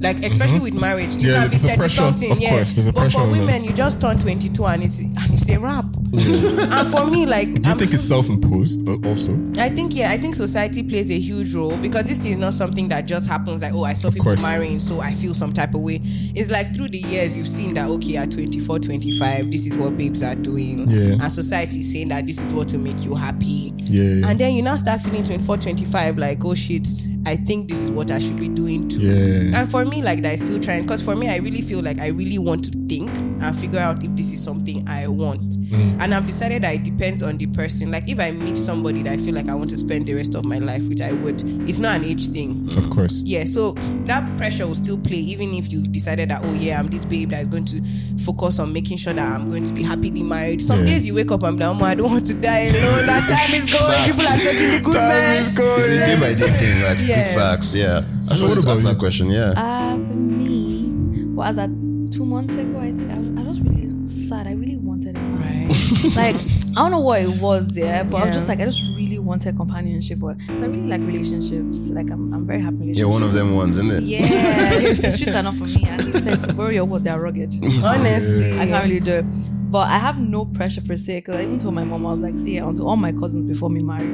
like 0.00 0.22
especially 0.22 0.60
with 0.60 0.74
marriage 0.74 1.16
you 1.16 1.28
Mm-hmm. 1.28 1.30
Yeah, 1.30 1.42
can 1.42 1.50
be 1.50 1.56
30 1.58 1.76
pressure, 1.76 1.96
something 1.96 2.30
of 2.32 2.38
yeah 2.40 2.50
course, 2.50 2.74
there's 2.74 2.86
a 2.86 2.92
but 2.92 3.00
pressure 3.00 3.18
for 3.18 3.28
women. 3.28 3.64
you 3.64 3.72
just 3.72 4.00
turn 4.00 4.18
22 4.18 4.64
and 4.66 4.82
it's 4.84 4.98
and 5.00 5.34
it's 5.34 5.48
a 5.48 5.58
wrap 5.58 5.84
and 6.12 6.90
for 6.90 7.06
me 7.06 7.26
like 7.26 7.52
Do 7.54 7.62
you 7.62 7.70
I'm 7.72 7.78
think 7.78 7.92
it's 7.92 8.02
self-imposed 8.04 8.88
uh, 8.88 8.96
also? 9.08 9.38
I 9.58 9.68
think 9.68 9.94
yeah, 9.94 10.10
I 10.10 10.18
think 10.18 10.34
society 10.34 10.82
plays 10.82 11.10
a 11.10 11.18
huge 11.18 11.54
role 11.54 11.76
because 11.76 12.06
this 12.08 12.24
is 12.24 12.36
not 12.36 12.54
something 12.54 12.88
that 12.88 13.02
just 13.06 13.26
happens 13.28 13.62
like 13.62 13.74
oh 13.74 13.84
I 13.84 13.92
saw 13.92 14.08
people 14.10 14.24
course. 14.24 14.42
marrying 14.42 14.78
so 14.78 15.00
I 15.00 15.14
feel 15.14 15.34
some 15.34 15.52
type 15.52 15.74
of 15.74 15.80
way. 15.80 16.00
It's 16.02 16.50
like 16.50 16.74
through 16.74 16.88
the 16.90 16.98
years 16.98 17.36
you've 17.36 17.48
seen 17.48 17.74
that 17.74 17.88
okay 17.90 18.16
at 18.16 18.30
24, 18.30 18.78
25 18.78 19.50
this 19.50 19.66
is 19.66 19.76
what 19.76 19.98
babes 19.98 20.22
are 20.22 20.34
doing 20.34 20.88
Yeah. 20.88 21.12
and 21.22 21.32
society 21.32 21.80
is 21.80 21.92
saying 21.92 22.08
that 22.08 22.26
this 22.26 22.40
is 22.40 22.52
what 22.52 22.72
will 22.72 22.80
make 22.80 23.00
you 23.04 23.14
happy. 23.14 23.72
Yeah. 23.76 24.28
And 24.28 24.38
then 24.38 24.54
you 24.54 24.62
now 24.62 24.76
start 24.76 25.00
feeling 25.02 25.24
24, 25.24 25.56
25 25.58 26.16
like 26.18 26.44
oh 26.44 26.54
shit 26.54 26.86
I 27.26 27.36
think 27.36 27.68
this 27.68 27.80
is 27.80 27.90
what 27.90 28.10
I 28.10 28.18
should 28.18 28.38
be 28.38 28.48
doing 28.48 28.88
too. 28.88 29.00
Yeah. 29.00 29.60
And 29.60 29.70
for 29.70 29.84
me 29.84 30.02
like 30.02 30.22
that 30.22 30.34
is 30.34 30.40
still 30.40 30.60
trying 30.60 30.82
because 30.82 31.02
for 31.02 31.14
me 31.14 31.28
I 31.28 31.36
really 31.36 31.60
feel 31.60 31.82
like 31.82 31.98
I 32.00 32.08
really 32.08 32.38
want 32.38 32.64
to 32.64 32.70
think 32.88 33.10
and 33.40 33.56
figure 33.56 33.78
out 33.80 34.02
if 34.04 34.14
this 34.16 34.32
is 34.32 34.42
something 34.42 34.86
I 34.88 35.06
want. 35.08 35.40
Mm. 35.58 36.00
And 36.00 36.14
I've 36.14 36.26
decided 36.26 36.62
that 36.62 36.74
it 36.74 36.82
depends 36.84 37.22
on 37.22 37.36
the 37.38 37.46
person. 37.46 37.90
Like 37.90 38.08
if 38.08 38.18
I 38.20 38.30
meet 38.32 38.56
somebody 38.56 39.02
that 39.02 39.12
I 39.14 39.16
feel 39.16 39.34
like 39.34 39.48
I 39.48 39.54
want 39.54 39.70
to 39.70 39.78
spend 39.78 40.06
the 40.06 40.14
rest 40.14 40.34
of 40.34 40.44
my 40.44 40.58
life, 40.58 40.82
which 40.88 41.00
I 41.00 41.12
would, 41.12 41.42
it's 41.68 41.78
not 41.78 41.96
an 41.96 42.04
age 42.04 42.28
thing. 42.28 42.68
Of 42.76 42.90
course. 42.90 43.22
Yeah, 43.24 43.44
so 43.44 43.72
that 44.06 44.36
pressure 44.36 44.66
will 44.66 44.74
still 44.74 44.98
play, 44.98 45.16
even 45.18 45.54
if 45.54 45.70
you 45.72 45.86
decided 45.86 46.30
that, 46.30 46.42
oh 46.44 46.52
yeah, 46.54 46.78
I'm 46.78 46.86
this 46.88 47.04
babe 47.04 47.30
that 47.30 47.42
is 47.42 47.46
going 47.48 47.64
to 47.66 47.82
focus 48.24 48.58
on 48.58 48.72
making 48.72 48.98
sure 48.98 49.12
that 49.12 49.24
I'm 49.40 49.48
going 49.48 49.64
to 49.64 49.72
be 49.72 49.82
happily 49.82 50.22
married. 50.22 50.60
Some 50.60 50.80
Yeah. 50.80 50.86
days 50.86 51.06
you 51.06 51.14
wake 51.14 51.30
up 51.30 51.42
and 51.42 51.58
be 51.58 51.64
like, 51.64 51.80
oh, 51.82 51.84
I 51.84 51.94
don't 51.94 52.10
want 52.10 52.26
to 52.26 52.34
die 52.34 52.66
alone. 52.70 53.06
That 53.06 53.28
time 53.48 53.54
is 53.54 53.66
going. 53.66 53.92
Facts. 53.92 54.16
People 54.16 54.32
are 54.32 54.38
taking 54.38 54.70
the 54.72 54.80
good 54.84 54.94
man. 54.94 55.40
It's 55.40 55.50
a 55.50 56.06
day 56.06 56.16
by 56.20 56.34
day 56.34 56.52
thing, 56.58 56.82
like 56.82 56.98
Yeah. 57.06 57.24
big 57.24 57.34
facts, 57.34 57.74
yeah. 57.74 58.02
I 58.06 58.20
So 58.22 58.36
should 58.36 58.48
what 58.48 58.54
to 58.56 58.60
about 58.60 58.76
ask 58.76 58.84
you? 58.86 58.92
that 58.92 58.98
question, 58.98 59.30
yeah. 59.30 59.52
Uh, 59.56 59.94
for 59.96 60.14
me, 60.14 61.24
was 61.34 61.56
that 61.56 61.70
two 62.08 62.24
months 62.24 62.54
ago? 62.54 62.78
I 62.78 62.92
think 62.92 63.10
I 63.10 63.18
was, 63.18 63.28
I 63.28 63.42
was 63.42 63.60
really 63.60 64.08
sad. 64.08 64.46
I 64.46 64.52
really 64.52 64.76
wanted 64.76 65.16
a 65.16 65.20
man. 65.20 65.68
Right. 65.68 66.16
like 66.16 66.36
I 66.76 66.82
don't 66.82 66.90
know 66.90 67.00
what 67.00 67.22
it 67.22 67.40
was 67.40 67.68
there, 67.68 68.04
but 68.04 68.22
I 68.22 68.26
was 68.26 68.34
just 68.34 68.48
like 68.48 68.60
I 68.60 68.64
just 68.64 68.82
really 68.96 69.18
wanted 69.18 69.56
companionship. 69.56 70.22
Or 70.22 70.36
I 70.48 70.52
really 70.52 70.86
like 70.86 71.00
relationships. 71.02 71.88
Like 71.90 72.10
I'm, 72.10 72.32
I'm 72.32 72.46
very 72.46 72.60
happy. 72.60 72.88
with 72.88 72.96
Yeah, 72.96 73.04
one 73.06 73.22
of 73.22 73.32
them 73.32 73.56
ones, 73.56 73.78
isn't 73.78 73.92
it? 73.92 74.02
Yeah, 74.04 74.20
the 74.20 75.10
streets 75.10 75.34
are 75.34 75.42
not 75.42 75.54
for 75.54 75.64
me. 75.64 75.84
And 75.86 76.02
he 76.02 76.12
said 76.12 76.40
to 76.48 76.54
borrow 76.54 76.70
your 76.70 76.84
words, 76.84 77.04
they 77.04 77.10
are 77.10 77.20
rugged. 77.20 77.52
Honestly. 77.84 78.58
I 78.58 78.66
can't 78.66 78.84
really 78.84 79.00
do 79.00 79.14
it. 79.16 79.24
But 79.70 79.88
I 79.88 79.98
have 79.98 80.18
no 80.18 80.46
pressure 80.46 80.80
per 80.80 80.96
se 80.96 81.18
because 81.18 81.36
I 81.36 81.42
even 81.42 81.58
told 81.58 81.74
my 81.74 81.84
mom 81.84 82.06
I 82.06 82.10
was 82.10 82.20
like, 82.20 82.38
see, 82.38 82.58
onto 82.58 82.86
all 82.86 82.96
my 82.96 83.12
cousins 83.12 83.46
before 83.46 83.68
me 83.68 83.82
marry. 83.82 84.08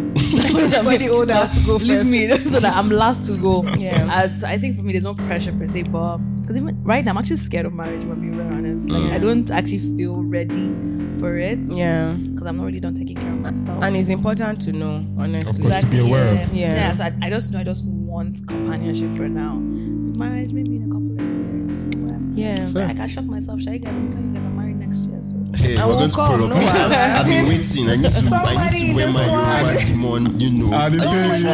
Everybody 0.74 1.08
older 1.08 1.32
has 1.32 1.56
to 1.56 1.64
go 1.64 1.76
Leave 1.76 1.98
first. 1.98 2.10
me 2.10 2.28
so 2.50 2.58
that 2.58 2.76
I'm 2.76 2.88
last 2.88 3.24
to 3.26 3.36
go. 3.36 3.64
Yeah. 3.78 4.08
I, 4.10 4.36
so 4.36 4.48
I 4.48 4.58
think 4.58 4.76
for 4.76 4.82
me, 4.82 4.92
there's 4.92 5.04
no 5.04 5.14
pressure 5.14 5.52
per 5.52 5.68
se, 5.68 5.84
but 5.84 6.18
because 6.40 6.56
even 6.56 6.82
right 6.82 7.04
now, 7.04 7.12
I'm 7.12 7.18
actually 7.18 7.36
scared 7.36 7.66
of 7.66 7.72
marriage. 7.72 8.02
If 8.02 8.10
I'm 8.10 8.20
being 8.20 8.34
very 8.34 8.52
honest, 8.52 8.88
like 8.90 9.12
I 9.12 9.18
mm. 9.18 9.20
don't 9.20 9.50
actually 9.52 9.96
feel 9.96 10.22
ready 10.24 10.74
for 11.20 11.38
it 11.38 11.60
Yeah. 11.68 12.14
because 12.14 12.48
I'm 12.48 12.56
not 12.56 12.66
really 12.66 12.80
done 12.80 12.94
taking 12.94 13.16
care 13.16 13.30
of 13.30 13.38
myself. 13.38 13.82
And 13.84 13.96
it's 13.96 14.08
important 14.08 14.60
to 14.62 14.72
know, 14.72 15.06
honestly. 15.18 15.62
course, 15.62 15.82
to 15.82 15.86
be 15.86 16.00
aware 16.00 16.28
of. 16.30 16.52
Yeah. 16.52 16.74
Yeah. 16.74 16.92
So 16.92 17.04
I, 17.04 17.12
I 17.22 17.30
just 17.30 17.52
know 17.52 17.60
I 17.60 17.64
just 17.64 17.84
want 17.86 18.46
companionship 18.48 19.16
for 19.16 19.28
now. 19.28 19.54
The 19.54 20.18
marriage 20.18 20.52
maybe 20.52 20.76
in 20.76 20.82
a 20.82 20.92
couple 20.92 21.12
of 21.12 21.20
years. 21.20 22.10
or. 22.10 22.14
Yeah. 22.34 22.66
Like, 22.72 22.90
I 22.90 22.94
can 22.94 23.08
shock 23.08 23.24
myself. 23.24 23.60
Should 23.60 23.70
I 23.70 23.78
guys? 23.78 23.94
I'm 23.94 24.10
telling 24.10 24.28
you 24.28 24.34
guys, 24.34 24.44
I'm 24.44 24.56
married 24.56 24.76
next 24.76 25.00
year. 25.06 25.20
So. 25.22 25.33
Hey, 25.56 25.76
I 25.76 25.86
we're 25.86 25.94
won't 25.96 25.98
going 25.98 26.10
to 26.10 26.16
pull 26.16 26.44
up. 26.44 26.50
no. 26.50 26.56
I've 27.18 27.26
been 27.26 27.46
waiting. 27.46 27.88
I 27.88 27.96
need 27.96 28.02
to, 28.02 28.08
I 28.08 28.10
Somebody 28.10 28.80
need 28.80 28.90
to 28.90 28.96
wear 28.96 29.12
my 29.12 29.24
the 29.24 29.30
Yoruba 29.30 29.80
squad. 29.80 29.94
Timon, 29.94 30.40
you 30.40 30.50
know. 30.50 30.70
Ah, 30.76 30.88
the 30.88 30.98
thing. 30.98 31.44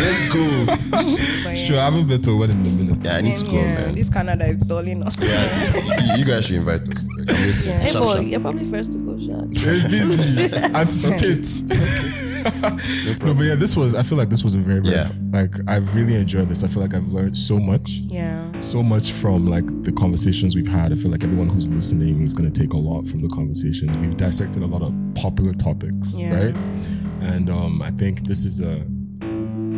Let's 0.00 0.22
go. 0.32 0.44
But 1.44 1.56
Sure, 1.56 1.78
I 1.78 1.84
haven't 1.84 2.06
been 2.08 2.22
to 2.22 2.30
a 2.30 2.36
wedding 2.36 2.64
in 2.64 2.66
a 2.66 2.70
minute. 2.84 3.04
Yeah, 3.04 3.12
I 3.16 3.20
need 3.22 3.30
to 3.30 3.36
Same 3.36 3.46
go, 3.50 3.56
here. 3.58 3.74
man. 3.74 3.92
This 3.94 4.10
Canada 4.10 4.44
is 4.46 4.56
dulling 4.58 5.02
us. 5.02 5.16
Yeah, 5.20 6.14
you- 6.14 6.18
you 6.20 6.24
guys 6.24 6.46
should 6.46 6.56
invite 6.56 6.82
us. 6.88 7.04
I'm 7.04 7.26
waiting. 7.26 7.72
Hey, 7.80 7.92
boy, 7.92 8.20
you're 8.20 8.40
probably 8.40 8.70
first 8.70 8.92
to 8.92 8.98
go, 8.98 9.18
shot. 9.18 9.46
It's 9.50 9.88
busy. 9.88 10.54
Anticipate. 10.74 11.46
No, 12.44 13.34
but 13.34 13.42
yeah, 13.42 13.54
this 13.54 13.76
was. 13.76 13.94
I 13.94 14.02
feel 14.02 14.18
like 14.18 14.28
this 14.30 14.42
was 14.44 14.54
a 14.54 14.58
very, 14.58 14.80
very 14.80 14.94
Yeah. 14.94 15.10
like 15.32 15.54
I've 15.68 15.94
really 15.94 16.14
enjoyed 16.16 16.48
this. 16.48 16.62
I 16.64 16.68
feel 16.68 16.82
like 16.82 16.94
I've 16.94 17.08
learned 17.08 17.36
so 17.36 17.58
much, 17.58 17.90
Yeah. 18.08 18.50
so 18.60 18.82
much 18.82 19.12
from 19.12 19.46
like 19.46 19.66
the 19.84 19.92
conversations 19.92 20.54
we've 20.54 20.68
had. 20.68 20.92
I 20.92 20.96
feel 20.96 21.10
like 21.10 21.24
everyone 21.24 21.48
who's 21.48 21.68
listening 21.68 22.22
is 22.22 22.34
going 22.34 22.50
to 22.50 22.60
take 22.60 22.72
a 22.72 22.76
lot 22.78 23.06
from 23.06 23.20
the 23.20 23.28
conversations. 23.28 23.96
We've 23.98 24.16
dissected 24.16 24.62
a 24.62 24.66
lot 24.66 24.82
of 24.82 24.92
popular 25.14 25.52
topics, 25.54 26.14
Yeah. 26.16 26.34
right? 26.46 26.56
And 27.22 27.50
um, 27.50 27.82
I 27.82 27.90
think 27.90 28.26
this 28.26 28.44
is 28.44 28.60
a 28.60 28.82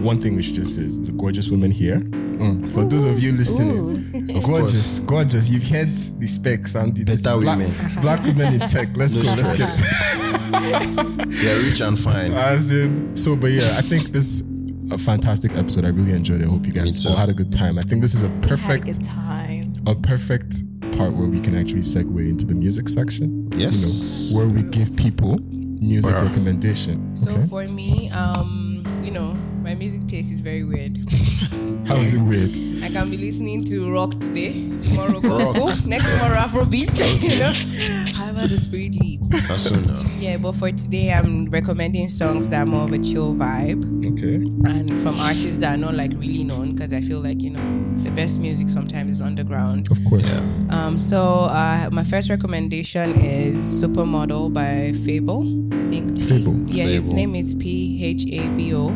one 0.02 0.20
thing 0.20 0.34
we 0.36 0.42
should 0.42 0.54
just 0.56 0.74
say 0.74 0.82
is 0.82 1.04
the 1.06 1.12
gorgeous 1.12 1.48
women 1.48 1.70
here. 1.70 1.98
Mm. 2.00 2.66
For 2.72 2.84
those 2.84 3.04
of 3.04 3.20
you 3.20 3.32
listening, 3.32 4.26
gorgeous, 4.42 4.98
gorgeous. 5.00 5.48
You've 5.48 5.62
heard 5.66 5.88
the 6.18 6.26
specs 6.26 6.74
and 6.74 6.94
the 6.94 7.04
Better 7.04 7.38
black, 7.40 7.58
women. 7.58 8.00
black 8.02 8.24
women 8.24 8.54
in 8.60 8.68
tech. 8.68 8.96
Let's 8.96 9.14
No 9.14 9.22
go. 9.22 9.28
Let's 9.34 9.48
stress. 9.50 9.80
get 9.80 11.42
Yeah, 11.42 11.56
rich 11.58 11.80
and 11.80 11.98
fine. 11.98 12.32
as 12.32 12.70
in, 12.70 13.16
so, 13.16 13.36
but 13.36 13.50
yeah, 13.52 13.76
I 13.78 13.82
think 13.82 14.08
this 14.12 14.42
a 14.90 14.98
fantastic 14.98 15.54
episode. 15.54 15.84
I 15.84 15.88
really 15.88 16.12
enjoyed 16.12 16.42
it. 16.42 16.46
I 16.46 16.50
hope 16.50 16.66
you 16.66 16.72
guys 16.72 17.06
all 17.06 17.16
had 17.16 17.28
a 17.28 17.34
good 17.34 17.50
time. 17.52 17.78
I 17.78 17.82
think 17.82 18.02
this 18.02 18.14
is 18.14 18.22
a 18.22 18.28
Had 18.28 18.44
a 18.44 18.48
perfect, 18.48 19.04
time. 19.04 19.74
a 19.86 19.94
perfect 19.94 20.60
part 20.98 21.12
where 21.14 21.28
we 21.28 21.40
can 21.40 21.56
actually 21.56 21.80
segue 21.80 22.28
into 22.28 22.44
the 22.44 22.54
music 22.54 22.88
section. 22.88 23.48
Yes. 23.56 24.30
You 24.32 24.38
know, 24.38 24.44
where 24.46 24.54
we 24.54 24.68
give 24.68 24.94
people 24.96 25.38
music 25.80 26.12
Wow. 26.12 26.24
recommendation. 26.24 27.16
So 27.16 27.30
okay? 27.30 27.46
for 27.46 27.66
me, 27.68 28.10
um, 28.10 28.84
you 29.02 29.10
know, 29.12 29.34
my 29.72 29.78
music 29.78 30.06
taste 30.06 30.30
is 30.30 30.40
very 30.40 30.64
weird. 30.64 30.98
How 31.88 31.96
is 31.96 32.12
it 32.12 32.22
weird? 32.24 32.50
I 32.84 32.90
can 32.90 33.08
be 33.08 33.16
listening 33.16 33.64
to 33.64 33.90
rock 33.90 34.10
today, 34.20 34.52
tomorrow 34.80 35.18
gospel, 35.18 35.88
next 35.88 36.10
tomorrow 36.12 36.36
Afrobeat. 36.36 36.92
you 37.22 37.38
know, 37.38 38.12
however 38.12 38.46
the 38.46 38.58
spirit 38.58 38.94
leads. 39.00 39.30
That's 39.30 39.62
so 39.62 39.76
now. 39.76 40.02
Yeah, 40.18 40.36
but 40.36 40.56
for 40.56 40.70
today, 40.72 41.10
I'm 41.10 41.48
recommending 41.48 42.10
songs 42.10 42.48
that 42.48 42.60
are 42.60 42.66
more 42.66 42.84
of 42.84 42.92
a 42.92 42.98
chill 42.98 43.34
vibe 43.34 43.82
Okay. 44.12 44.34
and 44.70 44.90
from 45.02 45.18
artists 45.18 45.56
that 45.58 45.72
are 45.72 45.78
not 45.78 45.94
like 45.94 46.12
really 46.12 46.44
known 46.44 46.74
because 46.74 46.92
I 46.92 47.00
feel 47.00 47.22
like 47.22 47.40
you 47.40 47.50
know 47.50 48.02
the 48.02 48.10
best 48.10 48.40
music 48.40 48.68
sometimes 48.68 49.14
is 49.14 49.20
underground. 49.22 49.90
Of 49.90 50.04
course. 50.04 50.40
Um, 50.68 50.98
so 50.98 51.44
uh, 51.44 51.88
my 51.90 52.04
first 52.04 52.28
recommendation 52.28 53.14
is 53.14 53.56
Supermodel 53.56 54.52
by 54.52 54.92
Phabo. 55.00 55.40
I 55.72 55.90
think 55.90 56.10
Phabo. 56.28 56.62
Yeah, 56.68 56.84
his 56.84 57.10
name 57.14 57.34
is 57.34 57.54
P 57.54 58.04
H 58.04 58.26
A 58.26 58.46
B 58.54 58.74
O. 58.74 58.90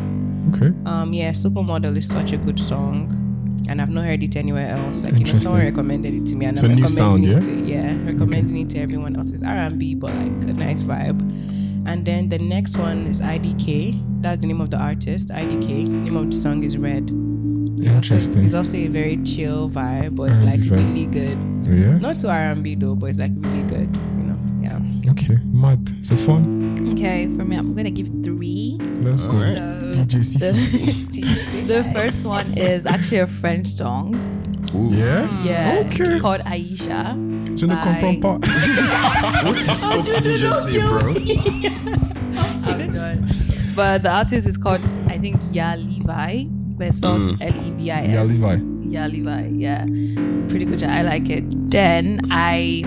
Okay. 0.53 0.71
Um, 0.85 1.13
yeah, 1.13 1.31
Supermodel 1.31 1.95
is 1.97 2.07
such 2.07 2.31
a 2.33 2.37
good 2.37 2.59
song, 2.59 3.11
and 3.69 3.81
I've 3.81 3.89
not 3.89 4.05
heard 4.05 4.23
it 4.23 4.35
anywhere 4.35 4.67
else. 4.67 5.03
Like 5.03 5.17
you 5.17 5.25
know, 5.25 5.33
someone 5.35 5.61
recommended 5.63 6.13
it 6.13 6.25
to 6.27 6.35
me, 6.35 6.45
and 6.45 6.55
It's 6.57 6.63
I'm 6.63 6.71
a 6.71 6.75
new 6.75 6.83
recommending 6.83 7.41
sound, 7.41 7.49
it. 7.59 7.61
To, 7.63 7.65
yeah, 7.65 7.97
recommending 8.05 8.57
it 8.57 8.69
to 8.71 8.79
everyone 8.79 9.15
else. 9.15 9.33
It's 9.33 9.43
R 9.43 9.49
and 9.55 9.77
B, 9.79 9.95
but 9.95 10.13
like 10.15 10.49
a 10.49 10.53
nice 10.53 10.83
vibe. 10.83 11.21
And 11.87 12.03
then 12.05 12.27
the 12.29 12.37
next 12.39 12.77
one 12.77 13.07
is 13.07 13.21
IDK. 13.21 14.21
That's 14.21 14.41
the 14.41 14.47
name 14.47 14.59
of 14.61 14.69
the 14.71 14.77
artist. 14.77 15.29
IDK. 15.29 15.87
Name 15.87 16.17
of 16.17 16.29
the 16.31 16.35
song 16.35 16.63
is 16.63 16.77
Red. 16.77 17.09
It's 17.79 17.81
also, 17.93 18.15
Interesting. 18.15 18.43
it's 18.43 18.53
also 18.53 18.75
a 18.75 18.87
very 18.87 19.17
chill 19.23 19.69
vibe, 19.69 20.15
but 20.15 20.31
it's 20.31 20.39
R&B 20.41 20.51
like 20.51 20.59
vibe. 20.61 20.71
really 20.71 21.05
good. 21.05 21.37
Yeah. 21.63 21.97
Not 21.99 22.17
so 22.17 22.27
R&B 22.29 22.75
though, 22.75 22.95
but 22.95 23.07
it's 23.07 23.19
like 23.19 23.31
really 23.35 23.63
good. 23.63 23.95
You 23.95 24.23
know, 24.23 24.39
yeah. 24.61 25.11
Okay. 25.11 25.37
Mad. 25.45 26.03
So 26.05 26.15
fun. 26.17 26.89
Okay, 26.93 27.27
for 27.37 27.45
me, 27.45 27.55
I'm 27.55 27.73
gonna 27.75 27.91
give 27.91 28.09
three. 28.23 28.77
Let's 28.99 29.21
go. 29.21 29.31
So 29.39 29.76
DJ 29.97 30.23
C. 30.23 30.37
the, 30.39 30.51
the 31.73 31.83
first 31.93 32.25
one 32.25 32.57
is 32.57 32.85
actually 32.85 33.19
a 33.19 33.27
French 33.27 33.67
song. 33.69 34.13
Ooh. 34.75 34.93
Yeah. 34.93 35.43
Yeah, 35.43 35.83
Okay. 35.85 36.03
it's 36.03 36.21
called 36.21 36.41
Aisha. 36.41 37.15
Je 37.57 37.65
ne 37.65 37.75
comprends 37.75 38.19
pas. 38.21 38.37
What 39.43 39.65
the 39.65 39.73
fuck 39.73 40.05
did 40.05 40.25
you 40.25 40.37
just 40.37 40.69
say, 40.69 40.79
bro? 40.79 41.13
I'm 42.67 42.93
done. 42.93 43.27
But 43.75 44.03
the 44.03 44.09
artist 44.09 44.47
is 44.47 44.57
called, 44.57 44.81
I 45.07 45.17
think, 45.17 45.41
Ya 45.51 45.73
Levi, 45.75 46.43
but 46.77 46.87
it's 46.87 46.97
spelled 46.97 47.21
mm. 47.21 47.41
L 47.41 47.65
E 47.65 47.71
V 47.71 47.91
I 47.91 48.01
S. 48.05 48.11
Ya 48.13 48.21
Levi. 48.23 48.76
Ya 48.89 49.05
Levi, 49.05 49.49
yeah. 49.55 49.83
Pretty 50.49 50.65
good. 50.65 50.81
I 50.83 51.01
like 51.01 51.29
it. 51.29 51.43
Then 51.69 52.21
I, 52.31 52.81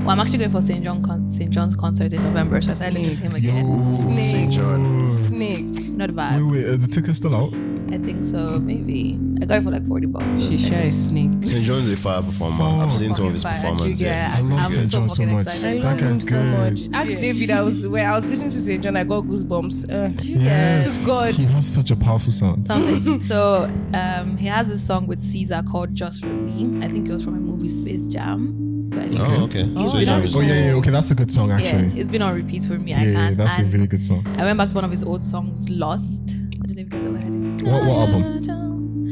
well, 0.00 0.10
I'm 0.10 0.20
actually 0.20 0.38
going 0.38 0.50
for 0.50 0.60
Saint 0.60 0.84
JHN 0.84 1.04
con- 1.04 1.30
Saint 1.30 1.52
JHN's 1.54 1.76
concert 1.76 2.12
in 2.12 2.22
November, 2.22 2.60
so 2.60 2.70
I 2.70 2.74
started 2.74 2.98
listening 2.98 3.16
to 3.16 3.22
him 3.22 3.34
again. 3.34 3.66
Ooh, 3.66 3.94
Snake. 3.94 4.24
Saint 4.24 4.52
JHN. 4.52 5.18
Snake. 5.28 5.88
Not 5.94 6.14
bad. 6.14 6.42
wait. 6.42 6.64
Is 6.64 6.74
uh, 6.74 6.86
the 6.86 6.92
ticket 6.92 7.14
still 7.16 7.34
out? 7.36 7.52
I 7.94 7.98
think 7.98 8.24
so. 8.24 8.58
Maybe 8.58 9.18
I 9.40 9.44
got 9.44 9.58
it 9.58 9.62
for 9.64 9.70
like 9.70 9.86
40 9.86 10.06
bucks. 10.06 10.24
so 10.26 10.50
She 10.50 10.58
sure 10.58 10.78
is 10.78 11.06
snake. 11.06 11.30
Saint 11.42 11.64
JHN's 11.64 11.92
a 11.92 11.96
fire 11.96 12.22
performer. 12.22 12.64
I've 12.82 12.92
seen 12.92 13.14
some 13.14 13.26
of 13.26 13.32
his 13.32 13.42
Fire. 13.44 13.54
performances. 13.54 14.02
Yeah, 14.02 14.32
I 14.34 14.40
love 14.40 14.66
Saint 14.66 14.86
JHN 14.86 14.90
so 14.90 15.06
fucking 15.08 15.32
much. 15.32 15.46
excited. 15.46 15.66
I 15.66 15.74
That 15.80 15.84
love 15.84 16.00
him 16.00 16.08
guy's 16.08 16.24
so 16.24 16.30
good. 16.30 16.90
much. 16.90 16.94
Ask 17.12 17.18
David. 17.20 17.50
I 17.50 17.60
was 17.62 17.86
where 17.88 18.10
I 18.10 18.16
was 18.16 18.26
listening 18.26 18.50
to 18.50 18.58
Saint 18.60 18.82
JHN. 18.84 18.96
I 18.98 19.04
got 19.04 19.24
goosebumps. 19.24 19.76
Uh, 19.92 20.22
Yes. 20.22 21.02
To 21.04 21.08
God. 21.10 21.34
He 21.34 21.44
has 21.44 21.66
such 21.66 21.90
a 21.92 21.96
powerful 21.96 22.32
sound. 22.32 22.66
something. 22.66 23.20
so 23.20 23.70
um, 23.94 24.36
he 24.36 24.46
has 24.48 24.68
a 24.70 24.76
song 24.76 25.06
with 25.06 25.22
SZA 25.22 25.64
called 25.70 25.94
"Just 25.94 26.20
for 26.22 26.26
Me." 26.48 26.84
I 26.84 26.88
think 26.88 27.08
it 27.08 27.12
was 27.12 27.22
from 27.24 27.34
a 27.36 27.40
movie 27.40 27.68
Space 27.68 28.08
Jam. 28.08 28.60
But 28.90 29.14
Oh, 29.18 29.44
okay. 29.44 29.70
Oh, 29.76 29.86
so 29.86 29.92
Saint 29.98 30.04
JHN 30.04 30.06
that's 30.06 30.24
is 30.26 30.36
Oh 30.36 30.40
yeah, 30.40 30.64
yeah. 30.66 30.72
Okay, 30.74 30.90
that's 30.90 31.10
a 31.12 31.14
good 31.14 31.30
song 31.30 31.52
actually. 31.52 31.88
yeah, 31.88 32.00
it's 32.00 32.10
been 32.10 32.22
on 32.22 32.34
repeat 32.34 32.64
for 32.64 32.76
me. 32.78 32.90
Yeah, 32.90 32.98
I 33.00 33.04
yeah, 33.04 33.12
can't. 33.12 33.36
that's 33.36 33.58
a 33.58 33.64
really 33.64 33.86
good 33.86 34.02
song. 34.02 34.26
I 34.36 34.42
went 34.44 34.58
back 34.58 34.68
to 34.70 34.74
one 34.74 34.84
of 34.84 34.90
his 34.90 35.04
old 35.04 35.22
songs, 35.22 35.68
"Lost." 35.68 36.22
I 36.30 36.66
don't 36.66 36.76
know 36.76 36.82
if 36.82 36.92
you 36.92 36.98
guys 36.98 37.04
ever 37.06 37.18
heard 37.18 37.34
it. 37.34 37.43
What- 37.62 37.84
what 37.84 37.98
album? 38.08 38.30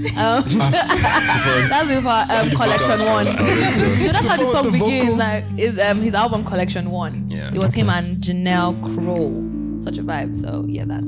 Um, 0.18 0.42
that's 0.44 1.88
with 1.88 2.06
our 2.06 2.26
um, 2.28 2.50
collection 2.50 3.06
one. 3.06 3.26
first, 3.26 3.38
now. 3.38 3.78
So 3.78 3.94
that's 4.12 4.24
how 4.24 4.36
the 4.36 4.42
The 4.44 4.50
song 4.50 4.62
the 4.64 4.70
begins. 4.72 5.16
Like, 5.16 5.44
is 5.56 5.78
um 5.78 6.02
his 6.02 6.14
album 6.14 6.44
collection 6.44 6.90
one. 6.90 7.30
Yeah. 7.30 7.52
It 7.54 7.58
was 7.58 7.72
him 7.72 7.88
and 7.88 8.20
Janelle 8.20 8.74
Crow. 8.94 9.80
Such 9.80 9.98
a 9.98 10.02
vibe. 10.02 10.36
So 10.36 10.64
yeah, 10.68 10.84
that's. 10.86 11.06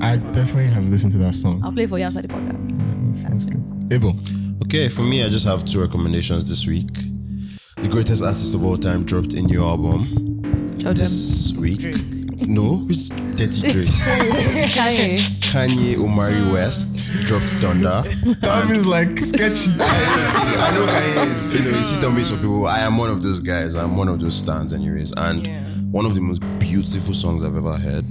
I 0.00 0.16
definitely 0.32 0.68
have 0.68 0.84
listened 0.84 1.10
to 1.12 1.18
that 1.18 1.34
song. 1.34 1.60
I'll 1.64 1.72
play 1.72 1.86
for 1.88 1.98
you 1.98 2.04
outside 2.04 2.22
the 2.22 2.28
podcast. 2.28 2.70
That 3.12 3.16
sounds 3.16 3.46
good. 3.46 3.92
Abel. 3.92 4.16
Okay, 4.62 4.88
for 4.90 5.02
me, 5.02 5.24
I 5.24 5.28
just 5.28 5.44
have 5.46 5.64
two 5.64 5.80
recommendations 5.80 6.48
this 6.48 6.66
week. 6.68 6.92
The 7.76 7.88
greatest 7.88 8.22
artist 8.22 8.54
of 8.54 8.64
all 8.64 8.76
time 8.76 9.04
dropped 9.04 9.34
a 9.34 9.42
new 9.42 9.64
album 9.64 10.78
Show 10.80 10.92
this 10.92 11.52
week. 11.58 11.96
No, 12.46 12.76
which 12.86 13.08
Dirty 13.36 13.68
Drake. 13.68 13.88
Kanye. 13.88 15.18
Kanye 15.40 15.96
Omari 15.96 16.42
West 16.52 17.12
dropped 17.22 17.46
Donda. 17.60 18.02
That 18.40 18.68
means 18.68 18.86
like 18.86 19.18
sketchy. 19.18 19.70
I 19.80 20.70
know 20.74 20.86
Kanye 20.86 21.26
is, 21.26 21.54
you 21.54 21.64
know, 21.70 21.76
he's 21.76 21.90
hit 21.90 22.04
or 22.04 22.12
miss 22.12 22.30
for 22.30 22.36
people. 22.36 22.66
I 22.66 22.80
am 22.80 22.98
one 22.98 23.10
of 23.10 23.22
those 23.22 23.40
guys. 23.40 23.74
I'm 23.74 23.96
one 23.96 24.08
of 24.08 24.20
those 24.20 24.34
stands, 24.36 24.74
anyways. 24.74 25.12
And 25.16 25.92
one 25.92 26.04
of 26.04 26.14
the 26.14 26.20
most 26.20 26.40
beautiful 26.58 27.14
songs 27.14 27.44
I've 27.44 27.56
ever 27.56 27.76
heard 27.76 28.08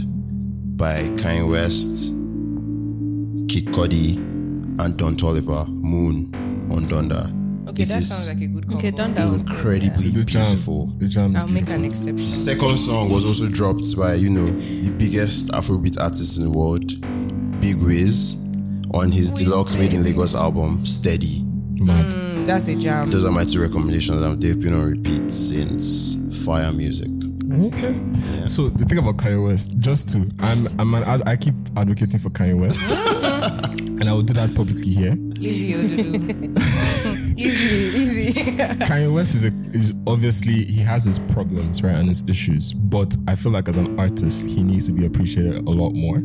by 0.77 1.03
Kanye 1.21 1.47
West, 1.49 2.11
Kid 3.47 3.65
Cudi, 3.73 4.17
and 4.79 4.97
Don 4.97 5.15
Toliver, 5.15 5.67
Moon 5.67 6.33
on 6.71 6.85
Donda. 6.87 7.44
Okay, 7.69 7.83
It 7.83 7.89
that 7.89 7.97
is 7.99 8.09
sounds 8.09 8.27
like 8.29 8.41
a 8.43 8.47
good 8.47 8.63
combo. 8.67 8.77
Okay, 8.77 8.91
done 8.91 9.15
that. 9.15 9.39
incredibly 9.39 10.09
the 10.09 10.23
jam. 10.23 10.43
beautiful. 10.45 10.87
The 10.97 11.07
jam. 11.07 11.35
is 11.35 11.41
I'll 11.41 11.47
make 11.47 11.65
beautiful. 11.65 11.75
an 11.75 11.85
exception. 11.85 12.27
Second 12.27 12.77
song 12.77 13.09
was 13.11 13.25
also 13.25 13.47
dropped 13.47 13.97
by, 13.97 14.13
you 14.15 14.29
know, 14.29 14.45
the 14.51 14.91
biggest 14.91 15.51
Afrobeat 15.51 15.99
artist 15.99 16.41
in 16.41 16.51
the 16.51 16.57
world, 16.57 16.85
Big 17.59 17.77
Wiz, 17.77 18.41
on 18.93 19.11
his 19.11 19.31
deluxe 19.31 19.75
Made 19.75 19.93
in 19.93 20.03
Lagos 20.03 20.35
album, 20.35 20.85
Steady. 20.85 21.41
Mad. 21.77 22.05
Mm, 22.13 22.45
that's 22.45 22.67
a 22.67 22.75
jam. 22.75 23.09
Those 23.09 23.25
are 23.25 23.31
my 23.31 23.43
two 23.45 23.61
recommendations, 23.61 24.21
and 24.21 24.41
they've 24.41 24.59
been 24.61 24.73
on 24.73 24.89
repeat 24.89 25.31
since 25.31 26.15
Fire 26.45 26.71
Music. 26.71 27.09
Okay. 27.51 27.93
So 28.47 28.69
the 28.69 28.85
thing 28.85 28.97
about 28.97 29.17
Kanye 29.17 29.45
West, 29.47 29.77
just 29.79 30.09
to, 30.09 30.29
I'm, 30.39 30.67
I'm 30.79 30.93
an, 30.95 31.03
ad- 31.03 31.27
I 31.27 31.35
keep 31.35 31.53
advocating 31.77 32.19
for 32.19 32.29
Kanye 32.29 32.57
West, 32.57 32.81
and 33.81 34.09
I 34.09 34.13
will 34.13 34.23
do 34.23 34.33
that 34.33 34.53
publicly 34.55 34.91
here. 34.93 35.15
Easy, 35.39 35.73
Odudu. 35.73 36.55
easy, 37.45 38.01
easy. 38.01 38.33
Kanye 38.85 39.13
West 39.13 39.35
is 39.35 39.43
a, 39.43 39.51
is 39.73 39.93
obviously 40.07 40.65
he 40.65 40.81
has 40.81 41.05
his 41.05 41.19
problems, 41.19 41.83
right, 41.83 41.95
and 41.95 42.09
his 42.09 42.27
issues. 42.27 42.71
But 42.73 43.15
I 43.27 43.35
feel 43.35 43.51
like 43.51 43.67
as 43.67 43.77
an 43.77 43.99
artist, 43.99 44.49
he 44.49 44.63
needs 44.63 44.87
to 44.87 44.93
be 44.93 45.05
appreciated 45.05 45.55
a 45.55 45.69
lot 45.69 45.91
more. 45.91 46.19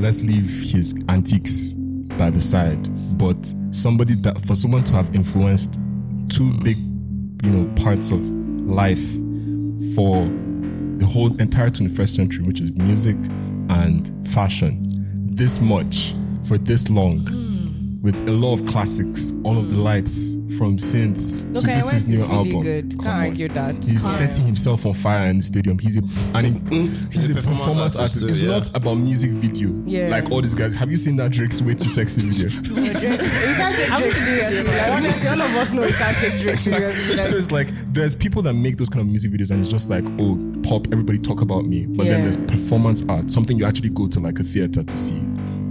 Let's 0.00 0.22
leave 0.22 0.48
his 0.70 1.02
antiques 1.08 1.74
by 2.18 2.30
the 2.30 2.40
side. 2.40 2.88
But 3.18 3.52
somebody 3.70 4.14
that 4.16 4.40
for 4.46 4.54
someone 4.54 4.84
to 4.84 4.92
have 4.94 5.14
influenced 5.14 5.78
two 6.28 6.52
big, 6.62 6.78
you 7.42 7.50
know, 7.50 7.82
parts 7.82 8.10
of 8.10 8.20
life 8.66 9.04
for 9.94 10.24
the 10.98 11.06
whole 11.06 11.34
entire 11.40 11.70
21st 11.70 12.08
century, 12.08 12.44
which 12.44 12.60
is 12.60 12.72
music 12.72 13.16
and 13.68 14.28
fashion, 14.28 14.86
this 15.34 15.60
much 15.60 16.14
for 16.44 16.58
this 16.58 16.88
long, 16.90 17.24
with 18.06 18.28
a 18.28 18.30
lot 18.30 18.54
of 18.54 18.64
classics, 18.66 19.32
all 19.42 19.58
of 19.58 19.68
the 19.68 19.74
mm. 19.74 19.82
lights 19.82 20.36
from 20.56 20.78
Saints 20.78 21.42
Look, 21.50 21.62
to 21.62 21.66
this 21.66 21.90
his 21.90 22.04
is 22.04 22.10
new 22.10 22.24
really 22.24 22.34
album. 22.36 22.62
good. 22.62 22.90
Can't 22.90 23.02
Come 23.02 23.16
on. 23.16 23.24
argue 23.24 23.48
that. 23.48 23.74
He's 23.84 24.06
Can't. 24.06 24.30
setting 24.30 24.46
himself 24.46 24.86
on 24.86 24.94
fire 24.94 25.26
in 25.26 25.38
the 25.38 25.42
stadium. 25.42 25.76
He's 25.76 25.96
a 25.96 26.02
and 26.32 26.46
he- 26.46 26.52
mm-hmm. 26.52 27.10
he's, 27.10 27.30
a 27.30 27.34
performance, 27.34 27.96
artist. 27.98 28.20
too, 28.20 28.28
it's 28.28 28.40
yeah. 28.40 28.50
not 28.50 28.76
about 28.76 28.94
music 28.94 29.32
video. 29.32 29.74
Yeah. 29.84 30.06
Like 30.06 30.30
all 30.30 30.40
these 30.40 30.54
guys. 30.54 30.76
Have 30.76 30.88
you 30.88 30.96
seen 30.96 31.16
that 31.16 31.32
Drake's 31.32 31.60
Way 31.60 31.74
Too 31.74 31.88
Sexy 31.88 32.20
video? 32.22 32.46
we 32.76 32.92
can't 32.94 33.76
take 33.76 33.88
Drake 33.98 34.12
seriously. 34.12 34.64
Like, 34.66 34.88
honestly, 34.92 35.28
all 35.28 35.42
of 35.42 35.56
us 35.56 35.72
know 35.72 35.82
we 35.82 35.92
can't 35.92 36.16
take 36.18 36.40
Drake 36.40 36.58
seriously. 36.58 37.24
so 37.24 37.36
it's 37.36 37.50
like 37.50 37.68
there's 37.92 38.14
people 38.14 38.40
that 38.42 38.54
make 38.54 38.76
those 38.76 38.88
kind 38.88 39.00
of 39.00 39.08
music 39.08 39.32
videos 39.32 39.50
and 39.50 39.58
it's 39.58 39.68
just 39.68 39.90
like, 39.90 40.04
oh, 40.20 40.38
pop, 40.62 40.86
everybody 40.92 41.18
talk 41.18 41.40
about 41.40 41.64
me. 41.64 41.86
But 41.86 42.06
Yeah. 42.06 42.12
then 42.12 42.22
there's 42.22 42.36
performance 42.36 43.02
art, 43.08 43.32
something 43.32 43.58
you 43.58 43.66
actually 43.66 43.90
go 43.90 44.06
to 44.06 44.20
like 44.20 44.38
a 44.38 44.44
theater 44.44 44.84
to 44.84 44.96
see. 44.96 45.20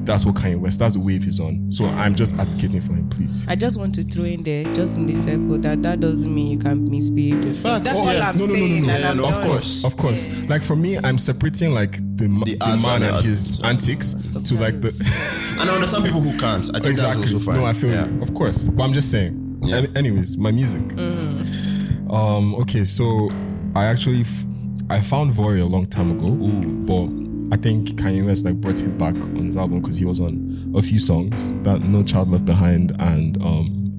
That's 0.06 0.24
what 0.26 0.36
Kanye 0.36 0.60
West, 0.60 0.80
that's 0.80 0.94
the 0.96 1.00
wave 1.02 1.24
he's 1.24 1.40
on. 1.40 1.72
So 1.72 1.86
I'm 1.86 2.14
just 2.16 2.38
advocating 2.38 2.82
for 2.82 2.94
him, 2.94 3.10
please. 3.10 3.46
I 3.48 3.56
just 3.56 3.78
want 3.80 3.96
to 3.96 4.04
throw 4.04 4.24
in 4.24 4.44
there, 4.44 4.64
just 4.76 4.98
in 4.98 5.06
the 5.08 5.16
circle, 5.16 5.58
that 5.60 5.82
that 5.84 6.00
doesn't 6.00 6.34
mean 6.34 6.52
you 6.52 6.58
can 6.60 6.90
misbehave 6.90 7.44
yourself. 7.44 7.78
Facts. 7.84 7.86
That's 7.86 7.98
Oh, 7.98 8.08
all 8.08 8.14
yeah. 8.14 8.30
I'm 8.30 8.38
no, 8.38 8.46
no, 8.46 8.54
no, 8.54 8.60
no, 8.68 8.80
no. 8.80 8.98
Yeah, 9.00 9.14
no, 9.14 9.26
of 9.28 9.42
course. 9.44 9.84
Of 9.84 9.98
course. 9.98 10.28
Like 10.48 10.62
for 10.62 10.76
me, 10.76 10.98
I'm 11.00 11.18
separating 11.18 11.72
like 11.74 11.94
the, 12.18 12.28
ma- 12.28 12.44
the, 12.46 12.58
art 12.62 12.82
man 12.82 13.02
and 13.02 13.04
and 13.04 13.16
the 13.18 13.22
his 13.24 13.62
antics 13.64 14.14
to 14.14 14.56
like 14.58 14.80
the 14.82 14.90
And 15.60 15.70
I 15.70 15.74
understand 15.74 16.06
people 16.06 16.22
who 16.22 16.38
can't. 16.38 16.70
I 16.76 16.80
think 16.80 16.98
that's 17.00 17.16
also 17.18 17.40
fine. 17.40 17.58
No, 17.58 17.66
I 17.66 17.74
feel 17.74 17.90
yeah. 17.90 18.08
you. 18.08 18.22
Of 18.22 18.34
course. 18.34 18.68
But 18.68 18.84
I'm 18.84 18.94
just 18.94 19.10
saying. 19.12 19.60
Yeah. 19.64 19.78
Any- 19.78 19.96
anyways, 19.96 20.38
my 20.38 20.52
music. 20.52 20.84
Um, 22.10 22.54
okay, 22.56 22.84
so 22.86 23.32
I 23.76 23.86
actually 23.86 24.22
f- 24.22 24.46
I 24.90 25.02
found 25.02 25.32
Vory 25.32 25.62
a 25.62 25.66
long 25.66 25.88
time 25.88 26.12
ago. 26.12 26.30
But 26.86 27.10
I 27.56 27.58
think 27.58 27.88
Kanye 27.92 28.26
West 28.26 28.44
like 28.44 28.56
brought 28.56 28.78
him 28.80 28.98
back 28.98 29.16
on 29.16 29.46
his 29.46 29.56
album 29.56 29.80
because 29.80 29.96
he 29.96 30.04
was 30.04 30.20
on 30.20 30.74
a 30.76 30.82
few 30.82 31.00
songs 31.00 31.54
that 31.64 31.80
No 31.84 32.04
Child 32.04 32.30
Left 32.30 32.44
Behind 32.44 32.92
and 33.00 33.42
um 33.42 33.96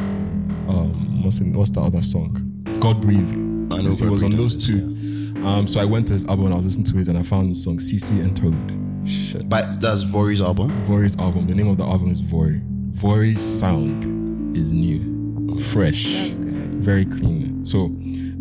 um 0.68 1.22
what's 1.24 1.40
in, 1.40 1.54
what's 1.54 1.70
the 1.70 1.80
other 1.80 2.02
song? 2.02 2.52
God 2.80 3.00
Breathe. 3.00 3.30
I 3.72 3.80
know 3.80 3.88
Yes, 3.88 3.98
he 4.00 4.08
was 4.08 4.22
on 4.22 4.32
those 4.32 4.56
is, 4.56 4.66
two. 4.66 5.42
Um, 5.42 5.66
so 5.66 5.80
I 5.80 5.86
went 5.86 6.06
to 6.08 6.12
his 6.12 6.26
album 6.26 6.44
and 6.44 6.54
I 6.54 6.58
was 6.58 6.66
listening 6.66 6.84
to 6.84 6.98
it 6.98 7.08
and 7.08 7.16
I 7.16 7.22
found 7.22 7.50
the 7.50 7.54
song 7.54 7.78
CC 7.78 8.22
Interlude. 8.22 9.08
Shit. 9.08 9.48
But 9.48 9.80
that's 9.80 10.02
Vory's 10.04 10.42
album. 10.42 10.68
Vory's 10.84 11.18
album. 11.18 11.46
The 11.46 11.54
name 11.54 11.68
of 11.68 11.78
the 11.78 11.84
album 11.86 12.10
is 12.10 12.20
Vory. 12.20 12.60
Vory's 12.90 13.40
sound 13.40 14.54
is 14.54 14.74
new, 14.74 15.50
fresh, 15.72 16.04
very 16.36 17.06
clean. 17.06 17.64
So 17.64 17.88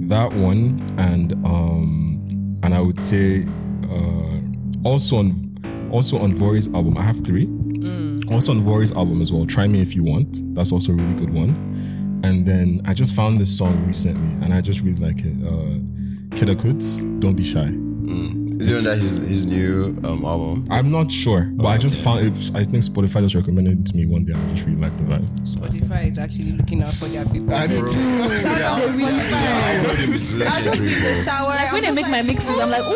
that 0.09 0.34
one, 0.34 0.84
and 0.97 1.32
um, 1.45 2.59
and 2.63 2.76
I 2.76 2.82
would 2.82 2.99
say 2.99 3.45
also 4.86 5.18
on 5.18 5.90
also 5.92 6.18
on 6.18 6.34
Vory's 6.34 6.74
album, 6.74 6.98
I 6.98 7.02
have 7.02 7.24
three. 7.26 7.46
Also 8.32 8.52
on 8.52 8.62
Vory's 8.62 8.92
album 8.92 9.22
as 9.22 9.32
well. 9.32 9.46
Try 9.46 9.68
me 9.68 9.82
if 9.82 9.96
you 9.96 10.04
want. 10.04 10.56
That's 10.56 10.72
also 10.72 10.92
a 10.92 10.96
really 10.96 11.14
good 11.14 11.34
one. 11.34 12.22
And 12.24 12.46
then 12.46 12.82
I 12.86 12.94
just 12.94 13.14
found 13.14 13.40
this 13.40 13.56
song 13.56 13.86
recently, 13.86 14.44
and 14.44 14.54
I 14.54 14.62
just 14.62 14.80
really 14.82 15.00
like 15.00 15.20
it. 15.20 15.36
Uh, 15.46 15.80
Kidda 16.36 17.20
Don't 17.20 17.36
Be 17.36 17.44
Shy. 17.44 17.70
Is 18.60 18.70
it 18.70 18.78
under 18.78 18.95
his 18.95 19.18
his 19.18 19.45
new 19.45 19.97
um, 20.03 20.24
album? 20.26 20.68
I'm 20.72 20.89
not 20.91 21.12
sure, 21.12 21.49
but 21.53 21.68
I 21.68 21.78
just 21.78 21.97
found 21.97 22.26
it. 22.26 22.51
I 22.56 22.64
think 22.64 22.84
Spotify 22.84 23.22
just 23.22 23.36
recommended 23.36 23.82
it 23.82 23.86
to 23.91 23.95
me 23.97 24.06
one 24.06 24.24
day. 24.26 24.34
I 24.34 24.49
just 24.53 24.66
really 24.66 24.80
liked 24.80 24.97
the 24.97 25.03
vibe. 25.03 25.30
Spotify 25.41 26.12
is 26.12 26.18
actually 26.18 26.53
looking 26.53 26.82
out 26.82 26.89
for 26.89 27.06
their 27.06 27.26
people. 27.32 27.53
I 27.53 27.68
did 27.68 27.80
Bro. 27.82 27.91
too. 27.91 28.38
Shout 28.38 28.62
out 28.62 28.82
to 28.82 28.88
Spotify. 28.88 29.32
Algorithm 29.36 30.14
is 30.14 30.36
legendary, 30.38 30.95
bro. 31.01 31.16
Shower. 31.24 31.47
Like 31.49 31.72
when 31.74 31.84
they 31.84 31.91
make 31.91 32.10
my 32.10 32.22
mixes, 32.22 32.49
I'm 32.58 32.70
like, 32.70 32.84
ooh. 32.86 32.93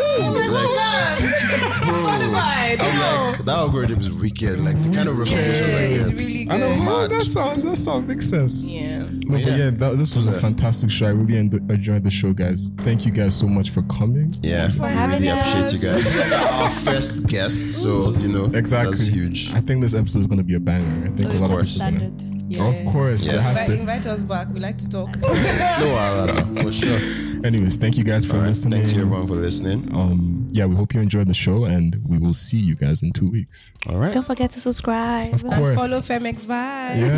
Spotify. 1.90 2.76
I'm 2.80 3.28
like, 3.28 3.44
that 3.44 3.48
algorithm 3.48 4.00
is 4.00 4.10
wicked. 4.12 4.60
Like 4.60 4.80
the 4.82 4.90
kind 4.94 5.08
of 5.08 5.18
recommendations 5.18 5.74
I 5.74 5.76
it's 5.78 6.08
get. 6.08 6.16
really 6.16 6.50
I 6.50 6.58
know. 6.58 6.78
good. 6.78 6.88
Oh, 6.88 7.08
that 7.08 7.22
sound. 7.22 7.62
That 7.64 7.76
sound 7.76 8.08
makes 8.08 8.28
sense. 8.28 8.64
Yeah. 8.64 9.06
No, 9.30 9.36
but 9.38 9.46
Yeah. 9.46 9.56
yeah, 9.56 9.70
that, 9.70 9.98
this 9.98 10.14
was 10.16 10.26
a 10.26 10.32
fantastic 10.32 10.90
show. 10.90 11.06
I 11.06 11.10
really 11.10 11.38
en- 11.38 11.66
enjoyed 11.70 12.02
the 12.04 12.10
show, 12.10 12.32
guys. 12.32 12.70
Thank 12.78 13.04
you 13.06 13.12
guys 13.12 13.34
so 13.34 13.46
much 13.46 13.70
for 13.70 13.82
coming. 13.82 14.34
Yeah, 14.42 14.68
we 14.72 14.78
having 14.88 15.20
really 15.22 15.28
us. 15.30 15.54
appreciate 15.54 15.72
you 15.80 15.88
guys. 15.88 16.04
You 16.14 16.20
guys 16.20 16.32
are 16.32 16.48
our 16.62 16.68
first 16.70 17.26
guest, 17.28 17.66
so 17.82 18.10
you 18.18 18.28
know 18.28 18.46
Exactly. 18.54 18.92
that's 18.92 19.06
huge. 19.06 19.52
I 19.54 19.60
think 19.60 19.80
this 19.82 19.94
episode 19.94 20.20
is 20.20 20.26
going 20.26 20.38
to 20.38 20.44
be 20.44 20.54
a 20.54 20.60
banger. 20.60 21.06
I 21.06 21.10
think 21.10 21.28
a 21.30 21.32
lot 21.34 21.42
of 21.42 21.50
course. 21.50 21.74
people. 21.74 21.86
are 21.88 21.90
gonna- 21.92 22.08
Standard. 22.10 22.26
Yeah. 22.52 22.64
Of 22.68 22.84
course, 22.92 23.28
it 23.28 23.34
Yes. 23.36 23.46
has 23.46 23.56
Invite, 23.56 23.68
to. 23.76 23.80
invite 23.80 24.06
us 24.08 24.22
back. 24.24 24.52
We 24.52 24.58
like 24.58 24.76
to 24.78 24.88
talk. 24.88 25.14
No, 25.20 25.94
uh, 25.94 26.62
for 26.62 26.72
sure. 26.72 26.98
Anyways, 27.44 27.76
thank 27.76 27.96
you 27.96 28.02
guys 28.04 28.24
for 28.24 28.34
All 28.34 28.40
right, 28.40 28.48
listening. 28.48 28.72
thanks 28.80 28.92
to 28.92 29.00
everyone 29.00 29.26
for 29.28 29.34
listening. 29.34 29.88
Um, 29.94 30.39
yeah, 30.52 30.66
we 30.66 30.76
hope 30.76 30.94
you 30.94 31.00
enjoyed 31.00 31.28
the 31.28 31.34
show, 31.34 31.64
and 31.64 31.96
we 32.06 32.18
will 32.18 32.34
see 32.34 32.58
you 32.58 32.74
guys 32.74 33.02
in 33.02 33.12
two 33.12 33.30
weeks. 33.30 33.72
All 33.88 33.96
right. 33.96 34.12
Don't 34.12 34.26
forget 34.26 34.50
to 34.52 34.60
subscribe. 34.60 35.32
Of 35.34 35.44
course. 35.44 35.76
Follow 35.76 36.00
Femex 36.00 36.46
Vibe. 36.46 37.00
Yeah. 37.00 37.10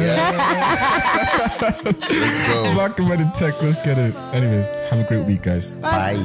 Let's 1.84 2.06
go. 2.48 2.72
Black 2.74 2.98
about 2.98 3.18
the 3.18 3.30
tech. 3.34 3.60
Let's 3.62 3.84
get 3.84 3.98
it. 3.98 4.14
Anyways, 4.32 4.78
have 4.90 5.00
a 5.00 5.04
great 5.04 5.26
week, 5.26 5.42
guys. 5.42 5.74
Bye. 5.76 6.14
I've 6.14 6.24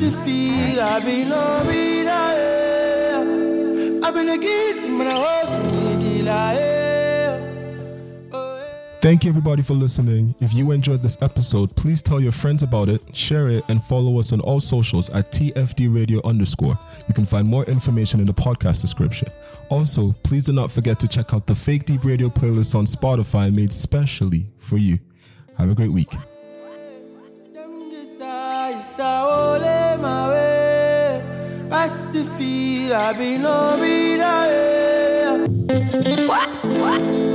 Thank 9.00 9.24
you, 9.24 9.30
everybody, 9.30 9.62
for 9.62 9.76
listening. 9.76 10.34
If 10.40 10.56
you 10.56 10.72
enjoyed 10.72 11.04
this 11.04 11.18
episode, 11.22 11.76
please 11.76 12.02
tell 12.02 12.20
your 12.20 12.32
friends 12.32 12.64
about 12.64 12.90
it, 12.90 13.16
share 13.16 13.48
it, 13.48 13.64
and 13.70 13.82
follow 13.84 14.20
us 14.20 14.34
on 14.34 14.40
all 14.42 14.60
socials 14.60 15.12
at 15.12 15.32
TFD 15.32 15.94
Radio 15.94 16.20
underscore. 16.26 16.78
You 17.08 17.14
can 17.14 17.24
find 17.24 17.48
more 17.48 17.64
information 17.66 18.20
in 18.20 18.26
the 18.26 18.34
podcast 18.34 18.82
description. 18.82 19.30
Also, 19.70 20.14
please 20.24 20.46
do 20.46 20.52
not 20.54 20.72
forget 20.72 21.00
to 21.02 21.08
check 21.08 21.32
out 21.36 21.46
the 21.46 21.54
Fake 21.54 21.86
Deep 21.86 22.04
Radio 22.04 22.28
playlist 22.28 22.74
on 22.74 22.86
Spotify 22.86 23.54
made 23.54 23.72
specially 23.72 24.48
for 24.58 24.78
you. 24.78 24.98
Have 25.60 25.70
a 25.70 25.76
great 25.76 25.92
week. 25.92 26.12
Me, 33.80 34.18
What? 36.80 37.27